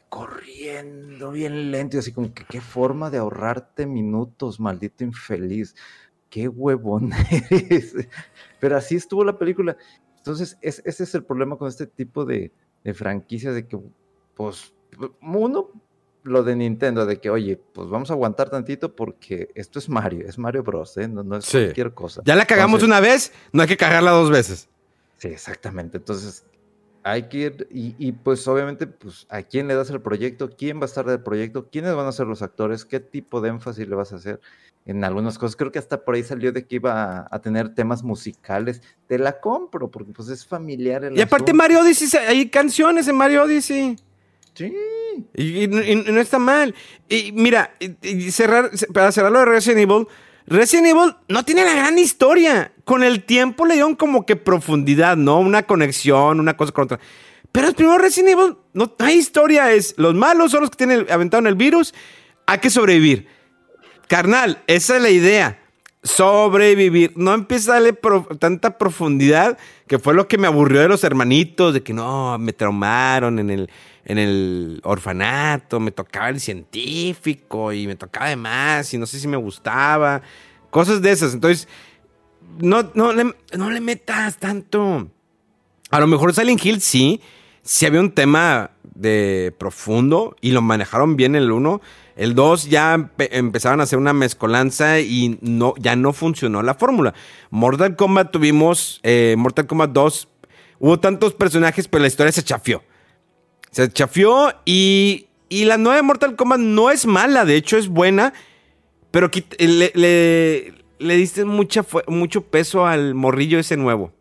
Corriendo 0.09 1.31
bien 1.31 1.69
lento 1.71 1.97
y 1.97 1.99
así 1.99 2.11
como 2.13 2.33
que 2.33 2.45
qué 2.45 2.61
forma 2.61 3.09
de 3.09 3.17
ahorrarte 3.17 3.85
minutos, 3.85 4.59
maldito 4.59 5.03
infeliz. 5.03 5.75
Qué 6.29 6.47
huevón 6.47 7.11
eres. 7.51 7.93
Pero 8.59 8.77
así 8.77 8.95
estuvo 8.95 9.23
la 9.23 9.37
película. 9.37 9.77
Entonces, 10.17 10.57
es- 10.61 10.81
ese 10.85 11.03
es 11.03 11.15
el 11.15 11.23
problema 11.23 11.57
con 11.57 11.67
este 11.67 11.87
tipo 11.87 12.25
de, 12.25 12.51
de 12.83 12.93
franquicias 12.93 13.53
de 13.55 13.67
que, 13.67 13.79
pues, 14.33 14.73
uno, 15.21 15.69
lo 16.27 16.43
de 16.43 16.55
Nintendo, 16.55 17.05
de 17.05 17.19
que, 17.19 17.29
oye, 17.29 17.59
pues 17.73 17.89
vamos 17.89 18.09
a 18.09 18.13
aguantar 18.13 18.49
tantito 18.49 18.95
porque 18.95 19.49
esto 19.55 19.79
es 19.79 19.89
Mario, 19.89 20.27
es 20.27 20.37
Mario 20.37 20.63
Bros, 20.63 20.97
¿eh? 20.97 21.07
no, 21.07 21.23
no 21.23 21.37
es 21.37 21.45
Sí. 21.45 21.57
cualquier 21.59 21.93
cosa. 21.93 22.21
Ya 22.25 22.35
la 22.35 22.45
cagamos 22.45 22.83
Entonces, 22.83 22.87
una 22.87 22.99
vez, 22.99 23.31
no 23.51 23.61
hay 23.61 23.67
que 23.67 23.77
cagarla 23.77 24.11
dos 24.11 24.29
veces. 24.29 24.69
Sí, 25.17 25.29
exactamente. 25.29 25.97
Entonces, 25.97 26.45
hay 27.03 27.23
que 27.29 27.37
ir, 27.37 27.67
y, 27.71 27.95
y, 27.97 28.11
pues 28.11 28.45
obviamente, 28.47 28.85
pues, 28.85 29.25
¿a 29.29 29.41
quién 29.41 29.67
le 29.67 29.75
das 29.75 29.89
el 29.89 30.01
proyecto? 30.01 30.49
¿Quién 30.49 30.77
va 30.79 30.83
a 30.83 30.85
estar 30.85 31.05
del 31.05 31.21
proyecto? 31.21 31.69
¿Quiénes 31.71 31.95
van 31.95 32.05
a 32.05 32.11
ser 32.11 32.27
los 32.27 32.41
actores? 32.41 32.83
¿Qué 32.85 32.99
tipo 32.99 33.39
de 33.39 33.49
énfasis 33.49 33.87
le 33.87 33.95
vas 33.95 34.11
a 34.11 34.17
hacer 34.17 34.41
en 34.85 35.03
algunas 35.05 35.37
cosas? 35.37 35.55
Creo 35.55 35.71
que 35.71 35.79
hasta 35.79 36.03
por 36.03 36.15
ahí 36.15 36.23
salió 36.23 36.51
de 36.51 36.65
que 36.67 36.75
iba 36.75 37.19
a, 37.21 37.27
a 37.31 37.39
tener 37.41 37.73
temas 37.73 38.03
musicales. 38.03 38.81
Te 39.07 39.17
la 39.17 39.39
compro, 39.39 39.89
porque 39.89 40.11
pues 40.11 40.27
es 40.27 40.45
familiar 40.45 41.05
el 41.05 41.17
Y 41.17 41.21
aparte. 41.21 41.53
Mario 41.53 41.79
Odyssey, 41.79 42.09
hay 42.27 42.49
canciones 42.49 43.07
en 43.07 43.15
Mario 43.15 43.43
Odyssey. 43.43 43.95
Sí. 44.57 44.73
Y, 45.35 45.67
no 45.67 46.19
está 46.19 46.39
mal. 46.39 46.73
Y 47.07 47.31
mira, 47.31 47.75
cerrar, 48.31 48.71
para 48.91 49.11
cerrar 49.11 49.31
lo 49.31 49.39
de 49.39 49.45
Resident 49.45 49.81
Evil, 49.81 50.07
Resident 50.47 50.87
Evil 50.87 51.15
no 51.27 51.45
tiene 51.45 51.63
la 51.63 51.75
gran 51.75 51.99
historia. 51.99 52.71
Con 52.83 53.03
el 53.03 53.23
tiempo 53.23 53.65
le 53.65 53.75
dieron 53.75 53.95
como 53.95 54.25
que 54.25 54.35
profundidad, 54.35 55.15
¿no? 55.15 55.39
Una 55.39 55.63
conexión, 55.63 56.39
una 56.39 56.57
cosa 56.57 56.71
con 56.71 56.85
otra. 56.85 56.99
Pero 57.51 57.67
el 57.67 57.75
primer 57.75 58.01
Resident 58.01 58.29
Evil 58.29 58.55
no 58.73 58.93
hay 58.99 59.17
historia. 59.17 59.71
Es 59.73 59.93
los 59.97 60.15
malos 60.15 60.51
son 60.51 60.61
los 60.61 60.71
que 60.71 60.77
tienen 60.77 61.05
aventaron 61.09 61.45
el 61.45 61.55
virus. 61.55 61.93
Hay 62.47 62.57
que 62.57 62.69
sobrevivir. 62.69 63.27
Carnal, 64.07 64.63
esa 64.67 64.95
es 64.95 65.01
la 65.03 65.09
idea. 65.09 65.59
Sobrevivir. 66.01 67.11
No 67.15 67.33
empieza 67.33 67.71
a 67.71 67.73
darle 67.75 67.99
tanta 68.39 68.77
profundidad 68.77 69.57
que 69.87 69.99
fue 69.99 70.13
lo 70.13 70.27
que 70.27 70.37
me 70.37 70.47
aburrió 70.47 70.81
de 70.81 70.87
los 70.87 71.03
hermanitos, 71.03 71.73
de 71.73 71.83
que 71.83 71.93
no, 71.93 72.37
me 72.39 72.53
traumaron 72.53 73.39
en 73.39 73.49
el, 73.49 73.69
en 74.07 74.17
el 74.17 74.79
orfanato, 74.83 75.79
me 75.81 75.91
tocaba 75.91 76.29
el 76.29 76.39
científico 76.39 77.73
y 77.73 77.85
me 77.87 77.95
tocaba 77.97 78.29
de 78.29 78.37
más 78.37 78.93
y 78.93 78.97
no 78.97 79.05
sé 79.05 79.19
si 79.19 79.27
me 79.27 79.37
gustaba. 79.37 80.21
Cosas 80.69 81.01
de 81.01 81.11
esas. 81.11 81.33
Entonces, 81.33 81.67
no, 82.59 82.89
no, 82.93 83.11
le, 83.11 83.35
no 83.57 83.69
le 83.69 83.81
metas 83.81 84.37
tanto. 84.37 85.09
A 85.91 85.99
lo 85.99 86.07
mejor 86.07 86.33
Silent 86.33 86.63
Hill 86.65 86.81
sí, 86.81 87.21
sí 87.63 87.85
había 87.85 87.99
un 87.99 88.11
tema 88.11 88.71
de 88.95 89.53
profundo 89.59 90.35
y 90.41 90.51
lo 90.51 90.61
manejaron 90.61 91.17
bien 91.17 91.35
el 91.35 91.51
1. 91.51 91.81
El 92.15 92.33
2 92.33 92.69
ya 92.69 92.95
empe- 92.95 93.29
empezaron 93.31 93.79
a 93.81 93.83
hacer 93.83 93.99
una 93.99 94.13
mezcolanza 94.13 94.99
y 95.01 95.37
no, 95.41 95.73
ya 95.77 95.95
no 95.97 96.13
funcionó 96.13 96.63
la 96.63 96.73
fórmula. 96.75 97.13
Mortal 97.49 97.95
Kombat 97.97 98.31
tuvimos, 98.31 99.01
eh, 99.03 99.35
Mortal 99.37 99.67
Kombat 99.67 99.91
2, 99.91 100.27
hubo 100.79 100.99
tantos 100.99 101.33
personajes, 101.35 101.87
pero 101.89 102.01
la 102.01 102.07
historia 102.07 102.31
se 102.31 102.41
chafió. 102.43 102.83
Se 103.71 103.91
chafió 103.91 104.53
y, 104.65 105.27
y 105.49 105.65
la 105.65 105.77
nueva 105.77 106.01
Mortal 106.01 106.35
Kombat 106.35 106.59
no 106.59 106.89
es 106.89 107.05
mala, 107.05 107.45
de 107.45 107.55
hecho 107.55 107.77
es 107.77 107.87
buena, 107.87 108.33
Pero 109.11 109.29
quit- 109.31 109.55
le, 109.59 109.91
le- 109.95 110.73
le 110.99 111.15
diste 111.15 111.45
mucha, 111.45 111.85
mucho 112.07 112.41
peso 112.41 112.85
al 112.87 113.13
morrillo 113.15 113.59
ese 113.59 113.77
nuevo. 113.77 114.11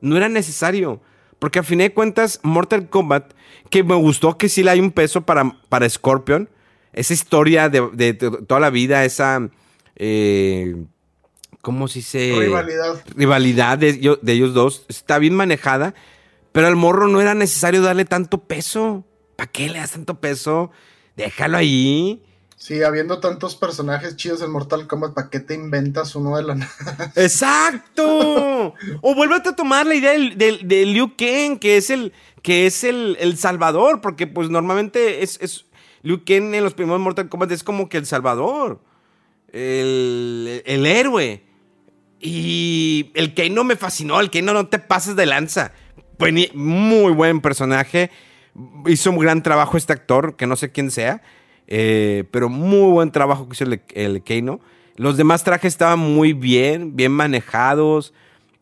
No 0.00 0.16
era 0.16 0.28
necesario. 0.28 1.00
Porque 1.38 1.58
a 1.58 1.62
fin 1.62 1.78
de 1.80 1.92
cuentas, 1.92 2.40
Mortal 2.42 2.88
Kombat, 2.88 3.32
que 3.70 3.82
me 3.84 3.94
gustó 3.96 4.38
que 4.38 4.48
sí 4.48 4.62
le 4.62 4.70
hay 4.70 4.80
un 4.80 4.90
peso 4.92 5.22
para, 5.22 5.56
para 5.68 5.88
Scorpion. 5.88 6.48
Esa 6.92 7.12
historia 7.12 7.68
de, 7.68 7.82
de- 7.92 8.12
de 8.14 8.30
toda 8.46 8.60
la 8.60 8.70
vida, 8.70 9.04
esa. 9.04 9.48
eh, 9.96 10.76
¿Cómo 11.60 11.88
se 11.88 11.98
dice? 11.98 12.34
Rivalidad. 12.38 13.04
rivalidad 13.16 13.76
de, 13.78 14.16
de 14.22 14.32
ellos 14.32 14.54
dos 14.54 14.86
está 14.88 15.18
bien 15.18 15.34
manejada, 15.34 15.94
pero 16.56 16.68
al 16.68 16.76
morro 16.76 17.06
no 17.06 17.20
era 17.20 17.34
necesario 17.34 17.82
darle 17.82 18.06
tanto 18.06 18.44
peso. 18.44 19.04
¿Para 19.36 19.50
qué 19.52 19.68
le 19.68 19.78
das 19.78 19.90
tanto 19.90 20.20
peso? 20.22 20.70
Déjalo 21.14 21.58
ahí. 21.58 22.22
Sí, 22.56 22.82
habiendo 22.82 23.20
tantos 23.20 23.56
personajes 23.56 24.16
chidos 24.16 24.40
en 24.40 24.50
Mortal 24.50 24.86
Kombat, 24.86 25.12
¿para 25.12 25.28
qué 25.28 25.38
te 25.40 25.52
inventas 25.52 26.16
uno 26.16 26.34
de 26.38 26.44
la 26.44 26.54
nada? 26.54 27.12
¡Exacto! 27.14 28.72
o 29.02 29.14
vuélvete 29.14 29.50
a 29.50 29.54
tomar 29.54 29.84
la 29.86 29.96
idea 29.96 30.12
del, 30.12 30.38
del- 30.38 30.66
de 30.66 30.86
Liu 30.86 31.14
Kang, 31.14 31.58
que 31.58 31.76
es 31.76 31.90
el, 31.90 32.14
que 32.40 32.64
es 32.66 32.84
el, 32.84 33.18
el 33.20 33.36
salvador, 33.36 34.00
porque 34.00 34.26
pues 34.26 34.48
normalmente 34.48 35.22
es, 35.22 35.38
es 35.42 35.66
Liu 36.00 36.24
Kang 36.24 36.54
en 36.54 36.64
los 36.64 36.72
primeros 36.72 37.02
Mortal 37.02 37.28
Kombat 37.28 37.50
es 37.50 37.62
como 37.62 37.90
que 37.90 37.98
el 37.98 38.06
salvador, 38.06 38.80
el, 39.52 40.62
el 40.64 40.86
héroe. 40.86 41.42
Y 42.18 43.10
el 43.14 43.34
Kano 43.34 43.62
me 43.62 43.76
fascinó, 43.76 44.20
el 44.20 44.30
Kano 44.30 44.54
no 44.54 44.68
te 44.68 44.78
pases 44.78 45.16
de 45.16 45.26
lanza. 45.26 45.72
Muy 46.54 47.12
buen 47.12 47.40
personaje. 47.40 48.10
Hizo 48.86 49.10
un 49.10 49.18
gran 49.18 49.42
trabajo 49.42 49.76
este 49.76 49.92
actor, 49.92 50.36
que 50.36 50.46
no 50.46 50.56
sé 50.56 50.72
quién 50.72 50.90
sea, 50.90 51.22
eh, 51.66 52.24
pero 52.30 52.48
muy 52.48 52.90
buen 52.90 53.12
trabajo 53.12 53.48
que 53.48 53.54
hizo 53.54 53.64
el, 53.64 53.82
el 53.94 54.22
Kano. 54.22 54.60
Los 54.96 55.16
demás 55.16 55.44
trajes 55.44 55.74
estaban 55.74 55.98
muy 55.98 56.32
bien, 56.32 56.96
bien 56.96 57.12
manejados. 57.12 58.14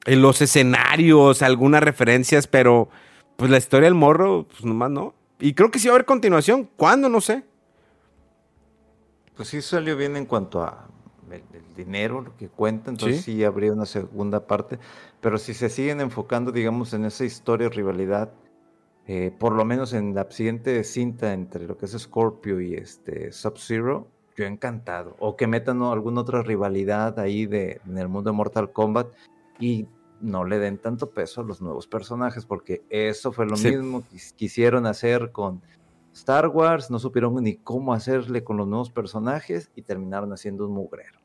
En 0.06 0.20
los 0.20 0.42
escenarios, 0.42 1.42
algunas 1.42 1.82
referencias, 1.82 2.46
pero 2.46 2.90
pues 3.36 3.50
la 3.50 3.58
historia 3.58 3.86
del 3.86 3.94
morro, 3.94 4.46
pues 4.48 4.64
nomás 4.64 4.90
no. 4.90 5.14
Y 5.40 5.54
creo 5.54 5.70
que 5.70 5.78
sí 5.78 5.88
va 5.88 5.94
a 5.94 5.96
haber 5.96 6.06
continuación. 6.06 6.68
¿Cuándo? 6.76 7.08
No 7.08 7.20
sé. 7.20 7.44
Pues 9.36 9.48
sí 9.48 9.62
salió 9.62 9.96
bien 9.96 10.16
en 10.16 10.26
cuanto 10.26 10.62
a 10.62 10.88
el, 11.34 11.42
dinero, 11.76 12.20
lo 12.20 12.36
que 12.36 12.48
cuenta, 12.48 12.90
entonces 12.90 13.22
sí. 13.22 13.44
habría 13.44 13.72
una 13.72 13.86
segunda 13.86 14.46
parte, 14.46 14.78
pero 15.20 15.38
si 15.38 15.54
se 15.54 15.68
siguen 15.68 16.00
enfocando, 16.00 16.52
digamos, 16.52 16.94
en 16.94 17.04
esa 17.04 17.24
historia, 17.24 17.68
rivalidad, 17.68 18.32
eh, 19.06 19.32
por 19.38 19.52
lo 19.52 19.64
menos 19.64 19.92
en 19.92 20.14
la 20.14 20.30
siguiente 20.30 20.82
cinta 20.84 21.32
entre 21.32 21.66
lo 21.66 21.76
que 21.76 21.86
es 21.86 21.92
Scorpio 21.92 22.60
y 22.60 22.74
este 22.74 23.32
Sub-Zero, 23.32 24.08
yo 24.36 24.46
encantado. 24.46 25.14
O 25.20 25.36
que 25.36 25.46
metan 25.46 25.82
alguna 25.82 26.22
otra 26.22 26.42
rivalidad 26.42 27.18
ahí 27.20 27.46
de, 27.46 27.80
en 27.86 27.98
el 27.98 28.08
mundo 28.08 28.30
de 28.30 28.36
Mortal 28.36 28.72
Kombat 28.72 29.06
y 29.60 29.86
no 30.20 30.44
le 30.44 30.58
den 30.58 30.78
tanto 30.78 31.10
peso 31.10 31.42
a 31.42 31.44
los 31.44 31.60
nuevos 31.60 31.86
personajes, 31.86 32.44
porque 32.46 32.82
eso 32.88 33.30
fue 33.30 33.46
lo 33.46 33.56
Sí. 33.56 33.70
mismo 33.70 34.02
que 34.10 34.18
quisieron 34.36 34.86
hacer 34.86 35.30
con 35.32 35.62
Star 36.12 36.48
Wars, 36.48 36.90
no 36.90 36.98
supieron 36.98 37.34
ni 37.42 37.56
cómo 37.56 37.92
hacerle 37.92 38.42
con 38.42 38.56
los 38.56 38.66
nuevos 38.66 38.90
personajes 38.90 39.70
y 39.74 39.82
terminaron 39.82 40.32
haciendo 40.32 40.66
un 40.66 40.72
mugrero. 40.72 41.20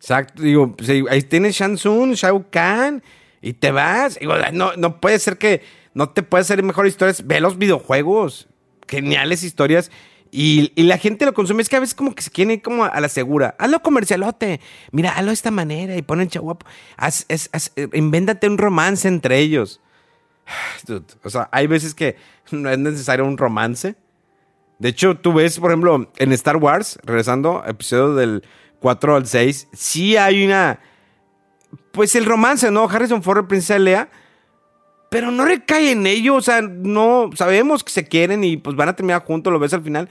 Exacto, 0.00 0.42
digo, 0.42 0.76
pues, 0.76 0.88
ahí- 0.88 1.22
tienes 1.22 1.56
Shang 1.56 1.74
Tsung, 1.76 2.12
Shao 2.14 2.46
Kahn, 2.50 3.02
y 3.42 3.52
te 3.52 3.70
vas. 3.72 4.18
Digo, 4.18 4.34
no, 4.52 4.72
no 4.76 5.00
puede 5.00 5.18
ser 5.18 5.38
que 5.38 5.62
no 5.94 6.08
te 6.10 6.22
puedes 6.22 6.46
hacer 6.46 6.62
mejores 6.62 6.92
historias. 6.92 7.26
Ve 7.26 7.40
los 7.40 7.58
videojuegos, 7.58 8.48
geniales 8.86 9.42
historias. 9.42 9.90
Y, 10.30 10.72
y 10.76 10.82
la 10.82 10.98
gente 10.98 11.24
lo 11.24 11.32
consume. 11.34 11.62
Es 11.62 11.68
que 11.68 11.76
a 11.76 11.80
veces 11.80 11.94
como 11.94 12.14
que 12.14 12.22
se 12.22 12.30
quiere 12.30 12.54
ir 12.54 12.62
como 12.62 12.84
a 12.84 13.00
la 13.00 13.08
segura. 13.08 13.54
Hazlo 13.58 13.80
comercialote. 13.82 14.60
Mira, 14.92 15.10
hazlo 15.12 15.28
de 15.28 15.34
esta 15.34 15.50
manera 15.50 15.96
y 15.96 16.02
pon 16.02 16.20
el 16.20 16.28
chaguapo. 16.28 16.66
Haz, 16.96 17.26
haz- 17.28 17.48
haz- 17.52 17.72
eh, 17.76 17.88
invéntate 17.94 18.46
un 18.48 18.58
romance 18.58 19.08
entre 19.08 19.38
ellos. 19.38 19.80
Dude, 20.86 21.06
o 21.24 21.30
sea, 21.30 21.48
hay 21.52 21.66
veces 21.66 21.94
que 21.94 22.16
no 22.52 22.70
es 22.70 22.78
necesario 22.78 23.24
un 23.24 23.38
romance. 23.38 23.96
De 24.78 24.90
hecho, 24.90 25.16
tú 25.16 25.32
ves, 25.32 25.58
por 25.58 25.70
ejemplo, 25.70 26.10
en 26.18 26.32
Star 26.32 26.56
Wars, 26.56 26.98
regresando, 27.02 27.64
episodio 27.66 28.14
del 28.14 28.44
4 28.80 29.16
al 29.16 29.26
6, 29.26 29.68
sí 29.72 30.16
hay 30.16 30.44
una. 30.44 30.80
Pues 31.92 32.14
el 32.14 32.24
romance, 32.24 32.70
¿no? 32.70 32.88
Harrison 32.88 33.22
Ford, 33.22 33.46
Princesa 33.46 33.78
Lea. 33.78 34.10
Pero 35.10 35.30
no 35.30 35.46
recae 35.46 35.92
en 35.92 36.06
ello, 36.06 36.34
o 36.34 36.40
sea, 36.40 36.60
no. 36.60 37.30
Sabemos 37.34 37.82
que 37.82 37.92
se 37.92 38.04
quieren 38.04 38.44
y 38.44 38.56
pues 38.58 38.76
van 38.76 38.90
a 38.90 38.96
terminar 38.96 39.24
juntos, 39.24 39.52
lo 39.52 39.58
ves 39.58 39.72
al 39.72 39.82
final. 39.82 40.08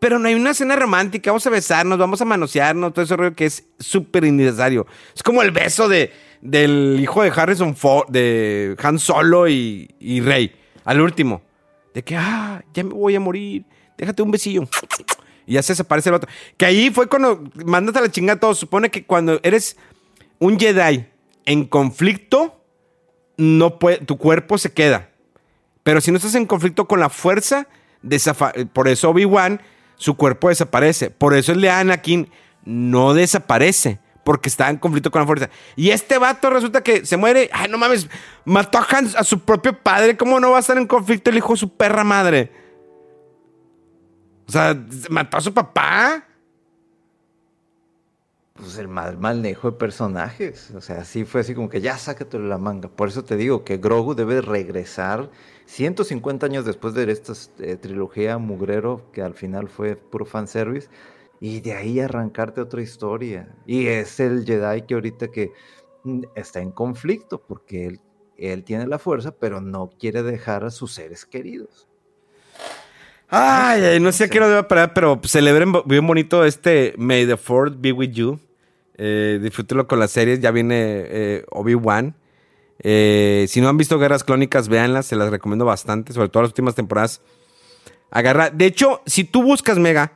Pero 0.00 0.18
no 0.18 0.26
hay 0.26 0.34
una 0.34 0.50
escena 0.50 0.74
romántica, 0.74 1.30
vamos 1.30 1.46
a 1.46 1.50
besarnos, 1.50 1.96
vamos 1.96 2.20
a 2.20 2.24
manosearnos, 2.24 2.92
todo 2.92 3.04
ese 3.04 3.16
rollo 3.16 3.36
que 3.36 3.46
es 3.46 3.64
súper 3.78 4.24
innecesario. 4.24 4.84
Es 5.14 5.22
como 5.22 5.42
el 5.42 5.52
beso 5.52 5.88
de, 5.88 6.12
del 6.40 6.98
hijo 7.00 7.22
de 7.22 7.30
Harrison 7.30 7.76
Ford, 7.76 8.08
de 8.10 8.76
Han 8.82 8.98
Solo 8.98 9.48
y, 9.48 9.94
y 10.00 10.20
Rey, 10.20 10.56
al 10.84 11.00
último. 11.00 11.42
De 11.94 12.02
que, 12.02 12.16
ah, 12.16 12.64
ya 12.74 12.82
me 12.82 12.94
voy 12.94 13.14
a 13.14 13.20
morir, 13.20 13.64
déjate 13.96 14.22
un 14.22 14.32
besillo. 14.32 14.68
Y 15.46 15.54
ya 15.54 15.62
se 15.62 15.72
desaparece 15.72 16.08
el 16.08 16.14
otro. 16.14 16.30
Que 16.56 16.66
ahí 16.66 16.90
fue 16.90 17.08
cuando, 17.08 17.44
mándate 17.64 17.98
a 17.98 18.02
la 18.02 18.10
chingada 18.10 18.36
a 18.36 18.40
todos. 18.40 18.58
Supone 18.58 18.90
que 18.90 19.04
cuando 19.04 19.40
eres 19.42 19.76
un 20.38 20.58
Jedi 20.58 21.06
en 21.46 21.64
conflicto, 21.66 22.60
no 23.36 23.78
puede, 23.78 23.98
tu 23.98 24.18
cuerpo 24.18 24.58
se 24.58 24.72
queda. 24.72 25.10
Pero 25.82 26.00
si 26.00 26.10
no 26.10 26.16
estás 26.18 26.34
en 26.36 26.46
conflicto 26.46 26.86
con 26.86 27.00
la 27.00 27.08
fuerza, 27.08 27.66
por 28.72 28.88
eso 28.88 29.10
Obi-Wan, 29.10 29.60
su 29.96 30.16
cuerpo 30.16 30.48
desaparece. 30.48 31.10
Por 31.10 31.34
eso 31.34 31.52
el 31.52 31.60
de 31.60 31.70
Anakin 31.70 32.28
no 32.64 33.14
desaparece. 33.14 33.98
Porque 34.24 34.48
está 34.48 34.70
en 34.70 34.76
conflicto 34.76 35.10
con 35.10 35.20
la 35.22 35.26
fuerza. 35.26 35.50
Y 35.74 35.90
este 35.90 36.16
vato 36.16 36.48
resulta 36.48 36.80
que 36.84 37.04
se 37.04 37.16
muere. 37.16 37.50
Ay, 37.52 37.68
no 37.68 37.76
mames. 37.76 38.08
Mató 38.44 38.78
a, 38.78 38.86
Han- 38.88 39.10
a 39.16 39.24
su 39.24 39.40
propio 39.40 39.76
padre. 39.76 40.16
¿Cómo 40.16 40.38
no 40.38 40.52
va 40.52 40.58
a 40.58 40.60
estar 40.60 40.78
en 40.78 40.86
conflicto 40.86 41.30
el 41.30 41.38
hijo 41.38 41.54
de 41.54 41.58
su 41.58 41.76
perra 41.76 42.04
madre? 42.04 42.52
O 44.52 44.54
sea, 44.54 44.78
mató 45.08 45.38
a 45.38 45.40
su 45.40 45.54
papá. 45.54 46.26
Pues 48.52 48.76
el 48.76 48.86
mal 48.86 49.16
manejo 49.16 49.70
de 49.70 49.78
personajes. 49.78 50.70
O 50.72 50.82
sea, 50.82 51.06
sí 51.06 51.24
fue 51.24 51.40
así 51.40 51.54
como 51.54 51.70
que 51.70 51.80
ya 51.80 51.96
sácate 51.96 52.38
la 52.38 52.58
manga. 52.58 52.90
Por 52.90 53.08
eso 53.08 53.24
te 53.24 53.36
digo 53.36 53.64
que 53.64 53.78
Grogu 53.78 54.14
debe 54.14 54.42
regresar 54.42 55.30
150 55.64 56.44
años 56.44 56.66
después 56.66 56.92
de 56.92 57.10
esta 57.10 57.32
eh, 57.60 57.76
trilogía 57.76 58.36
Mugrero, 58.36 59.10
que 59.10 59.22
al 59.22 59.32
final 59.32 59.70
fue 59.70 59.96
puro 59.96 60.26
fanservice, 60.26 60.90
y 61.40 61.60
de 61.62 61.72
ahí 61.72 62.00
arrancarte 62.00 62.60
otra 62.60 62.82
historia. 62.82 63.56
Y 63.64 63.86
es 63.86 64.20
el 64.20 64.44
Jedi 64.44 64.82
que 64.82 64.92
ahorita 64.92 65.28
que 65.28 65.52
mm, 66.04 66.24
está 66.34 66.60
en 66.60 66.72
conflicto, 66.72 67.40
porque 67.40 67.86
él, 67.86 68.00
él 68.36 68.64
tiene 68.64 68.86
la 68.86 68.98
fuerza, 68.98 69.34
pero 69.34 69.62
no 69.62 69.88
quiere 69.98 70.22
dejar 70.22 70.62
a 70.64 70.70
sus 70.70 70.92
seres 70.92 71.24
queridos. 71.24 71.88
Ay, 73.34 73.98
no 73.98 74.12
sé 74.12 74.24
a 74.24 74.28
qué 74.28 74.36
hora 74.38 74.48
debe 74.48 74.62
parar, 74.64 74.92
pero 74.92 75.18
celebren 75.24 75.72
bien 75.86 76.06
bonito 76.06 76.44
este 76.44 76.92
May 76.98 77.26
the 77.26 77.38
Fourth 77.38 77.76
be 77.78 77.90
with 77.90 78.10
you. 78.10 78.38
Eh, 78.98 79.38
disfrútenlo 79.42 79.88
con 79.88 79.98
las 79.98 80.10
series. 80.10 80.40
Ya 80.40 80.50
viene 80.50 80.74
eh, 81.06 81.44
Obi-Wan. 81.50 82.14
Eh, 82.80 83.46
si 83.48 83.62
no 83.62 83.70
han 83.70 83.78
visto 83.78 83.98
Guerras 83.98 84.22
Clónicas, 84.22 84.68
véanlas. 84.68 85.06
Se 85.06 85.16
las 85.16 85.30
recomiendo 85.30 85.64
bastante, 85.64 86.12
sobre 86.12 86.28
todo 86.28 86.42
las 86.42 86.50
últimas 86.50 86.74
temporadas. 86.74 87.22
Agarra. 88.10 88.50
De 88.50 88.66
hecho, 88.66 89.00
si 89.06 89.24
tú 89.24 89.42
buscas 89.42 89.78
Mega, 89.78 90.12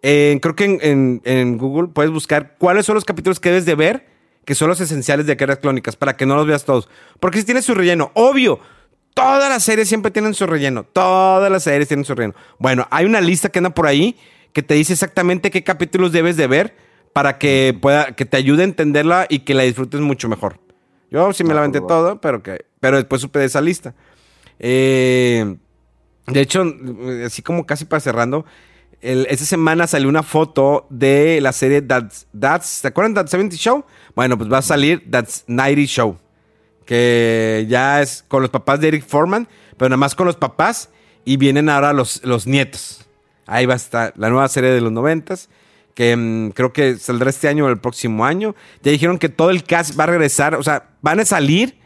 creo 0.00 0.56
que 0.56 0.64
en, 0.64 0.78
en- 0.80 1.20
en 1.24 1.58
Google 1.58 1.88
puedes 1.88 2.10
buscar 2.10 2.56
cuáles 2.56 2.86
son 2.86 2.94
los 2.94 3.04
capítulos 3.04 3.38
que 3.38 3.50
debes 3.50 3.66
de 3.66 3.74
ver, 3.74 4.06
que 4.46 4.54
son 4.54 4.68
los 4.68 4.80
esenciales 4.80 5.26
de 5.26 5.34
Guerras 5.34 5.58
Clónicas, 5.58 5.94
para 5.94 6.16
que 6.16 6.24
no 6.24 6.36
los 6.36 6.46
veas 6.46 6.64
todos. 6.64 6.88
Porque 7.20 7.38
si 7.38 7.44
tiene 7.44 7.60
su 7.60 7.74
relleno, 7.74 8.12
obvio. 8.14 8.60
Todas 9.14 9.48
las 9.48 9.62
series 9.62 9.88
siempre 9.88 10.10
tienen 10.10 10.34
su 10.34 10.46
relleno. 10.46 10.84
Todas 10.84 11.50
las 11.50 11.62
series 11.64 11.88
tienen 11.88 12.04
su 12.04 12.14
relleno. 12.14 12.34
Bueno, 12.58 12.86
hay 12.90 13.04
una 13.06 13.20
lista 13.20 13.48
que 13.50 13.58
anda 13.58 13.70
por 13.70 13.86
ahí 13.86 14.16
que 14.52 14.62
te 14.62 14.74
dice 14.74 14.92
exactamente 14.92 15.50
qué 15.50 15.62
capítulos 15.62 16.12
debes 16.12 16.36
de 16.36 16.46
ver 16.46 16.76
para 17.12 17.38
que 17.38 17.76
pueda, 17.80 18.12
que 18.16 18.24
te 18.24 18.36
ayude 18.36 18.62
a 18.62 18.64
entenderla 18.64 19.26
y 19.28 19.40
que 19.40 19.54
la 19.54 19.62
disfrutes 19.64 20.00
mucho 20.00 20.28
mejor. 20.28 20.58
Yo 21.10 21.32
sí 21.32 21.42
me 21.44 21.50
Ah, 21.50 21.54
la 21.54 21.60
aventé 21.60 21.80
pues, 21.80 21.88
todo, 21.88 22.20
pero 22.20 22.42
que, 22.42 22.64
pero 22.78 22.96
después 22.96 23.20
supe 23.20 23.40
de 23.40 23.46
esa 23.46 23.60
lista. 23.60 23.94
Eh, 24.60 25.56
de 26.26 26.40
hecho, 26.40 26.64
así 27.26 27.42
como 27.42 27.66
casi 27.66 27.84
para 27.84 28.00
cerrando, 28.00 28.44
el- 29.00 29.26
esta 29.30 29.44
semana 29.44 29.86
salió 29.86 30.08
una 30.08 30.22
foto 30.22 30.86
de 30.90 31.40
la 31.40 31.52
serie 31.52 31.82
That's, 31.82 32.26
That's, 32.38 32.82
¿te 32.82 32.88
acuerdan 32.88 33.14
That 33.14 33.26
70 33.26 33.56
Show? 33.56 33.84
Bueno, 34.14 34.36
pues 34.38 34.52
va 34.52 34.58
a 34.58 34.62
salir 34.62 35.10
That's 35.10 35.44
90 35.48 35.82
Show, 35.86 36.16
que 36.84 37.66
ya 37.68 38.02
es 38.02 38.24
con 38.28 38.42
los 38.42 38.50
papás 38.50 38.80
de 38.80 38.88
Eric 38.88 39.04
Foreman, 39.06 39.48
pero 39.76 39.88
nada 39.88 39.98
más 39.98 40.14
con 40.14 40.26
los 40.26 40.36
papás 40.36 40.90
y 41.24 41.36
vienen 41.36 41.68
ahora 41.68 41.92
los, 41.92 42.24
los 42.24 42.46
nietos. 42.46 43.06
Ahí 43.46 43.66
va 43.66 43.74
a 43.74 43.76
estar 43.76 44.12
la 44.16 44.30
nueva 44.30 44.48
serie 44.48 44.70
de 44.70 44.80
los 44.80 44.92
noventas, 44.92 45.48
que 45.94 46.16
mm, 46.16 46.50
creo 46.50 46.72
que 46.72 46.96
saldrá 46.96 47.30
este 47.30 47.48
año 47.48 47.66
o 47.66 47.68
el 47.68 47.78
próximo 47.78 48.24
año. 48.24 48.54
Ya 48.82 48.92
dijeron 48.92 49.18
que 49.18 49.28
todo 49.28 49.50
el 49.50 49.64
cast 49.64 49.98
va 49.98 50.04
a 50.04 50.08
regresar, 50.08 50.54
o 50.54 50.62
sea, 50.62 50.90
van 51.02 51.20
a 51.20 51.24
salir 51.24 51.80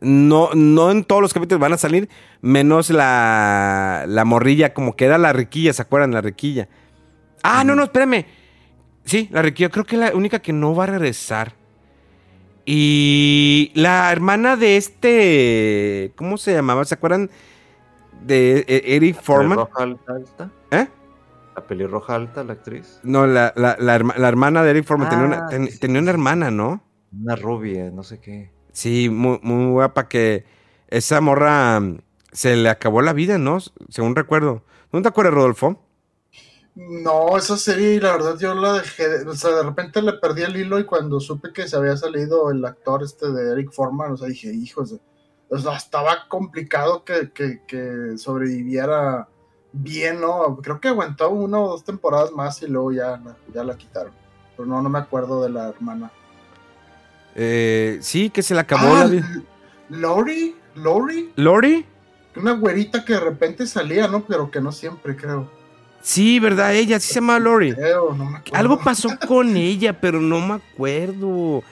no, 0.00 0.50
no 0.54 0.90
en 0.90 1.04
todos 1.04 1.22
los 1.22 1.34
capítulos 1.34 1.60
van 1.60 1.72
a 1.72 1.78
salir, 1.78 2.08
menos 2.40 2.90
la, 2.90 4.04
la 4.06 4.24
morrilla, 4.24 4.74
como 4.74 4.96
que 4.96 5.04
era 5.06 5.18
la 5.18 5.32
riquilla, 5.32 5.72
¿se 5.72 5.82
acuerdan? 5.82 6.12
La 6.12 6.20
riquilla. 6.20 6.68
Ah, 7.42 7.64
no, 7.64 7.74
no, 7.74 7.84
espérame. 7.84 8.26
Sí, 9.04 9.28
la 9.32 9.46
yo 9.48 9.70
creo 9.70 9.84
que 9.84 9.96
es 9.96 10.00
la 10.00 10.14
única 10.14 10.40
que 10.40 10.52
no 10.52 10.74
va 10.74 10.84
a 10.84 10.88
regresar. 10.88 11.54
Y 12.70 13.72
la 13.74 14.12
hermana 14.12 14.54
de 14.56 14.76
este. 14.76 16.12
¿Cómo 16.16 16.36
se 16.36 16.52
llamaba? 16.52 16.84
¿Se 16.84 16.96
acuerdan 16.96 17.30
de 18.20 18.58
eh, 18.68 18.82
Eric 18.94 19.22
Foreman? 19.22 19.56
¿Pelirroja 19.56 19.82
alta, 19.82 20.12
alta? 20.12 20.50
¿Eh? 20.70 20.86
¿La 21.56 21.66
pelirroja 21.66 22.14
alta, 22.14 22.44
la 22.44 22.52
actriz? 22.52 23.00
No, 23.02 23.26
la, 23.26 23.54
la- 23.56 23.76
la 23.80 23.96
herma- 23.98 24.16
la 24.18 24.28
hermana 24.28 24.62
de 24.62 24.70
Eric 24.72 24.84
Foreman 24.84 25.08
tenía, 25.08 25.24
una, 25.24 25.36
Ah, 25.38 25.46
ten- 25.48 25.64
sí, 25.64 25.72
sí, 25.72 25.78
tenía 25.78 26.02
una 26.02 26.10
hermana, 26.10 26.50
¿no? 26.50 26.82
Una 27.18 27.36
rubia, 27.36 27.90
no 27.90 28.02
sé 28.02 28.20
qué. 28.20 28.50
Sí, 28.72 29.08
muy, 29.08 29.40
muy 29.42 29.70
guapa 29.70 30.06
que 30.06 30.44
esa 30.88 31.22
morra 31.22 31.80
mm, 31.80 32.00
se 32.32 32.54
le 32.54 32.68
acabó 32.68 33.00
la 33.00 33.14
vida, 33.14 33.38
¿no? 33.38 33.60
Según 33.88 34.14
recuerdo. 34.14 34.62
¿No 34.92 35.00
te 35.00 35.08
acuerdas, 35.08 35.32
Rodolfo? 35.32 35.82
No, 36.80 37.36
esa 37.36 37.56
serie, 37.56 38.00
la 38.00 38.12
verdad, 38.12 38.38
yo 38.38 38.54
la 38.54 38.74
dejé. 38.74 39.08
de- 39.08 39.28
O 39.28 39.34
sea, 39.34 39.50
de 39.50 39.64
repente 39.64 40.00
le 40.00 40.12
perdí 40.12 40.42
el 40.42 40.56
hilo 40.56 40.78
y 40.78 40.84
cuando 40.84 41.18
supe 41.18 41.52
que 41.52 41.66
se 41.66 41.74
había 41.76 41.96
salido 41.96 42.52
el 42.52 42.64
actor 42.64 43.02
este 43.02 43.32
de 43.32 43.50
Eric 43.52 43.72
Foreman, 43.72 44.12
o 44.12 44.16
sea, 44.16 44.28
dije, 44.28 44.52
hijos, 44.54 44.94
o 45.48 45.58
sea, 45.58 45.76
estaba 45.76 46.28
complicado 46.28 47.04
que, 47.04 47.32
que, 47.32 47.62
que 47.66 48.16
sobreviviera 48.16 49.26
bien, 49.72 50.20
¿no? 50.20 50.58
Creo 50.62 50.80
que 50.80 50.86
aguantó 50.88 51.30
una 51.30 51.58
o 51.58 51.68
dos 51.70 51.82
temporadas 51.84 52.30
más 52.30 52.62
y 52.62 52.68
luego 52.68 52.92
ya, 52.92 53.16
la- 53.24 53.36
ya 53.52 53.64
la 53.64 53.76
quitaron. 53.76 54.12
Pero 54.56 54.68
no, 54.68 54.80
no 54.80 54.88
me 54.88 55.00
acuerdo 55.00 55.42
de 55.42 55.50
la 55.50 55.68
hermana. 55.70 56.12
Eh, 57.34 57.98
sí, 58.02 58.30
que 58.30 58.42
se 58.42 58.54
le 58.54 58.60
acabó 58.60 58.94
Ah, 58.94 59.00
la 59.00 59.06
vida. 59.06 59.42
Lori, 59.88 60.54
Lori, 60.76 61.32
¿Lori? 61.34 61.84
una 62.36 62.52
güerita 62.52 63.04
que 63.04 63.14
de 63.14 63.20
repente 63.20 63.66
salía, 63.66 64.06
¿no? 64.06 64.24
Pero 64.24 64.48
que 64.50 64.60
no 64.60 64.70
siempre, 64.70 65.16
creo. 65.16 65.50
Sí, 66.00 66.38
¿verdad? 66.38 66.74
Ella 66.74 67.00
sí 67.00 67.08
se 67.08 67.14
llama 67.16 67.38
Lori. 67.38 67.74
Creo, 67.74 68.14
no 68.14 68.24
me 68.24 68.38
acuerdo. 68.38 68.56
Algo 68.56 68.80
pasó 68.80 69.10
con 69.26 69.56
ella, 69.56 70.00
pero 70.00 70.20
no 70.20 70.40
me 70.40 70.54
acuerdo. 70.54 71.62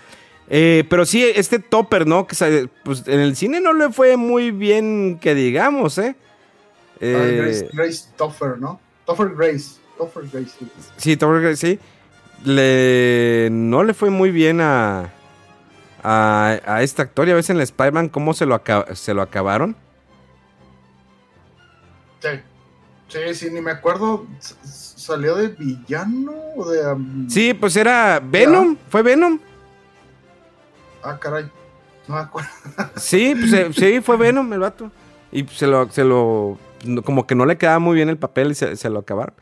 Eh, 0.49 0.85
pero 0.89 1.07
sí, 1.07 1.25
este 1.25 1.59
Topper, 1.59 2.07
¿no? 2.07 2.27
Que 2.27 2.69
pues, 2.85 3.07
en 3.07 3.21
el 3.21 3.35
cine 3.37 3.61
no 3.61 3.73
le 3.73 3.91
fue 3.93 4.17
muy 4.17 4.51
bien, 4.51 5.19
que 5.21 5.35
digamos, 5.35 5.99
¿eh? 5.99 6.17
Ah, 6.19 6.99
Eh, 7.01 7.41
Grace, 7.43 7.69
Grace 7.73 8.05
Toffer, 8.17 8.59
¿no? 8.59 8.81
Toffer 9.05 9.35
Grace. 9.35 9.77
Toffer 9.99 10.25
Grace. 10.31 10.51
sí. 10.59 10.69
Sí, 10.97 11.17
Topper, 11.17 11.57
sí. 11.57 11.79
Le, 12.45 13.49
no 13.51 13.83
le 13.83 13.95
fue 13.95 14.11
muy 14.11 14.31
bien 14.31 14.61
a, 14.61 15.11
a, 16.03 16.61
a 16.67 16.83
este 16.83 17.03
actor. 17.03 17.27
Y 17.27 17.31
a 17.33 17.35
veces 17.35 17.51
en 17.51 17.57
el 17.57 17.63
Spider-Man, 17.63 18.09
¿cómo 18.11 18.35
se 18.35 18.47
lo, 18.47 18.63
se 18.93 19.15
lo 19.15 19.23
acabaron? 19.23 19.75
Sí. 22.21 22.29
Sí, 23.09 23.35
sí, 23.35 23.51
ni 23.51 23.61
me 23.61 23.71
acuerdo. 23.71 24.27
¿Salió 24.63 25.37
de 25.37 25.49
villano 25.49 26.33
o 26.57 26.69
de.? 26.69 26.93
um, 26.93 27.29
Sí, 27.29 27.55
pues 27.55 27.77
era 27.77 28.21
Venom. 28.23 28.77
¿Fue 28.89 29.03
Venom? 29.03 29.39
Ah, 31.03 31.19
caray. 31.19 31.49
No 32.09 32.17
me 32.17 32.21
acuerdo. 32.21 32.49
Sí, 32.97 33.35
pues 33.39 33.53
eh, 33.53 33.69
sí, 33.73 34.01
fue 34.01 34.17
Venom 34.17 34.53
el 34.53 34.61
vato. 34.61 34.91
Y 35.31 35.45
se 35.47 35.67
lo, 35.67 35.91
se 35.91 36.05
lo, 36.05 36.59
como 37.05 37.27
que 37.27 37.35
no 37.35 37.47
le 37.47 37.59
quedaba 37.59 37.79
muy 37.79 37.95
bien 37.95 38.09
el 38.09 38.17
papel 38.19 38.53
y 38.53 38.55
se, 38.55 38.77
se 38.77 38.91
lo 38.91 39.01
acabaron. 39.01 39.35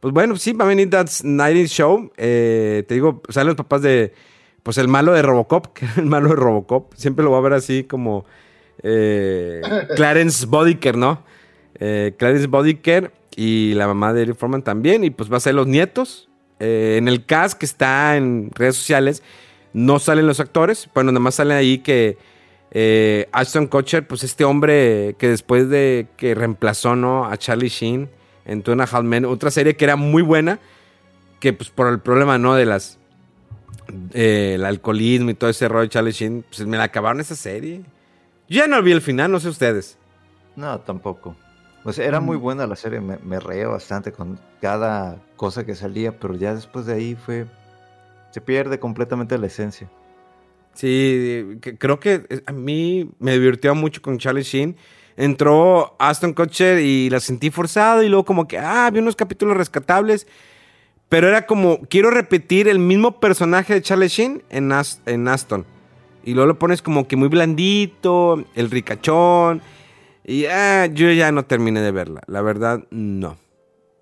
Pues 0.00 0.12
bueno, 0.12 0.36
sí, 0.36 0.52
va 0.52 0.64
a 0.64 0.68
venir 0.68 0.90
That 0.90 1.08
90 1.22 1.68
Show. 1.68 2.12
Eh, 2.16 2.84
te 2.86 2.94
digo, 2.94 3.22
salen 3.28 3.48
los 3.48 3.56
papás 3.56 3.82
de, 3.82 4.12
pues 4.62 4.78
el 4.78 4.88
malo 4.88 5.12
de 5.12 5.22
Robocop, 5.22 5.68
que 5.72 5.84
era 5.84 5.94
el 5.96 6.06
malo 6.06 6.30
de 6.30 6.36
Robocop. 6.36 6.94
Siempre 6.94 7.24
lo 7.24 7.30
va 7.30 7.38
a 7.38 7.42
ver 7.42 7.52
así 7.52 7.84
como 7.84 8.24
eh, 8.82 9.60
Clarence 9.96 10.46
Bodiker, 10.46 10.96
¿no? 10.96 11.22
Eh, 11.80 12.46
Bodiker 12.48 13.12
y 13.36 13.74
la 13.74 13.86
mamá 13.86 14.12
de 14.12 14.22
Eric 14.22 14.36
Foreman 14.36 14.62
también. 14.62 15.04
Y 15.04 15.10
pues 15.10 15.32
va 15.32 15.38
a 15.38 15.40
ser 15.40 15.54
los 15.54 15.66
nietos. 15.66 16.28
Eh, 16.60 16.96
en 16.98 17.08
el 17.08 17.24
cast 17.26 17.58
que 17.58 17.66
está 17.66 18.16
en 18.16 18.50
redes 18.54 18.76
sociales, 18.76 19.22
no 19.72 19.98
salen 19.98 20.26
los 20.26 20.40
actores. 20.40 20.88
Bueno, 20.94 21.12
nada 21.12 21.20
más 21.20 21.34
salen 21.34 21.56
ahí 21.56 21.78
que 21.78 22.16
eh, 22.70 23.28
Ashton 23.32 23.66
Kutcher, 23.66 24.06
pues 24.06 24.24
este 24.24 24.44
hombre 24.44 25.14
que 25.18 25.28
después 25.28 25.68
de 25.68 26.08
que 26.16 26.34
reemplazó 26.34 26.96
¿no? 26.96 27.24
a 27.26 27.36
Charlie 27.36 27.68
Sheen 27.68 28.08
en 28.46 28.62
Two 28.62 28.72
and 28.72 29.04
Men, 29.04 29.24
otra 29.24 29.50
serie 29.50 29.76
que 29.76 29.84
era 29.84 29.96
muy 29.96 30.22
buena, 30.22 30.58
que 31.40 31.52
pues 31.52 31.70
por 31.70 31.88
el 31.88 32.00
problema 32.00 32.36
¿no? 32.38 32.54
de 32.54 32.66
las 32.66 32.98
eh, 34.12 34.52
el 34.56 34.64
alcoholismo 34.64 35.30
y 35.30 35.34
todo 35.34 35.50
ese 35.50 35.68
rollo 35.68 35.82
de 35.82 35.88
Charlie 35.88 36.12
Sheen, 36.12 36.44
pues 36.48 36.66
me 36.66 36.76
la 36.76 36.84
acabaron 36.84 37.20
esa 37.20 37.36
serie. 37.36 37.82
Yo 38.48 38.58
ya 38.58 38.66
no 38.66 38.82
vi 38.82 38.92
el 38.92 39.00
final, 39.00 39.30
no 39.30 39.40
sé 39.40 39.48
ustedes. 39.48 39.96
No, 40.56 40.80
tampoco. 40.80 41.36
Sea, 41.92 42.06
era 42.06 42.20
muy 42.20 42.36
buena 42.36 42.66
la 42.66 42.76
serie, 42.76 43.00
me, 43.00 43.18
me 43.18 43.38
reía 43.40 43.68
bastante 43.68 44.10
con 44.12 44.38
cada 44.60 45.20
cosa 45.36 45.66
que 45.66 45.74
salía, 45.74 46.18
pero 46.18 46.34
ya 46.34 46.54
después 46.54 46.86
de 46.86 46.94
ahí 46.94 47.14
fue... 47.14 47.46
Se 48.30 48.40
pierde 48.40 48.78
completamente 48.80 49.36
la 49.38 49.46
esencia. 49.46 49.88
Sí, 50.72 51.58
que- 51.60 51.76
creo 51.78 52.00
que 52.00 52.42
a 52.46 52.52
mí 52.52 53.10
me 53.20 53.32
divirtió 53.32 53.74
mucho 53.74 54.02
con 54.02 54.18
Charlie 54.18 54.42
Sheen. 54.42 54.76
Entró 55.16 55.94
Aston 56.00 56.32
Kutcher 56.32 56.80
y 56.80 57.08
la 57.10 57.20
sentí 57.20 57.50
forzada 57.50 58.02
y 58.04 58.08
luego 58.08 58.24
como 58.24 58.48
que, 58.48 58.58
ah, 58.58 58.90
vi 58.92 58.98
unos 58.98 59.14
capítulos 59.14 59.56
rescatables. 59.56 60.26
Pero 61.08 61.28
era 61.28 61.46
como, 61.46 61.80
quiero 61.82 62.10
repetir 62.10 62.66
el 62.66 62.80
mismo 62.80 63.20
personaje 63.20 63.74
de 63.74 63.82
Charlie 63.82 64.08
Sheen 64.08 64.42
en, 64.50 64.72
As- 64.72 65.00
en 65.06 65.28
Aston. 65.28 65.64
Y 66.24 66.32
luego 66.34 66.48
lo 66.48 66.58
pones 66.58 66.82
como 66.82 67.06
que 67.06 67.14
muy 67.16 67.28
blandito, 67.28 68.42
el 68.56 68.70
ricachón. 68.70 69.62
Y 70.24 70.46
ah, 70.46 70.86
yo 70.86 71.10
ya 71.12 71.30
no 71.32 71.44
terminé 71.44 71.80
de 71.80 71.92
verla. 71.92 72.22
La 72.26 72.40
verdad, 72.42 72.84
no. 72.90 73.36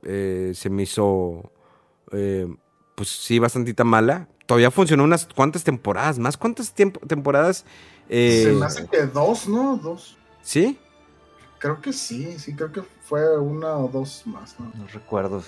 Eh, 0.05 0.53
se 0.55 0.71
me 0.71 0.85
hizo, 0.85 1.51
eh, 2.13 2.47
pues 2.95 3.09
sí, 3.09 3.39
bastantita 3.39 3.85
mala. 3.85 4.29
Todavía 4.47 4.71
funcionó 4.71 5.05
unas 5.05 5.27
cuantas 5.27 5.65
temporadas 5.65 6.19
más. 6.19 6.37
¿Cuántas 6.37 6.75
tiempo- 6.75 7.01
temporadas? 7.07 7.65
eh, 8.09 8.43
Se 8.45 8.53
me 8.53 8.67
hace 8.67 8.87
que 8.87 9.03
dos, 9.07 9.49
¿no? 9.49 9.77
Dos. 9.77 10.17
¿Sí? 10.43 10.79
Creo 11.59 11.81
que 11.81 11.93
sí, 11.93 12.39
sí, 12.39 12.55
creo 12.55 12.73
que 12.73 12.83
fue 13.03 13.39
una 13.39 13.77
o 13.77 13.89
dos 13.89 14.23
más, 14.27 14.59
¿no? 14.59 14.71
No 14.75 14.87
recuerdo. 14.89 15.43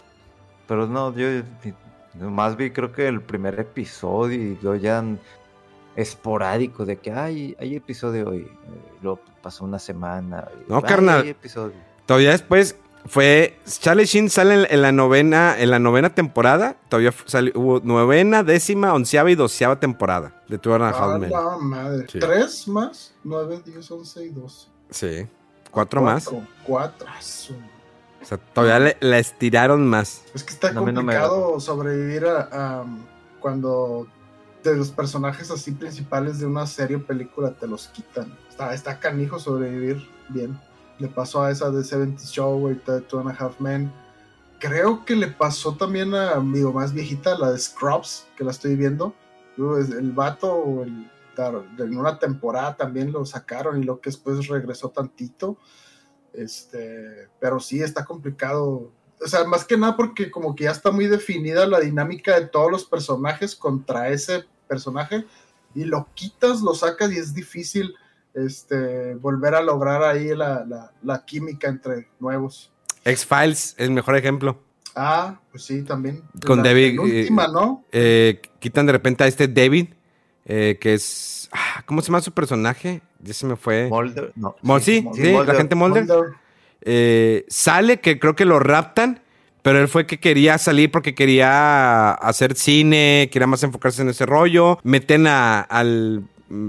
Pero 0.69 0.87
no, 0.87 1.13
yo 1.15 1.27
más 2.21 2.57
vi 2.57 2.71
creo 2.71 2.93
que 2.93 3.07
el 3.09 3.21
primer 3.21 3.59
episodio 3.59 4.41
y 4.41 4.59
luego 4.63 4.77
ya 4.77 5.05
esporádico 5.97 6.85
de 6.85 6.97
que 6.99 7.13
hay, 7.13 7.57
hay 7.59 7.77
episodio 7.77 8.29
hoy. 8.31 8.43
eh, 8.43 8.49
Luego 9.03 9.21
pasó 9.45 9.65
una 9.65 9.79
semana. 9.79 10.49
y, 10.67 10.71
No, 10.71 10.79
"Ay, 10.79 10.83
carnal. 10.83 11.23
hay 11.23 11.29
episodio". 11.29 11.75
Todavía 12.07 12.31
después 12.31 12.77
fue. 13.07 13.59
Charlie 13.67 14.07
Sheen 14.07 14.31
sale 14.31 14.55
en, 14.63 14.67
en 14.71 14.83
la 14.83 14.91
novena, 14.91 15.55
en 15.59 15.71
la 15.71 15.79
novena 15.79 16.15
temporada. 16.15 16.77
Todavía 16.89 17.13
salió- 17.27 17.53
hubo 17.55 17.81
novena, 17.85 18.43
décima, 18.43 18.93
onceava 18.95 19.31
y 19.31 19.35
doceava 19.35 19.79
temporada 19.79 20.43
de 20.49 20.59
Two 20.59 20.75
and 20.75 20.85
a 20.85 20.89
Half 20.89 20.97
Ah, 21.01 21.19
la 21.19 21.59
madre. 21.59 22.07
Sí. 22.11 22.19
¿Tres 22.19 22.67
más? 22.67 23.15
Nueve, 23.23 23.61
diez, 23.65 23.91
once 23.91 24.25
y 24.25 24.31
doce. 24.31 24.69
Sí. 24.91 25.27
Cuatro 25.71 26.01
más. 26.03 26.31
Cuatro. 26.65 27.07
Ah, 27.09 27.19
O 28.23 28.27
sea, 28.27 28.39
todavía 28.39 28.79
le- 28.79 28.97
la 29.01 29.19
estiraron 29.19 29.87
más. 29.87 30.23
Es 30.35 30.43
que 30.45 30.55
está 30.55 30.73
No, 30.73 30.81
a 30.81 30.85
mí 30.87 30.93
no 30.93 31.03
me 31.03 31.13
complicado 31.15 31.61
sobrevivir 31.61 32.25
a, 32.27 32.49
a, 32.81 32.85
cuando 33.41 34.07
de 34.71 34.77
los 34.77 34.91
personajes 34.91 35.51
así 35.51 35.73
principales 35.73 36.39
de 36.39 36.47
una 36.47 36.67
serie 36.67 36.97
o 36.97 37.05
película 37.07 37.53
te 37.53 37.67
los 37.67 37.89
quitan. 37.89 38.37
Está, 38.49 38.73
está 38.75 38.99
canijo 38.99 39.39
sobrevivir 39.39 40.09
bien. 40.29 40.59
Le 40.99 41.09
pasó 41.09 41.43
a 41.43 41.51
esa 41.51 41.71
de 41.71 41.83
70 41.85 42.23
Show, 42.25 42.67
ahorita 42.67 42.95
de 42.95 43.01
Two 43.03 43.21
and 43.21 43.31
a 43.31 43.33
Half 43.35 43.61
Men. 43.61 43.93
Creo 44.61 45.05
que 45.05 45.17
le 45.17 45.27
pasó 45.29 45.75
también 45.77 46.15
a 46.15 46.33
amigo 46.33 46.73
más 46.73 46.93
viejita, 46.93 47.37
la 47.39 47.51
de 47.53 47.59
Scrubs, 47.59 48.27
que 48.37 48.45
la 48.45 48.53
estoy 48.53 48.77
viendo. 48.77 49.15
El 49.59 50.13
vato, 50.13 50.83
el- 50.83 51.11
en 51.79 51.99
una 51.99 52.19
temporada 52.21 52.77
también 52.77 53.11
lo 53.11 53.27
sacaron 53.27 53.83
y 53.83 53.85
lo 53.85 54.01
que 54.01 54.11
después 54.11 54.47
regresó 54.47 54.91
tantito. 54.91 55.59
Este, 56.33 57.29
pero 57.41 57.61
sí 57.61 57.83
está 57.83 58.05
complicado. 58.05 58.93
O 59.25 59.29
sea, 59.29 59.45
más 59.45 59.65
que 59.65 59.77
nada 59.77 59.97
porque 59.97 60.31
como 60.31 60.55
que 60.55 60.65
ya 60.65 60.71
está 60.73 60.91
muy 60.91 61.07
definida 61.07 61.67
la 61.67 61.81
dinámica 61.81 62.39
de 62.39 62.47
todos 62.47 62.71
los 62.71 62.85
personajes 62.85 63.55
contra 63.55 64.09
ese 64.11 64.45
personaje 64.75 65.25
y 65.75 65.85
lo 65.85 66.09
quitas, 66.15 66.61
lo 66.61 66.75
sacas 66.75 67.13
y 67.13 67.19
es 67.19 67.33
difícil 67.35 67.95
este, 68.35 69.15
volver 69.15 69.55
a 69.55 69.63
lograr 69.63 70.03
ahí 70.03 70.35
la, 70.35 70.65
la- 70.67 70.91
la 71.03 71.25
química 71.25 71.69
entre 71.69 72.09
nuevos. 72.21 72.71
X-Files 73.05 73.75
es 73.79 73.87
el 73.87 73.91
mejor 73.93 74.17
ejemplo. 74.17 74.59
Ah, 74.97 75.41
pues 75.51 75.65
sí, 75.65 75.83
también. 75.83 76.23
Con 76.47 76.59
la 76.59 76.65
David, 76.65 76.99
última, 77.01 77.45
eh, 77.45 77.49
¿no? 77.53 77.85
Eh, 77.93 78.41
quitan 78.61 78.87
de 78.87 78.93
repente 78.93 79.25
a 79.25 79.27
este 79.27 79.49
David, 79.49 79.89
eh, 80.47 80.79
que 80.81 80.95
es. 80.95 81.49
ah, 81.53 81.83
¿Cómo 81.87 82.01
se 82.01 82.07
llama 82.09 82.21
su 82.21 82.33
personaje? 82.33 83.03
Ya 83.21 83.35
se 83.35 83.45
me 83.47 83.57
fue. 83.57 83.89
Mulder, 83.89 84.33
no. 84.37 84.55
Sí, 84.81 85.05
sí, 85.15 85.23
la 85.33 85.39
Mulder. 85.39 85.57
gente 85.57 85.75
Mulder. 85.75 86.05
Mulder. 86.07 86.25
Eh, 86.83 87.45
sale, 87.49 88.01
que 88.01 88.19
creo 88.21 88.37
que 88.37 88.45
lo 88.45 88.59
raptan, 88.61 89.21
pero 89.65 89.81
él 89.81 89.89
fue 89.89 90.07
que 90.07 90.21
quería 90.21 90.59
salir 90.59 90.91
porque 90.91 91.15
quería 91.15 92.11
hacer 92.11 92.55
cine, 92.55 93.31
quería 93.33 93.47
más 93.47 93.63
enfocarse 93.63 94.03
en 94.03 94.11
ese 94.11 94.27
rollo. 94.27 94.79
Meten 94.83 95.27
a- 95.27 95.61
al 95.63 96.23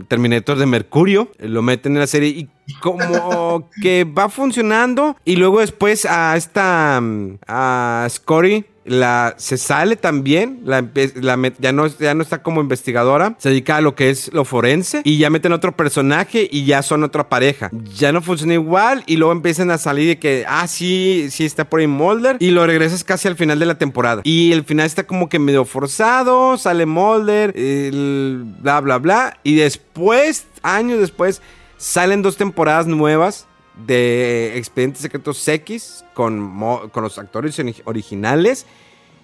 Terminator 0.07 0.57
de 0.57 0.65
Mercurio, 0.65 1.29
lo 1.39 1.61
meten 1.61 1.91
en 1.93 1.99
la 1.99 2.07
serie 2.07 2.29
y 2.29 2.49
como 2.79 3.69
que 3.81 4.05
va 4.05 4.29
funcionando 4.29 5.17
y 5.25 5.35
luego 5.35 5.59
después 5.59 6.05
a 6.05 6.37
esta 6.37 7.01
a 7.47 8.07
Scotty 8.09 8.63
la 8.85 9.33
se 9.37 9.57
sale 9.57 9.95
también, 9.95 10.61
la, 10.63 10.85
la 11.15 11.51
ya 11.59 11.71
no 11.71 11.87
ya 11.87 12.13
no 12.13 12.21
está 12.21 12.43
como 12.43 12.61
investigadora, 12.61 13.35
se 13.39 13.49
dedica 13.49 13.77
a 13.77 13.81
lo 13.81 13.95
que 13.95 14.11
es 14.11 14.31
lo 14.31 14.45
forense 14.45 15.01
y 15.03 15.17
ya 15.17 15.29
meten 15.29 15.51
otro 15.51 15.75
personaje 15.75 16.47
y 16.49 16.65
ya 16.65 16.83
son 16.83 17.03
otra 17.03 17.27
pareja. 17.27 17.71
Ya 17.95 18.11
no 18.11 18.21
funciona 18.21 18.53
igual 18.53 19.03
y 19.07 19.17
luego 19.17 19.31
empiezan 19.31 19.71
a 19.71 19.77
salir 19.77 20.07
de 20.07 20.19
que 20.19 20.45
ah 20.47 20.67
sí, 20.67 21.27
sí 21.31 21.45
está 21.45 21.65
por 21.65 21.79
ahí 21.79 21.87
Mulder 21.87 22.37
y 22.39 22.51
lo 22.51 22.65
regresas 22.65 23.03
casi 23.03 23.27
al 23.27 23.35
final 23.35 23.59
de 23.59 23.65
la 23.65 23.77
temporada. 23.77 24.21
Y 24.23 24.51
el 24.51 24.63
final 24.63 24.85
está 24.85 25.05
como 25.05 25.29
que 25.29 25.39
medio 25.39 25.65
forzado, 25.65 26.57
sale 26.57 26.85
Mulder, 26.85 27.53
el 27.57 28.43
bla 28.59 28.81
bla 28.81 28.99
bla 28.99 29.37
y 29.43 29.55
después 29.55 30.45
años 30.61 30.99
después 30.99 31.41
salen 31.77 32.21
dos 32.21 32.37
temporadas 32.37 32.87
nuevas 32.87 33.47
de 33.85 34.57
Expedientes 34.57 35.01
Secretos 35.01 35.47
X 35.47 36.05
con, 36.13 36.57
con 36.91 37.03
los 37.03 37.17
actores 37.19 37.57
ori- 37.59 37.81
originales 37.85 38.65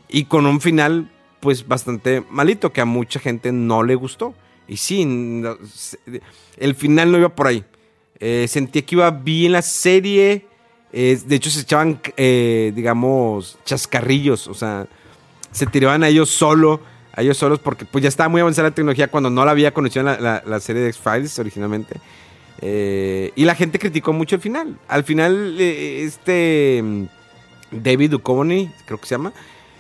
y 0.10 0.26
con 0.26 0.46
un 0.46 0.60
final 0.62 1.10
pues 1.40 1.68
bastante 1.68 2.24
malito 2.30 2.72
que 2.72 2.82
a 2.82 2.86
mucha 2.86 3.20
gente 3.20 3.52
no 3.52 3.84
le 3.84 3.96
gustó. 3.96 4.34
Y 4.68 4.78
sí, 4.78 5.02
el 6.58 6.76
final 6.76 7.12
no 7.12 7.18
iba 7.18 7.30
por 7.30 7.48
ahí. 7.48 7.64
Eh, 8.20 8.46
sentía 8.48 8.84
que 8.84 8.96
iba 8.96 9.10
bien 9.12 9.54
la 9.54 9.62
serie. 9.62 10.46
eh, 10.94 11.20
de 11.26 11.36
hecho, 11.36 11.50
se 11.50 11.62
echaban, 11.62 12.00
eh, 12.18 12.72
digamos, 12.76 13.58
chascarrillos. 13.66 14.48
O 14.48 14.54
sea, 14.54 14.88
se 15.52 15.66
tiraban 15.66 16.04
a 16.04 16.10
ellos 16.10 16.30
solo, 16.30 16.80
a 17.14 17.22
ellos 17.22 17.38
solos, 17.38 17.60
porque 17.60 17.86
pues 17.86 18.04
ya 18.04 18.08
estaba 18.10 18.30
muy 18.30 18.42
avanzada 18.42 18.70
la 18.70 18.76
tecnología 18.76 19.08
cuando 19.10 19.30
no 19.30 19.44
la 19.44 19.52
había 19.52 19.74
conocido 19.74 20.04
la, 20.04 20.20
la- 20.20 20.44
la 20.46 20.60
serie 20.60 20.82
de 20.84 20.90
X-Files 20.90 21.40
originalmente. 21.40 21.96
Eh, 22.62 23.32
y 23.36 23.46
la 23.46 23.56
gente 23.56 23.80
criticó 23.80 24.14
mucho 24.14 24.36
el 24.36 24.42
final. 24.42 24.78
Al 24.88 25.04
final, 25.04 25.58
eh, 25.60 26.04
este 26.04 26.82
mm, 26.84 27.06
David 27.72 28.12
Duchovny, 28.12 28.72
creo 28.86 29.00
que 29.00 29.08
se 29.08 29.16
llama, 29.16 29.34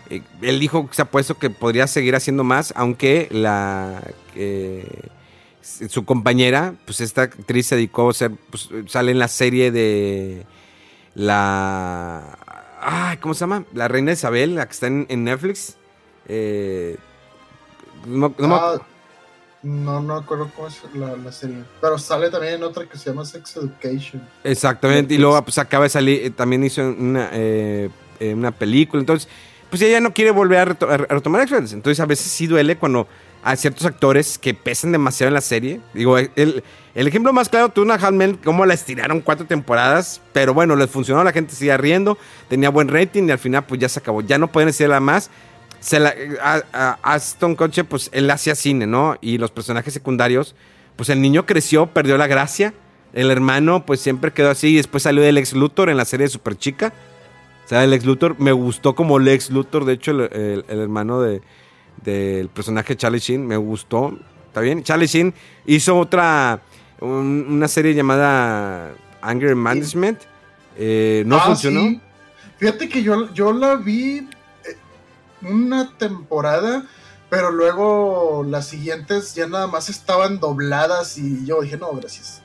eh, 0.09 0.21
él 0.41 0.59
dijo 0.59 0.87
que 0.87 0.95
se 0.95 1.01
ha 1.01 1.05
puesto 1.05 1.37
que 1.37 1.49
podría 1.49 1.87
seguir 1.87 2.15
haciendo 2.15 2.43
más, 2.43 2.73
aunque 2.75 3.27
la 3.31 4.01
eh, 4.35 5.09
su 5.61 6.05
compañera, 6.05 6.73
pues 6.85 7.01
esta 7.01 7.23
actriz 7.23 7.67
se 7.67 7.75
dedicó 7.75 8.09
a 8.09 8.13
ser, 8.13 8.31
pues, 8.49 8.69
sale 8.87 9.11
en 9.11 9.19
la 9.19 9.27
serie 9.27 9.71
de 9.71 10.45
la, 11.13 12.37
ay, 12.81 13.17
¿cómo 13.17 13.33
se 13.33 13.41
llama? 13.41 13.65
La 13.73 13.87
reina 13.87 14.11
Isabel, 14.11 14.55
la 14.55 14.65
que 14.65 14.71
está 14.71 14.87
en, 14.87 15.05
en 15.09 15.23
Netflix. 15.23 15.77
Eh, 16.27 16.97
no, 18.05 18.33
no 18.37 18.55
Ah, 18.55 18.81
no, 19.63 20.01
no 20.01 20.19
recuerdo 20.21 20.49
cómo 20.55 20.67
es 20.67 20.81
la, 20.93 21.15
la 21.15 21.31
serie. 21.31 21.63
Pero 21.79 21.97
sale 21.97 22.29
también 22.29 22.55
en 22.55 22.63
otra 22.63 22.85
que 22.87 22.97
se 22.97 23.09
llama 23.09 23.25
Sex 23.25 23.57
Education. 23.57 24.21
Exactamente, 24.43 25.13
y 25.13 25.17
luego 25.17 25.41
pues 25.43 25.57
acaba 25.57 25.83
de 25.83 25.89
salir, 25.89 26.25
eh, 26.25 26.29
también 26.31 26.63
hizo 26.63 26.81
una, 26.81 27.29
eh, 27.31 27.89
eh, 28.19 28.33
una 28.33 28.51
película, 28.51 28.99
entonces 28.99 29.29
pues 29.69 29.81
ella 29.83 30.01
no 30.01 30.13
quiere 30.13 30.31
volver 30.31 30.57
a, 30.59 30.65
reto- 30.65 30.89
a 30.89 30.97
retomar 30.97 31.41
X-Files, 31.43 31.73
entonces 31.73 31.99
a 32.01 32.05
veces 32.05 32.29
sí 32.31 32.45
duele 32.45 32.75
cuando 32.75 33.07
hay 33.43 33.55
ciertos 33.57 33.85
actores 33.85 34.37
que 34.37 34.53
pesan 34.53 34.91
demasiado 34.91 35.29
en 35.29 35.33
la 35.33 35.41
serie, 35.41 35.79
digo, 35.93 36.17
el, 36.17 36.63
el 36.93 37.07
ejemplo 37.07 37.31
más 37.33 37.47
claro, 37.49 37.69
tú 37.69 37.81
una 37.81 37.95
Halman, 37.95 38.37
cómo 38.43 38.65
la 38.65 38.73
estiraron 38.73 39.21
cuatro 39.21 39.45
temporadas, 39.45 40.21
pero 40.33 40.53
bueno, 40.53 40.75
les 40.75 40.89
funcionó, 40.89 41.23
la 41.23 41.31
gente 41.31 41.55
seguía 41.55 41.77
riendo, 41.77 42.17
tenía 42.49 42.69
buen 42.69 42.89
rating 42.89 43.23
y 43.27 43.31
al 43.31 43.39
final 43.39 43.63
pues 43.65 43.79
ya 43.79 43.87
se 43.89 43.99
acabó, 43.99 44.21
ya 44.21 44.37
no 44.37 44.51
pueden 44.51 44.67
decirla 44.67 44.99
más. 44.99 45.29
Se 45.81 45.99
la, 45.99 46.13
a, 46.41 46.61
a- 46.71 46.99
Aston 47.03 47.55
Kutcher, 47.55 47.83
pues 47.85 48.09
él 48.13 48.29
hacía 48.31 48.55
cine, 48.55 48.87
¿no? 48.87 49.17
Y 49.19 49.37
los 49.37 49.51
personajes 49.51 49.93
secundarios, 49.93 50.55
pues 50.95 51.09
el 51.09 51.21
niño 51.21 51.45
creció, 51.45 51.87
perdió 51.87 52.17
la 52.17 52.27
gracia. 52.27 52.73
El 53.13 53.29
hermano, 53.29 53.85
pues 53.85 53.99
siempre 53.99 54.31
quedó 54.31 54.51
así. 54.51 54.67
Y 54.69 54.75
después 54.77 55.03
salió 55.03 55.21
el 55.23 55.37
ex 55.37 55.51
Luthor 55.53 55.89
en 55.89 55.97
la 55.97 56.05
serie 56.05 56.27
de 56.27 56.29
Super 56.29 56.55
Chica. 56.57 56.93
O 57.65 57.67
sea, 57.67 57.83
el 57.83 57.91
ex 57.93 58.05
Luthor 58.05 58.39
me 58.39 58.53
gustó 58.53 58.95
como 58.95 59.17
el 59.17 59.27
ex 59.27 59.49
Luthor. 59.49 59.83
De 59.83 59.93
hecho, 59.93 60.11
el, 60.11 60.21
el- 60.31 60.65
el 60.69 60.79
hermano 60.79 61.19
de- 61.21 61.41
del 62.05 62.47
personaje 62.49 62.95
Charlie 62.95 63.19
Sheen 63.19 63.45
me 63.45 63.57
gustó. 63.57 64.17
¿Está 64.47 64.61
bien? 64.61 64.83
Charlie 64.83 65.07
Sheen 65.07 65.33
hizo 65.65 65.97
otra. 65.97 66.61
un- 66.99 67.47
una 67.49 67.67
serie 67.67 67.93
llamada 67.95 68.91
Anger 69.21 69.55
Management. 69.55 70.19
Eh, 70.77 71.23
no 71.25 71.37
Ah, 71.37 71.41
funcionó. 71.47 71.81
sí. 71.81 71.99
Fíjate 72.57 72.87
que 72.87 73.01
yo, 73.01 73.33
yo 73.33 73.51
la 73.51 73.75
vi 73.75 74.17
eh, 74.17 74.27
una 75.43 75.97
temporada, 75.97 76.85
pero 77.29 77.51
luego 77.51 78.43
las 78.47 78.67
siguientes 78.67 79.35
ya 79.35 79.47
nada 79.47 79.67
más 79.67 79.89
estaban 79.89 80.39
dobladas 80.39 81.17
y 81.17 81.45
yo 81.45 81.61
dije, 81.61 81.77
no, 81.77 81.91
gracias. 81.93 82.41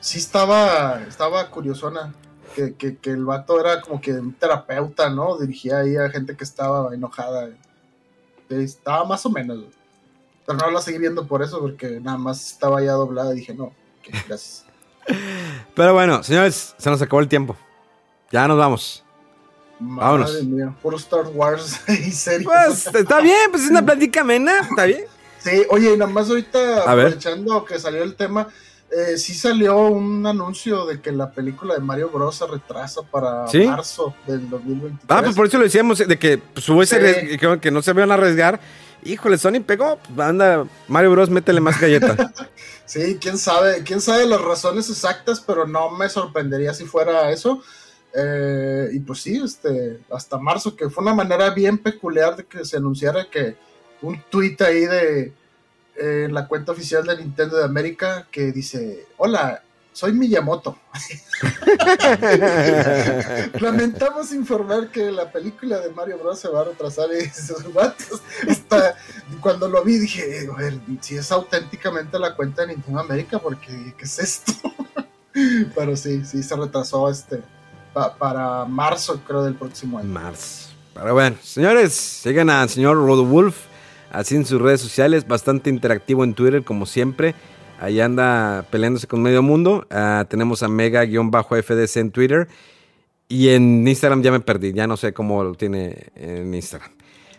Sí 0.00 0.18
estaba, 0.18 1.02
estaba 1.08 1.50
curiosona. 1.50 2.12
Que, 2.54 2.76
que, 2.76 3.10
el 3.10 3.24
vato 3.24 3.58
era 3.58 3.80
como 3.80 4.00
que 4.00 4.12
un 4.12 4.32
terapeuta, 4.32 5.10
¿no? 5.10 5.38
Dirigía 5.38 5.78
ahí 5.78 5.96
a 5.96 6.08
gente 6.08 6.36
que 6.36 6.44
estaba 6.44 6.94
enojada. 6.94 7.48
Sí, 8.48 8.54
Estaba 8.54 9.04
más 9.04 9.26
o 9.26 9.30
menos. 9.30 9.64
Pero 10.46 10.58
no 10.58 10.70
la 10.70 10.80
seguí 10.80 10.98
viendo 10.98 11.26
por 11.26 11.42
eso, 11.42 11.58
porque 11.60 11.98
nada 12.00 12.18
más 12.18 12.52
estaba 12.52 12.80
ya 12.80 12.92
doblada 12.92 13.32
y 13.32 13.38
dije, 13.38 13.54
no, 13.54 13.64
ok, 13.64 14.08
gracias. 14.28 14.66
Pero 15.74 15.94
bueno, 15.94 16.22
señores, 16.22 16.74
se 16.78 16.90
nos 16.90 17.02
acabó 17.02 17.20
el 17.20 17.28
tiempo. 17.28 17.56
Ya 18.30 18.46
nos 18.46 18.58
vamos. 18.58 19.03
Vámonos. 19.78 20.30
Madre 20.32 20.44
mía, 20.44 20.74
puro 20.82 20.96
Star 20.96 21.26
Wars 21.34 21.80
y 21.88 22.10
series. 22.12 22.44
Pues 22.44 22.86
está 22.94 23.20
bien, 23.20 23.50
pues 23.50 23.64
es 23.64 23.70
una 23.70 23.84
plática 23.84 24.20
amena. 24.22 24.60
Está 24.60 24.84
bien. 24.84 25.04
Sí, 25.40 25.62
oye, 25.70 25.92
y 25.92 25.96
nada 25.96 26.10
más 26.10 26.28
ahorita, 26.30 26.82
aprovechando 26.82 27.64
que 27.64 27.78
salió 27.78 28.02
el 28.02 28.14
tema, 28.14 28.48
eh, 28.90 29.18
sí 29.18 29.34
salió 29.34 29.76
un 29.88 30.26
anuncio 30.26 30.86
de 30.86 31.00
que 31.00 31.12
la 31.12 31.30
película 31.30 31.74
de 31.74 31.80
Mario 31.80 32.08
Bros. 32.08 32.36
se 32.36 32.46
retrasa 32.46 33.02
para 33.02 33.46
¿Sí? 33.48 33.66
marzo 33.66 34.14
del 34.26 34.48
2023. 34.48 35.04
Ah, 35.08 35.20
pues 35.22 35.36
por 35.36 35.46
eso 35.46 35.58
lo 35.58 35.64
decíamos, 35.64 35.98
de 35.98 36.18
que 36.18 36.38
pues, 36.38 36.66
hubo 36.68 36.82
ese 36.82 37.28
Sí. 37.30 37.36
que, 37.36 37.60
que 37.60 37.70
no 37.70 37.82
se 37.82 37.92
van 37.92 38.10
a 38.10 38.14
arriesgar. 38.14 38.58
Híjole, 39.02 39.36
Sony 39.36 39.60
pegó. 39.66 39.98
Pues, 40.14 40.26
anda, 40.26 40.64
Mario 40.88 41.10
Bros, 41.10 41.28
métele 41.30 41.60
más 41.60 41.78
galleta. 41.80 42.32
Sí, 42.86 43.16
quién 43.18 43.38
sabe, 43.38 43.82
quién 43.82 43.98
sabe 44.02 44.26
las 44.26 44.42
razones 44.42 44.90
exactas, 44.90 45.40
pero 45.40 45.66
no 45.66 45.90
me 45.90 46.06
sorprendería 46.10 46.74
si 46.74 46.84
fuera 46.84 47.30
eso. 47.30 47.62
Eh, 48.16 48.90
y 48.92 49.00
pues 49.00 49.22
sí, 49.22 49.40
este, 49.44 49.98
hasta 50.10 50.38
marzo, 50.38 50.76
que 50.76 50.88
fue 50.88 51.02
una 51.02 51.14
manera 51.14 51.50
bien 51.50 51.78
peculiar 51.78 52.36
de 52.36 52.44
que 52.44 52.64
se 52.64 52.76
anunciara 52.76 53.28
que 53.28 53.56
un 54.02 54.22
tweet 54.30 54.56
ahí 54.60 54.86
de 54.86 55.32
eh, 55.96 56.28
la 56.30 56.46
cuenta 56.46 56.72
oficial 56.72 57.04
de 57.04 57.16
Nintendo 57.16 57.56
de 57.56 57.64
América 57.64 58.28
que 58.30 58.52
dice, 58.52 59.06
hola, 59.16 59.62
soy 59.92 60.12
Miyamoto. 60.12 60.78
Lamentamos 63.60 64.32
informar 64.32 64.90
que 64.90 65.10
la 65.10 65.30
película 65.30 65.80
de 65.80 65.90
Mario 65.90 66.18
Bros. 66.18 66.38
se 66.38 66.48
va 66.48 66.62
a 66.62 66.64
retrasar 66.64 67.08
y 67.12 67.30
cuando 69.40 69.68
lo 69.68 69.84
vi 69.84 69.98
dije, 69.98 70.48
a 70.52 70.56
ver, 70.56 70.78
si 71.00 71.16
es 71.16 71.30
auténticamente 71.32 72.18
la 72.18 72.34
cuenta 72.34 72.62
de 72.62 72.74
Nintendo 72.74 73.00
América, 73.00 73.38
porque 73.38 73.94
¿qué 73.96 74.04
es 74.04 74.18
esto? 74.18 74.52
Pero 75.74 75.96
sí, 75.96 76.24
sí 76.24 76.42
se 76.42 76.56
retrasó 76.56 77.08
este 77.08 77.42
pa- 77.94 78.14
para 78.16 78.64
marzo, 78.66 79.20
creo, 79.26 79.42
del 79.44 79.54
próximo 79.54 79.98
año. 79.98 80.08
Mars. 80.08 80.74
Pero 80.92 81.14
bueno, 81.14 81.36
señores, 81.42 81.92
sigan 81.94 82.50
al 82.50 82.68
señor 82.68 82.96
Rodowulf 82.96 83.56
así 84.12 84.36
en 84.36 84.44
sus 84.44 84.60
redes 84.60 84.80
sociales, 84.80 85.26
bastante 85.26 85.70
interactivo 85.70 86.22
en 86.24 86.34
Twitter 86.34 86.62
como 86.64 86.84
siempre. 86.86 87.34
Ahí 87.80 88.00
anda 88.00 88.64
peleándose 88.70 89.06
con 89.08 89.20
medio 89.22 89.42
mundo. 89.42 89.86
Ah, 89.90 90.24
tenemos 90.28 90.62
a 90.62 90.68
Mega-FDC 90.68 91.96
en 91.96 92.10
Twitter. 92.12 92.48
Y 93.26 93.48
en 93.48 93.86
Instagram 93.88 94.22
ya 94.22 94.30
me 94.30 94.40
perdí, 94.40 94.72
ya 94.72 94.86
no 94.86 94.96
sé 94.96 95.12
cómo 95.14 95.42
lo 95.42 95.54
tiene 95.54 96.08
en 96.14 96.54
Instagram. 96.54 96.90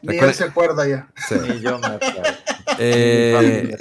Ni 0.01 0.15
él 0.15 0.21
Recuerden- 0.21 0.33
se 0.33 0.43
acuerda 0.43 0.87
ya. 0.87 1.07
sí. 1.27 1.35
Ni 1.47 1.61
yo 1.61 1.77
me 1.79 1.87
acuerdo. 1.87 2.21
Eh. 2.77 3.73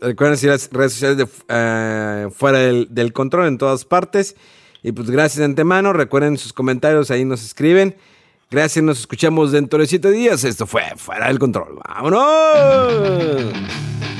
Recuerden 0.00 0.36
seguir 0.38 0.52
las 0.52 0.70
redes 0.70 0.92
sociales 0.92 1.16
de 1.18 1.26
eh, 1.48 2.28
fuera 2.30 2.58
del, 2.58 2.86
del 2.90 3.12
control 3.12 3.48
en 3.48 3.58
todas 3.58 3.84
partes. 3.84 4.36
Y 4.82 4.92
pues 4.92 5.10
gracias 5.10 5.38
de 5.38 5.44
antemano. 5.44 5.92
Recuerden 5.92 6.38
sus 6.38 6.52
comentarios, 6.52 7.10
ahí 7.10 7.24
nos 7.24 7.44
escriben. 7.44 7.96
Gracias, 8.50 8.84
nos 8.84 9.00
escuchamos 9.00 9.52
dentro 9.52 9.78
de 9.78 9.86
siete 9.86 10.10
días. 10.10 10.42
Esto 10.44 10.66
fue 10.66 10.82
Fuera 10.96 11.28
del 11.28 11.38
Control. 11.38 11.78
¡Vámonos! 11.86 13.52